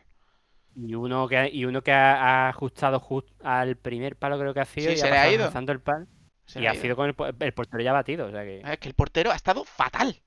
Y 0.76 0.96
uno 0.96 1.28
que 1.28 1.38
ha, 1.38 1.48
y 1.50 1.66
uno 1.66 1.82
que 1.84 1.92
ha, 1.92 2.46
ha 2.48 2.50
ajustado 2.50 3.00
just 3.00 3.30
al 3.44 3.76
primer 3.78 4.16
palo 4.18 4.40
creo 4.40 4.54
que 4.54 4.60
ha 4.62 4.66
sido 4.66 4.92
Sí, 4.92 4.96
y 4.96 4.98
se 4.98 5.08
ha 5.08 5.12
le 5.12 5.18
ha 5.18 5.30
ido. 5.30 5.54
lanzando 5.54 5.72
el 5.72 5.82
palo 5.82 6.08
Se 6.46 6.60
y 6.60 6.66
ha 6.68 6.68
ha 6.68 6.76
ido. 6.76 6.76
sido 6.76 6.96
con 6.96 7.10
el, 7.10 7.16
el 7.40 7.54
portero 7.54 7.84
ya 7.84 7.94
batido, 7.94 8.28
o 8.28 8.32
sea 8.32 8.44
que 8.44 8.68
Es 8.72 8.80
que 8.80 8.88
el 8.90 8.96
portero 8.96 9.32
ha 9.32 9.36
estado 9.36 9.64
fatal. 9.64 10.24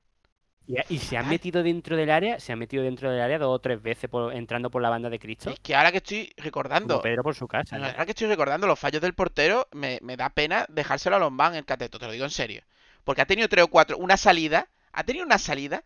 y, 0.67 0.77
y 0.95 0.99
se 1.01 1.17
Fatal. 1.17 1.27
metido 1.27 1.63
dentro 1.63 1.97
del 1.97 2.11
área, 2.11 2.39
se 2.41 2.53
han 2.53 2.59
metido 2.59 2.83
dentro 2.85 3.11
del 3.11 3.21
área 3.21 3.39
dos 3.39 3.55
o 3.55 3.61
tres 3.61 3.81
veces 3.83 4.11
por- 4.11 4.35
entrando 4.35 4.71
por 4.71 4.83
la 4.83 4.91
banda 4.91 5.11
de 5.11 5.19
Cristo, 5.19 5.51
Es 5.53 5.61
que 5.61 5.75
ahora 5.75 5.93
que 5.93 5.99
estoy 5.99 6.33
como 6.81 6.99
recordando, 6.99 7.01
Pedro 7.01 7.23
por 7.23 7.35
su 7.35 7.49
casa. 7.49 7.83
ahora 7.83 8.05
que 8.05 8.13
estoy 8.13 8.29
recordando 8.29 8.67
los 8.67 8.79
fallos 8.79 9.03
del 9.03 9.15
portero, 9.15 9.69
me, 9.73 9.99
me 10.03 10.17
da 10.17 10.31
pena 10.31 10.67
dejárselo 10.69 11.17
a 11.17 11.19
Lombán 11.21 11.55
el 11.57 11.65
cateto, 11.65 11.99
te 11.99 12.07
lo 12.07 12.13
digo 12.13 12.25
en 12.25 12.31
serio. 12.31 12.63
Porque 13.05 13.23
ha 13.23 13.27
tenido 13.27 13.49
tres 13.49 13.65
o 13.65 13.69
cuatro, 13.69 13.99
una 13.99 14.17
salida, 14.17 14.69
ha 14.93 15.05
tenido 15.05 15.25
una 15.27 15.39
salida 15.39 15.85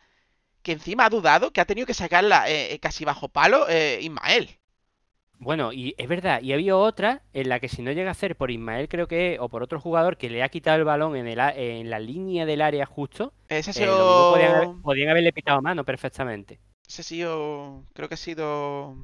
que 0.62 0.72
encima 0.72 1.06
ha 1.06 1.10
dudado, 1.10 1.52
que 1.52 1.60
ha 1.60 1.64
tenido 1.64 1.86
que 1.86 1.94
sacarla 1.94 2.48
eh, 2.50 2.72
eh, 2.74 2.78
casi 2.80 3.04
bajo 3.04 3.28
palo 3.28 3.66
eh, 3.68 3.98
Ismael. 4.02 4.56
Bueno, 5.38 5.72
y 5.72 5.94
es 5.96 6.06
verdad, 6.06 6.42
y 6.42 6.52
ha 6.52 6.56
habido 6.56 6.78
otra 6.80 7.22
en 7.32 7.48
la 7.48 7.60
que 7.60 7.68
si 7.70 7.80
no 7.80 7.92
llega 7.92 8.10
a 8.10 8.12
hacer 8.12 8.36
por 8.36 8.50
Ismael, 8.50 8.88
creo 8.90 9.08
que, 9.08 9.34
es, 9.34 9.40
o 9.40 9.48
por 9.48 9.62
otro 9.62 9.80
jugador 9.80 10.18
que 10.18 10.28
le 10.28 10.42
ha 10.42 10.50
quitado 10.50 10.76
el 10.76 10.84
balón 10.84 11.16
en, 11.16 11.26
el, 11.26 11.38
en 11.38 11.88
la 11.88 11.98
línea 11.98 12.44
del 12.44 12.60
área 12.60 12.84
justo, 12.84 13.32
Ese 13.48 13.70
ha 13.70 13.72
eh, 13.72 13.86
podían, 14.32 14.50
haber- 14.54 14.68
sido... 14.68 14.82
podían 14.82 15.08
haberle 15.08 15.32
pitado 15.32 15.62
mano 15.62 15.82
perfectamente. 15.84 16.60
Ese 16.86 17.00
ha 17.00 17.04
sido... 17.04 17.84
Creo 17.94 18.08
que 18.08 18.14
ha 18.14 18.18
sido... 18.18 18.96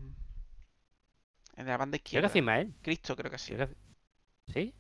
En 1.57 1.67
la 1.67 1.79
banda 1.79 1.97
Creo 1.99 2.03
que 2.03 2.17
izquierda. 2.29 2.39
Ismael. 2.39 2.75
Cristo 2.83 3.17
creo 3.17 3.31
que 3.31 3.37
que 3.39 3.55
hace- 3.55 3.77
¿Sí? 4.53 4.75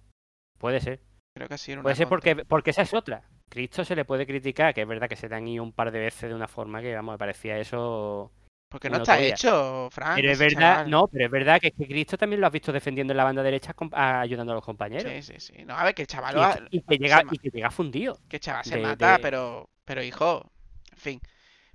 Puede 0.58 0.80
ser. 0.80 1.00
Creo 1.34 1.48
que 1.48 1.54
ha 1.54 1.58
sido 1.58 1.80
Puede 1.82 1.96
ser 1.96 2.08
porque, 2.08 2.36
porque 2.44 2.70
esa 2.70 2.82
es 2.82 2.92
otra. 2.92 3.30
Cristo 3.48 3.84
se 3.84 3.96
le 3.96 4.04
puede 4.04 4.26
criticar, 4.26 4.74
que 4.74 4.82
es 4.82 4.88
verdad 4.88 5.08
que 5.08 5.16
se 5.16 5.28
te 5.28 5.34
han 5.34 5.46
ido 5.46 5.62
un 5.62 5.72
par 5.72 5.90
de 5.92 6.00
veces 6.00 6.28
de 6.28 6.34
una 6.34 6.48
forma 6.48 6.80
que, 6.80 6.94
vamos, 6.94 7.14
me 7.14 7.18
parecía 7.18 7.58
eso. 7.58 8.30
Porque 8.68 8.90
no 8.90 8.96
está 8.98 9.18
hecho, 9.20 9.88
Frank. 9.92 10.16
Pero 10.16 10.32
es 10.32 10.38
verdad, 10.38 10.74
chaval. 10.74 10.90
no, 10.90 11.06
pero 11.06 11.24
es 11.26 11.30
verdad 11.30 11.60
que 11.60 11.68
es 11.68 11.74
que 11.78 11.86
Cristo 11.86 12.18
también 12.18 12.40
lo 12.40 12.48
has 12.48 12.52
visto 12.52 12.72
defendiendo 12.72 13.12
en 13.12 13.16
la 13.16 13.24
banda 13.24 13.42
derecha 13.42 13.74
ayudando 13.92 14.52
a 14.52 14.56
los 14.56 14.64
compañeros. 14.64 15.10
Sí, 15.10 15.22
sí, 15.22 15.34
sí. 15.38 15.64
No, 15.64 15.74
a 15.76 15.84
ver, 15.84 15.94
que 15.94 16.02
el 16.02 16.08
chaval, 16.08 16.34
Y, 16.36 16.40
que- 16.40 16.76
y 16.76 16.80
que 16.82 16.98
llega, 16.98 17.22
ma- 17.22 17.32
y 17.32 17.38
que 17.38 17.50
llega 17.50 17.70
fundido. 17.70 18.18
que 18.28 18.36
el 18.36 18.40
chaval 18.40 18.64
se 18.64 18.76
de- 18.76 18.82
mata, 18.82 19.12
de- 19.12 19.18
pero, 19.20 19.70
pero 19.84 20.02
hijo, 20.02 20.50
en 20.92 20.98
fin. 20.98 21.20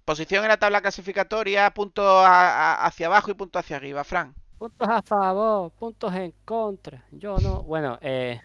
Posición 0.04 0.44
en 0.44 0.50
la 0.50 0.58
tabla 0.58 0.82
clasificatoria, 0.82 1.72
puntos 1.72 2.06
a- 2.06 2.74
a- 2.74 2.86
hacia 2.86 3.08
abajo 3.08 3.32
y 3.32 3.36
puntos 3.36 3.62
hacia 3.62 3.78
arriba, 3.78 4.04
Frank. 4.04 4.36
Puntos 4.58 4.90
a 4.90 5.02
favor, 5.02 5.72
puntos 5.72 6.14
en 6.14 6.34
contra. 6.44 7.06
Yo 7.12 7.38
no. 7.40 7.64
Bueno, 7.64 7.98
eh, 8.02 8.42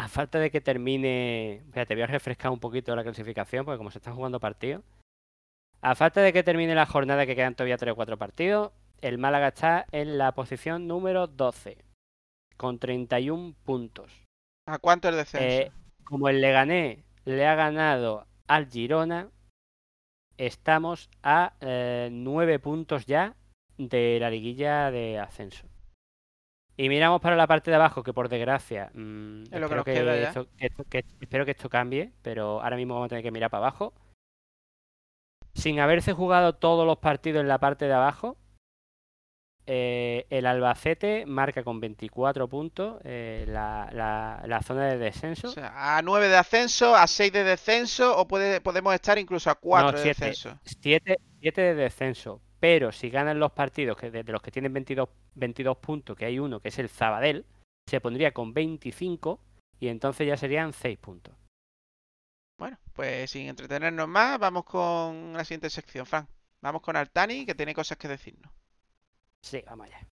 a 0.00 0.08
falta 0.08 0.38
de 0.38 0.50
que 0.50 0.62
termine. 0.62 1.56
Espérate, 1.56 1.94
voy 1.94 2.04
a 2.04 2.06
refrescar 2.06 2.50
un 2.50 2.58
poquito 2.58 2.96
la 2.96 3.02
clasificación, 3.02 3.66
porque 3.66 3.76
como 3.76 3.90
se 3.90 3.98
están 3.98 4.14
jugando 4.14 4.40
partidos. 4.40 4.82
A 5.82 5.94
falta 5.94 6.22
de 6.22 6.32
que 6.32 6.42
termine 6.42 6.74
la 6.74 6.86
jornada, 6.86 7.26
que 7.26 7.36
quedan 7.36 7.54
todavía 7.54 7.76
3 7.76 7.92
o 7.92 7.96
4 7.96 8.16
partidos, 8.16 8.72
el 9.02 9.18
Málaga 9.18 9.48
está 9.48 9.86
en 9.92 10.16
la 10.16 10.32
posición 10.32 10.86
número 10.86 11.26
12, 11.26 11.76
con 12.56 12.78
31 12.78 13.54
puntos. 13.64 14.10
¿A 14.66 14.78
cuánto 14.78 15.10
el 15.10 15.16
descenso? 15.16 15.46
Eh, 15.46 15.70
como 16.04 16.30
el 16.30 16.40
Leganés 16.40 17.04
le 17.26 17.46
ha 17.46 17.54
ganado 17.54 18.26
al 18.46 18.70
Girona, 18.70 19.28
estamos 20.38 21.10
a 21.22 21.52
9 21.60 22.58
puntos 22.58 23.04
ya 23.04 23.36
de 23.76 24.18
la 24.18 24.30
liguilla 24.30 24.90
de 24.90 25.18
ascenso. 25.18 25.69
Y 26.80 26.88
miramos 26.88 27.20
para 27.20 27.36
la 27.36 27.46
parte 27.46 27.70
de 27.70 27.76
abajo, 27.76 28.02
que 28.02 28.12
por 28.14 28.28
desgracia, 28.30 28.90
mm, 28.94 29.42
Es 29.52 29.60
lo 29.60 29.68
que 29.68 29.74
espero, 29.78 29.84
que 29.84 30.22
esto, 30.22 30.46
que 30.56 30.66
esto- 30.66 30.84
que- 30.88 31.04
espero 31.20 31.44
que 31.44 31.50
esto 31.50 31.68
cambie, 31.68 32.12
pero 32.22 32.62
ahora 32.62 32.76
mismo 32.76 32.94
vamos 32.94 33.06
a 33.06 33.08
tener 33.10 33.22
que 33.24 33.30
mirar 33.30 33.50
para 33.50 33.66
abajo. 33.66 33.92
Sin 35.52 35.78
haberse 35.80 36.12
jugado 36.14 36.54
todos 36.54 36.86
los 36.86 36.96
partidos 36.98 37.42
en 37.42 37.48
la 37.48 37.58
parte 37.58 37.84
de 37.86 37.92
abajo, 37.92 38.38
eh, 39.66 40.26
el 40.30 40.46
Albacete 40.46 41.26
marca 41.26 41.62
con 41.62 41.80
24 41.80 42.48
puntos 42.48 43.00
eh, 43.04 43.44
la, 43.46 43.90
la- 43.92 44.42
la 44.46 44.62
zona 44.62 44.86
de 44.86 44.96
descenso. 44.96 45.48
O 45.48 45.52
sea, 45.52 45.98
a 45.98 46.02
9 46.02 46.28
de 46.28 46.36
ascenso, 46.36 46.96
a 46.96 47.06
6 47.06 47.30
de 47.32 47.44
descenso, 47.44 48.16
o 48.16 48.26
puede, 48.26 48.60
podemos 48.60 48.94
estar 48.94 49.18
incluso 49.18 49.50
a 49.50 49.54
4 49.56 49.92
No, 49.92 49.96
de 49.98 50.02
siete. 50.02 50.24
descenso. 50.26 50.58
7, 50.64 51.60
de 51.60 51.74
descenso. 51.74 52.40
Pero 52.60 52.92
si 52.92 53.08
ganan 53.08 53.40
los 53.40 53.52
partidos, 53.52 53.96
que 53.96 54.10
de 54.10 54.22
de 54.22 54.32
los 54.32 54.42
que 54.42 54.50
tienen 54.50 54.72
22, 54.72 55.08
22 55.34 55.78
puntos, 55.78 56.16
que 56.16 56.26
hay 56.26 56.38
uno 56.38 56.60
que 56.60 56.68
es 56.68 56.78
el 56.78 56.90
Zabadell, 56.90 57.46
se 57.88 58.00
pondría 58.00 58.32
con 58.32 58.52
25 58.52 59.40
y 59.80 59.88
entonces 59.88 60.26
ya 60.28 60.36
serían 60.36 60.72
6 60.72 60.98
puntos. 60.98 61.34
Bueno, 62.58 62.78
pues 62.92 63.30
sin 63.30 63.48
entretenernos 63.48 64.06
más, 64.06 64.38
vamos 64.38 64.64
con 64.64 65.32
la 65.32 65.44
siguiente 65.44 65.70
sección, 65.70 66.04
Frank. 66.04 66.28
Vamos 66.60 66.82
con 66.82 66.94
Altani, 66.94 67.46
que 67.46 67.54
tiene 67.54 67.74
cosas 67.74 67.96
que 67.96 68.06
decirnos. 68.06 68.52
Sí, 69.42 69.64
vamos 69.66 69.86
allá. 69.86 70.06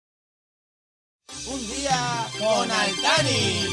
Un 1.50 1.58
día 1.66 2.28
con 2.38 2.70
Altani. 2.70 3.66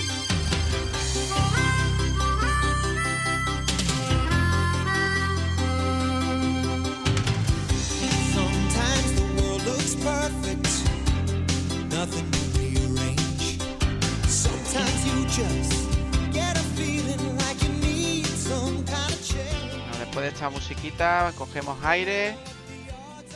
Bueno, 19.80 19.98
después 20.00 20.22
de 20.24 20.28
esta 20.28 20.50
musiquita, 20.50 21.32
cogemos 21.38 21.78
aire, 21.84 22.36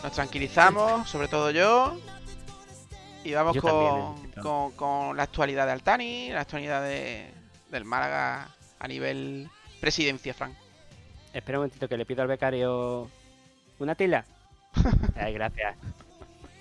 nos 0.03 0.11
tranquilizamos, 0.11 1.09
sobre 1.09 1.27
todo 1.27 1.49
yo, 1.51 1.97
y 3.23 3.33
vamos 3.33 3.55
Yo 3.55 3.61
también, 3.61 3.91
con, 4.35 4.43
con- 4.43 4.71
con 4.73 5.17
la 5.17 5.23
actualidad 5.23 5.65
de 5.65 5.71
Altani, 5.71 6.29
la 6.29 6.41
actualidad 6.41 6.81
de- 6.83 7.31
del 7.71 7.83
Málaga 7.83 8.49
a 8.79 8.87
nivel 8.87 9.49
presidencia, 9.81 10.33
Frank. 10.33 10.53
Espera 11.33 11.57
un 11.57 11.63
momentito 11.63 11.87
que 11.89 11.97
le 11.97 12.05
pido 12.05 12.21
al 12.21 12.27
becario 12.27 13.09
una 13.79 13.95
tila. 13.95 14.23
Ay, 15.15 15.33
gracias. 15.33 15.75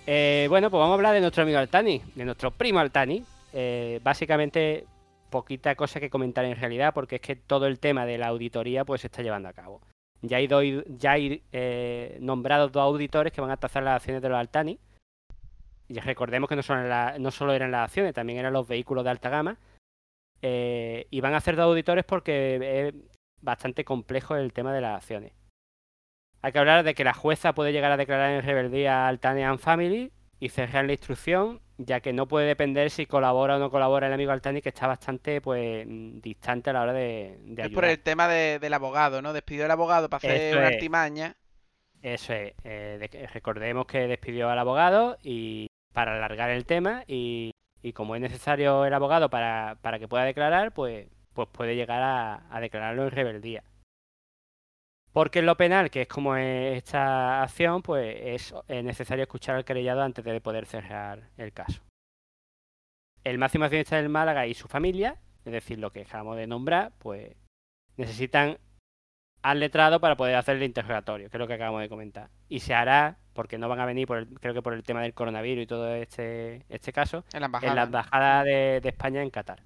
Eh, 0.07 0.47
bueno, 0.49 0.71
pues 0.71 0.79
vamos 0.79 0.93
a 0.93 0.95
hablar 0.95 1.15
de 1.15 1.21
nuestro 1.21 1.43
amigo 1.43 1.59
Altani, 1.59 2.03
de 2.15 2.25
nuestro 2.25 2.51
primo 2.51 2.79
Altani. 2.81 3.23
Eh, 3.53 4.01
básicamente, 4.03 4.87
poquita 5.31 5.75
cosa 5.75 6.01
que 6.01 6.11
comentar 6.11 6.45
en 6.45 6.57
realidad, 6.57 6.95
porque 6.95 7.17
es 7.17 7.21
que 7.21 7.37
todo 7.37 7.67
el 7.67 7.79
tema 7.79 8.07
de 8.07 8.19
la 8.19 8.29
auditoría 8.29 8.85
pues 8.85 9.03
se 9.03 9.07
está 9.09 9.23
llevando 9.23 9.49
a 9.49 9.53
cabo. 9.53 9.81
Ya 10.23 10.39
hay, 10.39 10.47
dos- 10.47 10.65
ya 10.89 11.13
hay 11.13 11.43
eh, 11.53 12.19
nombrados 12.21 12.73
dos 12.73 12.83
auditores 12.83 13.33
que 13.33 13.41
van 13.41 13.51
a 13.51 13.57
tasar 13.59 13.83
las 13.83 13.97
acciones 13.97 14.23
de 14.23 14.29
los 14.29 14.39
Altani. 14.39 14.79
Y 15.89 16.01
recordemos 16.01 16.49
que 16.49 16.57
no 16.57 16.63
la- 16.89 17.17
no 17.19 17.31
solo 17.31 17.53
eran 17.53 17.71
las 17.71 17.85
acciones, 17.89 18.15
también 18.15 18.39
eran 18.39 18.53
los 18.53 18.67
vehículos 18.67 19.05
de 19.05 19.11
alta 19.11 19.29
gama. 19.31 19.59
Eh, 20.43 21.07
y 21.11 21.21
van 21.21 21.35
a 21.35 21.39
hacer 21.39 21.57
dos 21.57 21.65
auditores 21.67 22.05
porque 22.05 22.89
es 22.89 22.95
bastante 23.41 23.85
complejo 23.85 24.37
el 24.37 24.53
tema 24.53 24.73
de 24.73 24.81
las 24.81 24.97
acciones. 24.97 25.33
Hay 26.43 26.53
que 26.53 26.59
hablar 26.59 26.85
de 26.85 26.95
que 26.95 27.05
la 27.05 27.15
jueza 27.15 27.55
puede 27.55 27.73
llegar 27.73 27.93
a 27.93 27.97
declarar 27.97 28.31
en 28.33 28.43
rebeldía 28.43 29.09
al 29.09 29.19
Tanean 29.21 29.59
Family 29.59 30.13
y 30.39 30.49
cerrar 30.51 30.85
la 30.85 30.93
instrucción, 30.93 31.61
ya 31.79 32.01
que 32.01 32.13
no 32.13 32.27
puede 32.27 32.47
depender 32.47 32.91
si 32.91 33.07
colabora 33.07 33.57
o 33.57 33.59
no 33.59 33.71
colabora 33.71 34.07
el 34.07 34.13
amigo 34.13 34.33
Altani, 34.33 34.63
que 34.63 34.71
está 34.71 34.87
bastante 34.87 35.41
pues 35.41 35.85
distante 36.23 36.71
a 36.71 36.73
la 36.73 36.83
hora 36.83 36.93
de, 36.93 37.39
de 37.43 37.63
Es 37.65 37.69
por 37.71 37.85
el 37.85 37.99
tema 38.01 38.29
de- 38.29 38.59
del 38.59 38.73
abogado, 38.75 39.21
¿no? 39.23 39.33
Despidió 39.33 39.65
al 39.67 39.71
abogado 39.71 40.09
para 40.09 40.19
hacer 40.19 40.41
Eso 40.41 40.59
una 40.59 40.69
es. 40.69 40.75
artimaña. 40.75 41.37
Eso 42.03 42.33
es. 42.33 42.53
eh, 42.65 42.99
de 43.11 43.27
recordemos 43.29 43.87
que 43.87 44.07
despidió 44.07 44.49
al 44.51 44.59
abogado 44.59 45.19
y 45.23 45.67
para 45.93 46.17
alargar 46.17 46.51
el 46.51 46.65
tema 46.67 47.05
y, 47.07 47.51
y 47.83 47.93
como 47.93 48.15
es 48.15 48.21
necesario 48.21 48.85
el 48.85 48.95
abogado 48.95 49.29
para, 49.31 49.77
para 49.83 49.99
que 49.99 50.07
pueda 50.09 50.25
declarar, 50.25 50.73
pues, 50.73 51.09
pues 51.33 51.49
puede 51.51 51.75
llegar 51.75 52.03
a, 52.03 52.43
a 52.51 52.61
declararlo 52.61 53.05
en 53.05 53.11
rebeldía. 53.11 53.63
Porque 55.17 55.39
en 55.39 55.47
lo 55.47 55.57
penal, 55.57 55.91
que 55.91 56.03
es 56.03 56.09
como 56.09 56.37
es 56.37 56.77
esta 56.77 57.43
acción, 57.43 57.81
pues 57.81 58.53
es 58.69 58.85
necesario 58.85 59.23
escuchar 59.23 59.57
al 59.57 59.65
querellado 59.65 60.03
antes 60.03 60.23
de 60.23 60.43
poder 60.43 60.67
cerrar 60.67 61.31
el 61.39 61.55
caso. 61.55 61.81
El 63.25 63.39
máximo 63.39 63.65
accionista 63.65 63.97
del 63.97 64.11
Málaga 64.11 64.47
y 64.47 64.53
su 64.53 64.69
familia, 64.69 65.17
es 65.47 65.53
decir, 65.55 65.79
lo 65.79 65.91
que 65.91 66.03
acabamos 66.03 66.37
de 66.37 66.47
nombrar, 66.47 66.93
pues 66.99 67.35
necesitan 67.97 68.59
al 69.43 69.59
letrado 69.59 70.01
para 70.01 70.19
poder 70.19 70.35
hacer 70.37 70.57
el 70.59 70.65
interrogatorio, 70.65 71.31
que 71.31 71.39
es 71.39 71.41
lo 71.41 71.47
que 71.47 71.55
acabamos 71.55 71.81
de 71.81 71.89
comentar. 71.89 72.29
Y 72.51 72.61
se 72.61 72.75
hará, 72.75 73.17
porque 73.33 73.57
no 73.57 73.71
van 73.71 73.81
a 73.81 73.87
venir, 73.87 74.07
por 74.07 74.19
el- 74.19 74.29
creo 74.39 74.53
que 74.53 74.61
por 74.61 74.75
el 74.75 74.83
tema 74.83 75.01
del 75.01 75.15
coronavirus 75.15 75.65
y 75.65 75.67
todo 75.67 75.95
este, 75.95 76.67
este 76.69 76.93
caso, 76.93 77.25
En 77.33 77.41
la 77.41 77.47
en 77.47 77.53
la 77.53 77.59
embajada. 77.59 77.83
embajada 77.85 78.45
de, 78.45 78.81
de 78.83 78.89
España 78.91 79.23
en 79.23 79.31
Qatar. 79.31 79.63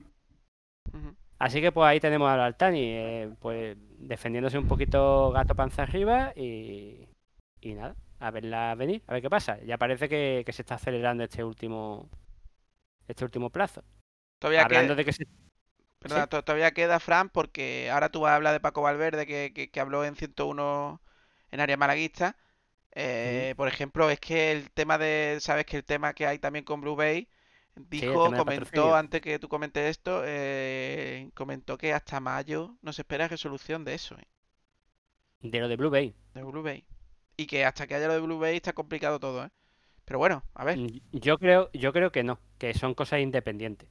Así 1.40 1.62
que 1.62 1.72
pues 1.72 1.86
ahí 1.88 2.00
tenemos 2.00 2.30
al 2.30 2.40
Altani, 2.42 2.80
eh, 2.84 3.30
pues 3.40 3.76
defendiéndose 3.98 4.58
un 4.58 4.68
poquito 4.68 5.32
gato 5.32 5.56
panza 5.56 5.84
arriba 5.84 6.32
y, 6.36 7.08
y 7.62 7.74
nada, 7.74 7.96
a 8.20 8.30
verla 8.32 8.74
venir, 8.76 9.02
a 9.08 9.14
ver 9.14 9.22
qué 9.22 9.30
pasa. 9.30 9.58
Ya 9.64 9.78
parece 9.78 10.08
que, 10.08 10.44
que 10.46 10.52
se 10.54 10.62
está 10.62 10.76
acelerando 10.76 11.24
este 11.24 11.44
último 11.44 12.10
este 13.08 13.24
último 13.24 13.50
plazo. 13.50 13.82
Todavía 14.38 14.64
Hablando 14.64 14.94
queda, 14.94 14.96
de 14.96 15.04
que 15.04 15.12
se... 15.12 15.26
sí. 16.06 16.26
to- 16.28 16.42
todavía 16.44 16.72
queda, 16.72 17.00
Fran, 17.00 17.28
porque 17.30 17.90
ahora 17.90 18.10
tú 18.10 18.20
vas 18.20 18.32
a 18.32 18.36
hablar 18.36 18.52
de 18.52 18.60
Paco 18.60 18.82
Valverde, 18.82 19.26
que, 19.26 19.52
que- 19.54 19.70
que 19.70 19.80
habló 19.80 20.04
en 20.04 20.16
101 20.16 21.00
en 21.50 21.60
área 21.60 21.76
malaguista. 21.76 22.36
Eh, 22.92 23.54
Por 23.56 23.68
ejemplo, 23.68 24.10
es 24.10 24.20
que 24.20 24.52
el 24.52 24.70
tema 24.72 24.98
de, 24.98 25.38
sabes 25.40 25.66
que 25.66 25.78
el 25.78 25.84
tema 25.84 26.14
que 26.14 26.26
hay 26.26 26.38
también 26.38 26.64
con 26.64 26.80
Blue 26.80 26.96
Bay, 26.96 27.28
dijo, 27.88 28.30
comentó, 28.36 28.94
antes 28.94 29.20
que 29.20 29.38
tú 29.38 29.48
comentes 29.48 29.90
esto, 29.90 30.22
eh, 30.24 31.30
comentó 31.34 31.78
que 31.78 31.92
hasta 31.92 32.20
mayo 32.20 32.76
no 32.82 32.92
se 32.92 33.02
espera 33.02 33.28
resolución 33.28 33.84
de 33.84 33.94
eso, 33.94 34.16
eh, 34.18 34.26
de 35.42 35.60
lo 35.60 35.68
de 35.68 35.76
Blue 35.76 35.90
Bay. 35.90 36.14
de 36.34 36.42
Blue 36.42 36.62
Bay. 36.62 36.84
Y 37.36 37.46
que 37.46 37.64
hasta 37.64 37.86
que 37.86 37.94
haya 37.94 38.08
lo 38.08 38.14
de 38.14 38.20
Blue 38.20 38.38
Bay 38.38 38.56
está 38.56 38.72
complicado 38.72 39.18
todo, 39.18 39.44
¿eh? 39.44 39.50
Pero 40.04 40.18
bueno, 40.18 40.42
a 40.54 40.64
ver, 40.64 40.78
Mm, 40.78 40.88
Yo 41.12 41.38
creo, 41.38 41.70
yo 41.72 41.92
creo 41.92 42.10
que 42.12 42.22
no, 42.24 42.40
que 42.58 42.74
son 42.74 42.94
cosas 42.94 43.20
independientes. 43.20 43.88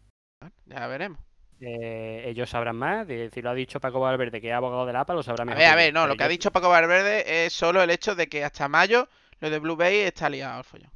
ya 0.65 0.87
veremos. 0.87 1.19
Eh, 1.61 2.23
ellos 2.27 2.49
sabrán 2.49 2.75
más, 2.77 3.07
de, 3.07 3.29
si 3.31 3.41
lo 3.41 3.49
ha 3.49 3.53
dicho 3.53 3.79
Paco 3.81 3.99
Valverde, 3.99 4.39
que 4.41 4.47
es 4.49 4.53
abogado 4.53 4.85
del 4.85 4.95
APA, 4.95 5.13
lo 5.13 5.23
sabrá 5.23 5.43
A 5.43 5.45
mejor. 5.45 5.57
ver, 5.57 5.67
a 5.67 5.75
que 5.75 5.75
yo, 5.75 5.77
ver, 5.77 5.93
no, 5.93 6.07
lo 6.07 6.15
que 6.15 6.23
ha 6.23 6.27
dicho 6.27 6.51
Paco 6.51 6.69
Valverde 6.69 7.45
es 7.45 7.53
solo 7.53 7.81
el 7.83 7.89
hecho 7.89 8.15
de 8.15 8.27
que 8.29 8.43
hasta 8.45 8.67
mayo 8.69 9.09
lo 9.39 9.49
de 9.49 9.59
Blue 9.59 9.75
Bay 9.75 9.97
está 9.99 10.29
liado 10.29 10.57
al 10.57 10.63
follón. 10.63 10.91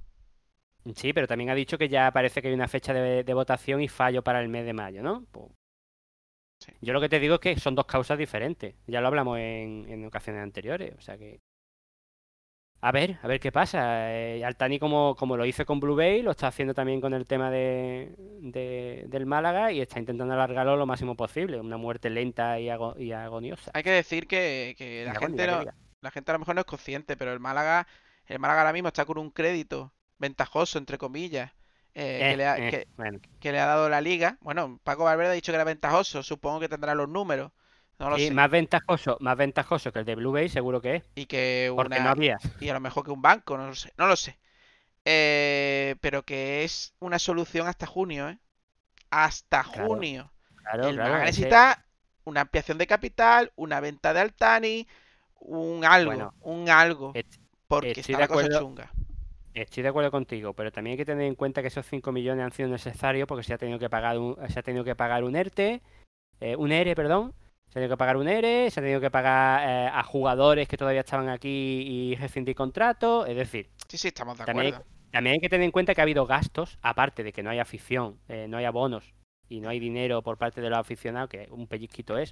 Sí, 0.96 1.14
pero 1.14 1.28
también 1.28 1.50
ha 1.50 1.56
dicho 1.56 1.78
que 1.78 1.90
ya 1.90 2.12
parece 2.12 2.42
que 2.42 2.48
hay 2.50 2.54
una 2.54 2.68
fecha 2.70 2.94
de, 2.94 3.24
de 3.24 3.34
votación 3.34 3.82
y 3.82 3.88
fallo 3.90 4.24
para 4.24 4.42
el 4.42 4.50
mes 4.50 4.66
de 4.66 4.74
mayo, 4.74 5.02
¿no? 5.04 5.26
Pues, 5.32 5.52
Sí. 6.60 6.72
Yo 6.82 6.94
lo 6.94 7.02
que 7.02 7.10
te 7.10 7.20
digo 7.20 7.36
es 7.36 7.40
que 7.42 7.60
son 7.60 7.76
dos 7.76 7.86
causas 7.86 8.18
diferentes. 8.18 8.76
Ya 8.88 9.02
lo 9.02 9.08
hablamos 9.08 9.38
en, 9.40 9.86
en 9.90 10.06
ocasiones 10.06 10.42
anteriores. 10.44 10.94
O 10.98 11.02
sea 11.02 11.18
que. 11.18 11.42
A 12.82 12.92
ver, 12.92 13.18
a 13.22 13.28
ver 13.28 13.40
qué 13.40 13.52
pasa. 13.52 14.12
Eh, 14.14 14.44
Altani, 14.44 14.78
como, 14.78 15.16
como 15.16 15.38
lo 15.38 15.46
hizo 15.46 15.66
con 15.66 15.80
Blue 15.80 15.96
Bay, 15.96 16.22
lo 16.22 16.32
está 16.32 16.48
haciendo 16.48 16.74
también 16.74 17.00
con 17.00 17.14
el 17.14 17.26
tema 17.26 17.50
de, 17.50 18.14
de- 18.42 19.06
del 19.08 19.26
Málaga 19.26 19.72
y 19.72 19.80
está 19.80 20.00
intentando 20.00 20.34
alargarlo 20.34 20.76
lo 20.76 20.86
máximo 20.86 21.16
posible. 21.16 21.60
Una 21.62 21.78
muerte 21.78 22.10
lenta 22.10 22.60
y, 22.60 22.68
ago- 22.70 22.96
y 23.00 23.14
agoniosa. 23.14 23.72
Hay 23.74 23.84
que 23.84 23.92
decir 23.92 24.28
que, 24.28 24.76
la 25.06 25.16
gente 25.16 25.48
no, 25.48 25.64
la 26.02 26.12
gente 26.12 26.32
a 26.32 26.34
lo 26.34 26.40
mejor 26.40 26.56
no 26.56 26.62
es 26.62 26.68
consciente, 26.68 27.16
pero 27.16 27.32
el 27.32 27.40
Málaga, 27.40 27.88
el 28.26 28.40
Málaga 28.40 28.62
ahora 28.62 28.74
mismo 28.74 28.90
está 28.90 29.06
con 29.06 29.18
un 29.18 29.32
crédito 29.32 29.94
ventajoso, 30.20 30.78
entre 30.80 30.98
comillas, 30.98 31.52
eh, 31.96 32.26
que 32.28 32.36
Eh, 32.36 32.38
le 32.38 32.48
ha, 32.48 32.62
eh, 32.62 32.64
que- 32.64 32.88
bueno, 32.98 33.20
que 33.40 33.52
le 33.52 33.60
ha 33.60 33.66
dado 33.68 33.90
la 33.90 34.02
liga. 34.02 34.38
Bueno, 34.42 34.80
Paco 34.84 35.04
Valverde 35.06 35.32
ha 35.32 35.36
dicho 35.36 35.52
que 35.52 35.56
era 35.58 35.64
ventajoso, 35.66 36.24
supongo 36.24 36.60
que 36.62 36.70
tendrá 36.70 36.96
los 36.96 37.10
números, 37.10 37.52
no 38.00 38.10
lo 38.10 38.18
sí, 38.18 38.20
sé. 38.20 38.32
más 38.32 38.50
ventajoso, 38.52 39.18
más 39.20 39.38
ventajoso 39.38 39.92
que 39.92 40.00
el 40.00 40.06
de 40.06 40.16
Blue 40.16 40.32
Bay, 40.32 40.50
seguro 40.50 40.82
que 40.82 40.96
es. 40.98 41.04
Y 41.16 41.26
que 41.28 41.72
Porque 41.76 42.00
una, 42.00 42.02
no 42.02 42.10
había. 42.12 42.40
y 42.60 42.70
a 42.70 42.74
lo 42.74 42.80
mejor 42.80 43.04
que 43.06 43.12
un 43.12 43.22
banco, 43.22 43.58
no 43.58 43.68
lo 43.68 43.76
sé, 43.76 43.94
no 43.98 44.08
lo 44.08 44.16
sé. 44.16 44.40
Pero 46.02 46.24
que 46.24 46.64
es 46.64 46.94
una 47.00 47.20
solución 47.20 47.68
hasta 47.68 47.86
junio, 47.88 48.30
¿eh? 48.30 48.40
Hasta 49.12 49.64
Claro, 49.72 50.06
junio. 50.06 50.34
Claro, 50.56 50.94
el 50.94 50.96
claro. 50.96 51.22
Ese- 51.24 51.58
necesita 51.58 51.86
una 52.26 52.42
ampliación 52.42 52.78
de 52.80 52.88
capital, 52.88 53.52
una 53.56 53.80
venta 53.82 54.14
de 54.14 54.22
Altani, 54.22 54.88
un 55.40 55.86
algo, 55.86 56.32
Bueno, 56.32 56.34
un 56.42 56.70
algo, 56.70 57.20
porque 57.68 58.02
está 58.02 58.20
la 58.20 58.28
cosa 58.30 58.50
chunga. 58.50 58.96
Estoy 59.54 59.84
de 59.84 59.90
acuerdo 59.90 60.10
contigo, 60.12 60.54
pero 60.54 60.72
también 60.72 60.94
hay 60.94 60.98
que 60.98 61.06
tener 61.06 61.26
en 61.28 61.36
cuenta 61.36 61.62
que 61.62 61.68
esos 61.68 61.86
5 61.86 62.12
millones 62.12 62.44
han 62.44 62.52
sido 62.52 62.70
necesarios 62.70 63.28
porque 63.28 63.44
se 63.44 63.54
ha 63.54 63.58
tenido 63.58 63.78
que 63.78 63.90
pagar 63.90 64.18
un, 64.18 64.36
se 64.50 64.60
ha 64.60 64.64
tenido 64.64 64.84
que 64.84 64.96
pagar 64.96 65.24
un 65.24 65.36
ERTE, 65.36 65.82
eh, 66.40 66.56
un 66.56 66.72
ERE, 66.72 66.96
perdón, 66.96 67.34
se 67.68 67.72
ha 67.72 67.74
tenido 67.82 67.90
que 67.96 67.98
pagar 68.00 68.18
un 68.18 68.28
ERE, 68.28 68.72
se 68.72 68.80
ha 68.80 68.84
tenido 68.84 69.00
que 69.00 69.12
pagar 69.12 69.62
eh, 69.68 69.90
a 69.94 70.04
jugadores 70.04 70.68
que 70.68 70.78
todavía 70.78 71.02
estaban 71.02 71.30
aquí 71.30 71.50
y 71.88 72.16
rescindir 72.16 72.56
contratos, 72.56 73.28
es 73.30 73.36
decir, 73.36 73.70
Sí, 73.88 73.98
sí, 73.98 74.08
estamos 74.08 74.38
de 74.38 74.46
También 74.46 74.74
hay- 74.74 74.82
también 75.12 75.34
hay 75.36 75.40
que 75.40 75.50
tener 75.50 75.66
en 75.66 75.72
cuenta 75.72 75.94
que 75.94 76.02
ha 76.02 76.04
habido 76.04 76.26
gastos, 76.26 76.80
aparte 76.82 77.24
de 77.24 77.32
que 77.32 77.44
no 77.44 77.52
hay 77.52 77.60
afición, 77.60 78.18
eh, 78.30 78.48
no 78.50 78.58
hay 78.58 78.66
abonos 78.66 79.14
y 79.48 79.60
no 79.60 79.70
hay 79.70 79.80
dinero 79.80 80.24
por 80.24 80.40
parte 80.40 80.62
de 80.62 80.72
los 80.72 80.80
aficionados, 80.80 81.30
que 81.30 81.48
un 81.52 81.68
pellizquito 81.68 82.18
es. 82.18 82.32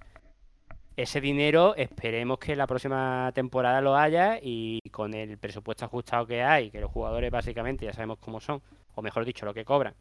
Ese 0.97 1.21
dinero 1.21 1.73
esperemos 1.75 2.37
que 2.39 2.55
la 2.55 2.67
próxima 2.67 3.31
temporada 3.33 3.81
lo 3.81 3.95
haya 3.95 4.39
y 4.41 4.79
con 4.91 5.13
el 5.13 5.37
presupuesto 5.37 5.85
ajustado 5.85 6.27
que 6.27 6.43
hay, 6.43 6.69
que 6.69 6.81
los 6.81 6.91
jugadores 6.91 7.31
básicamente 7.31 7.85
ya 7.85 7.93
sabemos 7.93 8.19
cómo 8.19 8.41
son, 8.41 8.61
o 8.93 9.01
mejor 9.01 9.23
dicho, 9.23 9.45
lo 9.45 9.53
que 9.53 9.63
cobran. 9.65 9.95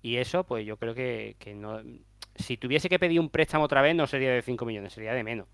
Y 0.00 0.16
eso, 0.16 0.44
pues 0.44 0.64
yo 0.64 0.76
creo 0.76 0.94
que, 0.94 1.36
que 1.38 1.54
no. 1.54 1.82
Si 2.36 2.56
tuviese 2.56 2.88
que 2.88 3.00
pedir 3.00 3.18
un 3.18 3.30
préstamo 3.30 3.64
otra 3.64 3.82
vez, 3.82 3.96
no 3.96 4.06
sería 4.06 4.32
de 4.32 4.42
5 4.42 4.64
millones, 4.64 4.92
sería 4.92 5.12
de 5.12 5.24
menos. 5.24 5.48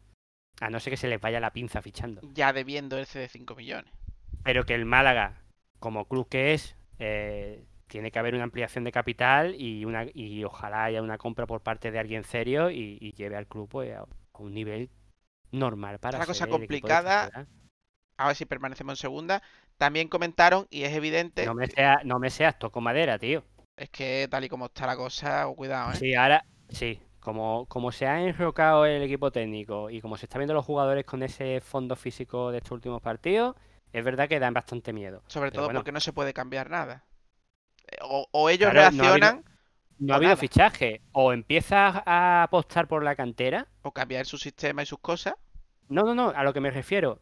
A 0.61 0.69
no 0.69 0.79
ser 0.79 0.93
que 0.93 0.97
se 0.99 1.09
les 1.09 1.21
vaya 1.21 1.41
la 1.41 1.53
pinza 1.53 1.81
fichando. 1.81 2.21
Ya 2.35 2.53
debiendo 2.53 2.99
ese 2.99 3.21
de 3.21 3.29
5 3.29 3.55
millones. 3.55 3.91
Pero 4.43 4.67
que 4.67 4.75
el 4.75 4.85
Málaga, 4.85 5.43
como 5.81 6.07
club 6.07 6.29
que 6.29 6.53
es, 6.53 6.77
eh, 6.99 7.65
tiene 7.87 8.11
que 8.11 8.19
haber 8.19 8.35
una 8.35 8.45
ampliación 8.45 8.85
de 8.85 8.93
capital 8.93 9.55
y 9.59 9.85
una 9.85 10.07
y 10.13 10.45
ojalá 10.45 10.85
haya 10.85 11.03
una 11.03 11.19
compra 11.19 11.47
por 11.47 11.63
parte 11.63 11.91
de 11.91 11.99
alguien 11.99 12.25
serio 12.25 12.71
y, 12.71 12.99
y 13.01 13.13
lleve 13.13 13.37
al 13.37 13.47
club 13.47 13.69
pues, 13.69 13.93
a, 13.95 14.03
a 14.03 14.07
un 14.43 14.55
nivel 14.55 14.91
normal 15.53 15.99
para 15.99 16.19
Una 16.19 16.27
cosa 16.27 16.47
complicada. 16.47 17.47
A 18.17 18.27
ver 18.29 18.37
si 18.37 18.45
permanecemos 18.45 18.93
en 18.93 18.97
segunda. 18.97 19.43
También 19.77 20.09
comentaron, 20.09 20.67
y 20.71 20.85
es 20.85 20.93
evidente, 20.95 21.47
No 21.47 21.55
me 21.55 21.67
sea, 21.67 22.01
no 22.05 22.19
me 22.19 22.31
seas 22.31 22.59
toco 22.59 22.81
madera, 22.81 23.19
tío. 23.19 23.43
es 23.77 23.91
que 23.91 24.29
tal 24.31 24.45
y 24.45 24.49
como 24.49 24.67
está 24.67 24.87
la 24.87 24.97
cosa, 24.97 25.47
cuidado, 25.57 25.93
¿eh? 25.93 25.97
Sí, 25.99 26.15
ahora, 26.15 26.45
sí, 26.69 27.01
como, 27.21 27.67
como 27.67 27.91
se 27.91 28.07
ha 28.07 28.21
enrocado 28.23 28.87
el 28.87 29.03
equipo 29.03 29.31
técnico 29.33 29.91
y 29.91 30.01
como 30.01 30.17
se 30.17 30.27
está 30.27 30.39
viendo 30.39 30.55
los 30.55 30.65
jugadores 30.65 31.05
con 31.05 31.23
ese 31.23 31.61
fondo 31.61 31.97
físico 31.97 32.51
de 32.53 32.59
estos 32.59 32.73
últimos 32.73 33.03
partidos, 33.03 33.57
es 33.93 34.05
verdad 34.05 34.29
que 34.29 34.39
dan 34.39 34.55
bastante 34.55 34.93
miedo. 34.93 35.23
Sobre 35.27 35.51
Pero 35.51 35.59
todo 35.63 35.67
bueno. 35.67 35.79
porque 35.81 35.93
no 35.93 36.01
se 36.01 36.13
puede 36.13 36.33
cambiar 36.33 36.71
nada. 36.71 37.05
Eh, 37.91 37.99
O, 38.03 38.27
o 38.33 38.49
ellos 38.51 38.73
Claro, 38.73 38.97
no 38.97 39.05
ha 39.05 39.11
habido- 39.11 39.27
reaccionan 39.29 39.45
No 39.99 40.13
ha 40.13 40.17
habido 40.17 40.31
nada. 40.31 40.41
fichaje. 40.41 41.01
O 41.13 41.33
empiezas 41.33 42.03
a 42.07 42.43
apostar 42.45 42.89
por 42.89 43.03
la 43.05 43.17
cantera. 43.17 43.69
o 43.83 43.93
cambiar 43.93 44.27
su 44.27 44.39
sistema 44.39 44.83
y 44.83 44.87
sus 44.87 44.99
cosas. 44.99 45.35
No, 45.89 46.03
no, 46.03 46.15
no, 46.15 46.31
a 46.31 46.43
lo 46.45 46.53
que 46.53 46.61
me 46.61 46.71
refiero. 46.71 47.21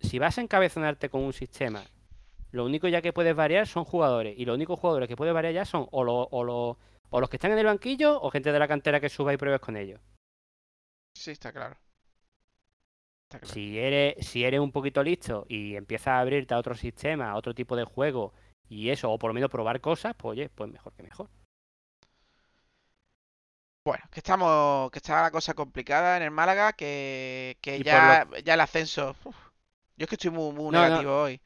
Si 0.00 0.18
vas 0.18 0.38
a 0.38 0.42
encabezonarte 0.42 1.08
con 1.08 1.22
un 1.22 1.32
sistema, 1.32 1.82
lo 2.50 2.64
único 2.64 2.88
ya 2.88 3.00
que 3.00 3.12
puedes 3.12 3.34
variar 3.34 3.66
son 3.66 3.84
jugadores. 3.84 4.34
Y 4.38 4.44
los 4.44 4.54
únicos 4.56 4.78
jugadores 4.78 5.08
que 5.08 5.16
puedes 5.16 5.32
variar 5.34 5.54
ya 5.54 5.64
son 5.64 5.86
o, 5.92 6.04
lo- 6.04 6.28
o, 6.30 6.44
lo- 6.44 6.78
o 7.10 7.20
los 7.20 7.30
que 7.30 7.36
están 7.36 7.52
en 7.52 7.58
el 7.58 7.66
banquillo 7.66 8.20
o 8.20 8.30
gente 8.30 8.52
de 8.52 8.58
la 8.58 8.68
cantera 8.68 9.00
que 9.00 9.08
suba 9.08 9.32
y 9.32 9.36
pruebes 9.36 9.60
con 9.60 9.76
ellos. 9.76 10.00
Sí, 11.16 11.30
está 11.30 11.52
claro. 11.52 11.76
Está 13.28 13.38
claro. 13.40 13.54
Si 13.54 13.78
eres, 13.78 14.26
si 14.26 14.44
eres 14.44 14.60
un 14.60 14.72
poquito 14.72 15.02
listo 15.02 15.46
y 15.48 15.76
empiezas 15.76 16.08
a 16.08 16.20
abrirte 16.20 16.54
a 16.54 16.58
otro 16.58 16.74
sistema, 16.74 17.30
a 17.30 17.36
otro 17.36 17.54
tipo 17.54 17.76
de 17.76 17.84
juego 17.84 18.34
y 18.68 18.90
eso, 18.90 19.10
o 19.10 19.18
por 19.18 19.30
lo 19.30 19.34
menos 19.34 19.50
probar 19.50 19.80
cosas, 19.80 20.14
pues 20.16 20.32
oye, 20.32 20.48
pues 20.50 20.70
mejor 20.70 20.92
que 20.94 21.02
mejor. 21.04 21.28
Bueno, 23.84 24.02
que 24.10 24.20
estamos, 24.20 24.90
que 24.90 24.98
está 24.98 25.20
la 25.22 25.30
cosa 25.30 25.52
complicada 25.54 26.16
en 26.16 26.22
el 26.22 26.30
Málaga, 26.30 26.72
que, 26.72 27.58
ya, 27.84 28.26
ya 28.44 28.54
el 28.54 28.60
ascenso. 28.60 29.14
uf, 29.24 29.36
yo 29.96 30.04
es 30.04 30.08
que 30.08 30.14
estoy 30.16 30.30
muy, 30.30 30.52
muy 30.54 30.70
No, 30.70 30.88
no. 30.88 31.04
negativo 31.04 31.22
hoy. 31.22 31.42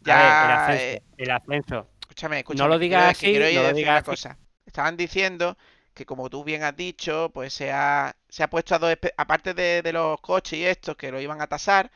Ver, 0.00 0.16
Ya, 0.16 0.42
el 0.42 0.50
eh, 0.68 1.02
ascenso, 1.02 1.02
el 1.16 1.30
ascenso. 1.30 1.90
escúchame, 2.00 2.38
escúchame. 2.40 2.54
No 2.58 2.68
lo 2.68 2.78
digas 2.78 3.10
así, 3.12 3.30
quiero 3.30 3.46
no 3.50 3.62
lo 3.62 3.72
digas 3.72 4.00
una 4.00 4.02
cosa. 4.02 4.38
Estaban 4.66 4.96
diciendo 4.96 5.56
que 5.94 6.06
como 6.06 6.30
tú 6.30 6.44
bien 6.44 6.62
has 6.64 6.76
dicho, 6.76 7.30
pues 7.34 7.52
se 7.54 7.72
ha, 7.72 8.16
se 8.28 8.42
ha 8.42 8.50
puesto 8.50 8.74
a 8.74 8.78
dos, 8.78 8.96
aparte 9.16 9.54
de, 9.54 9.82
de 9.82 9.92
los 9.92 10.20
coches 10.20 10.58
y 10.58 10.64
estos 10.66 10.96
que 10.96 11.10
lo 11.12 11.20
iban 11.20 11.40
a 11.42 11.46
tasar, 11.48 11.90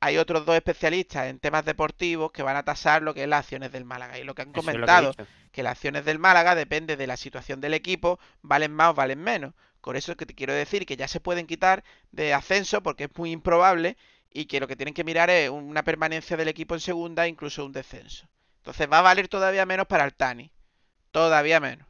hay 0.00 0.18
otros 0.18 0.46
dos 0.46 0.56
especialistas 0.56 1.26
en 1.28 1.40
temas 1.40 1.64
deportivos 1.64 2.32
que 2.32 2.42
van 2.42 2.56
a 2.56 2.64
tasar 2.64 3.02
lo 3.02 3.14
que 3.14 3.24
es 3.24 3.28
las 3.28 3.40
acciones 3.40 3.72
del 3.72 3.84
Málaga. 3.84 4.18
Y 4.18 4.24
lo 4.24 4.34
que 4.34 4.42
han 4.42 4.52
Eso 4.52 4.74
es 4.74 4.80
lo 4.80 4.88
que 4.88 4.96
he 4.96 5.00
comentado. 5.00 5.16
Que 5.58 5.62
las 5.64 5.72
acciones 5.72 6.04
del 6.04 6.18
Málaga 6.20 6.54
depende 6.54 6.96
de 6.96 7.06
la 7.06 7.16
situación 7.16 7.60
del 7.60 7.74
equipo, 7.74 8.18
valen 8.42 8.72
más 8.72 8.90
o 8.90 8.94
valen 8.94 9.20
menos. 9.20 9.54
Con 9.80 9.96
eso 9.96 10.12
es 10.12 10.18
que 10.18 10.26
te 10.26 10.34
quiero 10.34 10.52
decir 10.54 10.86
que 10.86 10.96
ya 10.96 11.08
se 11.08 11.20
pueden 11.20 11.46
quitar 11.46 11.84
de 12.12 12.34
ascenso 12.34 12.82
porque 12.82 13.04
es 13.04 13.10
muy 13.16 13.32
improbable 13.32 13.96
y 14.32 14.46
que 14.46 14.60
lo 14.60 14.68
que 14.68 14.76
tienen 14.76 14.94
que 14.94 15.04
mirar 15.04 15.30
es 15.30 15.50
una 15.50 15.82
permanencia 15.84 16.36
del 16.36 16.48
equipo 16.48 16.74
en 16.74 16.80
segunda, 16.80 17.26
incluso 17.28 17.64
un 17.64 17.72
descenso. 17.72 18.28
Entonces 18.58 18.88
va 18.92 18.98
a 19.00 19.02
valer 19.02 19.28
todavía 19.28 19.66
menos 19.66 19.86
para 19.86 20.04
el 20.04 20.14
Tani. 20.14 20.52
Todavía 21.12 21.60
menos. 21.60 21.86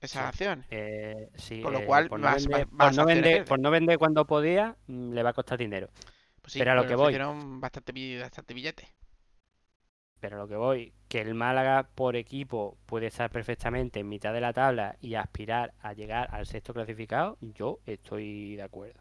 esas 0.00 0.22
Sí. 0.22 0.28
acciones. 0.28 0.66
Eh, 0.70 1.30
sí, 1.36 1.60
Con 1.60 1.72
lo 1.72 1.80
eh, 1.80 1.86
cual 1.86 2.08
por, 2.08 2.20
no 2.20 2.28
más- 2.28 2.46
por 2.78 2.92
no 2.94 3.04
por 3.46 3.60
no 3.60 3.70
vender 3.70 3.98
cuando 3.98 4.26
podía, 4.26 4.76
mm, 4.86 5.12
le 5.12 5.22
va 5.22 5.30
a 5.30 5.32
costar 5.34 5.58
dinero. 5.58 5.88
Pues 6.40 6.52
sí, 6.54 6.60
pero 6.60 6.72
a 6.72 6.74
lo 6.74 6.86
que 6.86 6.94
voy. 6.94 7.12
bastante, 7.60 8.18
bastante 8.20 8.54
billete. 8.54 8.88
Pero 10.22 10.36
lo 10.36 10.46
que 10.46 10.54
voy, 10.54 10.92
que 11.08 11.20
el 11.20 11.34
Málaga 11.34 11.88
por 11.96 12.14
equipo 12.14 12.76
puede 12.86 13.08
estar 13.08 13.28
perfectamente 13.28 13.98
en 13.98 14.08
mitad 14.08 14.32
de 14.32 14.40
la 14.40 14.52
tabla 14.52 14.94
y 15.00 15.16
aspirar 15.16 15.74
a 15.82 15.94
llegar 15.94 16.28
al 16.30 16.46
sexto 16.46 16.72
clasificado, 16.72 17.38
yo 17.40 17.80
estoy 17.86 18.54
de 18.54 18.62
acuerdo. 18.62 19.00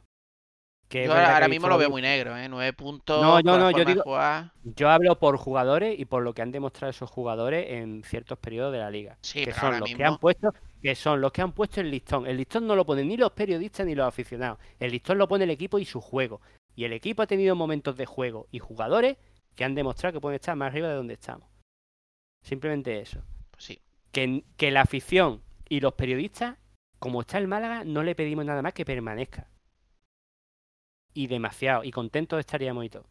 Que 0.89 1.05
Yo 1.05 1.13
ahora, 1.13 1.47
mismo 1.47 1.67
lo 1.67 1.77
veo 1.77 1.91
muy 1.91 2.01
negro, 2.01 2.35
¿eh? 2.35 2.49
Nueve 2.49 2.73
puntos. 2.73 3.21
No, 3.21 3.39
la 3.39 3.43
no, 3.43 3.69
yo 3.69 3.85
digo-. 3.85 4.03
Yo 4.63 4.89
hablo 4.89 5.19
por 5.19 5.37
jugadores 5.37 5.97
y 5.99 6.05
por 6.05 6.23
lo 6.23 6.33
que 6.33 6.41
han 6.41 6.51
demostrado 6.51 6.89
esos 6.89 7.11
jugadores 7.11 7.67
en 7.69 8.03
ciertos 8.03 8.39
periodos 8.39 8.73
de 8.73 8.79
la 8.79 8.89
liga. 8.89 9.15
Sí, 9.21 9.41
que 9.41 9.51
pero 9.51 9.59
son 9.59 9.79
los 9.79 9.93
que 9.93 10.03
han 10.03 10.17
puesto, 10.17 10.55
que 10.81 10.95
son 10.95 11.21
los 11.21 11.31
que 11.31 11.43
han 11.43 11.51
puesto 11.51 11.81
el 11.81 11.91
listón. 11.91 12.25
El 12.25 12.37
listón 12.37 12.65
no 12.65 12.75
lo 12.75 12.83
ponen 12.83 13.07
ni 13.07 13.15
los 13.15 13.31
periodistas 13.31 13.85
ni 13.85 13.93
los 13.93 14.07
aficionados. 14.07 14.57
El 14.79 14.91
listón 14.91 15.19
lo 15.19 15.27
pone 15.27 15.43
el 15.43 15.51
equipo 15.51 15.77
y 15.77 15.85
su 15.85 16.01
juego. 16.01 16.41
Y 16.75 16.85
el 16.85 16.93
equipo 16.93 17.21
ha 17.21 17.27
tenido 17.27 17.55
momentos 17.55 17.95
de 17.95 18.07
juego 18.07 18.47
y 18.51 18.57
jugadores 18.57 19.17
que 19.55 19.63
han 19.63 19.75
demostrado 19.75 20.13
que 20.13 20.21
pueden 20.21 20.35
estar 20.35 20.55
más 20.55 20.67
arriba 20.71 20.87
de 20.89 20.95
donde 20.95 21.13
estamos. 21.13 21.47
Simplemente 22.43 22.99
eso. 22.99 23.23
Pues 23.51 23.63
sí. 23.65 23.81
Que, 24.11 24.43
que 24.57 24.71
la 24.71 24.81
afición 24.81 25.41
y 25.69 25.79
los 25.79 25.93
periodistas, 25.93 26.57
como 26.99 27.21
está 27.21 27.37
el 27.37 27.47
Málaga, 27.47 27.83
no 27.83 28.03
le 28.03 28.15
pedimos 28.15 28.45
nada 28.45 28.61
más 28.61 28.73
que 28.73 28.85
permanezca. 28.85 29.47
Y 31.13 31.27
demasiado. 31.27 31.83
Y 31.83 31.91
contentos 31.91 32.39
estaríamos 32.39 32.85
y 32.85 32.89
todo. 32.89 33.05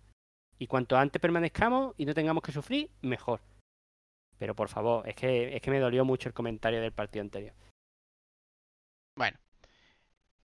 Y 0.58 0.66
cuanto 0.66 0.96
antes 0.96 1.20
permanezcamos 1.20 1.94
y 1.96 2.04
no 2.04 2.14
tengamos 2.14 2.42
que 2.42 2.52
sufrir, 2.52 2.90
mejor. 3.02 3.40
Pero 4.38 4.54
por 4.54 4.68
favor, 4.68 5.08
es 5.08 5.14
que, 5.14 5.54
es 5.54 5.62
que 5.62 5.70
me 5.70 5.78
dolió 5.80 6.04
mucho 6.04 6.28
el 6.28 6.34
comentario 6.34 6.80
del 6.80 6.92
partido 6.92 7.22
anterior. 7.22 7.54
Bueno. 9.16 9.38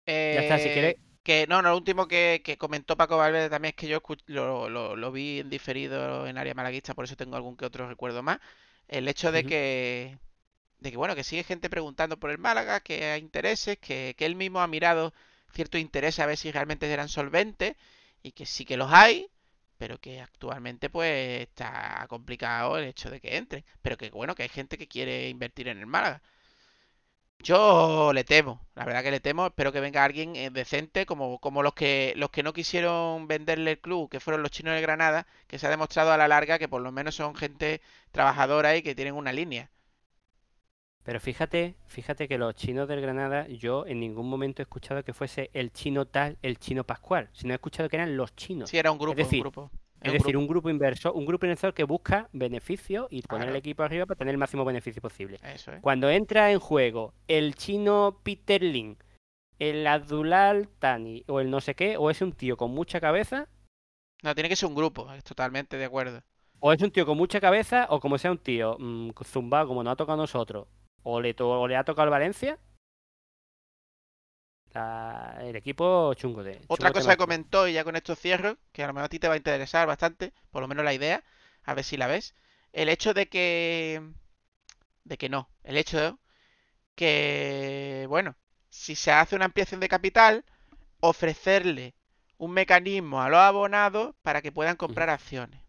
Ya 0.05 0.41
está, 0.41 0.57
si 0.59 0.67
Eh, 0.69 0.73
quieres- 0.73 0.95
Que 1.25 1.45
no, 1.47 1.61
no, 1.61 1.69
lo 1.71 1.77
último 1.77 2.07
que, 2.07 2.41
que 2.45 2.57
comentó 2.57 2.95
Paco 2.97 3.17
Valverde 3.17 3.49
también 3.49 3.71
es 3.71 3.75
que 3.75 3.87
yo 3.87 4.01
lo, 4.27 4.69
lo- 4.69 4.95
lo 4.95 5.11
vi 5.11 5.39
en 5.41 5.49
diferido 5.49 6.27
en 6.27 6.37
área 6.37 6.53
malaguista, 6.53 6.93
por 6.95 7.05
eso 7.05 7.15
tengo 7.17 7.35
algún 7.35 7.57
que 7.57 7.65
otro 7.65 7.87
recuerdo 7.89 8.21
más. 8.23 8.39
El 8.87 9.07
hecho 9.07 9.31
de 9.31 9.43
que, 9.45 10.17
de 10.79 10.91
que, 10.91 10.97
bueno, 10.97 11.15
que 11.15 11.23
sigue 11.25 11.43
gente 11.43 11.69
preguntando 11.69 12.19
por 12.19 12.31
el 12.31 12.37
Málaga, 12.39 12.81
que 12.81 13.05
hay 13.11 13.21
intereses, 13.21 13.77
que, 13.79 14.15
que 14.17 14.25
él 14.27 14.35
mismo 14.35 14.61
ha 14.61 14.67
mirado 14.67 15.13
ciertos 15.53 15.81
intereses 15.81 16.19
a 16.21 16.27
ver 16.27 16.37
si 16.37 16.51
realmente 16.51 16.91
eran 16.91 17.09
solventes, 17.09 17.75
y 18.23 18.31
que 18.33 18.45
sí 18.45 18.65
que 18.65 18.77
los 18.77 18.91
hay, 18.93 19.29
pero 19.77 19.99
que 19.99 20.21
actualmente 20.21 20.89
pues 20.89 21.41
está 21.43 22.05
complicado 22.09 22.77
el 22.77 22.85
hecho 22.85 23.09
de 23.11 23.21
que 23.21 23.37
entren. 23.37 23.65
Pero 23.81 23.97
que 23.97 24.09
bueno, 24.11 24.35
que 24.35 24.43
hay 24.43 24.49
gente 24.49 24.77
que 24.77 24.87
quiere 24.87 25.29
invertir 25.29 25.67
en 25.69 25.79
el 25.79 25.87
Málaga. 25.87 26.21
Yo 27.39 28.11
le 28.13 28.23
temo, 28.23 28.65
la 28.75 28.85
verdad 28.85 29.03
que 29.03 29.11
le 29.11 29.19
temo, 29.19 29.45
espero 29.45 29.71
que 29.71 29.79
venga 29.79 30.03
alguien 30.03 30.35
eh, 30.35 30.49
decente 30.49 31.05
como, 31.05 31.39
como 31.39 31.61
los 31.63 31.73
que 31.73 32.13
los 32.17 32.29
que 32.31 32.43
no 32.43 32.53
quisieron 32.53 33.27
venderle 33.27 33.71
el 33.71 33.79
club, 33.79 34.09
que 34.09 34.19
fueron 34.19 34.41
los 34.41 34.51
chinos 34.51 34.73
de 34.73 34.81
Granada, 34.81 35.27
que 35.47 35.59
se 35.59 35.67
ha 35.67 35.69
demostrado 35.69 36.11
a 36.11 36.17
la 36.17 36.27
larga 36.27 36.57
que 36.59 36.67
por 36.67 36.81
lo 36.81 36.91
menos 36.91 37.15
son 37.15 37.35
gente 37.35 37.81
trabajadora 38.11 38.75
y 38.75 38.81
que 38.81 38.95
tienen 38.95 39.13
una 39.15 39.31
línea. 39.31 39.69
Pero 41.03 41.19
fíjate, 41.19 41.75
fíjate 41.85 42.27
que 42.27 42.39
los 42.39 42.55
chinos 42.55 42.87
del 42.87 42.99
Granada, 42.99 43.47
yo 43.47 43.85
en 43.85 43.99
ningún 43.99 44.27
momento 44.27 44.61
he 44.61 44.63
escuchado 44.63 45.03
que 45.03 45.13
fuese 45.13 45.51
el 45.53 45.71
chino 45.71 46.07
tal, 46.07 46.37
el 46.41 46.57
chino 46.57 46.83
Pascual, 46.83 47.29
sino 47.31 47.53
he 47.53 47.55
escuchado 47.55 47.89
que 47.89 47.97
eran 47.97 48.17
los 48.17 48.35
chinos. 48.35 48.71
Sí, 48.71 48.79
era 48.79 48.91
un 48.91 48.97
grupo, 48.97 49.15
decir, 49.15 49.37
un 49.37 49.41
grupo. 49.41 49.71
Es 50.05 50.11
un 50.11 50.17
decir, 50.19 50.31
grupo. 50.33 50.39
un 50.41 50.47
grupo 50.47 50.69
inversor, 50.69 51.11
un 51.15 51.25
grupo 51.25 51.45
inversor 51.45 51.73
que 51.73 51.83
busca 51.83 52.29
beneficio 52.31 53.07
y 53.09 53.21
poner 53.23 53.49
el 53.49 53.55
equipo 53.55 53.83
arriba 53.83 54.05
para 54.05 54.17
tener 54.17 54.33
el 54.33 54.37
máximo 54.37 54.63
beneficio 54.65 55.01
posible. 55.01 55.37
Eso, 55.43 55.71
¿eh? 55.73 55.79
Cuando 55.81 56.09
entra 56.09 56.51
en 56.51 56.59
juego 56.59 57.13
el 57.27 57.55
chino 57.55 58.19
Peter 58.23 58.61
Lin, 58.61 58.97
el 59.59 59.85
Abdulal 59.87 60.67
Tani 60.79 61.23
o 61.27 61.39
el 61.39 61.49
no 61.49 61.61
sé 61.61 61.75
qué, 61.75 61.97
o 61.97 62.09
es 62.09 62.21
un 62.21 62.33
tío 62.33 62.57
con 62.57 62.71
mucha 62.71 62.99
cabeza, 62.99 63.47
No, 64.23 64.33
tiene 64.35 64.49
que 64.49 64.55
ser 64.55 64.67
un 64.69 64.75
grupo, 64.75 65.07
totalmente 65.23 65.77
de 65.77 65.85
acuerdo. 65.85 66.21
o 66.59 66.73
es 66.73 66.81
un 66.81 66.91
tío 66.91 67.05
con 67.05 67.17
mucha 67.17 67.39
cabeza, 67.39 67.87
o 67.89 67.99
como 67.99 68.17
sea 68.17 68.31
un 68.31 68.37
tío 68.37 68.77
mm, 68.79 69.11
zumbado 69.23 69.67
como 69.67 69.83
nos 69.83 69.93
ha 69.93 69.95
tocado 69.95 70.19
a 70.19 70.23
nosotros, 70.23 70.67
o 71.03 71.21
le, 71.21 71.33
to- 71.33 71.61
o 71.61 71.67
le 71.67 71.75
ha 71.75 71.83
tocado 71.83 72.03
al 72.03 72.09
Valencia, 72.09 72.57
la- 74.75 75.37
el 75.41 75.55
equipo 75.55 76.13
chungo 76.13 76.43
de. 76.43 76.61
Otra 76.67 76.91
cosa 76.91 77.11
que 77.11 77.17
comentó, 77.17 77.67
y 77.67 77.73
ya 77.73 77.83
con 77.83 77.95
esto 77.95 78.15
cierro, 78.15 78.57
que 78.71 78.83
a 78.83 78.87
lo 78.87 78.93
mejor 78.93 79.05
a 79.05 79.09
ti 79.09 79.19
te 79.19 79.27
va 79.27 79.33
a 79.35 79.37
interesar 79.37 79.87
bastante, 79.87 80.33
por 80.51 80.61
lo 80.61 80.67
menos 80.67 80.85
la 80.85 80.93
idea, 80.93 81.23
a 81.63 81.73
ver 81.73 81.83
si 81.83 81.97
la 81.97 82.07
ves. 82.07 82.35
El 82.73 82.89
hecho 82.89 83.13
de 83.13 83.27
que... 83.27 84.01
De 85.05 85.17
que 85.17 85.29
no. 85.29 85.49
El 85.63 85.77
hecho 85.77 86.19
que, 86.95 88.05
bueno, 88.09 88.35
si 88.69 88.95
se 88.95 89.11
hace 89.11 89.35
una 89.35 89.45
ampliación 89.45 89.79
de 89.79 89.89
capital, 89.89 90.45
ofrecerle 90.99 91.93
un 92.37 92.51
mecanismo 92.51 93.21
a 93.21 93.29
los 93.29 93.39
abonados 93.39 94.15
para 94.23 94.41
que 94.41 94.51
puedan 94.51 94.75
comprar 94.75 95.09
acciones. 95.09 95.61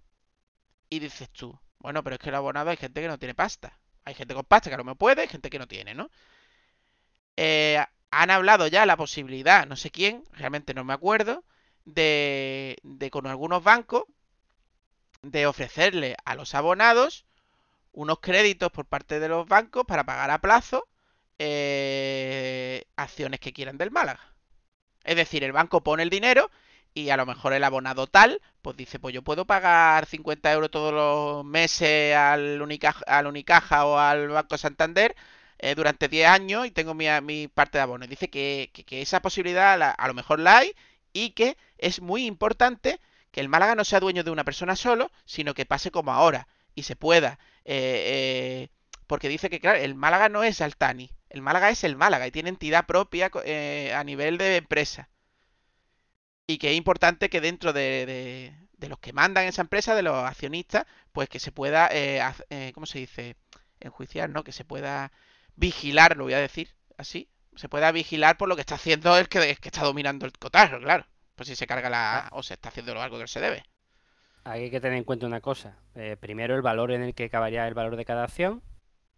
Y 0.90 0.98
dices 1.00 1.30
tú, 1.30 1.58
bueno, 1.78 2.02
pero 2.02 2.14
es 2.14 2.20
que 2.20 2.30
los 2.30 2.38
abonados 2.38 2.70
hay 2.70 2.76
gente 2.76 3.00
que 3.02 3.08
no 3.08 3.18
tiene 3.18 3.34
pasta. 3.34 3.78
Hay 4.04 4.14
gente 4.14 4.34
con 4.34 4.44
pasta 4.44 4.70
que 4.70 4.76
no 4.76 4.84
me 4.84 4.94
puede, 4.94 5.22
hay 5.22 5.28
gente 5.28 5.50
que 5.50 5.58
no 5.58 5.66
tiene, 5.68 5.94
¿no? 5.94 6.10
Eh, 7.36 7.84
han 8.22 8.30
hablado 8.30 8.66
ya 8.66 8.86
la 8.86 8.96
posibilidad, 8.96 9.66
no 9.66 9.76
sé 9.76 9.90
quién, 9.90 10.24
realmente 10.32 10.74
no 10.74 10.84
me 10.84 10.94
acuerdo, 10.94 11.44
de, 11.84 12.78
de 12.82 13.10
con 13.10 13.26
algunos 13.26 13.62
bancos, 13.62 14.04
de 15.22 15.46
ofrecerle 15.46 16.16
a 16.24 16.34
los 16.34 16.54
abonados 16.54 17.26
unos 17.92 18.20
créditos 18.20 18.70
por 18.72 18.86
parte 18.86 19.20
de 19.20 19.28
los 19.28 19.46
bancos 19.46 19.84
para 19.86 20.04
pagar 20.04 20.30
a 20.30 20.40
plazo 20.40 20.88
eh, 21.38 22.84
acciones 22.96 23.40
que 23.40 23.52
quieran 23.52 23.78
del 23.78 23.90
Málaga. 23.90 24.34
Es 25.04 25.16
decir, 25.16 25.44
el 25.44 25.52
banco 25.52 25.82
pone 25.82 26.02
el 26.02 26.10
dinero 26.10 26.50
y 26.94 27.10
a 27.10 27.16
lo 27.16 27.26
mejor 27.26 27.52
el 27.52 27.64
abonado 27.64 28.06
tal, 28.06 28.40
pues 28.62 28.76
dice, 28.76 28.98
pues 28.98 29.14
yo 29.14 29.22
puedo 29.22 29.46
pagar 29.46 30.06
50 30.06 30.52
euros 30.52 30.70
todos 30.70 30.92
los 30.94 31.44
meses 31.44 32.16
al 32.16 32.62
al 33.06 33.26
Unicaja 33.26 33.86
o 33.86 33.98
al 33.98 34.28
Banco 34.28 34.58
Santander 34.58 35.14
eh, 35.58 35.74
durante 35.74 36.08
10 36.08 36.28
años 36.28 36.66
y 36.66 36.70
tengo 36.70 36.94
mi, 36.94 37.06
mi 37.22 37.48
parte 37.48 37.78
de 37.78 37.82
abono. 37.82 38.06
Dice 38.06 38.28
que, 38.30 38.70
que- 38.86 39.02
esa 39.02 39.20
posibilidad 39.22 39.78
la- 39.78 39.90
a 39.90 40.08
lo 40.08 40.14
mejor 40.14 40.40
la 40.40 40.58
hay 40.58 40.74
y 41.12 41.30
que 41.30 41.56
es 41.78 42.00
muy 42.00 42.26
importante 42.26 43.00
que 43.30 43.40
el 43.40 43.48
Málaga 43.48 43.74
no 43.74 43.84
sea 43.84 44.00
dueño 44.00 44.24
de 44.24 44.30
una 44.30 44.44
persona 44.44 44.76
solo, 44.76 45.10
sino 45.24 45.54
que 45.54 45.66
pase 45.66 45.90
como 45.90 46.12
ahora 46.12 46.48
y 46.74 46.82
se 46.84 46.96
pueda. 46.96 47.38
eh, 47.64 48.68
eh, 48.68 48.68
porque 49.06 49.28
dice 49.28 49.50
que, 49.50 49.60
claro, 49.60 49.78
el 49.78 49.94
Málaga 49.94 50.28
no 50.28 50.42
es 50.44 50.60
Altani, 50.60 51.10
el 51.30 51.40
Málaga 51.42 51.70
es 51.70 51.84
el 51.84 51.96
Málaga 51.96 52.26
y 52.26 52.30
tiene 52.32 52.48
entidad 52.50 52.86
propia 52.86 53.30
eh, 53.44 53.92
a 53.94 54.02
nivel 54.04 54.36
de 54.38 54.56
empresa. 54.56 55.08
Y 56.46 56.58
que 56.58 56.70
es 56.70 56.76
importante 56.76 57.28
que 57.30 57.40
dentro 57.40 57.72
de, 57.72 58.06
de- 58.06 58.54
de 58.78 58.88
los 58.88 58.98
que 58.98 59.12
mandan 59.12 59.46
esa 59.46 59.62
empresa, 59.62 59.94
de 59.94 60.02
los 60.02 60.14
accionistas, 60.24 60.86
pues 61.12 61.28
que 61.28 61.40
se 61.40 61.50
pueda, 61.52 61.88
eh, 61.92 62.20
eh, 62.50 62.72
¿cómo 62.74 62.86
se 62.86 62.98
dice? 63.00 63.36
Enjuiciar, 63.80 64.30
¿no? 64.30 64.44
Que 64.44 64.52
se 64.52 64.64
pueda 64.64 65.12
vigilar, 65.56 66.16
lo 66.16 66.24
voy 66.24 66.34
a 66.34 66.40
decir 66.40 66.70
así, 66.96 67.28
se 67.54 67.68
pueda 67.68 67.90
vigilar 67.92 68.36
por 68.36 68.48
lo 68.48 68.54
que 68.54 68.60
está 68.60 68.76
haciendo 68.76 69.16
el 69.18 69.28
que, 69.28 69.50
el 69.50 69.58
que 69.58 69.68
está 69.68 69.82
dominando 69.82 70.26
el 70.26 70.32
cotarro, 70.32 70.78
claro. 70.80 71.06
Pues 71.34 71.48
si 71.48 71.56
se 71.56 71.66
carga 71.66 71.90
la... 71.90 72.28
o 72.32 72.42
se 72.42 72.54
está 72.54 72.68
haciendo 72.68 73.00
algo 73.00 73.18
que 73.18 73.26
se 73.26 73.40
debe. 73.40 73.64
Hay 74.44 74.70
que 74.70 74.80
tener 74.80 74.96
en 74.96 75.04
cuenta 75.04 75.26
una 75.26 75.40
cosa. 75.40 75.76
Eh, 75.94 76.16
primero, 76.18 76.54
el 76.54 76.62
valor 76.62 76.92
en 76.92 77.02
el 77.02 77.14
que 77.14 77.28
cabería 77.28 77.66
el 77.66 77.74
valor 77.74 77.96
de 77.96 78.04
cada 78.04 78.24
acción. 78.24 78.62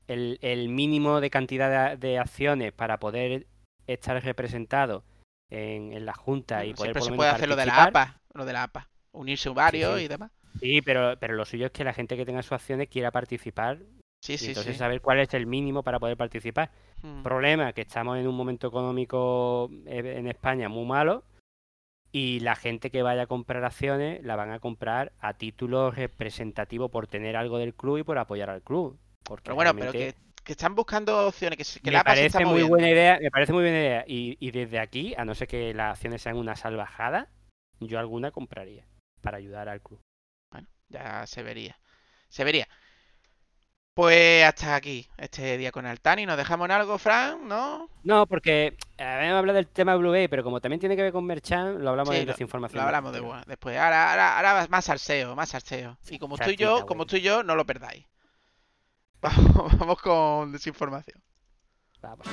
El, 0.06 0.38
el 0.40 0.70
mínimo 0.70 1.20
de 1.20 1.30
cantidad 1.30 1.90
de, 1.90 1.96
de 1.98 2.18
acciones 2.18 2.72
para 2.72 2.98
poder 2.98 3.46
estar 3.86 4.22
representado 4.24 5.04
en, 5.50 5.92
en 5.92 6.06
la 6.06 6.14
Junta 6.14 6.64
y 6.64 6.72
poder 6.72 6.92
Siempre 6.92 7.00
por 7.00 7.10
se 7.10 7.16
puede 7.16 7.30
hacer 7.30 7.48
lo 7.48 7.56
de 7.56 7.66
la. 7.66 7.84
APA, 7.84 8.20
lo 8.32 8.46
de 8.46 8.52
la 8.52 8.62
APA. 8.64 8.88
Unirse 9.12 9.50
varios 9.50 9.98
sí. 9.98 10.04
y 10.04 10.08
demás. 10.08 10.30
Sí, 10.60 10.82
pero, 10.82 11.18
pero 11.18 11.34
lo 11.34 11.44
suyo 11.44 11.66
es 11.66 11.72
que 11.72 11.84
la 11.84 11.92
gente 11.92 12.16
que 12.16 12.24
tenga 12.24 12.42
sus 12.42 12.52
acciones 12.52 12.88
quiera 12.88 13.10
participar 13.10 13.78
Sí, 14.22 14.36
y 14.38 14.38
sí, 14.38 14.46
entonces 14.48 14.74
sí. 14.74 14.78
saber 14.78 15.00
cuál 15.00 15.20
es 15.20 15.32
el 15.34 15.46
mínimo 15.46 15.82
para 15.82 15.98
poder 16.00 16.16
participar. 16.16 16.70
Mm. 17.02 17.22
Problema 17.22 17.72
que 17.72 17.82
estamos 17.82 18.18
en 18.18 18.26
un 18.26 18.34
momento 18.36 18.66
económico 18.68 19.70
eh, 19.86 20.14
en 20.18 20.26
España 20.28 20.68
muy 20.68 20.84
malo 20.86 21.24
y 22.12 22.40
la 22.40 22.56
gente 22.56 22.90
que 22.90 23.02
vaya 23.02 23.22
a 23.22 23.26
comprar 23.26 23.64
acciones 23.64 24.22
la 24.24 24.36
van 24.36 24.50
a 24.50 24.60
comprar 24.60 25.12
a 25.20 25.34
título 25.34 25.90
representativo 25.90 26.88
por 26.88 27.06
tener 27.06 27.36
algo 27.36 27.58
del 27.58 27.74
club 27.74 27.98
y 27.98 28.02
por 28.02 28.18
apoyar 28.18 28.50
al 28.50 28.62
club. 28.62 28.98
Porque 29.24 29.54
Pero 29.54 29.54
bueno, 29.56 29.74
pero 29.74 29.92
que, 29.92 30.14
que 30.44 30.52
están 30.52 30.74
buscando 30.74 31.26
opciones, 31.28 31.58
que, 31.58 31.80
que 31.80 31.90
me 31.90 31.92
la 31.92 32.04
se 32.14 32.24
está 32.26 32.40
parece 32.40 32.44
muy 32.44 32.64
moviendo. 32.64 32.68
buena 32.68 32.90
idea, 32.90 33.18
me 33.20 33.30
parece 33.30 33.52
muy 33.52 33.62
buena 33.62 33.78
idea 33.78 34.04
y, 34.06 34.36
y 34.40 34.50
desde 34.50 34.78
aquí, 34.78 35.14
a 35.16 35.24
no 35.24 35.34
ser 35.34 35.48
que 35.48 35.74
las 35.74 35.92
acciones 35.92 36.22
sean 36.22 36.36
una 36.36 36.56
salvajada, 36.56 37.28
yo 37.80 37.98
alguna 37.98 38.30
compraría 38.30 38.86
para 39.20 39.36
ayudar 39.38 39.68
al 39.68 39.82
club. 39.82 40.00
Bueno, 40.50 40.68
ya 40.88 41.26
se 41.26 41.42
vería. 41.42 41.78
Se 42.28 42.44
vería. 42.44 42.68
Pues 43.98 44.44
hasta 44.44 44.76
aquí 44.76 45.08
este 45.16 45.58
día 45.58 45.72
con 45.72 45.84
Altani. 45.84 46.24
¿Nos 46.24 46.36
dejamos 46.36 46.66
en 46.66 46.70
algo, 46.70 46.98
Fran? 46.98 47.48
¿No? 47.48 47.90
No, 48.04 48.28
porque 48.28 48.76
habíamos 48.96 49.40
hablado 49.40 49.56
del 49.56 49.66
tema 49.66 49.96
Blue 49.96 50.12
Bay, 50.12 50.28
pero 50.28 50.44
como 50.44 50.60
también 50.60 50.78
tiene 50.78 50.94
que 50.94 51.02
ver 51.02 51.10
con 51.12 51.26
Merchan, 51.26 51.82
lo 51.82 51.90
hablamos 51.90 52.14
Sí, 52.14 52.20
de 52.20 52.26
lo- 52.26 52.30
desinformación. 52.32 52.80
Lo 52.80 52.86
hablamos 52.86 53.12
de, 53.12 53.18
bueno, 53.18 53.42
después. 53.48 53.76
Ahora, 53.76 54.12
ahora, 54.12 54.36
ahora 54.36 54.66
más 54.70 54.84
salseo, 54.84 55.34
más 55.34 55.48
salseo. 55.48 55.98
Y 56.10 56.20
como 56.20 56.36
estoy 56.36 56.54
yo, 56.54 56.68
Salsita, 56.68 56.86
como 56.86 56.98
bueno. 56.98 57.02
estoy 57.08 57.22
yo, 57.22 57.42
no 57.42 57.56
lo 57.56 57.66
perdáis. 57.66 58.06
Vamos, 59.20 59.76
vamos 59.76 59.98
con 60.00 60.52
desinformación. 60.52 61.20
Vamos. 62.00 62.24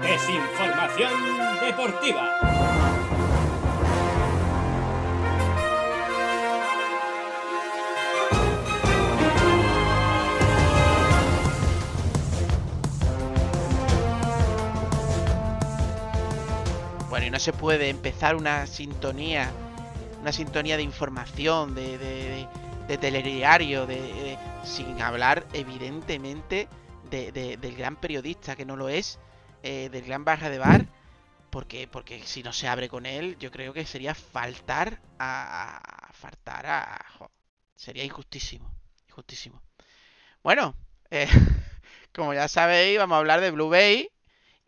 Desinformación 0.00 1.10
deportiva. 1.60 3.09
Y 17.26 17.30
no 17.30 17.38
se 17.38 17.52
puede 17.52 17.88
empezar 17.88 18.36
una 18.36 18.66
sintonía, 18.66 19.58
una 20.20 20.32
sintonía 20.32 20.76
de 20.76 20.82
información, 20.82 21.74
de, 21.74 21.98
de, 21.98 22.98
telediario, 22.98 23.86
de, 23.86 24.40
sin 24.62 25.00
hablar, 25.02 25.46
evidentemente, 25.52 26.68
de- 27.02 27.32
de- 27.32 27.56
del 27.56 27.76
gran 27.76 27.96
periodista 27.96 28.56
que 28.56 28.64
no 28.66 28.76
lo 28.76 28.88
es, 28.88 29.20
eh, 29.62 29.88
del 29.90 30.04
gran 30.04 30.24
barra 30.24 30.50
de 30.50 30.58
bar, 30.58 30.86
porque, 31.50 31.88
porque 31.88 32.22
si 32.26 32.42
no 32.42 32.52
se 32.52 32.68
abre 32.68 32.88
con 32.88 33.06
él, 33.06 33.36
yo 33.38 33.50
creo 33.50 33.72
que 33.72 33.86
sería 33.86 34.14
faltar 34.14 35.00
a. 35.18 36.10
faltar 36.14 36.66
a. 36.66 37.30
sería 37.76 38.04
injustísimo. 38.04 38.70
Injustísimo. 39.08 39.62
Bueno, 40.42 40.76
eh, 41.10 41.28
como 42.14 42.34
ya 42.34 42.48
sabéis, 42.48 42.98
vamos 42.98 43.16
a 43.16 43.18
hablar 43.20 43.40
de 43.40 43.50
Blue 43.52 43.68
Bay 43.70 44.09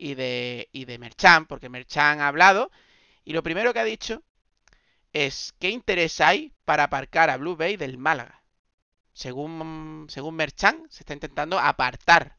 y 0.03 0.15
de, 0.15 0.67
y 0.73 0.83
de 0.83 0.99
Merchan, 0.99 1.45
porque 1.45 1.69
Merchan 1.69 2.19
ha 2.19 2.27
hablado. 2.27 2.71
Y 3.23 3.31
lo 3.31 3.41
primero 3.41 3.71
que 3.71 3.79
ha 3.79 3.85
dicho 3.85 4.21
es 5.13 5.53
qué 5.59 5.69
interés 5.69 6.19
hay 6.19 6.53
para 6.65 6.83
aparcar 6.83 7.29
a 7.29 7.37
Blue 7.37 7.55
Bay 7.55 7.77
del 7.77 7.97
Málaga. 7.97 8.43
Según, 9.13 10.07
según 10.09 10.35
Merchan, 10.35 10.85
se 10.89 11.03
está 11.03 11.13
intentando 11.13 11.57
apartar 11.57 12.37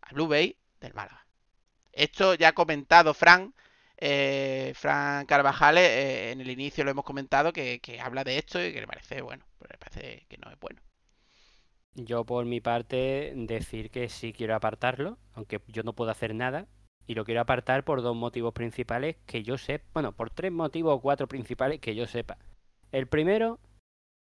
a 0.00 0.12
Blue 0.12 0.26
Bay 0.26 0.56
del 0.80 0.92
Málaga. 0.94 1.24
Esto 1.92 2.34
ya 2.34 2.48
ha 2.48 2.52
comentado 2.52 3.14
Fran, 3.14 3.54
eh, 3.96 4.72
Fran 4.74 5.24
Carvajales, 5.26 5.88
eh, 5.88 6.32
en 6.32 6.40
el 6.40 6.50
inicio 6.50 6.82
lo 6.82 6.90
hemos 6.90 7.04
comentado, 7.04 7.52
que, 7.52 7.78
que 7.80 8.00
habla 8.00 8.24
de 8.24 8.38
esto 8.38 8.60
y 8.60 8.72
que 8.72 8.80
le 8.80 8.88
parece 8.88 9.22
bueno, 9.22 9.44
pero 9.60 9.70
le 9.72 9.78
parece 9.78 10.26
que 10.28 10.38
no 10.38 10.50
es 10.50 10.58
bueno. 10.58 10.80
Yo 11.94 12.24
por 12.24 12.44
mi 12.46 12.60
parte 12.60 13.32
decir 13.36 13.90
que 13.90 14.08
sí 14.08 14.32
quiero 14.32 14.54
apartarlo, 14.54 15.18
aunque 15.34 15.60
yo 15.68 15.82
no 15.82 15.92
puedo 15.92 16.10
hacer 16.10 16.34
nada, 16.34 16.66
y 17.06 17.14
lo 17.14 17.24
quiero 17.24 17.40
apartar 17.42 17.84
por 17.84 18.00
dos 18.00 18.16
motivos 18.16 18.54
principales 18.54 19.16
que 19.26 19.42
yo 19.42 19.58
sé, 19.58 19.82
bueno, 19.92 20.12
por 20.12 20.30
tres 20.30 20.52
motivos 20.52 20.94
o 20.96 21.00
cuatro 21.00 21.26
principales 21.28 21.80
que 21.80 21.94
yo 21.94 22.06
sepa. 22.06 22.38
El 22.92 23.06
primero, 23.08 23.58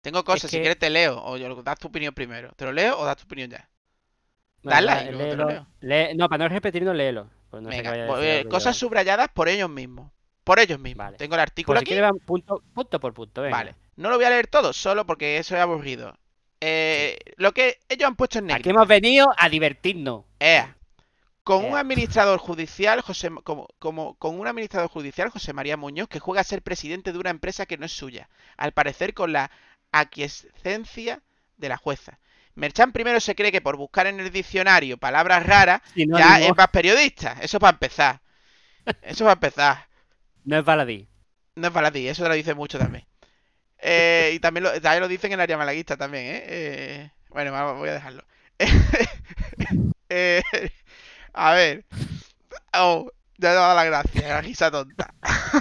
Tengo 0.01 0.23
cosas, 0.25 0.51
si 0.51 0.57
que- 0.57 0.61
quieres 0.63 0.79
te 0.79 0.89
leo, 0.89 1.23
o 1.23 1.37
yo, 1.37 1.61
das 1.63 1.79
tu 1.79 1.87
opinión 1.87 2.13
primero. 2.13 2.51
¿Te 2.57 2.65
lo 2.65 2.73
leo 2.73 2.99
o 2.99 3.05
das 3.05 3.15
tu 3.15 3.23
opinión 3.23 3.49
ya? 3.49 3.69
Dale 4.61 4.91
ahí, 4.91 5.11
luego 5.11 5.29
te 5.29 5.35
lo 5.37 5.45
léelo- 5.49 5.67
leo. 5.79 6.15
no, 6.15 6.27
para 6.29 6.43
no 6.43 6.49
repetirlo, 6.49 6.93
léelo. 6.93 7.29
pues 7.49 7.61
no 7.63 7.71
sé 7.71 7.77
Venga, 7.83 8.07
pues, 8.07 8.23
eh, 8.23 8.45
cosas 8.49 8.75
subrayadas 8.75 9.29
por 9.29 9.47
ellos 9.47 9.69
mismos. 9.69 10.11
Por 10.43 10.59
ellos 10.59 10.79
mismos. 10.79 11.05
Vale. 11.05 11.17
Tengo 11.17 11.35
el 11.35 11.41
artículo 11.41 11.79
Pues 11.79 11.89
aquí. 11.89 12.01
vamos 12.01 12.21
punto, 12.25 12.63
punto 12.73 12.99
por 12.99 13.13
punto, 13.13 13.43
venga. 13.43 13.55
Vale. 13.55 13.75
No 13.95 14.09
lo 14.09 14.15
voy 14.15 14.25
a 14.25 14.29
leer 14.31 14.47
todo, 14.47 14.73
solo 14.73 15.05
porque 15.05 15.37
eso 15.37 15.55
es 15.55 15.61
aburrido. 15.61 16.17
Eh, 16.65 17.17
Lo 17.37 17.53
que 17.53 17.79
ellos 17.89 18.07
han 18.07 18.15
puesto 18.15 18.39
en 18.39 18.45
negro. 18.45 18.59
Aquí 18.59 18.69
hemos 18.69 18.87
venido 18.87 19.27
a 19.37 19.49
divertirnos. 19.49 20.23
Con 21.43 21.65
un 21.65 21.77
administrador 21.77 22.39
judicial, 22.39 23.01
José, 23.01 23.29
como, 23.43 23.67
como- 23.79 24.13
con 24.15 24.39
un 24.39 24.47
administrador 24.47 24.89
judicial, 24.89 25.29
José 25.29 25.51
María 25.51 25.75
Muñoz, 25.75 26.07
que 26.07 26.19
juega 26.21 26.39
a 26.39 26.45
ser 26.45 26.61
presidente 26.61 27.11
de 27.11 27.19
una 27.19 27.31
empresa 27.31 27.65
que 27.65 27.77
no 27.77 27.85
es 27.85 27.91
suya, 27.91 28.29
al 28.55 28.71
parecer 28.71 29.13
con 29.13 29.33
la 29.33 29.51
aquiescencia 29.91 31.21
de 31.57 31.69
la 31.69 31.75
jueza. 31.77 32.19
Merchan 32.55 32.93
primero 32.93 33.19
se 33.19 33.35
cree 33.35 33.51
que 33.51 33.61
por 33.61 33.75
buscar 33.77 34.07
en 34.07 34.19
el 34.21 34.31
diccionario 34.31 34.97
palabras 34.97 35.45
raras 35.45 35.81
ya 36.19 36.39
es 36.39 36.55
más 36.55 36.67
periodista. 36.69 37.35
Eso 37.41 37.59
para 37.59 37.71
empezar. 37.73 38.21
Eso 39.01 39.25
para 39.25 39.33
empezar. 39.33 39.87
No 40.45 40.57
es 40.59 40.63
baladí. 40.63 41.07
No 41.55 41.67
es 41.67 41.93
ti, 41.93 42.07
eso 42.07 42.23
te 42.23 42.29
lo 42.29 42.35
dice 42.35 42.53
mucho 42.55 42.79
también. 42.79 43.05
Eh, 43.85 44.31
y 44.35 44.39
también 44.39 44.63
lo, 44.63 44.71
también 44.81 45.01
lo 45.01 45.07
dicen 45.09 45.31
en 45.33 45.39
el 45.39 45.41
área 45.41 45.57
malaguista 45.57 45.97
también, 45.97 46.25
¿eh? 46.27 46.43
Eh, 46.47 47.11
bueno, 47.29 47.75
voy 47.75 47.89
a 47.89 47.93
dejarlo. 47.93 48.23
Eh, 50.15 50.43
a 51.33 51.53
ver. 51.53 51.85
Oh, 52.73 53.09
ya 53.37 53.49
te 53.49 53.53
he 53.53 53.55
dado 53.55 53.75
la 53.75 53.83
gracia, 53.83 54.27
la 54.27 54.41
risa 54.41 54.69
tonta. 54.69 55.11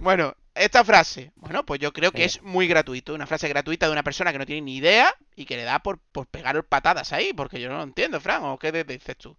bueno, 0.00 0.34
esta 0.54 0.82
frase, 0.82 1.30
bueno, 1.36 1.66
pues 1.66 1.78
yo 1.78 1.92
creo 1.92 2.10
que 2.10 2.24
es 2.24 2.42
muy 2.42 2.68
gratuito. 2.68 3.12
Una 3.12 3.26
frase 3.26 3.48
gratuita 3.48 3.86
de 3.86 3.92
una 3.92 4.02
persona 4.02 4.32
que 4.32 4.38
no 4.38 4.46
tiene 4.46 4.62
ni 4.62 4.76
idea 4.76 5.14
y 5.36 5.44
que 5.44 5.56
le 5.56 5.64
da 5.64 5.80
por, 5.80 5.98
por 5.98 6.26
pegar 6.26 6.64
patadas 6.64 7.12
ahí, 7.12 7.34
porque 7.34 7.60
yo 7.60 7.68
no 7.68 7.76
lo 7.76 7.82
entiendo, 7.82 8.18
Fran, 8.18 8.42
¿o 8.44 8.58
qué 8.58 8.72
dices 8.72 9.18
tú? 9.18 9.36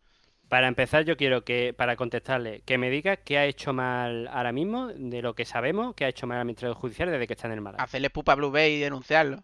Para 0.50 0.68
empezar, 0.68 1.06
yo 1.06 1.16
quiero 1.16 1.46
que, 1.46 1.76
para 1.78 1.96
contestarle, 1.96 2.62
que 2.62 2.80
me 2.80 2.90
diga 2.90 3.18
qué 3.18 3.38
ha 3.38 3.46
hecho 3.46 3.72
mal 3.72 4.28
ahora 4.30 4.52
mismo, 4.52 4.88
de 4.88 5.22
lo 5.22 5.36
que 5.36 5.46
sabemos, 5.46 5.94
qué 5.94 6.06
ha 6.06 6.10
hecho 6.10 6.26
mal 6.26 6.38
el 6.38 6.42
administrador 6.42 6.76
judicial 6.76 7.12
desde 7.12 7.28
que 7.28 7.34
está 7.34 7.48
en 7.48 7.54
el 7.54 7.62
Málaga. 7.62 7.84
Hacerle 7.84 8.10
pupa 8.10 8.32
a 8.32 8.36
Blue 8.36 8.50
Bay 8.50 8.74
y 8.74 8.80
denunciarlo. 8.80 9.44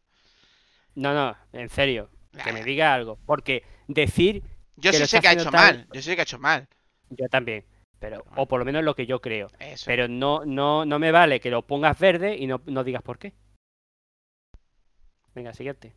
No, 0.96 1.14
no, 1.14 1.38
en 1.54 1.70
serio, 1.70 2.10
que 2.44 2.52
me 2.52 2.64
diga 2.64 2.92
algo. 2.92 3.20
Porque 3.28 3.64
decir, 3.88 4.42
Yo 4.78 4.90
que 4.90 4.98
sí 4.98 5.04
lo 5.04 5.08
sé 5.08 5.22
que 5.22 5.28
ha 5.28 5.34
hecho 5.34 5.52
mal, 5.52 5.88
yo 5.94 6.02
sé 6.02 6.16
que 6.16 6.22
ha 6.22 6.24
hecho 6.24 6.40
mal. 6.40 6.68
yo 7.12 7.30
también, 7.30 7.66
pero, 8.00 8.26
o 8.36 8.48
por 8.48 8.58
lo 8.58 8.66
menos 8.66 8.84
lo 8.84 8.96
que 8.96 9.06
yo 9.06 9.22
creo. 9.22 9.52
Eso. 9.60 9.86
Pero 9.86 10.08
no, 10.08 10.44
no, 10.44 10.86
no 10.86 10.98
me 10.98 11.12
vale 11.12 11.40
que 11.40 11.52
lo 11.52 11.62
pongas 11.62 12.00
verde 12.00 12.36
y 12.36 12.48
no, 12.48 12.62
no 12.66 12.84
digas 12.84 13.04
por 13.04 13.20
qué. 13.20 13.34
Venga, 15.36 15.54
siguiente. 15.54 15.94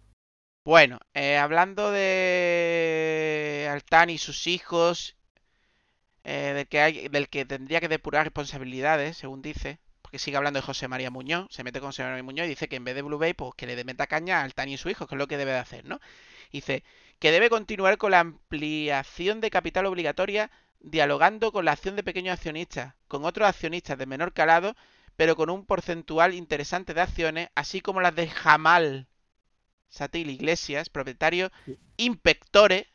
Bueno, 0.68 0.98
eh, 1.14 1.38
hablando 1.38 1.90
de 1.92 3.66
Altani 3.72 4.12
y 4.12 4.18
sus 4.18 4.46
hijos, 4.46 5.16
eh, 6.24 6.52
del 6.54 6.68
que 6.68 6.80
hay, 6.82 7.08
del 7.08 7.30
que 7.30 7.46
tendría 7.46 7.80
que 7.80 7.88
depurar 7.88 8.24
responsabilidades, 8.24 9.16
según 9.16 9.40
dice, 9.40 9.78
porque 10.02 10.18
sigue 10.18 10.36
hablando 10.36 10.58
de 10.60 10.66
José 10.66 10.86
María 10.86 11.10
Muñoz, 11.10 11.46
se 11.48 11.64
mete 11.64 11.80
con 11.80 11.88
José 11.88 12.02
María 12.02 12.22
Muñoz 12.22 12.44
y 12.44 12.50
dice 12.50 12.68
que 12.68 12.76
en 12.76 12.84
vez 12.84 12.94
de 12.94 13.00
Blue 13.00 13.16
Bay, 13.16 13.32
pues 13.32 13.54
que 13.56 13.66
le 13.66 13.82
meta 13.82 14.06
caña 14.06 14.40
a 14.40 14.42
Altani 14.42 14.74
y 14.74 14.76
su 14.76 14.90
hijo, 14.90 15.06
que 15.06 15.14
es 15.14 15.18
lo 15.18 15.26
que 15.26 15.38
debe 15.38 15.52
de 15.52 15.58
hacer, 15.58 15.86
¿no? 15.86 16.00
Dice 16.52 16.84
que 17.18 17.30
debe 17.30 17.48
continuar 17.48 17.96
con 17.96 18.10
la 18.10 18.20
ampliación 18.20 19.40
de 19.40 19.48
capital 19.48 19.86
obligatoria, 19.86 20.50
dialogando 20.80 21.50
con 21.50 21.64
la 21.64 21.72
acción 21.72 21.96
de 21.96 22.02
pequeños 22.02 22.34
accionistas, 22.34 22.94
con 23.08 23.24
otros 23.24 23.48
accionistas 23.48 23.96
de 23.96 24.04
menor 24.04 24.34
calado, 24.34 24.76
pero 25.16 25.34
con 25.34 25.48
un 25.48 25.64
porcentual 25.64 26.34
interesante 26.34 26.92
de 26.92 27.00
acciones, 27.00 27.48
así 27.54 27.80
como 27.80 28.02
las 28.02 28.14
de 28.14 28.28
Jamal 28.28 29.08
Satil 29.88 30.30
Iglesias, 30.30 30.88
propietario 30.88 31.50
Impectore, 31.96 32.88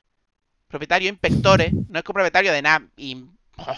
propietario 0.68 1.10
Impectore, 1.10 1.72
no 1.90 2.00
es 2.00 2.04
copropietario 2.06 2.52
de 2.52 2.62
nada, 2.62 2.88
oh, 3.58 3.78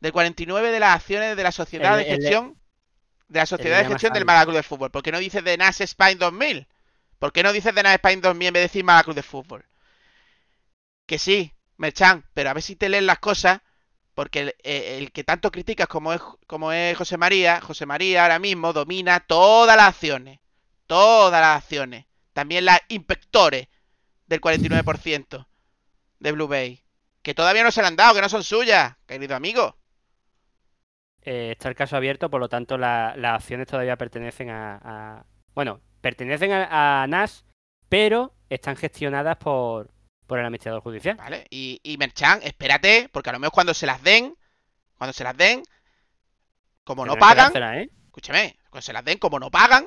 del 0.00 0.12
49 0.12 0.70
de 0.70 0.80
las 0.80 0.96
acciones 0.96 1.36
de 1.36 1.42
la 1.42 1.52
sociedad 1.52 1.98
El- 1.98 2.04
de 2.06 2.10
el 2.12 2.18
de- 2.18 2.22
gestión 2.24 2.58
de 3.28 3.38
la 3.40 3.46
sociedad 3.46 3.78
de 3.78 3.84
gestión 3.88 4.12
del 4.12 4.24
Club 4.44 4.56
de 4.56 4.62
Fútbol. 4.62 4.90
¿Por 4.90 5.02
qué 5.02 5.12
no 5.12 5.18
dices 5.18 5.42
de 5.44 5.56
NAS 5.56 5.80
Spain 5.80 6.18
2000? 6.18 6.68
¿Por 7.18 7.32
qué 7.32 7.42
no 7.42 7.52
dices 7.52 7.74
de 7.74 7.82
NAS 7.82 7.94
Spain 7.94 8.20
2000 8.20 8.48
en 8.48 8.54
vez 8.54 8.60
de 8.60 8.68
decir 8.68 8.84
Málaga 8.84 9.04
Club 9.04 9.16
de 9.16 9.22
Fútbol? 9.22 9.64
Que 11.06 11.18
sí, 11.18 11.52
Merchan, 11.76 12.24
pero 12.34 12.50
a 12.50 12.54
ver 12.54 12.62
si 12.62 12.76
te 12.76 12.88
lees 12.88 13.02
las 13.04 13.18
cosas, 13.18 13.60
porque 14.14 14.40
el, 14.40 14.48
eh, 14.62 14.98
el 14.98 15.12
que 15.12 15.24
tanto 15.24 15.50
criticas 15.50 15.88
como 15.88 16.12
es, 16.12 16.20
como 16.46 16.72
es 16.72 16.96
José 16.96 17.16
María, 17.16 17.60
José 17.60 17.86
María 17.86 18.22
ahora 18.22 18.38
mismo 18.38 18.72
domina 18.72 19.20
todas 19.20 19.76
las 19.76 19.88
acciones, 19.88 20.40
todas 20.86 21.40
las 21.40 21.56
acciones, 21.62 22.06
también 22.32 22.64
las 22.64 22.80
inspectores 22.88 23.68
del 24.26 24.40
49% 24.40 25.46
de 26.20 26.32
Blue 26.32 26.48
Bay, 26.48 26.82
que 27.22 27.34
todavía 27.34 27.62
no 27.64 27.70
se 27.70 27.82
le 27.82 27.88
han 27.88 27.96
dado, 27.96 28.14
que 28.14 28.20
no 28.20 28.28
son 28.28 28.44
suyas, 28.44 28.96
querido 29.06 29.36
amigo. 29.36 29.76
Eh, 31.22 31.52
está 31.52 31.68
el 31.68 31.74
caso 31.74 31.96
abierto, 31.96 32.30
por 32.30 32.40
lo 32.40 32.48
tanto 32.48 32.76
la- 32.78 33.14
las 33.16 33.34
acciones 33.42 33.68
todavía 33.68 33.96
pertenecen 33.96 34.50
a, 34.50 34.80
a- 34.82 35.26
Bueno, 35.54 35.80
pertenecen 36.00 36.50
a, 36.52 37.02
a 37.02 37.06
NAS, 37.06 37.44
pero 37.88 38.34
están 38.48 38.76
gestionadas 38.76 39.36
por, 39.36 39.90
por 40.26 40.38
el 40.38 40.44
administrador 40.46 40.80
judicial. 40.82 41.16
¿Vale? 41.16 41.46
Y, 41.50 41.80
y 41.84 41.96
Merchan, 41.98 42.40
espérate, 42.42 43.08
porque 43.12 43.30
a 43.30 43.34
lo 43.34 43.38
mejor 43.38 43.52
cuando 43.52 43.74
se 43.74 43.86
las 43.86 44.02
den, 44.02 44.34
cuando 44.96 45.12
se 45.12 45.22
las 45.24 45.36
den, 45.36 45.62
como 46.84 47.06
no 47.06 47.12
pagan, 47.20 47.52
¿eh? 47.78 47.90
escúchame, 48.06 48.58
cuando 48.70 48.82
se 48.82 48.92
las 48.92 49.04
den, 49.04 49.18
como 49.18 49.38
no 49.38 49.50
pagan, 49.50 49.86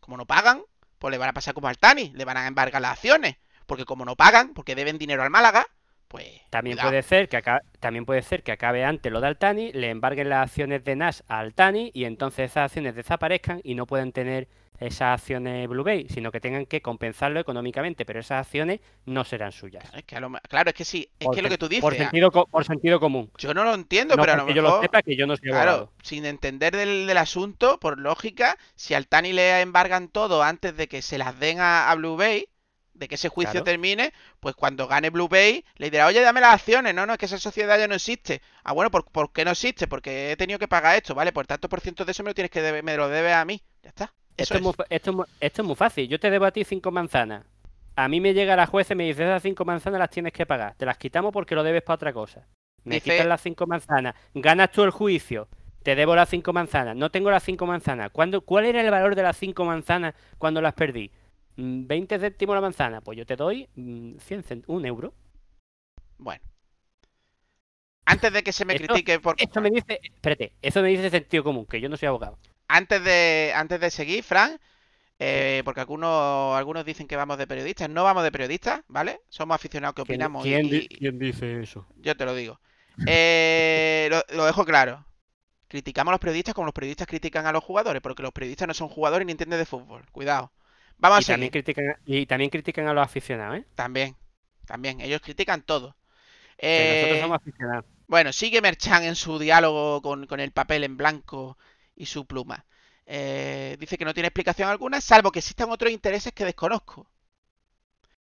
como 0.00 0.16
no 0.16 0.26
pagan, 0.26 0.62
pues 1.02 1.10
le 1.10 1.18
van 1.18 1.30
a 1.30 1.32
pasar 1.32 1.52
como 1.52 1.66
al 1.66 1.78
Tani, 1.78 2.12
le 2.14 2.24
van 2.24 2.36
a 2.36 2.46
embargar 2.46 2.80
las 2.80 2.92
acciones, 2.92 3.34
porque 3.66 3.84
como 3.84 4.04
no 4.04 4.14
pagan, 4.14 4.54
porque 4.54 4.76
deben 4.76 4.98
dinero 4.98 5.24
al 5.24 5.30
Málaga, 5.30 5.66
pues 6.06 6.28
También 6.48 6.76
cuidado. 6.76 6.90
puede 6.90 7.02
ser 7.02 7.28
que 7.28 7.38
acabe, 7.38 7.62
también 7.80 8.06
puede 8.06 8.22
ser 8.22 8.44
que 8.44 8.52
acabe 8.52 8.84
antes 8.84 9.10
lo 9.10 9.20
de 9.20 9.26
Altani, 9.26 9.72
le 9.72 9.90
embarguen 9.90 10.28
las 10.28 10.44
acciones 10.48 10.84
de 10.84 10.94
NAS 10.94 11.24
a 11.26 11.40
Altani 11.40 11.90
y 11.92 12.04
entonces 12.04 12.52
esas 12.52 12.66
acciones 12.66 12.94
desaparezcan 12.94 13.60
y 13.64 13.74
no 13.74 13.86
pueden 13.86 14.12
tener 14.12 14.46
esas 14.82 15.20
acciones 15.20 15.68
Blue 15.68 15.84
Bay, 15.84 16.06
sino 16.08 16.30
que 16.32 16.40
tengan 16.40 16.66
que 16.66 16.82
compensarlo 16.82 17.40
económicamente, 17.40 18.04
pero 18.04 18.20
esas 18.20 18.46
acciones 18.46 18.80
no 19.06 19.24
serán 19.24 19.52
suyas. 19.52 19.92
Es 19.92 20.04
que 20.04 20.16
a 20.16 20.20
lo 20.20 20.30
claro, 20.48 20.70
es 20.70 20.74
que 20.76 20.84
sí, 20.84 21.08
es 21.18 21.28
Por 21.28 21.34
que 21.34 21.42
lo 21.42 21.48
que 21.48 21.58
tú 21.58 21.68
dices, 21.68 21.84
Por 21.84 21.94
sentido, 21.96 22.30
por 22.30 22.64
sentido 22.64 23.00
común. 23.00 23.30
yo 23.38 23.54
no 23.54 23.64
lo 23.64 23.74
entiendo, 23.74 24.18
No 24.18 24.18
pero 24.18 24.32
a 24.32 24.36
lo 24.36 24.44
porque 24.44 24.54
yo 24.54 24.62
lo 24.62 24.72
mejor, 24.72 24.80
sepa, 24.80 25.02
que 25.02 25.16
yo 25.16 25.26
no 25.26 25.36
soy 25.36 25.50
claro, 25.50 25.50
abogado. 25.50 25.92
sin 26.02 26.24
entender 26.26 26.76
del, 26.76 27.06
del 27.06 27.18
asunto, 27.18 27.78
por 27.80 27.98
lógica, 27.98 28.58
si 28.76 28.94
al 28.94 29.08
Tani 29.08 29.32
le 29.32 29.60
embargan 29.60 30.08
todo 30.08 30.42
antes 30.42 30.76
de 30.76 30.88
que 30.88 31.02
se 31.02 31.18
las 31.18 31.38
den 31.38 31.60
a, 31.60 31.90
a 31.90 31.94
Blue 31.96 32.16
Bay, 32.16 32.46
de 32.94 33.08
que 33.08 33.14
ese 33.16 33.28
juicio 33.30 33.62
Claro. 33.62 33.64
termine, 33.64 34.12
pues 34.40 34.54
cuando 34.54 34.86
gane 34.86 35.10
Blue 35.10 35.28
Bay, 35.28 35.64
le 35.76 35.90
dirá, 35.90 36.06
oye, 36.06 36.20
dame 36.20 36.40
las 36.40 36.54
acciones, 36.54 36.94
no, 36.94 37.06
no, 37.06 37.14
es 37.14 37.18
que 37.18 37.26
esa 37.26 37.38
sociedad 37.38 37.78
ya 37.78 37.88
no 37.88 37.94
existe. 37.94 38.42
Ah, 38.64 38.72
bueno, 38.72 38.90
¿por, 38.90 39.04
por 39.10 39.32
qué 39.32 39.44
no 39.44 39.52
existe? 39.52 39.88
Porque 39.88 40.32
he 40.32 40.36
tenido 40.36 40.58
que 40.58 40.68
pagar 40.68 40.96
esto, 40.96 41.14
¿vale? 41.14 41.32
Por 41.32 41.46
tanto 41.46 41.68
por 41.68 41.80
ciento 41.80 42.04
de 42.04 42.12
eso 42.12 42.22
me 42.22 42.30
lo 42.30 42.34
tienes 42.34 42.50
que 42.50 42.62
debe- 42.62 42.82
me 42.82 42.96
lo 42.96 43.08
debes 43.08 43.34
a 43.34 43.44
mí. 43.44 43.62
Ya 43.82 43.88
está. 43.90 44.14
Esto 44.36 44.54
es, 44.54 44.62
muy, 44.62 44.72
esto, 44.90 45.10
es 45.10 45.16
muy, 45.16 45.26
esto 45.40 45.62
es 45.62 45.66
muy 45.66 45.76
fácil. 45.76 46.08
Yo 46.08 46.18
te 46.18 46.30
debo 46.30 46.44
a 46.46 46.50
ti 46.50 46.64
cinco 46.64 46.90
manzanas. 46.90 47.44
A 47.96 48.08
mí 48.08 48.20
me 48.20 48.32
llega 48.34 48.56
la 48.56 48.66
jueza 48.66 48.94
y 48.94 48.96
me 48.96 49.04
dice, 49.04 49.22
esas 49.24 49.42
cinco 49.42 49.64
manzanas 49.64 49.98
las 49.98 50.10
tienes 50.10 50.32
que 50.32 50.46
pagar. 50.46 50.74
Te 50.76 50.86
las 50.86 50.96
quitamos 50.98 51.32
porque 51.32 51.54
lo 51.54 51.62
debes 51.62 51.82
para 51.82 51.96
otra 51.96 52.12
cosa. 52.12 52.46
Me 52.84 52.96
Dice- 52.96 53.10
quitas 53.12 53.26
las 53.26 53.40
cinco 53.42 53.66
manzanas. 53.66 54.14
Ganas 54.34 54.70
tú 54.72 54.82
el 54.82 54.90
juicio. 54.90 55.48
Te 55.82 55.94
debo 55.94 56.14
las 56.16 56.28
cinco 56.28 56.52
manzanas. 56.52 56.96
No 56.96 57.10
tengo 57.10 57.30
las 57.30 57.42
cinco 57.42 57.66
manzanas. 57.66 58.10
¿Cuándo, 58.10 58.40
¿Cuál 58.40 58.64
era 58.64 58.80
el 58.80 58.90
valor 58.90 59.14
de 59.14 59.22
las 59.22 59.36
cinco 59.36 59.64
manzanas 59.64 60.14
cuando 60.38 60.60
las 60.62 60.74
perdí? 60.74 61.10
Mm, 61.56 61.86
20 61.86 62.18
céntimos 62.18 62.54
la 62.54 62.60
manzana. 62.62 63.00
Pues 63.02 63.18
yo 63.18 63.26
te 63.26 63.36
doy 63.36 63.68
mm, 63.74 64.16
100 64.18 64.42
cent- 64.44 64.64
un 64.68 64.86
euro. 64.86 65.12
Bueno. 66.18 66.42
Antes 68.06 68.32
de 68.32 68.42
que 68.42 68.52
se 68.52 68.64
me 68.64 68.74
Esto- 68.74 68.86
critique 68.94 69.20
por... 69.20 69.36
Esto 69.38 69.60
me 69.60 69.70
dice, 69.70 70.00
espérate, 70.02 70.52
eso 70.62 70.82
me 70.82 70.88
dice 70.88 71.08
sentido 71.10 71.44
común, 71.44 71.66
que 71.66 71.80
yo 71.80 71.88
no 71.88 71.96
soy 71.96 72.08
abogado. 72.08 72.38
Antes 72.78 73.00
de, 73.04 73.52
antes 73.54 73.80
de 73.80 73.90
seguir, 73.90 74.22
Fran, 74.24 74.58
eh, 75.18 75.62
porque 75.64 75.80
algunos, 75.80 76.56
algunos 76.58 76.84
dicen 76.86 77.08
que 77.08 77.16
vamos 77.16 77.38
de 77.38 77.46
periodistas. 77.48 77.90
No 77.90 78.04
vamos 78.04 78.24
de 78.24 78.32
periodistas, 78.32 78.82
¿vale? 78.88 79.20
Somos 79.30 79.56
aficionados 79.56 79.94
que 79.96 80.02
¿Quién, 80.04 80.22
opinamos. 80.22 80.42
quién 80.42 80.66
y- 80.70 80.88
quién 80.98 81.18
dice 81.18 81.60
eso? 81.62 81.86
Yo 81.96 82.16
te 82.16 82.24
lo 82.24 82.34
digo. 82.34 82.60
Eh, 83.04 84.08
lo, 84.10 84.22
lo 84.36 84.44
dejo 84.46 84.64
claro. 84.64 85.06
Criticamos 85.68 86.10
a 86.12 86.14
los 86.14 86.20
periodistas 86.20 86.54
como 86.54 86.66
los 86.66 86.74
periodistas 86.74 87.06
critican 87.08 87.46
a 87.46 87.52
los 87.52 87.64
jugadores, 87.64 88.02
porque 88.02 88.22
los 88.22 88.32
periodistas 88.32 88.68
no 88.68 88.74
son 88.74 88.88
jugadores 88.88 89.26
ni 89.26 89.32
entienden 89.32 89.58
de 89.60 89.66
fútbol. 89.66 90.06
Cuidado. 90.12 90.52
Vamos 90.98 91.18
a 91.18 91.20
Y 91.20 91.24
también, 91.24 91.50
seguir. 91.50 91.52
critican, 91.52 91.96
y 92.04 92.26
también 92.26 92.50
critican 92.50 92.86
a 92.88 92.92
los 92.94 93.04
aficionados, 93.04 93.58
¿eh? 93.58 93.66
También. 93.74 94.16
También. 94.66 95.00
Ellos 95.00 95.20
critican 95.20 95.62
todo. 95.62 95.96
Que 96.74 96.84
nosotros 96.84 97.18
Eh, 97.18 97.20
somos 97.20 97.36
aficionados. 97.38 97.86
Bueno, 98.06 98.32
sigue 98.32 98.60
Merchan 98.60 99.04
en 99.04 99.16
su 99.16 99.38
diálogo 99.38 100.02
con, 100.02 100.26
con 100.26 100.40
el 100.40 100.52
papel 100.52 100.84
en 100.84 100.96
blanco 100.96 101.58
y 101.96 102.06
su 102.06 102.26
pluma. 102.26 102.66
Eh, 103.06 103.76
dice 103.80 103.98
que 103.98 104.04
no 104.04 104.14
tiene 104.14 104.28
explicación 104.28 104.68
alguna, 104.68 105.00
salvo 105.00 105.32
que 105.32 105.40
existan 105.40 105.70
otros 105.70 105.92
intereses 105.92 106.32
que 106.32 106.44
desconozco. 106.44 107.08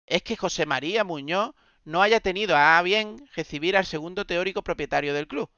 Es 0.07 0.24
que 0.24 0.35
José 0.35 0.66
María 0.66 1.05
Muñoz 1.05 1.55
no 1.85 2.03
haya 2.03 2.19
tenido 2.19 2.57
a 2.57 2.82
bien 2.82 3.28
recibir 3.36 3.77
al 3.77 3.86
segundo 3.86 4.27
teórico 4.27 4.62
propietario 4.65 5.15
del 5.15 5.28
club. 5.28 5.49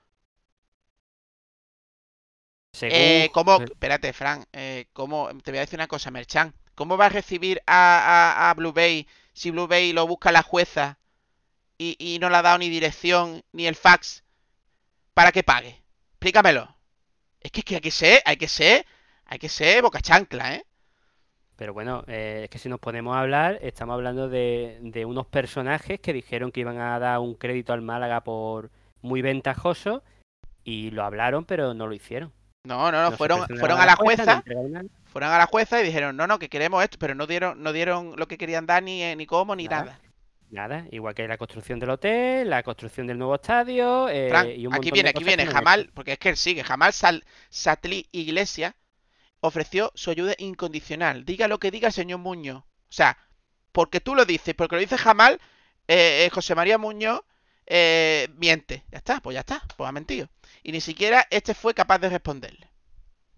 Según 2.73 3.24
Eh, 3.24 3.31
¿cómo? 3.32 3.57
Espérate, 3.62 4.12
Fran. 4.12 4.45
eh, 4.53 4.87
¿cómo? 4.93 5.28
Te 5.43 5.51
voy 5.51 5.59
a 5.59 5.61
decir 5.62 5.78
una 5.78 5.89
cosa, 5.89 6.11
Merchan. 6.11 6.55
¿Cómo 6.74 6.97
va 6.97 7.07
a 7.07 7.09
recibir 7.09 7.62
a, 7.66 8.37
a- 8.47 8.51
a 8.51 8.55
Blue 8.55 8.73
Bay 8.73 9.07
si 9.32 9.51
Blue 9.51 9.66
Bay 9.66 9.93
lo 9.93 10.07
busca 10.07 10.32
la 10.32 10.43
jueza 10.43 10.99
y, 11.78 11.97
y 12.01 12.19
no 12.20 12.31
le 12.31 12.37
ha 12.39 12.43
dado 12.43 12.59
ni 12.59 12.70
dirección 12.70 13.45
ni 13.53 13.66
el 13.66 13.77
fax 13.77 14.24
para 15.15 15.32
que 15.32 15.45
pague? 15.45 15.82
Explícamelo. 16.15 16.77
Es 17.40 17.50
que, 17.50 17.60
es 17.60 17.64
que 17.64 17.74
hay 17.76 17.80
que 17.80 17.90
ser, 17.90 18.22
hay 18.24 18.36
que 18.36 18.48
ser, 18.48 18.86
hay 19.26 19.38
que 19.38 19.48
ser 19.48 19.82
boca 19.82 20.00
chancla, 20.00 20.54
¿eh? 20.54 20.64
Pero 21.56 21.74
bueno, 21.74 22.04
eh, 22.06 22.42
es 22.44 22.50
que 22.50 22.58
si 22.58 22.68
nos 22.68 22.80
ponemos 22.80 23.14
a 23.14 23.20
hablar, 23.20 23.58
estamos 23.60 23.94
hablando 23.94 24.28
de, 24.28 24.78
de 24.80 25.04
unos 25.04 25.26
personajes 25.26 26.00
que 26.00 26.12
dijeron 26.12 26.52
que 26.52 26.60
iban 26.60 26.78
a 26.78 26.98
dar 26.98 27.18
un 27.18 27.34
crédito 27.34 27.72
al 27.72 27.82
Málaga 27.82 28.22
por 28.22 28.70
muy 29.02 29.20
ventajoso 29.20 30.02
y 30.64 30.90
lo 30.90 31.04
hablaron, 31.04 31.44
pero 31.44 31.74
no 31.74 31.86
lo 31.86 31.94
hicieron. 31.94 32.32
No, 32.64 32.92
no, 32.92 33.02
no, 33.02 33.12
fueron, 33.12 33.46
fueron 33.58 33.80
a 33.80 33.86
la 33.86 33.96
jueza, 33.96 34.42
fueron 35.06 35.30
a 35.30 35.38
la 35.38 35.46
jueza 35.46 35.80
y 35.80 35.84
dijeron, 35.84 36.16
no, 36.16 36.26
no, 36.26 36.38
que 36.38 36.50
queremos 36.50 36.82
esto, 36.82 36.98
pero 36.98 37.14
no 37.14 37.26
dieron, 37.26 37.62
no 37.62 37.72
dieron 37.72 38.14
lo 38.16 38.28
que 38.28 38.36
querían 38.36 38.66
dar 38.66 38.82
ni, 38.82 39.02
eh, 39.02 39.16
ni 39.16 39.26
cómo 39.26 39.56
ni 39.56 39.64
Nada. 39.64 39.84
nada. 39.84 40.00
Nada, 40.51 40.86
igual 40.90 41.14
que 41.14 41.28
la 41.28 41.39
construcción 41.39 41.78
del 41.78 41.90
hotel, 41.90 42.51
la 42.51 42.62
construcción 42.62 43.06
del 43.06 43.18
nuevo 43.18 43.36
estadio, 43.36 44.09
eh, 44.09 44.56
y 44.56 44.66
un 44.66 44.74
aquí 44.74 44.90
viene, 44.90 45.09
de 45.09 45.10
aquí 45.10 45.24
viene, 45.24 45.44
no 45.44 45.52
Jamal, 45.52 45.90
porque 45.94 46.12
es 46.12 46.18
que 46.18 46.31
él 46.31 46.36
sigue, 46.36 46.64
Jamal 46.64 46.93
Sal, 46.93 47.24
Satli 47.48 48.09
Iglesias 48.10 48.74
ofreció 49.40 49.93
su 49.94 50.10
ayuda 50.10 50.35
incondicional. 50.39 51.24
Diga 51.24 51.48
lo 51.48 51.59
que 51.59 51.70
diga 51.70 51.89
el 51.89 51.94
señor 51.94 52.18
Muñoz. 52.18 52.59
O 52.59 52.93
sea, 52.93 53.16
porque 53.72 54.01
tú 54.01 54.14
lo 54.14 54.24
dices, 54.24 54.55
porque 54.55 54.77
lo 54.77 54.81
dice 54.81 54.98
Jamal, 54.98 55.40
eh, 55.89 56.27
eh, 56.27 56.31
José 56.31 56.55
María 56.55 56.78
Muñoz 56.78 57.22
eh, 57.66 58.28
miente. 58.36 58.82
Ya 58.90 58.98
está, 58.98 59.20
pues 59.20 59.35
ya 59.35 59.40
está, 59.40 59.62
pues 59.77 59.89
ha 59.89 59.93
mentido. 59.93 60.28
Y 60.62 60.72
ni 60.72 60.81
siquiera 60.81 61.27
este 61.31 61.55
fue 61.55 61.72
capaz 61.72 61.98
de 61.98 62.09
responderle. 62.09 62.68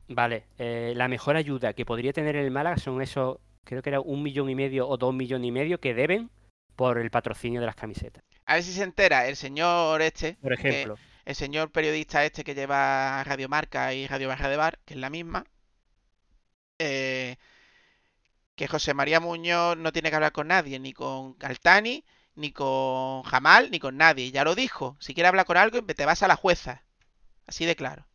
Vale, 0.08 0.46
eh, 0.58 0.94
la 0.96 1.08
mejor 1.08 1.36
ayuda 1.36 1.74
que 1.74 1.84
podría 1.84 2.12
tener 2.12 2.36
el 2.36 2.50
Málaga 2.50 2.76
son 2.78 3.00
esos, 3.02 3.38
creo 3.64 3.82
que 3.82 3.90
era 3.90 4.00
un 4.00 4.22
millón 4.22 4.50
y 4.50 4.54
medio 4.54 4.88
o 4.88 4.96
dos 4.96 5.14
millones 5.14 5.48
y 5.48 5.52
medio 5.52 5.80
que 5.80 5.94
deben 5.94 6.30
por 6.76 6.98
el 6.98 7.10
patrocinio 7.10 7.60
de 7.60 7.66
las 7.66 7.76
camisetas. 7.76 8.24
A 8.46 8.54
ver 8.54 8.62
si 8.62 8.72
se 8.72 8.82
entera 8.82 9.28
el 9.28 9.36
señor 9.36 10.02
este, 10.02 10.36
Por 10.40 10.52
ejemplo. 10.52 10.98
el 11.24 11.34
señor 11.34 11.70
periodista 11.70 12.24
este 12.24 12.44
que 12.44 12.54
lleva 12.54 13.22
Radio 13.24 13.48
Marca 13.48 13.94
y 13.94 14.06
Radio 14.06 14.28
Barra 14.28 14.48
de 14.48 14.56
Bar, 14.56 14.78
que 14.84 14.94
es 14.94 15.00
la 15.00 15.10
misma, 15.10 15.44
eh, 16.78 17.36
que 18.54 18.66
José 18.68 18.94
María 18.94 19.20
Muñoz 19.20 19.76
no 19.76 19.92
tiene 19.92 20.10
que 20.10 20.16
hablar 20.16 20.32
con 20.32 20.48
nadie, 20.48 20.78
ni 20.78 20.92
con 20.92 21.36
Altani, 21.40 22.04
ni 22.34 22.52
con 22.52 23.22
Jamal, 23.22 23.70
ni 23.70 23.78
con 23.78 23.96
nadie. 23.96 24.30
Ya 24.30 24.44
lo 24.44 24.54
dijo. 24.54 24.96
Si 25.00 25.14
quiere 25.14 25.28
hablar 25.28 25.46
con 25.46 25.56
algo, 25.56 25.82
te 25.84 26.06
vas 26.06 26.22
a 26.22 26.28
la 26.28 26.36
jueza. 26.36 26.82
Así 27.46 27.64
de 27.64 27.76
claro. 27.76 28.06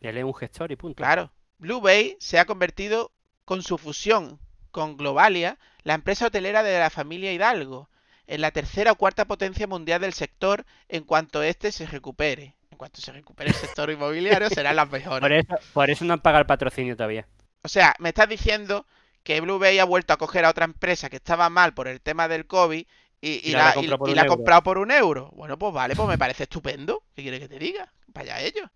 Él 0.00 0.18
es 0.18 0.24
un 0.24 0.34
gestor 0.34 0.72
y 0.72 0.76
punto. 0.76 0.96
Claro. 0.96 1.32
Blue 1.58 1.80
Bay 1.80 2.16
se 2.20 2.38
ha 2.38 2.44
convertido 2.44 3.12
con 3.44 3.62
su 3.62 3.78
fusión 3.78 4.38
con 4.74 4.96
Globalia, 4.96 5.56
la 5.84 5.94
empresa 5.94 6.26
hotelera 6.26 6.64
de 6.64 6.76
la 6.80 6.90
familia 6.90 7.32
Hidalgo, 7.32 7.88
en 8.26 8.40
la 8.40 8.50
tercera 8.50 8.90
o 8.90 8.96
cuarta 8.96 9.24
potencia 9.24 9.68
mundial 9.68 10.00
del 10.00 10.12
sector 10.14 10.66
en 10.88 11.04
cuanto 11.04 11.44
este 11.44 11.70
se 11.70 11.86
recupere. 11.86 12.56
En 12.72 12.76
cuanto 12.76 13.00
se 13.00 13.12
recupere 13.12 13.50
el 13.50 13.54
sector 13.54 13.88
inmobiliario, 13.88 14.50
serán 14.50 14.74
las 14.74 14.90
mejores. 14.90 15.20
Por 15.20 15.32
eso, 15.32 15.54
por 15.72 15.90
eso 15.90 16.04
no 16.04 16.14
han 16.14 16.20
pagado 16.20 16.40
el 16.40 16.46
patrocinio 16.46 16.96
todavía. 16.96 17.24
O 17.62 17.68
sea, 17.68 17.94
me 18.00 18.08
estás 18.08 18.28
diciendo 18.28 18.84
que 19.22 19.40
Blue 19.40 19.60
Bay 19.60 19.78
ha 19.78 19.84
vuelto 19.84 20.12
a 20.12 20.16
coger 20.16 20.44
a 20.44 20.50
otra 20.50 20.64
empresa 20.64 21.08
que 21.08 21.16
estaba 21.16 21.48
mal 21.50 21.72
por 21.72 21.86
el 21.86 22.00
tema 22.00 22.26
del 22.26 22.46
COVID 22.46 22.84
y, 23.20 23.30
y 23.30 23.40
Y 23.44 23.52
la, 23.52 23.76
la 23.76 23.80
y- 23.80 24.14
la 24.14 24.22
ha 24.22 24.26
comprado 24.26 24.62
por 24.64 24.78
un 24.78 24.90
euro. 24.90 25.30
Bueno, 25.36 25.56
pues 25.56 25.72
vale, 25.72 25.94
pues 25.94 26.08
me 26.08 26.18
parece 26.18 26.42
estupendo. 26.42 27.04
¿Qué 27.14 27.22
quiere 27.22 27.38
que 27.38 27.48
te 27.48 27.60
diga? 27.60 27.92
Vaya 28.08 28.40
ellos. 28.40 28.68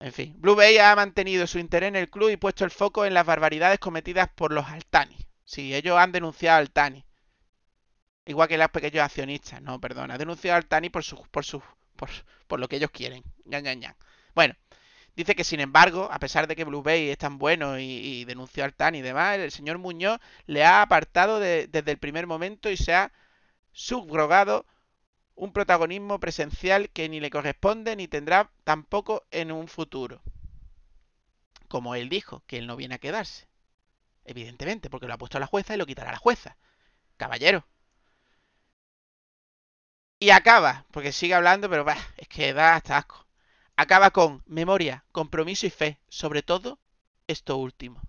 En 0.00 0.12
fin, 0.12 0.34
Blue 0.40 0.56
Bay 0.56 0.78
ha 0.78 0.96
mantenido 0.96 1.46
su 1.46 1.60
interés 1.60 1.86
en 1.88 1.94
el 1.94 2.10
club 2.10 2.30
y 2.30 2.36
puesto 2.36 2.64
el 2.64 2.72
foco 2.72 3.04
en 3.06 3.14
las 3.14 3.24
barbaridades 3.24 3.78
cometidas 3.78 4.28
por 4.34 4.52
los 4.52 4.66
Altani. 4.66 5.16
Sí, 5.44 5.74
ellos 5.74 5.96
han 5.96 6.10
denunciado 6.10 6.56
a 6.56 6.58
Altani. 6.58 7.04
Igual 8.26 8.48
que 8.48 8.56
los 8.58 8.70
pequeños 8.70 9.04
accionistas. 9.04 9.60
No, 9.62 9.80
perdona. 9.80 10.14
Ha 10.14 10.18
denunciado 10.18 10.54
a 10.54 10.58
Altani 10.58 10.88
por 10.90 11.04
su, 11.04 11.16
por 11.30 11.44
su, 11.44 11.62
por, 11.96 12.08
por 12.46 12.60
lo 12.60 12.68
que 12.68 12.76
ellos 12.76 12.90
quieren. 12.90 13.22
Ñan, 13.44 13.64
ñan, 13.64 13.80
ñan. 13.80 13.96
Bueno, 14.34 14.54
Dice 15.16 15.36
que 15.36 15.44
sin 15.44 15.60
embargo, 15.60 16.08
a 16.12 16.18
pesar 16.20 16.48
de 16.48 16.56
que 16.56 16.64
Blue 16.64 16.82
Bay 16.82 17.10
es 17.10 17.18
tan 17.18 17.38
bueno 17.38 17.78
y, 17.78 18.24
denunció 18.26 18.64
al 18.64 18.74
TAN 18.74 18.96
y 18.96 19.02
demás, 19.02 19.38
el 19.38 19.52
señor 19.52 19.78
Muñoz 19.78 20.20
le 20.46 20.64
ha 20.64 20.82
apartado 20.82 21.40
de- 21.40 21.68
desde 21.68 21.92
el 21.92 21.98
primer 21.98 22.26
momento 22.26 22.70
y 22.70 22.78
se 22.78 22.94
ha 22.94 23.12
subrogado 23.72 24.66
un 25.40 25.54
protagonismo 25.54 26.20
presencial 26.20 26.90
que 26.90 27.08
ni 27.08 27.18
le 27.18 27.30
corresponde 27.30 27.96
ni 27.96 28.06
tendrá 28.08 28.50
tampoco 28.62 29.24
en 29.30 29.50
un 29.52 29.68
futuro. 29.68 30.20
Como 31.66 31.94
él 31.94 32.10
dijo, 32.10 32.42
que 32.46 32.58
él 32.58 32.66
no 32.66 32.76
viene 32.76 32.96
a 32.96 32.98
quedarse. 32.98 33.48
Evidentemente, 34.26 34.90
porque 34.90 35.06
lo 35.06 35.14
ha 35.14 35.18
puesto 35.18 35.38
a 35.38 35.40
la 35.40 35.46
jueza 35.46 35.74
y 35.74 35.78
lo 35.78 35.86
quitará 35.86 36.10
a 36.10 36.12
la 36.12 36.18
jueza. 36.18 36.58
Caballero. 37.16 37.64
Y 40.18 40.28
acaba, 40.28 40.84
porque 40.90 41.10
sigue 41.10 41.32
hablando, 41.32 41.70
pero 41.70 41.84
bah, 41.84 41.96
es 42.18 42.28
que 42.28 42.52
da 42.52 42.74
hasta 42.74 42.98
asco. 42.98 43.26
Acaba 43.76 44.10
con 44.10 44.42
memoria, 44.44 45.04
compromiso 45.10 45.66
y 45.66 45.70
fe, 45.70 45.98
sobre 46.10 46.42
todo 46.42 46.78
esto 47.28 47.56
último. 47.56 48.02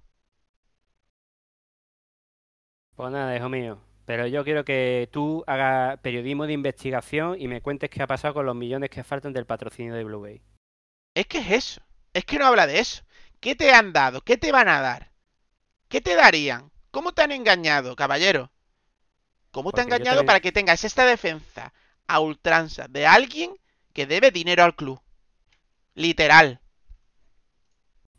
Pues 2.95 3.09
nada, 3.09 3.37
hijo 3.37 3.47
mío. 3.47 3.90
Pero 4.05 4.27
yo 4.27 4.43
quiero 4.43 4.65
que 4.65 5.07
tú 5.11 5.43
hagas 5.47 5.99
periodismo 5.99 6.47
de 6.47 6.53
investigación 6.53 7.39
y 7.39 7.47
me 7.47 7.61
cuentes 7.61 7.89
qué 7.89 8.01
ha 8.03 8.07
pasado 8.07 8.33
con 8.33 8.45
los 8.45 8.55
millones 8.55 8.89
que 8.89 9.03
faltan 9.03 9.31
del 9.33 9.45
patrocinio 9.45 9.93
de 9.93 10.03
Blue 10.03 10.21
Bay. 10.21 10.41
Es 11.13 11.27
que 11.27 11.39
es 11.39 11.51
eso. 11.51 11.81
Es 12.13 12.25
que 12.25 12.39
no 12.39 12.45
habla 12.47 12.67
de 12.67 12.79
eso. 12.79 13.03
¿Qué 13.39 13.55
te 13.55 13.71
han 13.73 13.93
dado? 13.93 14.21
¿Qué 14.21 14.37
te 14.37 14.51
van 14.51 14.67
a 14.67 14.81
dar? 14.81 15.11
¿Qué 15.87 16.01
te 16.01 16.15
darían? 16.15 16.71
¿Cómo 16.91 17.13
te 17.13 17.21
han 17.21 17.31
engañado, 17.31 17.95
caballero? 17.95 18.51
¿Cómo 19.51 19.71
te 19.71 19.81
han 19.81 19.85
Porque 19.87 19.95
engañado 19.95 20.17
también- 20.17 20.25
para 20.27 20.39
que 20.39 20.51
tengas 20.51 20.83
esta 20.83 21.05
defensa 21.05 21.73
a 22.07 22.19
ultranza 22.19 22.87
de 22.89 23.05
alguien 23.07 23.51
que 23.93 24.05
debe 24.07 24.31
dinero 24.31 24.63
al 24.63 24.75
club? 24.75 24.99
Literal. 25.95 26.59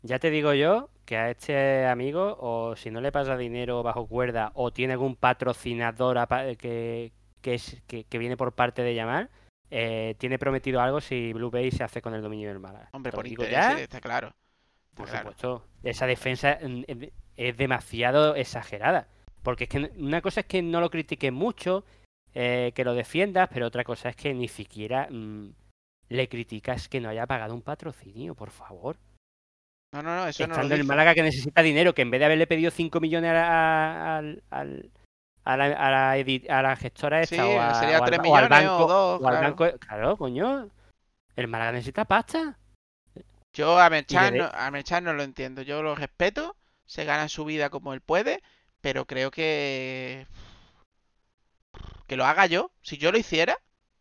Ya 0.01 0.19
te 0.19 0.29
digo 0.29 0.53
yo 0.53 0.89
que 1.05 1.17
a 1.17 1.29
este 1.29 1.85
amigo, 1.85 2.37
o 2.39 2.75
si 2.75 2.91
no 2.91 3.01
le 3.01 3.11
pasa 3.11 3.37
dinero 3.37 3.83
bajo 3.83 4.07
cuerda, 4.07 4.51
o 4.55 4.71
tiene 4.71 4.93
algún 4.93 5.15
patrocinador 5.15 6.17
que, 6.57 7.11
que, 7.41 7.53
es, 7.53 7.81
que, 7.87 8.05
que 8.05 8.17
viene 8.17 8.37
por 8.37 8.53
parte 8.53 8.81
de 8.81 8.95
llamar, 8.95 9.29
eh, 9.69 10.15
tiene 10.19 10.37
prometido 10.37 10.81
algo 10.81 11.01
si 11.01 11.33
Blue 11.33 11.49
Bay 11.49 11.71
se 11.71 11.83
hace 11.83 12.01
con 12.01 12.13
el 12.13 12.21
dominio 12.21 12.49
del 12.49 12.59
Málaga. 12.59 12.89
Hombre, 12.91 13.11
por 13.11 13.25
interés, 13.25 13.51
ya, 13.51 13.75
sí, 13.75 13.81
está 13.81 13.99
claro. 13.99 14.27
Está 14.27 14.95
por 14.95 15.05
claro. 15.07 15.19
supuesto. 15.19 15.65
Esa 15.81 16.05
defensa 16.05 16.59
mm, 16.61 16.83
es 17.35 17.57
demasiado 17.57 18.35
exagerada. 18.35 19.07
Porque 19.41 19.65
es 19.65 19.69
que 19.71 19.91
una 19.97 20.21
cosa 20.21 20.41
es 20.41 20.45
que 20.45 20.61
no 20.61 20.79
lo 20.79 20.89
critiques 20.89 21.33
mucho, 21.33 21.85
eh, 22.33 22.71
que 22.75 22.85
lo 22.85 22.93
defiendas, 22.93 23.49
pero 23.51 23.67
otra 23.67 23.83
cosa 23.83 24.09
es 24.09 24.15
que 24.15 24.33
ni 24.33 24.47
siquiera 24.47 25.07
mm, 25.09 25.53
le 26.09 26.29
criticas 26.29 26.87
que 26.87 27.01
no 27.01 27.09
haya 27.09 27.25
pagado 27.25 27.53
un 27.53 27.61
patrocinio, 27.61 28.35
por 28.35 28.51
favor. 28.51 28.97
No, 29.93 30.01
no, 30.01 30.15
no, 30.15 30.27
eso 30.27 30.43
no 30.43 30.47
lo 30.47 30.53
Estando 30.55 30.75
el. 30.75 30.83
Málaga 30.85 31.13
que 31.13 31.23
necesita 31.23 31.61
dinero, 31.61 31.93
que 31.93 32.01
en 32.01 32.11
vez 32.11 32.19
de 32.19 32.25
haberle 32.25 32.47
pedido 32.47 32.71
5 32.71 32.99
millones 32.99 33.31
a, 33.31 34.21
la, 35.45 35.55
la 35.55 36.17
edi- 36.17 36.49
a 36.49 36.61
la 36.61 36.75
gestora 36.75 37.21
esta 37.21 37.35
Sí, 37.35 37.41
o, 37.41 37.61
a- 37.61 37.75
sería 37.75 37.99
o 37.99 38.03
al, 38.03 38.09
tres 38.09 38.19
o 38.19 38.21
al 38.35 38.43
millones 38.49 38.67
o 38.67 38.71
banco, 38.71 38.87
dos, 38.87 39.21
o 39.21 39.27
al 39.27 39.33
claro. 39.39 39.55
banco- 39.55 39.79
claro, 39.79 40.17
coño. 40.17 40.69
El 41.35 41.47
Málaga 41.47 41.73
necesita 41.73 42.05
pasta. 42.05 42.57
Yo 43.53 43.79
a 43.79 43.89
Merchan, 43.89 44.35
no, 44.37 44.49
a 44.51 44.71
Merchan 44.71 45.03
no 45.03 45.13
lo 45.13 45.21
entiendo. 45.23 45.61
Yo 45.61 45.83
lo 45.83 45.93
respeto, 45.95 46.55
se 46.85 47.05
gana 47.05 47.29
su 47.29 47.45
vida 47.45 47.69
como 47.69 47.93
él 47.93 48.01
puede, 48.01 48.41
pero 48.81 49.05
creo 49.05 49.29
que 49.31 50.25
que 52.07 52.17
lo 52.17 52.25
haga 52.25 52.45
yo. 52.47 52.71
Si 52.81 52.97
yo 52.97 53.11
lo 53.11 53.17
hiciera, 53.17 53.57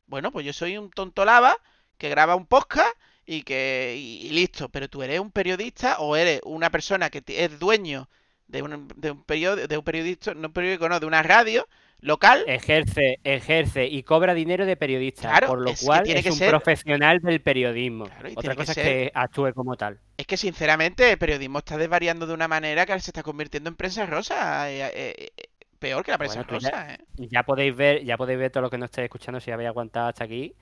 bueno, 0.06 0.32
pues 0.32 0.44
yo 0.46 0.52
soy 0.52 0.78
un 0.78 0.90
tonto 0.90 1.24
lava 1.24 1.56
que 1.98 2.08
graba 2.08 2.34
un 2.34 2.46
podcast 2.46 2.94
y 3.26 3.42
que 3.42 3.94
y, 3.96 4.26
y 4.26 4.30
listo. 4.30 4.68
Pero 4.68 4.88
tú 4.88 5.02
eres 5.02 5.20
un 5.20 5.30
periodista 5.30 5.98
o 6.00 6.16
eres 6.16 6.40
una 6.44 6.70
persona 6.70 7.10
que 7.10 7.22
es 7.26 7.58
dueño 7.58 8.08
de 8.46 8.62
un 8.62 8.88
de 8.96 9.10
un 9.12 9.22
periódico, 9.24 9.66
de 9.68 9.78
un 9.78 9.84
periodista, 9.84 10.34
no 10.34 10.48
un 10.48 10.52
periódico, 10.52 10.88
no, 10.88 11.00
de 11.00 11.06
una 11.06 11.22
radio 11.22 11.66
local. 12.00 12.44
Ejerce, 12.48 13.20
ejerce 13.24 13.86
y 13.86 14.02
cobra 14.02 14.34
dinero 14.34 14.66
de 14.66 14.76
periodista, 14.76 15.30
Claro, 15.30 15.46
por 15.46 15.60
lo 15.62 15.70
es 15.70 15.80
que 15.80 15.86
cual 15.86 16.02
tiene 16.02 16.20
es 16.20 16.26
que 16.26 16.32
un 16.32 16.36
ser- 16.36 16.50
profesional 16.50 17.20
del 17.20 17.40
periodismo. 17.40 18.06
Claro, 18.06 18.28
Otra 18.34 18.52
que 18.52 18.56
cosa 18.56 18.74
ser- 18.74 18.86
es 18.86 18.92
que 18.92 19.12
actúe 19.14 19.52
como 19.54 19.76
tal. 19.76 20.00
Es 20.16 20.26
que 20.26 20.36
sinceramente 20.36 21.10
el 21.12 21.16
periodismo 21.18 21.58
está 21.60 21.78
desvariando 21.78 22.26
de 22.26 22.34
una 22.34 22.48
manera 22.48 22.84
que 22.84 22.92
ahora 22.92 23.02
se 23.02 23.10
está 23.10 23.22
convirtiendo 23.22 23.70
en 23.70 23.76
prensa 23.76 24.04
rosa. 24.04 24.70
eh, 24.70 24.82
eh, 24.94 25.14
eh, 25.36 25.48
peor 25.78 26.04
que 26.04 26.10
la 26.12 26.18
prensa 26.18 26.42
Bueno, 26.42 26.58
ya- 26.60 26.70
rosa, 26.70 26.94
¿eh? 26.94 26.98
Ya 27.30 27.42
podéis 27.44 27.74
ver, 27.74 28.04
ya 28.04 28.16
podéis 28.16 28.38
ver 28.38 28.50
todo 28.50 28.62
lo 28.62 28.70
que 28.70 28.78
no 28.78 28.84
estáis 28.84 29.04
escuchando 29.06 29.40
si 29.40 29.50
habéis 29.50 29.68
aguantado 29.68 30.08
hasta 30.08 30.24
aquí, 30.24 30.54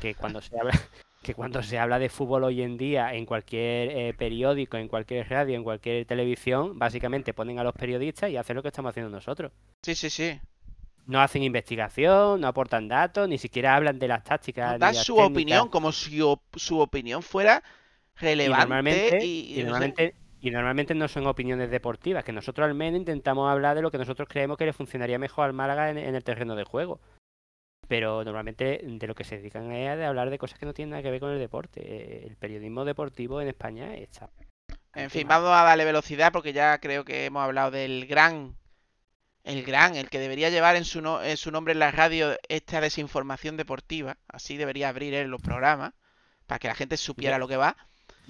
que 0.00 0.14
cuando 0.14 0.40
se 0.40 0.58
habla, 0.58 0.72
que 1.24 1.34
cuando 1.34 1.62
se 1.62 1.78
habla 1.78 1.98
de 1.98 2.08
fútbol 2.08 2.44
hoy 2.44 2.62
en 2.62 2.76
día 2.76 3.14
en 3.14 3.26
cualquier 3.26 3.90
eh, 3.90 4.14
periódico, 4.14 4.76
en 4.76 4.88
cualquier 4.88 5.28
radio, 5.28 5.56
en 5.56 5.64
cualquier 5.64 6.06
televisión, 6.06 6.78
básicamente 6.78 7.34
ponen 7.34 7.58
a 7.58 7.64
los 7.64 7.74
periodistas 7.74 8.30
y 8.30 8.36
hacen 8.36 8.56
lo 8.56 8.62
que 8.62 8.68
estamos 8.68 8.90
haciendo 8.90 9.10
nosotros. 9.10 9.52
Sí, 9.82 9.94
sí, 9.94 10.10
sí. 10.10 10.40
No 11.06 11.20
hacen 11.20 11.42
investigación, 11.42 12.40
no 12.40 12.46
aportan 12.48 12.88
datos, 12.88 13.28
ni 13.28 13.36
siquiera 13.38 13.76
hablan 13.76 13.98
de 13.98 14.08
las 14.08 14.24
tácticas. 14.24 14.72
Nos 14.72 14.80
ni 14.80 14.80
da 14.80 14.92
las 14.92 15.06
su 15.06 15.14
técnicas. 15.16 15.30
opinión 15.32 15.68
como 15.68 15.92
si 15.92 16.20
op- 16.20 16.42
su 16.56 16.78
opinión 16.80 17.22
fuera 17.22 17.62
y 18.40 18.48
relevante 18.48 18.48
normalmente, 18.48 19.24
y, 19.24 19.40
y 19.54 19.60
y 19.60 19.64
no 19.64 19.74
sé. 19.74 19.94
normalmente, 19.96 20.14
y 20.40 20.50
normalmente 20.50 20.94
no 20.94 21.08
son 21.08 21.26
opiniones 21.26 21.70
deportivas, 21.70 22.24
que 22.24 22.32
nosotros 22.32 22.66
al 22.66 22.74
menos 22.74 22.98
intentamos 23.00 23.50
hablar 23.50 23.76
de 23.76 23.82
lo 23.82 23.90
que 23.90 23.98
nosotros 23.98 24.28
creemos 24.28 24.56
que 24.58 24.66
le 24.66 24.72
funcionaría 24.72 25.18
mejor 25.18 25.46
al 25.46 25.52
Málaga 25.52 25.90
en, 25.90 25.98
en 25.98 26.14
el 26.14 26.24
terreno 26.24 26.54
de 26.56 26.64
juego. 26.64 27.00
Pero 27.88 28.24
normalmente 28.24 28.80
de 28.82 29.06
lo 29.06 29.14
que 29.14 29.24
se 29.24 29.38
dedican 29.38 29.70
es 29.72 29.96
de 29.98 30.04
hablar 30.06 30.30
de 30.30 30.38
cosas 30.38 30.58
que 30.58 30.66
no 30.66 30.74
tienen 30.74 30.90
nada 30.90 31.02
que 31.02 31.10
ver 31.10 31.20
con 31.20 31.30
el 31.30 31.38
deporte. 31.38 31.80
Eh, 31.84 32.26
El 32.26 32.36
periodismo 32.36 32.84
deportivo 32.84 33.40
en 33.40 33.48
España 33.48 33.94
está. 33.94 34.30
En 34.94 35.10
fin, 35.10 35.26
vamos 35.28 35.50
a 35.50 35.62
darle 35.64 35.84
velocidad 35.84 36.32
porque 36.32 36.52
ya 36.52 36.78
creo 36.78 37.04
que 37.04 37.26
hemos 37.26 37.42
hablado 37.42 37.70
del 37.72 38.06
gran, 38.06 38.56
el 39.44 39.64
gran, 39.64 39.96
el 39.96 40.08
que 40.08 40.18
debería 40.18 40.50
llevar 40.50 40.76
en 40.76 40.84
su, 40.84 41.00
no- 41.02 41.22
en 41.22 41.36
su 41.36 41.50
nombre 41.50 41.72
en 41.72 41.80
la 41.80 41.90
radio 41.90 42.36
esta 42.48 42.80
desinformación 42.80 43.56
deportiva. 43.56 44.16
Así 44.28 44.56
debería 44.56 44.88
abrir 44.88 45.14
él 45.14 45.28
los 45.28 45.42
programas 45.42 45.92
para 46.46 46.58
que 46.58 46.68
la 46.68 46.74
gente 46.74 46.96
supiera 46.96 47.38
lo 47.38 47.48
que 47.48 47.56
va. 47.56 47.76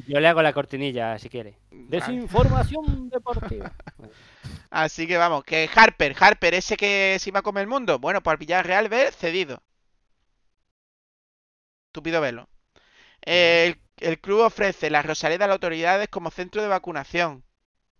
Yo 0.06 0.20
le 0.20 0.28
hago 0.28 0.42
la 0.42 0.52
cortinilla 0.52 1.18
si 1.18 1.28
quiere. 1.28 1.58
Desinformación 1.70 3.08
deportiva. 3.08 3.72
Así 4.70 5.06
que 5.06 5.16
vamos, 5.16 5.44
que 5.44 5.68
Harper, 5.72 6.16
Harper, 6.18 6.54
ese 6.54 6.76
que 6.76 7.16
se 7.20 7.30
iba 7.30 7.40
a 7.40 7.42
comer 7.42 7.62
el 7.62 7.68
mundo. 7.68 7.98
Bueno, 7.98 8.22
pues 8.22 8.32
al 8.32 8.38
Villarreal 8.38 8.88
ver 8.88 9.12
cedido. 9.12 9.62
Estúpido 11.86 12.20
verlo. 12.20 12.48
El, 13.22 13.80
el 13.98 14.20
club 14.20 14.40
ofrece 14.40 14.90
la 14.90 15.02
Rosaleda 15.02 15.44
a 15.44 15.48
las 15.48 15.54
autoridades 15.54 16.08
como 16.08 16.30
centro 16.30 16.60
de 16.60 16.68
vacunación. 16.68 17.44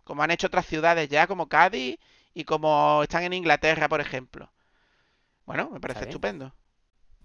Como 0.03 0.21
han 0.21 0.31
hecho 0.31 0.47
otras 0.47 0.65
ciudades 0.65 1.09
ya, 1.09 1.27
como 1.27 1.47
Cádiz 1.47 1.97
y 2.33 2.43
como 2.43 3.01
están 3.03 3.23
en 3.23 3.33
Inglaterra, 3.33 3.87
por 3.87 4.01
ejemplo. 4.01 4.51
Bueno, 5.45 5.69
me 5.71 5.79
parece 5.79 6.05
estupendo. 6.05 6.53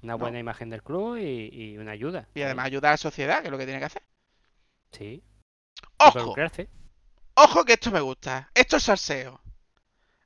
Una 0.02 0.14
buena 0.14 0.38
imagen 0.38 0.70
del 0.70 0.82
club 0.82 1.16
y, 1.16 1.50
y 1.52 1.78
una 1.78 1.90
ayuda. 1.90 2.28
Y 2.34 2.42
además 2.42 2.66
ayudar 2.66 2.90
a 2.90 2.92
la 2.92 2.98
sociedad, 2.98 3.40
que 3.40 3.48
es 3.48 3.50
lo 3.50 3.58
que 3.58 3.66
tiene 3.66 3.80
que 3.80 3.86
hacer. 3.86 4.02
Sí. 4.92 5.22
¡Ojo! 5.98 6.34
¡Ojo 7.34 7.64
que 7.64 7.74
esto 7.74 7.90
me 7.90 8.00
gusta! 8.00 8.50
Esto 8.54 8.76
es 8.76 8.82
salseo. 8.84 9.40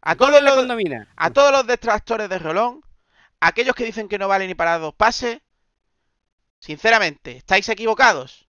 A 0.01 0.17
todos 0.17 0.43
los, 0.43 0.55
condomina. 0.55 1.09
A 1.17 1.31
todos 1.31 1.51
los 1.51 1.67
detractores 1.67 2.29
de 2.29 2.39
Rolón, 2.39 2.83
aquellos 3.41 3.75
que 3.75 3.85
dicen 3.85 4.09
que 4.09 4.19
no 4.19 4.29
vale 4.29 4.47
ni 4.47 4.55
para 4.55 4.79
dos 4.79 4.95
pases, 4.95 5.41
sinceramente, 6.59 7.37
estáis 7.37 7.69
equivocados. 7.69 8.49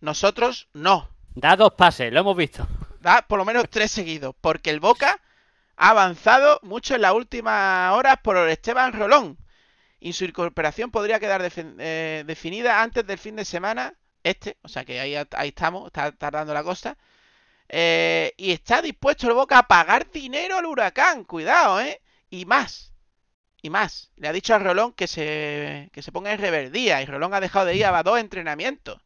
Nosotros 0.00 0.68
no. 0.72 1.10
Da 1.34 1.56
dos 1.56 1.74
pases, 1.74 2.12
lo 2.12 2.20
hemos 2.20 2.36
visto. 2.36 2.66
Da 3.00 3.22
por 3.22 3.38
lo 3.38 3.44
menos 3.44 3.68
tres 3.68 3.90
seguidos, 3.90 4.34
porque 4.40 4.70
el 4.70 4.80
Boca 4.80 5.20
ha 5.76 5.90
avanzado 5.90 6.60
mucho 6.62 6.94
en 6.94 7.02
las 7.02 7.12
últimas 7.12 7.92
horas 7.92 8.16
por 8.22 8.36
Esteban 8.48 8.92
Rolón. 8.92 9.38
Y 10.00 10.12
su 10.12 10.24
incorporación 10.24 10.90
podría 10.90 11.20
quedar 11.20 11.42
eh, 11.56 12.24
definida 12.26 12.82
antes 12.82 13.06
del 13.06 13.18
fin 13.18 13.36
de 13.36 13.44
semana 13.44 13.94
este, 14.24 14.56
o 14.62 14.68
sea 14.68 14.84
que 14.84 14.98
ahí, 14.98 15.14
ahí 15.14 15.48
estamos, 15.48 15.86
está 15.86 16.10
tardando 16.12 16.52
la 16.52 16.64
cosa. 16.64 16.96
Eh, 17.68 18.34
y 18.36 18.50
está 18.52 18.82
dispuesto 18.82 19.26
el 19.28 19.34
Boca 19.34 19.58
a 19.58 19.68
pagar 19.68 20.10
dinero 20.10 20.56
al 20.58 20.66
huracán, 20.66 21.24
cuidado, 21.24 21.80
¿eh? 21.80 22.00
Y 22.30 22.44
más, 22.44 22.92
y 23.62 23.70
más. 23.70 24.10
Le 24.16 24.28
ha 24.28 24.32
dicho 24.32 24.54
a 24.54 24.58
Rolón 24.58 24.92
que 24.92 25.06
se, 25.06 25.88
que 25.92 26.02
se 26.02 26.12
ponga 26.12 26.32
en 26.32 26.40
reverdía 26.40 27.00
y 27.00 27.06
Rolón 27.06 27.32
ha 27.34 27.40
dejado 27.40 27.66
de 27.66 27.76
ir 27.76 27.86
a 27.86 28.02
dos 28.02 28.18
entrenamientos. 28.18 29.00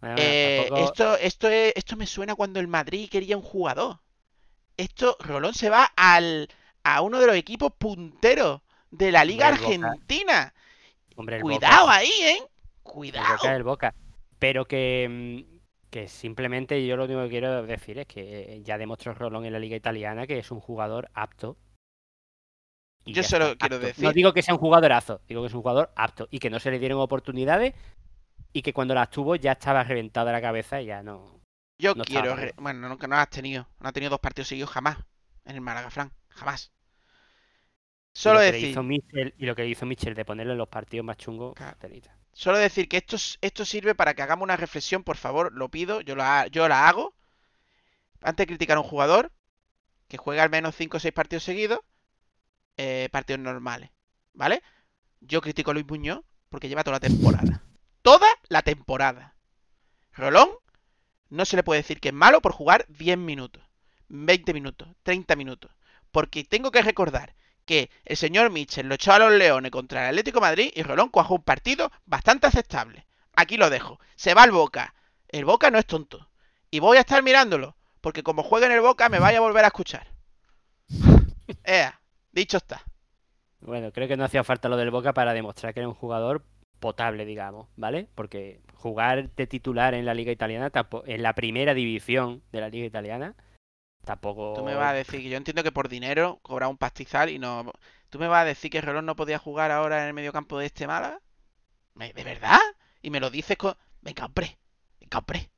Bueno, 0.00 0.16
Eh, 0.18 0.66
tampoco- 0.68 0.84
esto, 0.84 1.16
esto, 1.18 1.48
es- 1.48 1.72
esto 1.74 1.96
me 1.96 2.06
suena 2.06 2.34
cuando 2.34 2.60
el 2.60 2.68
Madrid 2.68 3.08
quería 3.10 3.36
un 3.36 3.42
jugador. 3.42 4.00
Esto, 4.76 5.16
Rolón 5.20 5.54
se 5.54 5.70
va 5.70 5.84
al, 5.96 6.48
a 6.84 7.00
uno 7.00 7.18
de 7.18 7.26
los 7.26 7.36
equipos 7.36 7.72
punteros 7.78 8.60
de 8.90 9.10
la 9.10 9.24
Liga 9.24 9.48
Hombre, 9.48 9.64
Argentina. 9.64 10.54
hombre, 11.16 11.40
Cuidado 11.40 11.82
Boca- 11.86 11.94
ahí, 11.96 12.12
¿eh? 12.22 12.42
El 12.86 12.92
Cuidado. 12.92 13.32
Boca 13.36 13.50
es 13.52 13.56
el 13.56 13.62
Boca. 13.62 13.94
Pero 14.38 14.66
que, 14.66 15.06
mm, 15.48 15.56
que 15.90 16.08
simplemente 16.08 16.86
yo 16.86 16.96
lo 16.96 17.04
único 17.04 17.22
que 17.22 17.28
quiero 17.30 17.62
decir 17.64 17.98
es 17.98 18.06
que 18.06 18.54
eh, 18.54 18.62
ya 18.62 18.76
demostró 18.78 19.14
Rolón 19.14 19.44
en 19.46 19.52
la 19.52 19.58
Liga 19.58 19.76
Italiana 19.76 20.26
que 20.26 20.38
es 20.38 20.50
un 20.50 20.60
jugador 20.60 21.10
apto. 21.14 21.56
Y 23.04 23.12
Yo 23.12 23.22
solo 23.22 23.56
quiero 23.56 23.78
decir- 23.78 24.04
No 24.04 24.12
digo 24.12 24.32
que 24.32 24.42
sea 24.42 24.54
un 24.54 24.60
jugadorazo, 24.60 25.20
digo 25.28 25.40
que 25.42 25.46
es 25.46 25.54
un 25.54 25.62
jugador 25.62 25.92
apto 25.94 26.26
y 26.30 26.38
que 26.40 26.50
no 26.50 26.58
se 26.58 26.70
le 26.72 26.78
dieron 26.80 27.00
oportunidades 27.00 27.72
y 28.52 28.62
que 28.62 28.72
cuando 28.72 28.94
las 28.94 29.10
tuvo 29.10 29.36
ya 29.36 29.52
estaba 29.52 29.84
reventada 29.84 30.32
la 30.32 30.40
cabeza 30.40 30.80
y 30.82 30.86
ya 30.86 31.02
no. 31.02 31.40
Yo 31.78 31.94
no 31.94 32.04
quiero. 32.04 32.34
re- 32.34 32.54
Bueno, 32.56 32.88
nunca 32.88 33.06
no 33.06 33.16
has 33.16 33.30
tenido. 33.30 33.68
No 33.80 33.88
ha 33.88 33.92
tenido 33.92 34.10
dos 34.10 34.20
partidos 34.20 34.48
seguidos 34.48 34.70
jamás. 34.70 34.98
En 35.44 35.54
el 35.54 35.60
Málaga, 35.60 35.90
Fran. 35.90 36.10
Jamás. 36.30 36.72
Y 38.14 38.18
Solo 38.18 38.40
le 38.40 38.46
decir. 38.52 38.70
hizo 38.70 38.82
Mitchell- 38.82 39.34
y 39.38 39.46
lo 39.46 39.54
que 39.54 39.66
hizo 39.66 39.86
Mitchell 39.86 40.14
de 40.14 40.24
ponerlo 40.24 40.52
en 40.52 40.58
los 40.58 40.68
partidos 40.68 41.04
más 41.06 41.16
chungos, 41.18 41.54
Claro. 41.54 41.76
Solo 42.38 42.58
decir 42.58 42.86
que 42.86 42.98
esto, 42.98 43.16
es- 43.16 43.38
esto 43.40 43.64
sirve 43.64 43.94
para 43.94 44.12
que 44.12 44.20
hagamos 44.20 44.42
una 44.44 44.58
reflexión, 44.58 45.02
por 45.02 45.16
favor, 45.16 45.54
lo 45.54 45.70
pido, 45.70 46.02
yo 46.02 46.14
la, 46.14 46.46
yo 46.48 46.68
la 46.68 46.86
hago. 46.86 47.14
Antes 48.20 48.42
de 48.44 48.48
criticar 48.48 48.76
a 48.76 48.80
un 48.80 48.86
jugador 48.86 49.32
que 50.06 50.18
juega 50.18 50.42
al 50.42 50.50
menos 50.50 50.74
5 50.76 50.98
o 50.98 51.00
6 51.00 51.14
partidos 51.14 51.44
seguidos, 51.44 51.80
eh, 52.76 53.08
partidos 53.10 53.40
normales, 53.40 53.90
¿vale? 54.34 54.62
Yo 55.20 55.40
critico 55.40 55.70
a 55.70 55.74
Luis 55.74 55.86
Muñoz 55.86 56.20
porque 56.50 56.68
lleva 56.68 56.84
toda 56.84 56.96
la 56.96 57.00
temporada. 57.08 57.62
Toda 58.02 58.28
la 58.50 58.60
temporada. 58.60 59.34
Rolón 60.12 60.50
no 61.30 61.46
se 61.46 61.56
le 61.56 61.62
puede 61.62 61.80
decir 61.80 62.00
que 62.00 62.08
es 62.08 62.14
malo 62.14 62.42
por 62.42 62.52
jugar 62.52 62.84
10 62.90 63.16
minutos, 63.16 63.62
20 64.08 64.52
minutos, 64.52 64.88
30 65.04 65.36
minutos. 65.36 65.70
Porque 66.12 66.44
tengo 66.44 66.70
que 66.70 66.82
recordar 66.82 67.34
que 67.66 67.90
el 68.04 68.16
señor 68.16 68.50
Mitchell 68.50 68.88
lo 68.88 68.94
echó 68.94 69.12
a 69.12 69.18
los 69.18 69.32
Leones 69.32 69.70
contra 69.70 70.04
el 70.04 70.08
Atlético 70.10 70.38
de 70.38 70.46
Madrid 70.46 70.72
y 70.74 70.82
Rolón 70.82 71.10
cuajó 71.10 71.34
un 71.34 71.42
partido 71.42 71.90
bastante 72.06 72.46
aceptable. 72.46 73.06
Aquí 73.34 73.58
lo 73.58 73.68
dejo. 73.68 74.00
Se 74.14 74.32
va 74.32 74.44
al 74.44 74.52
Boca. 74.52 74.94
El 75.28 75.44
Boca 75.44 75.70
no 75.70 75.78
es 75.78 75.86
tonto. 75.86 76.30
Y 76.70 76.78
voy 76.78 76.96
a 76.96 77.00
estar 77.00 77.22
mirándolo. 77.22 77.76
Porque 78.00 78.22
como 78.22 78.42
juegue 78.42 78.66
en 78.66 78.72
el 78.72 78.80
Boca 78.80 79.08
me 79.08 79.18
vaya 79.18 79.38
a 79.38 79.42
volver 79.42 79.64
a 79.64 79.68
escuchar. 79.68 80.06
Ea, 81.64 82.00
dicho 82.32 82.56
está. 82.56 82.82
Bueno, 83.60 83.92
creo 83.92 84.06
que 84.06 84.16
no 84.16 84.24
hacía 84.24 84.44
falta 84.44 84.68
lo 84.68 84.76
del 84.76 84.90
Boca 84.90 85.12
para 85.12 85.34
demostrar 85.34 85.74
que 85.74 85.80
era 85.80 85.88
un 85.88 85.94
jugador 85.94 86.44
potable, 86.78 87.24
digamos, 87.24 87.68
¿vale? 87.76 88.08
Porque 88.14 88.60
jugar 88.74 89.30
de 89.34 89.46
titular 89.46 89.94
en 89.94 90.06
la 90.06 90.14
liga 90.14 90.30
italiana, 90.30 90.70
en 91.06 91.22
la 91.22 91.32
primera 91.32 91.74
división 91.74 92.42
de 92.52 92.60
la 92.60 92.68
liga 92.68 92.86
italiana, 92.86 93.34
tampoco... 94.06 94.54
Tú 94.54 94.64
me 94.64 94.74
vas 94.74 94.90
a 94.90 94.94
decir 94.94 95.20
que 95.20 95.28
yo 95.28 95.36
entiendo 95.36 95.62
que 95.62 95.72
por 95.72 95.90
dinero 95.90 96.38
cobra 96.42 96.68
un 96.68 96.78
pastizal 96.78 97.28
y 97.28 97.38
no. 97.38 97.70
¿Tú 98.08 98.18
me 98.18 98.28
vas 98.28 98.42
a 98.42 98.44
decir 98.46 98.70
que 98.70 98.80
Rolón 98.80 99.04
no 99.04 99.16
podía 99.16 99.38
jugar 99.38 99.70
ahora 99.70 100.00
en 100.02 100.08
el 100.08 100.14
mediocampo 100.14 100.58
de 100.58 100.66
este 100.66 100.86
Málaga? 100.86 101.20
¿Me- 101.94 102.12
¿De 102.14 102.24
verdad? 102.24 102.60
Y 103.02 103.10
me 103.10 103.20
lo 103.20 103.28
dices 103.30 103.56
con. 103.58 103.74
Venga, 104.00 104.24
hombre. 104.26 104.58
Venga, 105.00 105.18
hombre. 105.18 105.50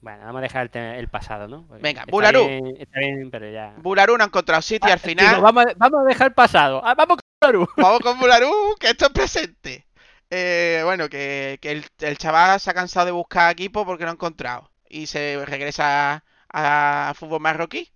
Bueno, 0.00 0.24
vamos 0.26 0.38
a 0.38 0.42
dejar 0.42 0.70
el, 0.72 0.82
el 0.82 1.08
pasado, 1.08 1.48
¿no? 1.48 1.66
Porque 1.66 1.82
Venga, 1.82 2.02
está 2.02 2.10
Bularú. 2.12 2.46
bien- 2.46 2.76
Está 2.78 2.98
bien, 3.00 3.30
pero 3.30 3.50
ya... 3.50 3.74
Bularú 3.78 4.16
no 4.18 4.24
ha 4.24 4.26
encontrado 4.26 4.60
sitio 4.62 4.88
y 4.88 4.92
al 4.92 4.98
Ah, 4.98 5.02
final. 5.02 5.40
vamos, 5.40 5.64
a, 5.66 5.72
vamos 5.76 6.00
a 6.02 6.04
dejar 6.04 6.26
el 6.28 6.34
pasado. 6.34 6.82
Ah, 6.84 6.94
vamos 6.94 7.16
con 7.18 7.24
Bularú. 7.52 7.68
Vamos 7.76 8.00
con 8.00 8.18
Bularú, 8.20 8.52
que 8.78 8.90
esto 8.90 9.06
es 9.06 9.12
presente. 9.12 9.86
Eh, 10.30 10.82
bueno, 10.84 11.08
que, 11.08 11.58
que 11.60 11.70
el, 11.72 11.86
el 12.00 12.18
chaval 12.18 12.60
se 12.60 12.70
ha 12.70 12.74
cansado 12.74 13.06
de 13.06 13.12
buscar 13.12 13.50
equipo 13.52 13.84
porque 13.86 14.04
no 14.04 14.10
ha 14.10 14.14
encontrado. 14.14 14.70
Y 14.88 15.06
se 15.06 15.42
regresa 15.46 16.22
a, 16.56 17.12
fútbol 17.14 17.40
marroquí. 17.40 17.90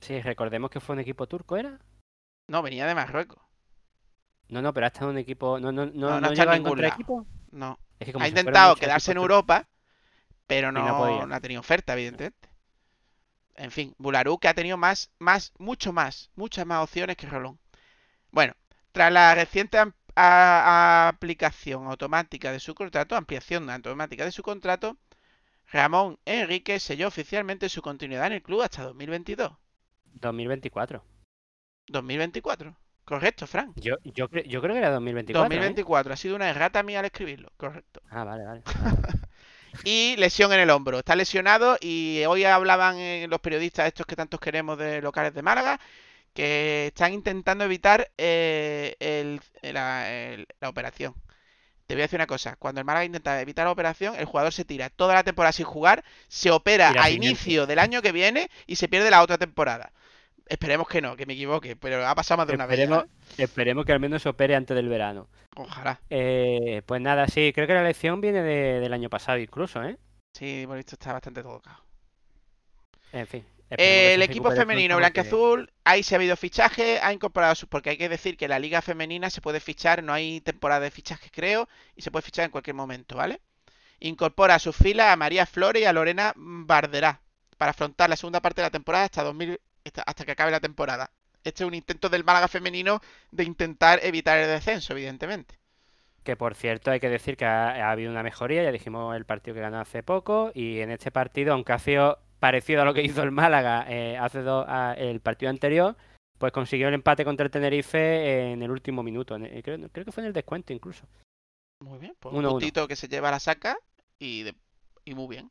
Sí, 0.00 0.20
recordemos 0.20 0.70
que 0.70 0.80
fue 0.80 0.94
un 0.94 1.00
equipo 1.00 1.26
turco, 1.26 1.56
¿era? 1.56 1.78
No, 2.48 2.62
venía 2.62 2.86
de 2.86 2.94
Marruecos. 2.94 3.42
No, 4.48 4.62
no, 4.62 4.72
pero 4.72 4.86
ha 4.86 4.88
estado 4.88 5.10
en 5.10 5.16
un 5.16 5.18
equipo... 5.18 5.60
No, 5.60 5.70
no, 5.70 5.86
no, 5.86 5.92
No, 5.92 6.08
no 6.10 6.20
no, 6.20 6.32
está 6.32 6.44
en 6.44 6.62
ningún 6.62 6.80
lado. 6.80 6.94
equipo. 6.94 7.26
No. 7.52 7.78
Es 7.98 8.06
que 8.06 8.12
como 8.12 8.24
Ha 8.24 8.28
intentado 8.28 8.74
quedarse 8.76 9.12
en 9.12 9.18
Europa, 9.18 9.68
pero 10.46 10.72
no 10.72 10.80
no, 10.82 11.26
no 11.26 11.34
ha 11.34 11.40
tenido 11.40 11.60
oferta, 11.60 11.92
evidentemente. 11.92 12.48
En 13.54 13.70
fin, 13.70 13.94
Bularú 13.98 14.38
que 14.38 14.48
ha 14.48 14.54
tenido 14.54 14.76
más, 14.76 15.12
más, 15.18 15.52
mucho 15.58 15.92
más, 15.92 16.30
muchas 16.34 16.66
más 16.66 16.82
opciones 16.82 17.16
que 17.16 17.26
Rolón. 17.26 17.60
Bueno, 18.30 18.54
tras 18.92 19.12
la 19.12 19.34
reciente 19.34 19.78
aplicación 20.14 21.86
automática 21.86 22.50
de 22.52 22.60
su 22.60 22.74
contrato, 22.74 23.14
ampliación 23.14 23.68
automática 23.70 24.24
de 24.24 24.32
su 24.32 24.42
contrato, 24.42 24.96
Ramón 25.72 26.18
Enrique 26.24 26.78
selló 26.78 27.08
oficialmente 27.08 27.68
su 27.68 27.80
continuidad 27.82 28.26
en 28.26 28.34
el 28.34 28.42
club 28.42 28.62
hasta 28.62 28.82
2022. 28.84 29.52
2024. 30.14 31.04
2024. 31.88 32.76
Correcto, 33.04 33.46
Fran. 33.46 33.72
Yo, 33.76 33.96
yo, 34.04 34.28
cre- 34.28 34.46
yo 34.46 34.60
creo 34.60 34.74
que 34.74 34.78
era 34.78 34.90
2024. 34.90 35.44
¿eh? 35.44 35.48
2024. 35.48 36.12
Ha 36.12 36.16
sido 36.16 36.36
una 36.36 36.48
errata 36.50 36.82
mía 36.82 37.00
al 37.00 37.06
escribirlo. 37.06 37.50
Correcto. 37.56 38.00
Ah, 38.10 38.24
vale, 38.24 38.44
vale. 38.44 38.62
Y 39.84 40.16
lesión 40.18 40.52
en 40.52 40.60
el 40.60 40.68
hombro. 40.68 40.98
Está 40.98 41.16
lesionado 41.16 41.78
y 41.80 42.22
hoy 42.28 42.44
hablaban 42.44 42.98
eh, 42.98 43.26
los 43.26 43.40
periodistas 43.40 43.86
estos 43.86 44.04
que 44.04 44.14
tantos 44.16 44.38
queremos 44.38 44.76
de 44.76 45.00
locales 45.00 45.32
de 45.32 45.40
Málaga 45.40 45.80
que 46.34 46.88
están 46.88 47.14
intentando 47.14 47.64
evitar 47.64 48.10
eh, 48.18 48.96
el- 49.00 49.40
la, 49.72 50.12
el- 50.12 50.46
la 50.60 50.68
operación. 50.68 51.14
Te 51.92 51.96
voy 51.96 52.00
a 52.00 52.04
decir 52.04 52.16
una 52.16 52.26
cosa. 52.26 52.56
Cuando 52.56 52.80
el 52.80 52.86
Málaga 52.86 53.04
intenta 53.04 53.38
evitar 53.42 53.66
la 53.66 53.70
operación, 53.70 54.14
el 54.16 54.24
jugador 54.24 54.50
se 54.50 54.64
tira 54.64 54.88
toda 54.88 55.12
la 55.12 55.24
temporada 55.24 55.52
sin 55.52 55.66
jugar, 55.66 56.02
se 56.26 56.50
opera 56.50 56.88
a 56.88 56.92
siguiente. 57.04 57.26
inicio 57.26 57.66
del 57.66 57.78
año 57.78 58.00
que 58.00 58.12
viene 58.12 58.48
y 58.66 58.76
se 58.76 58.88
pierde 58.88 59.10
la 59.10 59.20
otra 59.22 59.36
temporada. 59.36 59.92
Esperemos 60.46 60.88
que 60.88 61.02
no, 61.02 61.16
que 61.16 61.26
me 61.26 61.34
equivoque, 61.34 61.76
pero 61.76 62.06
ha 62.08 62.14
pasado 62.14 62.38
más 62.38 62.46
de 62.46 62.54
una 62.54 62.64
vez. 62.64 62.78
ya, 62.78 62.84
Esperemos, 62.84 63.04
¿eh? 63.04 63.42
esperemos 63.42 63.84
que 63.84 63.92
al 63.92 64.00
menos 64.00 64.22
se 64.22 64.30
opere 64.30 64.56
antes 64.56 64.74
del 64.74 64.88
verano. 64.88 65.28
Ojalá. 65.54 66.00
Eh, 66.08 66.80
pues 66.86 67.02
nada, 67.02 67.26
sí, 67.28 67.52
creo 67.54 67.66
que 67.66 67.74
la 67.74 67.82
lección 67.82 68.22
viene 68.22 68.40
de- 68.42 68.80
del 68.80 68.94
año 68.94 69.10
pasado 69.10 69.36
incluso, 69.36 69.82
¿eh? 69.84 69.98
Sí, 70.32 70.64
por 70.66 70.78
esto 70.78 70.94
está 70.94 71.12
bastante 71.12 71.42
tocado. 71.42 71.76
En 73.12 73.26
fin. 73.26 73.44
Que 73.76 74.14
El 74.14 74.20
se 74.20 74.24
equipo 74.26 74.50
femenino 74.52 74.94
porque- 74.96 75.00
blanca-azul, 75.20 75.72
ahí 75.84 76.02
se 76.02 76.14
ha 76.14 76.18
habido 76.18 76.36
fichaje, 76.36 77.00
ha 77.00 77.12
incorporado 77.12 77.54
sus, 77.54 77.68
porque 77.68 77.90
hay 77.90 77.96
que 77.98 78.08
decir 78.08 78.36
que 78.36 78.48
la 78.48 78.58
liga 78.58 78.82
femenina 78.82 79.30
se 79.30 79.40
puede 79.40 79.60
fichar, 79.60 80.02
no 80.02 80.12
hay 80.12 80.40
temporada 80.40 80.80
de 80.80 80.90
fichajes 80.90 81.30
creo, 81.32 81.68
y 81.96 82.02
se 82.02 82.10
puede 82.10 82.22
fichar 82.22 82.44
en 82.46 82.50
cualquier 82.50 82.74
momento, 82.74 83.16
¿vale? 83.16 83.40
Incorpora 84.00 84.56
a 84.56 84.58
sus 84.58 84.76
filas 84.76 85.08
a 85.12 85.16
María 85.16 85.46
Flores 85.46 85.82
y 85.82 85.84
a 85.84 85.92
Lorena 85.92 86.32
Barderá 86.36 87.20
para 87.56 87.70
afrontar 87.70 88.10
la 88.10 88.16
segunda 88.16 88.40
parte 88.40 88.60
de 88.60 88.66
la 88.66 88.70
temporada 88.70 89.04
hasta 89.04 89.22
2000, 89.22 89.60
hasta- 89.84 90.02
hasta 90.02 90.24
que 90.24 90.32
acabe 90.32 90.50
la 90.50 90.60
temporada. 90.60 91.10
Este 91.44 91.62
es 91.64 91.68
un 91.68 91.74
intento 91.74 92.08
del 92.08 92.24
Málaga 92.24 92.48
femenino 92.48 93.00
de 93.30 93.44
intentar 93.44 94.00
evitar 94.02 94.38
el 94.38 94.48
descenso, 94.48 94.92
evidentemente. 94.92 95.56
Que 96.24 96.36
por 96.36 96.54
cierto 96.54 96.92
hay 96.92 97.00
que 97.00 97.08
decir 97.08 97.36
que 97.36 97.44
ha, 97.44 97.70
ha 97.70 97.90
habido 97.90 98.10
una 98.12 98.22
mejoría, 98.22 98.62
ya 98.62 98.70
dijimos 98.70 99.16
el 99.16 99.24
partido 99.24 99.54
que 99.56 99.60
ganó 99.60 99.80
hace 99.80 100.04
poco 100.04 100.52
y 100.54 100.78
en 100.80 100.92
este 100.92 101.10
partido, 101.10 101.52
aunque 101.52 101.72
ha 101.72 101.80
sido 101.80 102.20
parecido 102.42 102.82
a 102.82 102.84
lo 102.84 102.92
que 102.92 103.02
hizo 103.04 103.22
el 103.22 103.30
Málaga 103.30 103.86
eh, 103.88 104.18
hace 104.18 104.42
dos, 104.42 104.66
a- 104.68 104.94
el 104.98 105.20
partido 105.20 105.48
anterior, 105.48 105.96
pues 106.38 106.52
consiguió 106.52 106.88
el 106.88 106.94
empate 106.94 107.24
contra 107.24 107.44
el 107.46 107.52
Tenerife 107.52 108.50
en 108.50 108.62
el 108.64 108.70
último 108.72 109.04
minuto, 109.04 109.36
el- 109.36 109.62
creo, 109.62 109.78
creo 109.90 110.04
que 110.04 110.10
fue 110.10 110.24
en 110.24 110.26
el 110.26 110.32
descuento 110.32 110.72
incluso. 110.72 111.06
Muy 111.84 112.00
bien, 112.00 112.16
pues 112.18 112.32
Uno, 112.32 112.40
un 112.40 112.44
uno. 112.46 112.50
puntito 112.54 112.88
que 112.88 112.96
se 112.96 113.06
lleva 113.06 113.30
la 113.30 113.38
saca 113.38 113.76
y, 114.18 114.42
de- 114.42 114.56
y 115.04 115.14
muy 115.14 115.28
bien. 115.28 115.50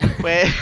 Pues... 0.20 0.52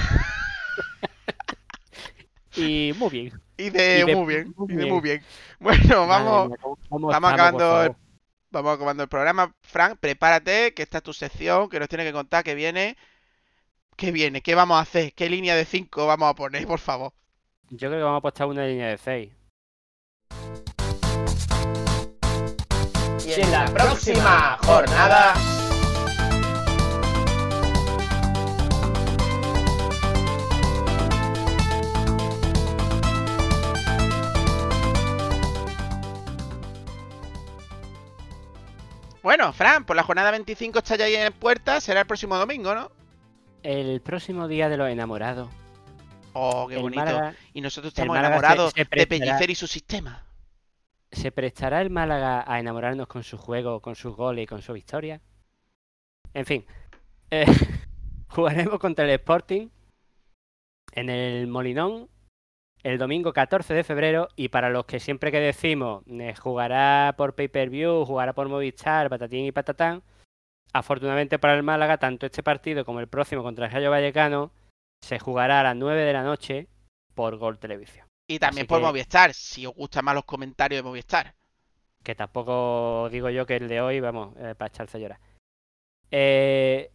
Y 2.57 2.93
muy 2.99 3.11
bien. 3.11 3.33
Y 3.59 3.71
de, 3.71 4.01
Y 4.01 4.05
de 4.07 4.15
muy 4.17 4.27
bien, 4.35 4.55
muy 4.55 4.67
y 4.71 4.77
de 4.77 4.83
bien. 4.83 4.93
muy 4.93 5.01
bien. 5.01 5.23
Bueno, 5.59 6.07
vamos, 6.07 6.49
mía, 6.49 6.59
¿cómo- 6.61 6.79
vamos 6.91 7.11
estamos, 7.15 7.33
acabando 7.33 7.97
vamos 8.51 8.75
acabando 8.75 9.03
el 9.03 9.09
programa. 9.09 9.55
Frank, 9.63 9.97
prepárate, 9.99 10.75
que 10.75 10.83
esta 10.83 10.99
es 10.99 11.03
tu 11.05 11.15
sección, 11.15 11.71
que 11.71 11.79
nos 11.81 11.89
tiene 11.89 12.05
que 12.05 12.13
contar 12.13 12.45
que 12.45 12.55
viene. 12.55 12.99
¿Qué 13.97 14.13
viene? 14.13 14.43
¿Qué 14.43 14.55
vamos 14.55 14.77
a 14.77 14.81
hacer? 14.83 15.15
¿Qué 15.15 15.31
línea 15.31 15.57
de 15.57 15.65
5 15.65 16.07
vamos 16.07 16.29
a 16.31 16.35
poner, 16.35 16.67
por 16.67 16.79
favor? 16.79 17.13
Yo 17.71 17.89
creo 17.89 17.93
que 17.93 18.05
vamos 18.05 18.17
a 18.17 18.19
apostar 18.19 18.47
una 18.47 18.67
línea 18.67 18.89
de 18.89 18.99
6. 18.99 19.33
Y 23.27 23.41
en 23.41 23.51
la 23.51 23.65
próxima 23.73 24.59
jornada. 24.63 25.35
Bueno, 39.23 39.53
Fran, 39.55 39.87
pues 39.87 39.97
la 39.97 40.03
jornada 40.03 40.31
25 40.33 40.79
está 40.79 40.97
ya 40.97 41.07
ahí 41.07 41.17
en 41.17 41.33
puerta, 41.33 41.81
será 41.81 42.01
el 42.01 42.07
próximo 42.07 42.37
domingo, 42.37 42.75
¿no? 42.75 42.96
El 43.67 44.01
próximo 44.01 44.47
día 44.47 44.69
de 44.69 44.77
los 44.77 44.89
enamorados. 44.89 45.49
Oh, 46.35 46.69
qué 46.69 46.77
el 46.77 46.83
bonito. 46.83 47.05
Málaga- 47.05 47.35
Y 47.53 47.61
nosotros 47.61 47.93
estamos 47.93 48.15
se- 48.15 48.21
enamorados 48.21 48.73
de 48.75 48.87
Pellicer 48.87 49.51
y 49.51 49.55
su 49.57 49.67
sistema. 49.67 50.25
¿Se 51.11 51.33
prestará 51.33 51.81
el 51.83 51.91
Málaga 51.91 52.45
a 52.47 52.61
enamorarnos 52.61 53.09
con 53.09 53.25
su 53.25 53.37
juego, 53.39 53.81
con 53.81 53.97
sus 53.97 54.15
goles 54.15 54.45
y 54.45 54.47
con 54.47 54.63
su 54.63 54.73
victoria? 54.73 55.21
En 56.33 56.47
fin, 56.47 56.65
eh, 57.31 57.45
jugaremos 58.29 58.79
contra 58.79 59.05
el 59.05 59.11
Sporting 59.13 59.69
en 60.93 61.11
el 61.11 61.47
Molinón 61.49 62.09
el 62.85 62.99
domingo 62.99 63.33
14 63.33 63.75
de 63.75 63.83
febrero 63.83 64.29
y 64.37 64.49
para 64.49 64.71
los 64.71 64.85
que 64.85 65.01
siempre 65.01 65.33
que 65.33 65.41
decimos 65.41 66.05
eh, 66.09 66.35
jugará 66.39 67.15
por 67.17 67.35
pay-per-view, 67.35 68.05
jugará 68.05 68.33
por 68.33 68.49
Movistar, 68.49 69.09
patatín 69.11 69.45
y 69.47 69.51
patatán, 69.51 70.05
afortunadamente 70.79 71.39
para 71.39 71.55
el 71.55 71.63
Málaga, 71.63 71.99
tanto 71.99 72.27
este 72.27 72.43
partido 72.43 72.85
como 72.85 73.01
el 73.01 73.09
próximo 73.09 73.43
contra 73.43 73.67
el 73.67 73.73
Rayo 73.73 73.91
Vallecano 73.91 74.53
se 75.03 75.19
jugará 75.19 75.61
a 75.61 75.63
las 75.63 75.77
9 75.77 76.03
de 76.03 76.13
la 76.13 76.23
noche 76.23 76.69
por 77.15 77.37
Gol 77.37 77.59
Televisión. 77.59 78.07
Y 78.29 78.39
también 78.39 78.63
Así 78.65 78.69
por 78.69 78.81
que- 78.81 78.87
Movistar, 78.87 79.35
si 79.35 79.67
os 79.67 79.75
gustan 79.75 80.05
más 80.05 80.15
los 80.15 80.25
comentarios 80.25 80.79
de 80.83 80.89
Movistar. 80.89 81.35
que 82.03 82.15
tampoco 82.15 83.09
digo 83.11 83.31
yo 83.31 83.47
que 83.47 83.57
el 83.57 83.67
de 83.69 83.81
hoy, 83.81 83.99
vamos, 84.01 84.35
eh, 84.37 84.55
para 84.57 84.69
echarse 84.69 84.97
a 84.97 85.01
llorar. 85.01 85.21
Eh, 86.11 86.93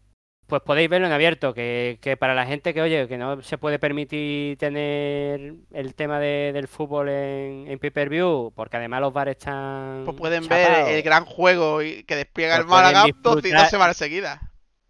pues 0.51 0.61
podéis 0.63 0.89
verlo 0.89 1.07
en 1.07 1.13
abierto, 1.13 1.53
que, 1.53 1.97
que 2.01 2.17
para 2.17 2.35
la 2.35 2.45
gente 2.45 2.73
que, 2.73 2.81
oye, 2.81 3.07
que 3.07 3.17
no 3.17 3.41
se 3.41 3.57
puede 3.57 3.79
permitir 3.79 4.57
tener 4.57 5.55
el 5.71 5.95
tema 5.95 6.19
de- 6.19 6.51
del 6.53 6.67
fútbol 6.67 7.07
en, 7.09 7.65
en 7.69 7.79
pay-per-view, 7.79 8.51
porque 8.55 8.75
además 8.77 8.99
los 9.01 9.13
bares 9.13 9.37
están 9.37 10.03
Pues 10.05 10.17
pueden 10.17 10.43
chapados, 10.43 10.85
ver 10.87 10.95
el 10.97 11.01
gran 11.03 11.25
juego 11.25 11.81
y- 11.81 12.03
que 12.03 12.17
despliega 12.17 12.57
el 12.57 12.65
Pues 12.65 12.69
pueden 12.81 12.83
Málaga 12.83 13.11
dos 13.23 13.41
semanas 13.69 13.97
seguidas. 13.97 14.39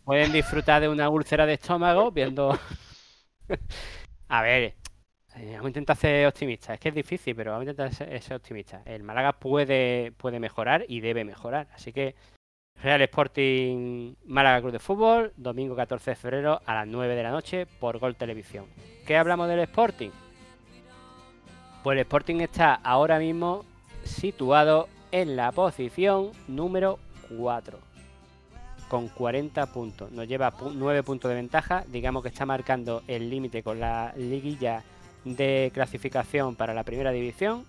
pueden 0.04 0.32
disfrutar 0.32 0.82
de 0.82 0.90
una 0.90 1.10
úlcera 1.10 1.46
de 1.46 1.54
estómago 1.54 2.12
viendo... 2.12 2.58
a 4.30 4.42
ver, 4.42 4.76
eh, 5.36 5.52
vamos 5.54 5.66
a 5.66 5.68
intentar 5.70 5.96
ser 5.96 6.28
optimistas. 6.28 6.74
Es 6.74 6.80
que 6.80 6.90
es 6.90 6.96
difícil, 6.96 7.36
pero 7.36 7.52
vamos 7.52 7.68
a 7.68 7.72
intentar 7.72 7.94
ser, 7.94 8.22
ser 8.22 8.38
optimistas. 8.38 8.82
El 8.86 9.04
Málaga 9.04 9.34
puede, 9.34 10.12
puede 10.18 10.40
mejorar 10.40 10.86
y 10.88 11.02
debe 11.02 11.24
mejorar. 11.24 11.68
Así 11.74 11.94
que 11.94 12.16
Real 12.84 13.02
Sporting 13.02 14.16
Málaga 14.26 14.62
Club 14.62 14.72
de 14.72 14.80
Fútbol, 14.80 15.34
domingo 15.38 15.76
14 15.76 16.12
de 16.12 16.16
febrero 16.16 16.62
a 16.66 16.74
las 16.74 16.88
9 16.88 17.16
de 17.16 17.24
la 17.24 17.30
noche 17.30 17.68
por 17.68 18.00
Gol 18.00 18.16
Televisión. 18.16 18.66
¿Qué 19.06 19.18
hablamos 19.18 19.48
del 19.48 19.60
Sporting? 19.60 20.10
Pues 21.84 21.96
el 21.96 22.02
Sporting 22.02 22.38
está 22.38 22.74
ahora 22.74 23.20
mismo 23.20 23.66
situado 24.04 24.90
en 25.12 25.36
la 25.36 25.52
posición 25.52 26.32
número 26.48 26.98
4 27.38 27.78
con 28.90 29.10
40 29.10 29.64
puntos. 29.68 30.12
Nos 30.12 30.28
lleva 30.28 30.52
9 30.60 31.04
puntos 31.04 31.30
de 31.30 31.36
ventaja. 31.36 31.86
Digamos 31.88 32.24
que 32.24 32.30
está 32.30 32.48
marcando 32.48 33.04
el 33.08 33.30
límite 33.30 33.62
con 33.62 33.80
la 33.80 34.12
liguilla 34.18 34.84
de 35.24 35.70
clasificación 35.72 36.56
para 36.56 36.74
la 36.74 36.84
primera 36.84 37.12
división. 37.12 37.64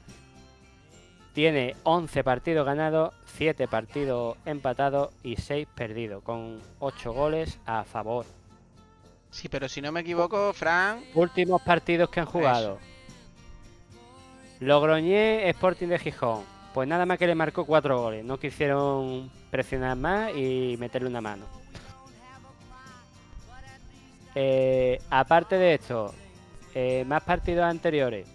Tiene 1.32 1.76
11 1.84 2.24
partidos 2.24 2.66
ganados, 2.66 3.14
7 3.36 3.66
partidos 3.68 4.36
empatados 4.44 5.10
y 5.22 5.36
6 5.36 5.66
perdidos, 5.74 6.22
con 6.22 6.60
8 6.78 7.12
goles 7.12 7.58
a 7.64 7.84
favor. 7.84 8.26
Sí, 9.30 9.48
pero 9.48 9.68
si 9.68 9.80
no 9.80 9.92
me 9.92 10.00
equivoco, 10.00 10.52
Fran. 10.52 11.02
Últimos 11.14 11.62
partidos 11.62 12.10
que 12.10 12.20
han 12.20 12.26
jugado. 12.26 12.78
Logroñé 14.60 15.48
Sporting 15.48 15.88
de 15.88 15.98
Gijón. 15.98 16.44
Pues 16.74 16.86
nada 16.86 17.06
más 17.06 17.18
que 17.18 17.26
le 17.26 17.34
marcó 17.34 17.64
4 17.64 18.00
goles. 18.00 18.24
No 18.24 18.38
quisieron 18.38 19.30
presionar 19.50 19.96
más 19.96 20.36
y 20.36 20.76
meterle 20.78 21.08
una 21.08 21.20
mano. 21.22 21.46
Eh, 24.34 24.98
aparte 25.10 25.56
de 25.56 25.74
esto, 25.74 26.14
eh, 26.74 27.04
más 27.06 27.22
partidos 27.22 27.64
anteriores. 27.64 28.26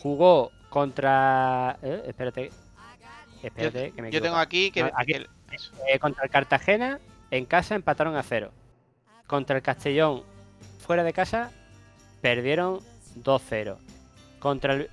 Jugó 0.00 0.50
contra. 0.72 1.76
eh, 1.82 2.04
espérate. 2.08 2.48
Yo, 2.48 3.48
Espérate, 3.48 3.92
que 3.92 4.02
me 4.02 4.10
yo 4.10 4.22
tengo 4.22 4.36
aquí 4.36 4.70
que. 4.70 4.82
No, 4.84 4.90
aquí- 4.96 5.12
que- 5.12 5.26
eso. 5.52 5.70
Eh, 5.86 5.98
contra 5.98 6.24
el 6.24 6.30
Cartagena, 6.30 6.98
en 7.30 7.44
casa 7.44 7.74
empataron 7.74 8.16
a 8.16 8.22
cero. 8.22 8.52
Contra 9.26 9.56
el 9.56 9.62
Castellón, 9.62 10.22
fuera 10.78 11.02
de 11.04 11.12
casa, 11.12 11.50
perdieron 12.22 12.80
2-0. 13.16 13.76
Contra 14.38 14.74
el. 14.74 14.90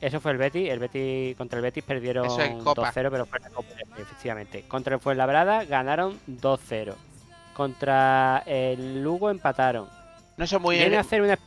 Eso 0.00 0.20
fue 0.20 0.30
el 0.32 0.38
Betis. 0.38 0.68
El 0.70 0.78
Betis 0.78 1.36
contra 1.36 1.58
el 1.58 1.62
Betis 1.64 1.82
perdieron 1.84 2.26
Eso 2.26 2.40
en 2.42 2.62
Copa. 2.62 2.92
2-0, 2.92 3.10
pero 3.10 3.26
fue 3.26 3.40
la 3.40 3.50
Copa, 3.50 3.68
efectivamente. 3.98 4.64
Contra 4.68 4.94
el 4.94 5.00
Fuenlabrada 5.00 5.64
ganaron 5.64 6.18
2-0. 6.26 6.94
Contra 7.54 8.42
el 8.46 9.02
Lugo 9.02 9.28
empataron. 9.30 9.88
No 10.36 10.46
son 10.46 10.62
muy. 10.62 10.76
Viene 10.76 10.96
a 10.96 11.00
hacer 11.00 11.20
una. 11.20 11.38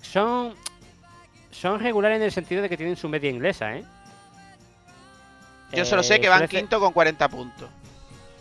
Son. 0.00 0.54
Son 1.52 1.78
regulares 1.80 2.16
en 2.16 2.22
el 2.24 2.32
sentido 2.32 2.62
de 2.62 2.68
que 2.68 2.76
tienen 2.76 2.96
su 2.96 3.08
media 3.08 3.30
inglesa, 3.30 3.76
¿eh? 3.76 3.84
Yo 5.72 5.84
solo 5.84 6.02
Eh, 6.02 6.04
sé 6.04 6.20
que 6.20 6.28
van 6.28 6.40
ser- 6.40 6.48
quinto 6.48 6.80
con 6.80 6.92
40 6.92 7.28
puntos. 7.28 7.70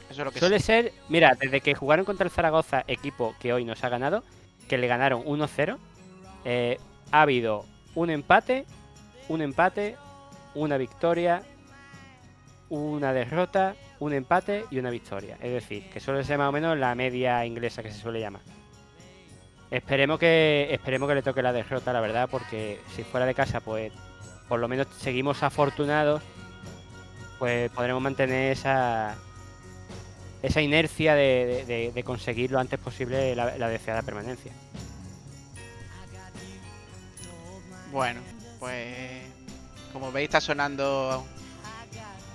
Eso 0.10 0.22
es 0.22 0.26
lo 0.26 0.32
que 0.32 0.40
Suele 0.40 0.60
sé. 0.60 0.66
ser, 0.66 0.94
mira, 1.08 1.38
desde 1.40 1.62
que 1.62 1.74
jugaron 1.76 2.04
contra 2.04 2.26
el 2.26 2.32
Zaragoza, 2.32 2.84
equipo 2.88 3.36
que 3.40 3.54
hoy 3.54 3.64
nos 3.64 3.84
ha 3.84 3.90
ganado, 3.90 4.24
que 4.68 4.78
le 4.78 4.88
ganaron 4.88 5.22
1-0, 5.26 5.78
eh, 6.44 6.78
ha 7.12 7.22
habido 7.22 7.66
un 7.96 8.10
empate, 8.10 8.66
un 9.30 9.42
empate, 9.42 9.96
una 10.56 10.78
victoria, 10.78 11.44
una 12.70 13.14
derrota, 13.14 13.76
un 14.00 14.14
empate 14.14 14.66
y 14.72 14.80
una 14.80 14.90
victoria. 14.90 15.38
Es 15.42 15.52
decir, 15.54 15.90
que 15.90 16.00
suele 16.00 16.24
ser 16.26 16.38
más 16.38 16.50
o 16.50 16.52
menos 16.52 16.78
la 16.78 16.94
media 16.96 17.46
inglesa 17.46 17.82
que 17.84 17.92
se 17.92 18.00
suele 18.02 18.20
llamar. 18.20 18.42
Esperemos 19.72 20.20
que, 20.20 20.68
esperemos 20.72 21.08
que 21.08 21.16
le 21.16 21.22
toque 21.24 21.42
la 21.42 21.54
derrota, 21.54 21.94
la 21.94 22.02
verdad, 22.02 22.28
porque 22.30 22.82
si 22.96 23.04
fuera 23.04 23.26
de 23.26 23.34
casa, 23.34 23.62
pues 23.62 23.92
por 24.50 24.60
lo 24.60 24.68
menos 24.68 24.88
seguimos 25.00 25.42
afortunados, 25.44 26.22
pues 27.40 27.72
podremos 27.72 28.02
mantener 28.02 28.52
esa, 28.52 29.16
esa 30.44 30.62
inercia 30.62 31.16
de, 31.16 31.92
de- 31.94 32.04
conseguir 32.04 32.52
lo 32.52 32.60
antes 32.60 32.78
posible 32.80 33.34
la, 33.34 33.58
la 33.58 33.70
deseada 33.70 34.02
permanencia. 34.02 34.52
Bueno, 37.92 38.20
pues. 38.60 39.24
Como 39.94 40.12
veis, 40.12 40.26
está 40.30 40.40
sonando 40.42 41.26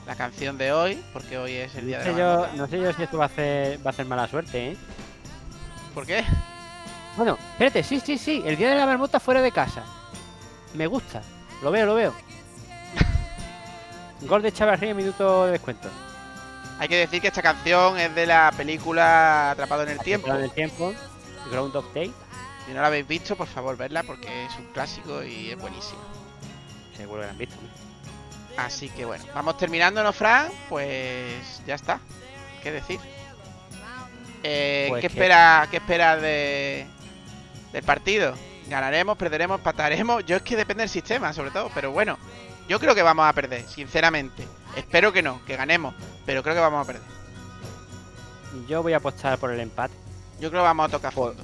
la 0.06 0.14
canción 0.14 0.56
de 0.58 0.72
hoy. 0.72 1.02
Porque 1.12 1.38
hoy 1.38 1.52
es 1.52 1.74
el 1.74 1.86
día 1.86 1.98
No 1.98 2.04
de 2.04 2.12
la 2.12 2.18
yo, 2.18 2.56
no 2.56 2.66
sé 2.66 2.78
yo 2.80 2.92
si 2.92 3.02
esto 3.02 3.18
va 3.18 3.24
a 3.24 3.26
hacer, 3.28 3.78
va 3.80 3.90
a 3.90 3.92
hacer 3.92 4.06
mala 4.06 4.26
suerte, 4.28 4.72
¿eh? 4.72 4.76
¿Por 5.94 6.06
qué? 6.06 6.24
Bueno, 7.16 7.38
espérate, 7.52 7.82
sí, 7.82 8.00
sí, 8.00 8.18
sí, 8.18 8.42
el 8.44 8.56
día 8.56 8.68
de 8.70 8.76
la 8.76 8.86
marmota 8.86 9.18
fuera 9.20 9.40
de 9.40 9.50
casa. 9.52 9.82
Me 10.74 10.86
gusta, 10.86 11.22
lo 11.62 11.70
veo, 11.70 11.86
lo 11.86 11.94
veo. 11.94 12.14
Gol 14.22 14.42
de 14.42 14.52
Chavarría, 14.52 14.94
minuto 14.94 15.46
de 15.46 15.52
descuento. 15.52 15.88
Hay 16.78 16.88
que 16.88 16.96
decir 16.96 17.22
que 17.22 17.28
esta 17.28 17.40
canción 17.42 17.98
es 17.98 18.14
de 18.14 18.26
la 18.26 18.52
película 18.54 19.52
Atrapado 19.52 19.82
en 19.84 19.90
el 19.90 19.98
Tiempo. 20.00 20.28
En 20.34 20.42
el 20.42 20.50
tiempo, 20.50 20.92
Groundhog 21.50 21.90
Day, 21.94 22.12
Si 22.66 22.72
no 22.74 22.82
la 22.82 22.88
habéis 22.88 23.08
visto, 23.08 23.34
por 23.34 23.46
favor, 23.46 23.76
verla 23.78 24.02
porque 24.02 24.44
es 24.44 24.54
un 24.58 24.66
clásico 24.72 25.22
y 25.22 25.50
es 25.50 25.58
buenísimo. 25.58 26.00
seguro 26.96 27.20
que 27.20 27.26
la 27.26 27.32
han 27.32 27.38
visto. 27.38 27.56
¿no? 27.62 28.62
Así 28.62 28.88
que 28.90 29.04
bueno, 29.06 29.24
vamos 29.34 29.56
terminándonos, 29.56 30.14
Fran. 30.16 30.48
Pues 30.68 31.62
ya 31.66 31.74
está. 31.76 31.98
¿Qué 32.62 32.72
decir? 32.72 33.00
Eh, 34.42 34.86
Pues 34.90 35.00
¿Qué 35.00 35.08
que- 35.08 35.14
espera, 35.14 35.66
qué 35.70 35.76
espera 35.78 36.16
de, 36.16 36.86
del 37.76 37.84
partido? 37.84 38.34
¿Ganaremos, 38.68 39.16
perderemos, 39.18 39.58
empataremos? 39.58 40.24
Yo 40.24 40.36
es 40.36 40.42
que 40.42 40.56
depende 40.56 40.82
del 40.82 40.88
sistema, 40.88 41.32
sobre 41.34 41.50
todo. 41.50 41.70
Pero 41.74 41.92
bueno, 41.92 42.16
yo 42.68 42.80
creo 42.80 42.94
que 42.94 43.02
vamos 43.02 43.26
a 43.28 43.32
perder, 43.34 43.68
sinceramente. 43.68 44.44
Espero 44.74 45.12
que 45.12 45.22
no, 45.22 45.44
que 45.44 45.56
ganemos. 45.56 45.94
Pero 46.24 46.42
creo 46.42 46.54
que 46.54 46.60
vamos 46.60 46.82
a 46.82 46.86
perder. 46.86 47.02
Yo 48.66 48.82
voy 48.82 48.94
a 48.94 48.96
apostar 48.96 49.38
por 49.38 49.52
el 49.52 49.60
empate. 49.60 49.94
Yo 50.40 50.48
creo 50.50 50.62
que 50.62 50.66
vamos 50.66 50.86
a 50.88 50.90
tocar 50.90 51.12
fondo. 51.12 51.42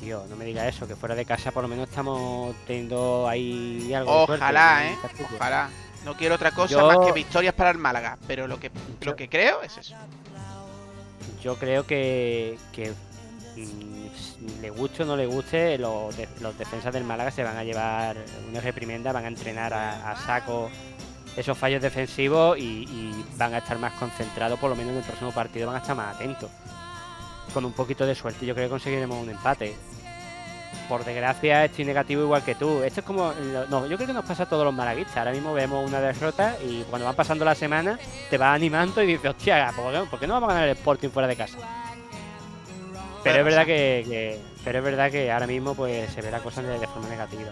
Tío, 0.00 0.24
no 0.28 0.36
me 0.36 0.44
diga 0.44 0.66
eso, 0.68 0.86
que 0.86 0.96
fuera 0.96 1.14
de 1.14 1.24
casa 1.26 1.50
por 1.50 1.62
lo 1.62 1.68
menos 1.68 1.88
estamos 1.88 2.54
teniendo 2.66 3.26
ahí 3.28 3.92
algo 3.94 4.20
de 4.20 4.26
suerte 4.26 4.44
Ojalá, 4.44 4.86
eh. 4.88 4.96
Ojalá. 5.36 5.70
No 6.04 6.16
quiero 6.16 6.34
otra 6.34 6.52
cosa 6.52 6.72
Yo- 6.72 6.86
más 6.86 7.06
que 7.06 7.12
victorias 7.12 7.52
para 7.54 7.70
el 7.70 7.78
Málaga. 7.78 8.16
Pero 8.26 8.46
lo 8.46 8.58
que, 8.60 8.68
Yo- 9.00 9.10
lo 9.10 9.16
que 9.16 9.28
creo 9.28 9.62
es 9.62 9.76
eso. 9.78 9.94
Yo 11.42 11.56
creo 11.56 11.86
que, 11.86 12.58
que 12.72 12.92
le 14.60 14.70
guste 14.70 15.02
o 15.02 15.06
no 15.06 15.16
le 15.16 15.26
guste, 15.26 15.78
los, 15.78 16.16
de- 16.16 16.28
defensas 16.58 16.92
del 16.92 17.04
Málaga 17.04 17.30
se 17.30 17.42
van 17.42 17.56
a 17.56 17.64
llevar 17.64 18.16
una 18.48 18.60
reprimenda, 18.60 19.12
van 19.12 19.24
a 19.24 19.28
entrenar 19.28 19.72
a, 19.72 20.16
saco 20.16 20.70
esos 21.36 21.56
fallos 21.56 21.80
defensivos 21.80 22.58
y, 22.58 23.24
van 23.36 23.54
a 23.54 23.58
estar 23.58 23.78
más 23.78 23.92
concentrados, 23.94 24.58
por 24.58 24.70
lo 24.70 24.76
menos 24.76 24.92
en 24.92 24.98
el 24.98 25.04
próximo 25.04 25.32
partido 25.32 25.66
van 25.66 25.76
a 25.76 25.78
estar 25.78 25.96
más 25.96 26.16
atentos. 26.16 26.50
Con 27.54 27.64
un 27.64 27.72
poquito 27.72 28.06
de 28.06 28.14
suerte 28.14 28.46
yo 28.46 28.54
creo 28.54 28.66
que 28.66 28.70
conseguiremos 28.70 29.20
un 29.22 29.30
empate. 29.30 29.74
Por 30.88 31.04
desgracia 31.04 31.64
estoy 31.64 31.84
negativo 31.84 32.22
igual 32.22 32.44
que 32.44 32.56
tú. 32.56 32.82
Esto 32.82 33.00
es 33.00 33.06
como... 33.06 33.32
No, 33.70 33.86
yo 33.86 33.96
creo 33.96 34.08
que 34.08 34.12
nos 34.12 34.24
pasa 34.24 34.42
a 34.44 34.48
todos 34.48 34.64
los 34.64 34.74
malaguistas. 34.74 35.18
Ahora 35.18 35.32
mismo 35.32 35.52
vemos 35.52 35.86
una 35.86 36.00
derrota 36.00 36.56
y 36.64 36.82
cuando 36.82 37.06
van 37.06 37.14
pasando 37.14 37.44
las 37.44 37.58
semanas 37.58 38.00
te 38.28 38.38
vas 38.38 38.54
animando 38.54 39.02
y 39.02 39.06
dices, 39.06 39.30
hostia, 39.30 39.72
¿por 39.74 39.92
qué, 39.92 40.00
por 40.10 40.20
qué 40.20 40.26
no 40.26 40.34
vamos 40.34 40.50
a 40.50 40.54
ganar 40.54 40.68
el 40.68 40.76
Sporting 40.76 41.10
fuera 41.10 41.28
de 41.28 41.36
casa? 41.36 41.58
Pero 43.22 43.38
es 43.40 43.44
verdad 43.44 43.66
que, 43.66 44.04
que- 44.08 44.40
pero 44.64 44.78
es 44.78 44.84
verdad 44.84 45.10
que 45.10 45.30
ahora 45.30 45.46
mismo 45.46 45.74
pues 45.74 46.12
se 46.12 46.22
ve 46.22 46.30
la 46.30 46.40
cosa 46.40 46.62
de, 46.62 46.78
de 46.78 46.86
forma 46.86 47.08
negativa. 47.08 47.50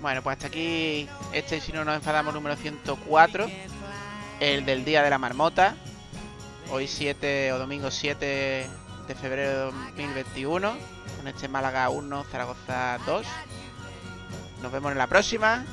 Bueno, 0.00 0.22
pues 0.22 0.34
hasta 0.36 0.46
aquí 0.48 1.08
este 1.32 1.60
si 1.60 1.72
no 1.72 1.84
nos 1.84 1.96
enfadamos 1.96 2.32
número 2.34 2.56
104, 2.56 3.46
el 4.40 4.64
del 4.66 4.84
día 4.84 5.02
de 5.02 5.10
la 5.10 5.18
marmota. 5.18 5.74
Hoy 6.70 6.88
7 6.88 7.52
o 7.52 7.58
domingo 7.58 7.90
7 7.90 8.66
de 9.08 9.14
febrero 9.14 9.50
de 9.50 9.56
2021, 9.96 10.74
con 11.16 11.28
este 11.28 11.48
Málaga 11.48 11.88
1, 11.90 12.24
Zaragoza 12.24 12.98
2. 13.06 13.26
Nos 14.62 14.72
vemos 14.72 14.92
en 14.92 14.98
la 14.98 15.06
próxima. 15.06 15.64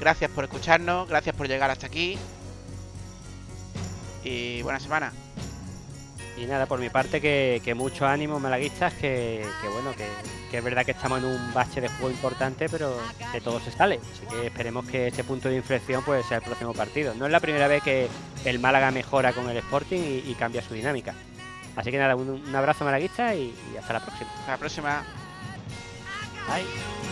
Gracias 0.00 0.30
por 0.32 0.44
escucharnos, 0.44 1.08
gracias 1.08 1.34
por 1.36 1.46
llegar 1.46 1.70
hasta 1.70 1.86
aquí. 1.86 2.18
Y 4.24 4.62
buena 4.62 4.80
semana. 4.80 5.12
Y 6.42 6.46
nada, 6.46 6.66
por 6.66 6.80
mi 6.80 6.90
parte 6.90 7.20
que, 7.20 7.62
que 7.64 7.72
mucho 7.72 8.04
ánimo 8.04 8.40
malaguistas, 8.40 8.92
que, 8.94 9.46
que 9.62 9.68
bueno, 9.68 9.92
que, 9.92 10.08
que 10.50 10.58
es 10.58 10.64
verdad 10.64 10.84
que 10.84 10.90
estamos 10.90 11.20
en 11.20 11.26
un 11.26 11.54
bache 11.54 11.80
de 11.80 11.86
juego 11.88 12.10
importante, 12.10 12.68
pero 12.68 12.98
de 13.32 13.40
todo 13.40 13.60
se 13.60 13.70
sale. 13.70 14.00
Así 14.12 14.26
que 14.26 14.48
esperemos 14.48 14.84
que 14.86 15.06
este 15.06 15.22
punto 15.22 15.48
de 15.48 15.54
inflexión 15.54 16.02
pues 16.04 16.26
sea 16.26 16.38
el 16.38 16.42
próximo 16.42 16.74
partido. 16.74 17.14
No 17.14 17.26
es 17.26 17.32
la 17.32 17.38
primera 17.38 17.68
vez 17.68 17.84
que 17.84 18.08
el 18.44 18.58
Málaga 18.58 18.90
mejora 18.90 19.32
con 19.32 19.48
el 19.48 19.56
Sporting 19.58 20.00
y, 20.00 20.30
y 20.30 20.34
cambia 20.34 20.62
su 20.62 20.74
dinámica. 20.74 21.14
Así 21.76 21.92
que 21.92 21.98
nada, 21.98 22.16
un, 22.16 22.28
un 22.28 22.56
abrazo 22.56 22.84
malaguista 22.84 23.36
y, 23.36 23.54
y 23.72 23.76
hasta 23.76 23.92
la 23.92 24.00
próxima. 24.00 24.30
Hasta 24.40 24.50
la 24.50 24.58
próxima. 24.58 25.04
Bye. 26.48 27.11